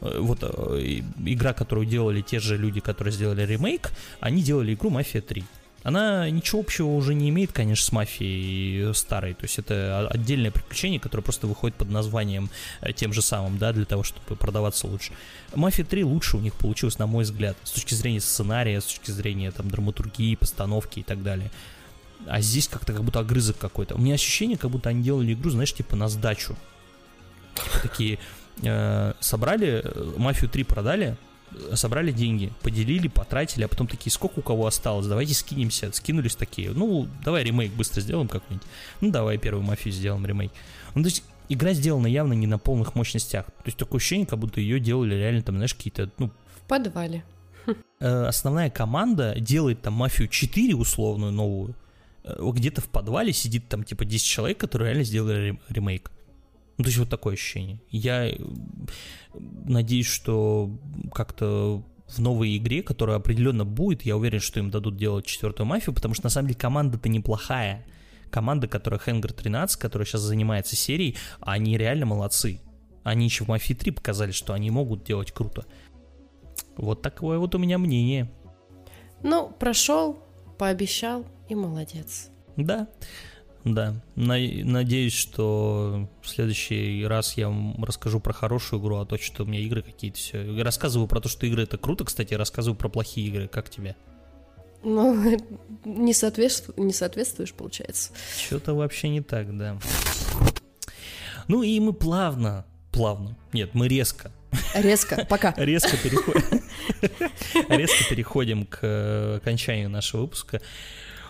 э, 0.00 0.18
вот 0.20 0.38
э, 0.42 1.02
игра, 1.24 1.52
которую 1.52 1.86
делали 1.86 2.22
те 2.22 2.38
же 2.38 2.56
люди, 2.56 2.80
которые 2.80 3.12
сделали 3.12 3.44
ремейк, 3.44 3.90
они 4.20 4.42
делали 4.42 4.74
игру 4.74 4.90
Мафия 4.90 5.20
3. 5.20 5.44
Она 5.88 6.28
ничего 6.28 6.60
общего 6.60 6.88
уже 6.88 7.14
не 7.14 7.30
имеет, 7.30 7.52
конечно, 7.52 7.82
с 7.82 7.92
мафией 7.92 8.92
старой. 8.92 9.32
То 9.32 9.44
есть 9.44 9.58
это 9.58 10.06
отдельное 10.10 10.50
приключение, 10.50 11.00
которое 11.00 11.22
просто 11.22 11.46
выходит 11.46 11.78
под 11.78 11.88
названием 11.88 12.50
э, 12.82 12.92
тем 12.92 13.14
же 13.14 13.22
самым, 13.22 13.56
да, 13.56 13.72
для 13.72 13.86
того, 13.86 14.02
чтобы 14.02 14.36
продаваться 14.36 14.86
лучше. 14.86 15.14
Мафия 15.54 15.86
3 15.86 16.04
лучше 16.04 16.36
у 16.36 16.40
них 16.40 16.52
получилось, 16.52 16.98
на 16.98 17.06
мой 17.06 17.24
взгляд, 17.24 17.56
с 17.64 17.70
точки 17.70 17.94
зрения 17.94 18.20
сценария, 18.20 18.82
с 18.82 18.84
точки 18.84 19.12
зрения 19.12 19.50
там 19.50 19.70
драматургии, 19.70 20.34
постановки 20.34 21.00
и 21.00 21.02
так 21.02 21.22
далее. 21.22 21.50
А 22.26 22.42
здесь 22.42 22.68
как-то 22.68 22.92
как 22.92 23.02
будто 23.02 23.20
огрызок 23.20 23.56
какой-то. 23.56 23.94
У 23.94 23.98
меня 23.98 24.12
ощущение, 24.12 24.58
как 24.58 24.70
будто 24.70 24.90
они 24.90 25.02
делали 25.02 25.32
игру, 25.32 25.48
знаешь, 25.48 25.72
типа 25.72 25.96
на 25.96 26.10
сдачу. 26.10 26.54
Типа 27.54 27.78
такие 27.80 28.18
э, 28.62 29.14
собрали, 29.20 29.80
э, 29.82 30.12
мафию 30.18 30.50
3 30.50 30.64
продали, 30.64 31.16
собрали 31.74 32.12
деньги, 32.12 32.52
поделили, 32.62 33.08
потратили, 33.08 33.64
а 33.64 33.68
потом 33.68 33.86
такие, 33.86 34.12
сколько 34.12 34.38
у 34.38 34.42
кого 34.42 34.66
осталось, 34.66 35.06
давайте 35.06 35.34
скинемся, 35.34 35.92
скинулись 35.92 36.36
такие, 36.36 36.70
ну, 36.70 37.08
давай 37.24 37.44
ремейк 37.44 37.72
быстро 37.72 38.00
сделаем 38.00 38.28
как-нибудь, 38.28 38.66
ну, 39.00 39.10
давай 39.10 39.38
первую 39.38 39.64
мафию 39.64 39.92
сделаем 39.92 40.24
ремейк. 40.26 40.52
Ну, 40.94 41.02
то 41.02 41.08
есть 41.08 41.22
игра 41.48 41.72
сделана 41.72 42.06
явно 42.06 42.32
не 42.32 42.46
на 42.46 42.58
полных 42.58 42.94
мощностях, 42.94 43.46
то 43.46 43.62
есть 43.66 43.78
такое 43.78 43.98
ощущение, 43.98 44.26
как 44.26 44.38
будто 44.38 44.60
ее 44.60 44.80
делали 44.80 45.14
реально 45.14 45.42
там, 45.42 45.56
знаешь, 45.56 45.74
какие-то, 45.74 46.10
ну... 46.18 46.30
В 46.56 46.68
подвале. 46.68 47.24
Э, 48.00 48.26
основная 48.26 48.70
команда 48.70 49.34
делает 49.38 49.82
там 49.82 49.94
мафию 49.94 50.28
4 50.28 50.74
условную 50.76 51.32
новую, 51.32 51.74
э, 52.22 52.38
где-то 52.40 52.80
в 52.80 52.88
подвале 52.88 53.32
сидит 53.32 53.68
там 53.68 53.82
типа 53.82 54.04
10 54.04 54.24
человек, 54.24 54.58
которые 54.58 54.90
реально 54.90 55.04
сделали 55.04 55.58
ремейк. 55.68 56.10
Ну, 56.78 56.84
то 56.84 56.88
есть 56.88 56.98
вот 56.98 57.08
такое 57.08 57.34
ощущение. 57.34 57.80
Я 57.90 58.28
э, 58.28 58.36
надеюсь, 59.66 60.06
что 60.06 60.70
как-то 61.12 61.82
в 62.06 62.18
новой 62.20 62.56
игре, 62.56 62.82
которая 62.82 63.16
определенно 63.16 63.64
будет, 63.64 64.02
я 64.02 64.16
уверен, 64.16 64.40
что 64.40 64.60
им 64.60 64.70
дадут 64.70 64.96
делать 64.96 65.26
четвертую 65.26 65.66
мафию, 65.66 65.94
потому 65.94 66.14
что 66.14 66.24
на 66.24 66.30
самом 66.30 66.48
деле 66.48 66.58
команда-то 66.58 67.08
неплохая. 67.08 67.84
Команда, 68.30 68.68
которая 68.68 69.00
Hangar 69.00 69.32
13, 69.32 69.78
которая 69.78 70.06
сейчас 70.06 70.20
занимается 70.20 70.76
серией, 70.76 71.16
они 71.40 71.76
реально 71.76 72.06
молодцы. 72.06 72.60
Они 73.02 73.24
еще 73.24 73.44
в 73.44 73.48
Мафии 73.48 73.74
3 73.74 73.92
показали, 73.92 74.32
что 74.32 74.52
они 74.52 74.70
могут 74.70 75.02
делать 75.04 75.32
круто. 75.32 75.64
Вот 76.76 77.00
такое 77.02 77.38
вот 77.38 77.54
у 77.54 77.58
меня 77.58 77.78
мнение. 77.78 78.30
Ну, 79.22 79.50
прошел, 79.58 80.18
пообещал 80.58 81.24
и 81.48 81.54
молодец. 81.54 82.30
Да. 82.56 82.88
Да, 83.74 83.94
надеюсь, 84.14 85.12
что 85.12 86.08
в 86.22 86.28
следующий 86.28 87.04
раз 87.06 87.36
я 87.36 87.48
вам 87.48 87.84
расскажу 87.84 88.18
про 88.18 88.32
хорошую 88.32 88.80
игру, 88.80 88.96
а 88.96 89.06
то, 89.06 89.18
что 89.18 89.42
у 89.42 89.46
меня 89.46 89.60
игры 89.60 89.82
какие-то 89.82 90.16
все. 90.16 90.62
Рассказываю 90.62 91.06
про 91.06 91.20
то, 91.20 91.28
что 91.28 91.46
игры 91.46 91.64
это 91.64 91.76
круто, 91.76 92.04
кстати, 92.04 92.34
рассказываю 92.34 92.78
про 92.78 92.88
плохие 92.88 93.28
игры. 93.28 93.48
Как 93.48 93.68
тебе? 93.68 93.94
Ну, 94.82 95.38
не, 95.84 96.14
соответству... 96.14 96.72
не 96.76 96.92
соответствуешь, 96.92 97.52
получается. 97.52 98.12
Что-то 98.46 98.74
вообще 98.74 99.08
не 99.08 99.20
так, 99.20 99.56
да. 99.56 99.78
Ну 101.46 101.62
и 101.62 101.78
мы 101.80 101.92
плавно, 101.92 102.64
плавно, 102.92 103.36
нет, 103.52 103.74
мы 103.74 103.88
резко. 103.88 104.32
Резко, 104.74 105.26
пока. 105.28 105.54
Резко 105.56 105.96
переходим, 105.96 106.62
резко 107.68 108.04
переходим 108.08 108.64
к 108.64 108.78
э, 108.82 109.36
окончанию 109.36 109.90
нашего 109.90 110.22
выпуска. 110.22 110.60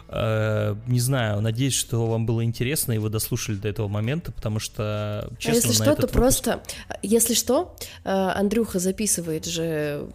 Э, 0.08 0.74
не 0.86 1.00
знаю, 1.00 1.40
надеюсь, 1.40 1.74
что 1.74 2.06
вам 2.06 2.26
было 2.26 2.44
интересно 2.44 2.92
и 2.92 2.98
вы 2.98 3.10
дослушали 3.10 3.56
до 3.56 3.68
этого 3.68 3.88
момента, 3.88 4.32
потому 4.32 4.58
что, 4.58 5.30
честно, 5.38 5.52
а 5.52 5.54
если 5.56 5.72
что, 5.72 5.84
то 5.84 5.90
выпуск... 6.02 6.12
просто, 6.12 6.62
если 7.02 7.34
что, 7.34 7.76
Андрюха 8.04 8.78
записывает 8.78 9.44
же 9.44 10.06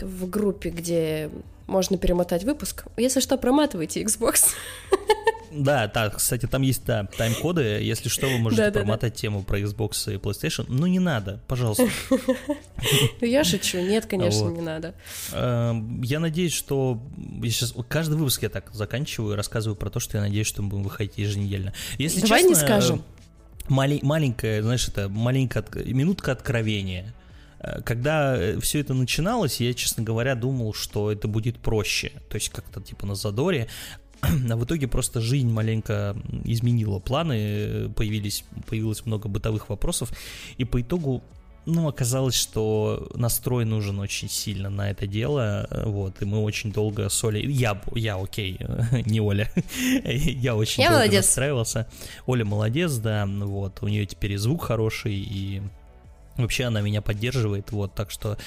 в 0.00 0.28
группе, 0.28 0.70
где 0.70 1.30
можно 1.66 1.98
перемотать 1.98 2.44
выпуск. 2.44 2.84
Если 2.96 3.20
что, 3.20 3.36
проматывайте 3.36 4.02
Xbox. 4.02 4.54
Да, 5.50 5.88
так, 5.88 6.16
кстати, 6.16 6.46
там 6.46 6.62
есть, 6.62 6.84
да, 6.84 7.04
тайм-коды. 7.16 7.62
Если 7.82 8.08
что, 8.08 8.26
вы 8.26 8.38
можете 8.38 8.70
промотать 8.70 9.14
тему 9.14 9.42
про 9.42 9.58
Xbox 9.60 10.12
и 10.12 10.16
PlayStation. 10.16 10.66
Но 10.68 10.86
не 10.86 10.98
надо, 10.98 11.40
пожалуйста. 11.46 11.88
Я 13.20 13.44
шучу. 13.44 13.78
Нет, 13.78 14.06
конечно, 14.06 14.48
не 14.48 14.60
надо. 14.60 14.94
Эм, 15.32 16.02
я 16.02 16.20
надеюсь, 16.20 16.52
что... 16.52 17.00
Я 17.42 17.50
сейчас... 17.50 17.74
Каждый 17.88 18.16
выпуск 18.16 18.42
я 18.42 18.48
так 18.48 18.70
заканчиваю 18.72 19.34
и 19.34 19.36
рассказываю 19.36 19.76
про 19.76 19.90
то, 19.90 20.00
что 20.00 20.16
я 20.16 20.22
надеюсь, 20.22 20.46
что 20.46 20.62
мы 20.62 20.68
будем 20.70 20.84
выходить 20.84 21.18
еженедельно. 21.18 21.72
Если 21.98 22.20
Давай 22.20 22.42
не 22.44 22.54
скажем. 22.54 23.02
Малень, 23.68 24.00
маленькая, 24.02 24.62
знаешь, 24.62 24.88
это 24.88 25.08
маленькая 25.08 25.64
минутка 25.84 26.32
откровения. 26.32 27.14
Э, 27.60 27.80
когда 27.82 28.38
все 28.60 28.80
это 28.80 28.94
начиналось, 28.94 29.60
я, 29.60 29.74
честно 29.74 30.02
говоря, 30.02 30.34
думал, 30.34 30.72
что 30.74 31.12
это 31.12 31.28
будет 31.28 31.58
проще. 31.58 32.12
То 32.28 32.36
есть 32.36 32.50
как-то 32.50 32.80
типа 32.80 33.06
на 33.06 33.14
задоре. 33.14 33.68
А 34.20 34.56
в 34.56 34.64
итоге 34.64 34.88
просто 34.88 35.20
жизнь 35.20 35.50
маленько 35.50 36.16
изменила 36.44 36.98
планы, 36.98 37.88
появились, 37.94 38.44
появилось 38.66 39.06
много 39.06 39.28
бытовых 39.28 39.68
вопросов, 39.68 40.10
и 40.56 40.64
по 40.64 40.80
итогу 40.80 41.22
ну, 41.66 41.86
оказалось, 41.86 42.34
что 42.34 43.10
настрой 43.14 43.64
нужен 43.64 44.00
очень 44.00 44.28
сильно 44.28 44.70
на 44.70 44.90
это 44.90 45.06
дело, 45.06 45.68
вот, 45.84 46.20
и 46.22 46.24
мы 46.24 46.38
очень 46.40 46.72
долго 46.72 47.08
с 47.08 47.22
Олей, 47.22 47.46
я, 47.50 47.80
я 47.94 48.16
окей, 48.16 48.58
не 49.06 49.20
Оля, 49.20 49.52
я 50.04 50.56
очень 50.56 50.82
я 50.82 50.88
долго 50.88 51.02
молодец. 51.04 51.26
настраивался, 51.26 51.86
Оля 52.26 52.44
молодец, 52.44 52.94
да, 52.94 53.26
вот, 53.26 53.82
у 53.82 53.88
нее 53.88 54.06
теперь 54.06 54.32
и 54.32 54.36
звук 54.36 54.64
хороший, 54.64 55.14
и 55.14 55.62
Вообще 56.38 56.64
она 56.66 56.80
меня 56.82 57.02
поддерживает, 57.02 57.72
вот, 57.72 57.94
так 57.96 58.12
что 58.12 58.38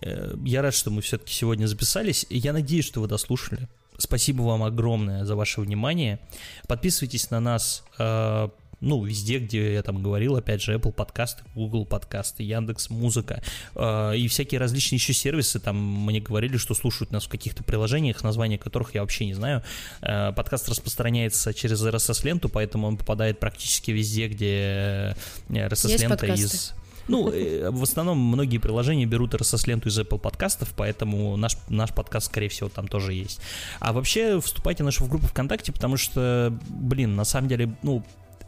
э, 0.00 0.32
я 0.44 0.62
рад, 0.62 0.74
что 0.74 0.92
мы 0.92 1.02
все-таки 1.02 1.34
сегодня 1.34 1.66
записались. 1.66 2.24
Я 2.30 2.52
надеюсь, 2.52 2.84
что 2.84 3.00
вы 3.00 3.08
дослушали. 3.08 3.68
Спасибо 4.02 4.42
вам 4.42 4.64
огромное 4.64 5.24
за 5.24 5.36
ваше 5.36 5.60
внимание. 5.60 6.18
Подписывайтесь 6.66 7.30
на 7.30 7.38
нас 7.38 7.84
э, 8.00 8.48
ну, 8.80 9.04
везде, 9.04 9.38
где 9.38 9.74
я 9.74 9.82
там 9.82 10.02
говорил, 10.02 10.34
опять 10.34 10.60
же, 10.60 10.74
Apple 10.74 10.90
подкасты, 10.90 11.44
Google 11.54 11.86
подкасты, 11.86 12.42
Яндекс 12.42 12.90
Музыка 12.90 13.40
э, 13.76 14.16
и 14.16 14.26
всякие 14.26 14.58
различные 14.58 14.96
еще 14.96 15.12
сервисы, 15.12 15.60
там 15.60 15.76
мне 16.04 16.20
говорили, 16.20 16.56
что 16.56 16.74
слушают 16.74 17.12
нас 17.12 17.26
в 17.26 17.28
каких-то 17.28 17.62
приложениях, 17.62 18.24
названия 18.24 18.58
которых 18.58 18.96
я 18.96 19.02
вообще 19.02 19.24
не 19.24 19.34
знаю. 19.34 19.62
Э, 20.00 20.32
подкаст 20.32 20.68
распространяется 20.68 21.54
через 21.54 21.80
RSS-ленту, 21.80 22.48
поэтому 22.48 22.88
он 22.88 22.96
попадает 22.96 23.38
практически 23.38 23.92
везде, 23.92 24.26
где 24.26 25.16
RSS-лента 25.48 26.26
из 26.26 26.74
ну, 27.08 27.30
э, 27.30 27.70
в 27.70 27.82
основном 27.82 28.18
многие 28.18 28.58
приложения 28.58 29.06
берут 29.06 29.34
RSS-ленту 29.34 29.88
из 29.88 29.98
Apple 29.98 30.18
подкастов, 30.18 30.72
поэтому 30.76 31.36
наш, 31.36 31.56
наш 31.68 31.92
подкаст, 31.92 32.26
скорее 32.26 32.48
всего, 32.48 32.68
там 32.68 32.88
тоже 32.88 33.12
есть. 33.12 33.40
А 33.80 33.92
вообще, 33.92 34.40
вступайте 34.40 34.82
в 34.82 34.86
нашу 34.86 35.06
группу 35.06 35.26
ВКонтакте, 35.26 35.72
потому 35.72 35.96
что, 35.96 36.56
блин, 36.68 37.16
на 37.16 37.24
самом 37.24 37.48
деле, 37.48 37.74
ну, 37.82 38.04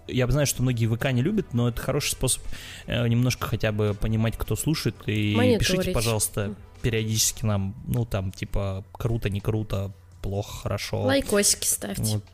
я 0.06 0.26
знаю, 0.28 0.47
что 0.47 0.62
многие 0.62 0.86
ВК 0.86 1.12
не 1.12 1.22
любят, 1.22 1.55
но 1.55 1.68
это 1.68 1.81
хороший 1.81 2.10
способ 2.12 2.43
э, 2.86 3.06
немножко 3.09 3.47
хотя 3.47 3.72
бы 3.72 3.94
понимать, 3.94 4.36
кто 4.36 4.56
слушает. 4.56 4.97
И 5.06 5.35
Монет 5.35 5.60
пишите, 5.60 5.76
говорить. 5.76 5.94
пожалуйста, 5.94 6.55
периодически 6.82 7.44
нам, 7.44 7.74
ну, 7.86 8.05
там, 8.05 8.31
типа, 8.31 8.85
круто, 8.93 9.31
не 9.31 9.40
круто, 9.40 9.93
плохо, 10.22 10.62
хорошо. 10.62 11.02
Лайкосики 11.02 11.66
ставьте. 11.66 12.02
Вот. 12.02 12.24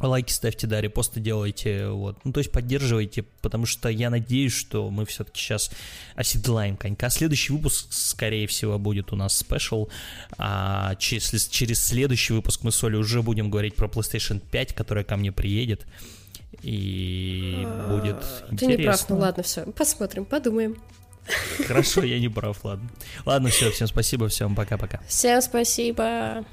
Лайки 0.00 0.32
ставьте, 0.32 0.66
да, 0.66 0.80
репосты 0.80 1.20
делайте, 1.20 1.88
вот. 1.88 2.18
Ну, 2.24 2.32
то 2.32 2.40
есть 2.40 2.50
поддерживайте, 2.50 3.24
потому 3.42 3.66
что 3.66 3.88
я 3.88 4.10
надеюсь, 4.10 4.54
что 4.54 4.90
мы 4.90 5.04
все-таки 5.06 5.40
сейчас 5.40 5.70
оседлаем 6.14 6.76
конька. 6.76 7.10
Следующий 7.10 7.52
выпуск, 7.52 7.86
скорее 7.90 8.46
всего, 8.46 8.78
будет 8.78 9.12
у 9.12 9.16
нас 9.16 9.36
special, 9.36 9.88
а 10.38 10.94
через, 10.96 11.48
через 11.48 11.84
следующий 11.84 12.32
выпуск 12.32 12.62
мы 12.62 12.72
с 12.72 12.82
Олей 12.82 12.98
уже 12.98 13.22
будем 13.22 13.50
говорить 13.50 13.74
про 13.74 13.88
PlayStation 13.88 14.40
5, 14.50 14.74
которая 14.74 15.04
ко 15.04 15.16
мне 15.16 15.32
приедет 15.32 15.86
и 16.62 17.66
будет 17.88 18.16
интересно. 18.50 18.56
Ты 18.56 18.66
не 18.66 18.76
прав, 18.76 19.08
ну 19.08 19.18
ладно, 19.18 19.42
все, 19.42 19.64
посмотрим, 19.66 20.24
подумаем. 20.24 20.76
Хорошо, 21.66 22.02
я 22.02 22.18
не 22.18 22.28
прав, 22.28 22.64
ладно. 22.64 22.88
Ладно, 23.24 23.50
все, 23.50 23.70
всем 23.70 23.86
спасибо, 23.86 24.28
всем 24.28 24.54
пока-пока. 24.54 25.00
Всем 25.06 25.40
спасибо. 25.42 26.44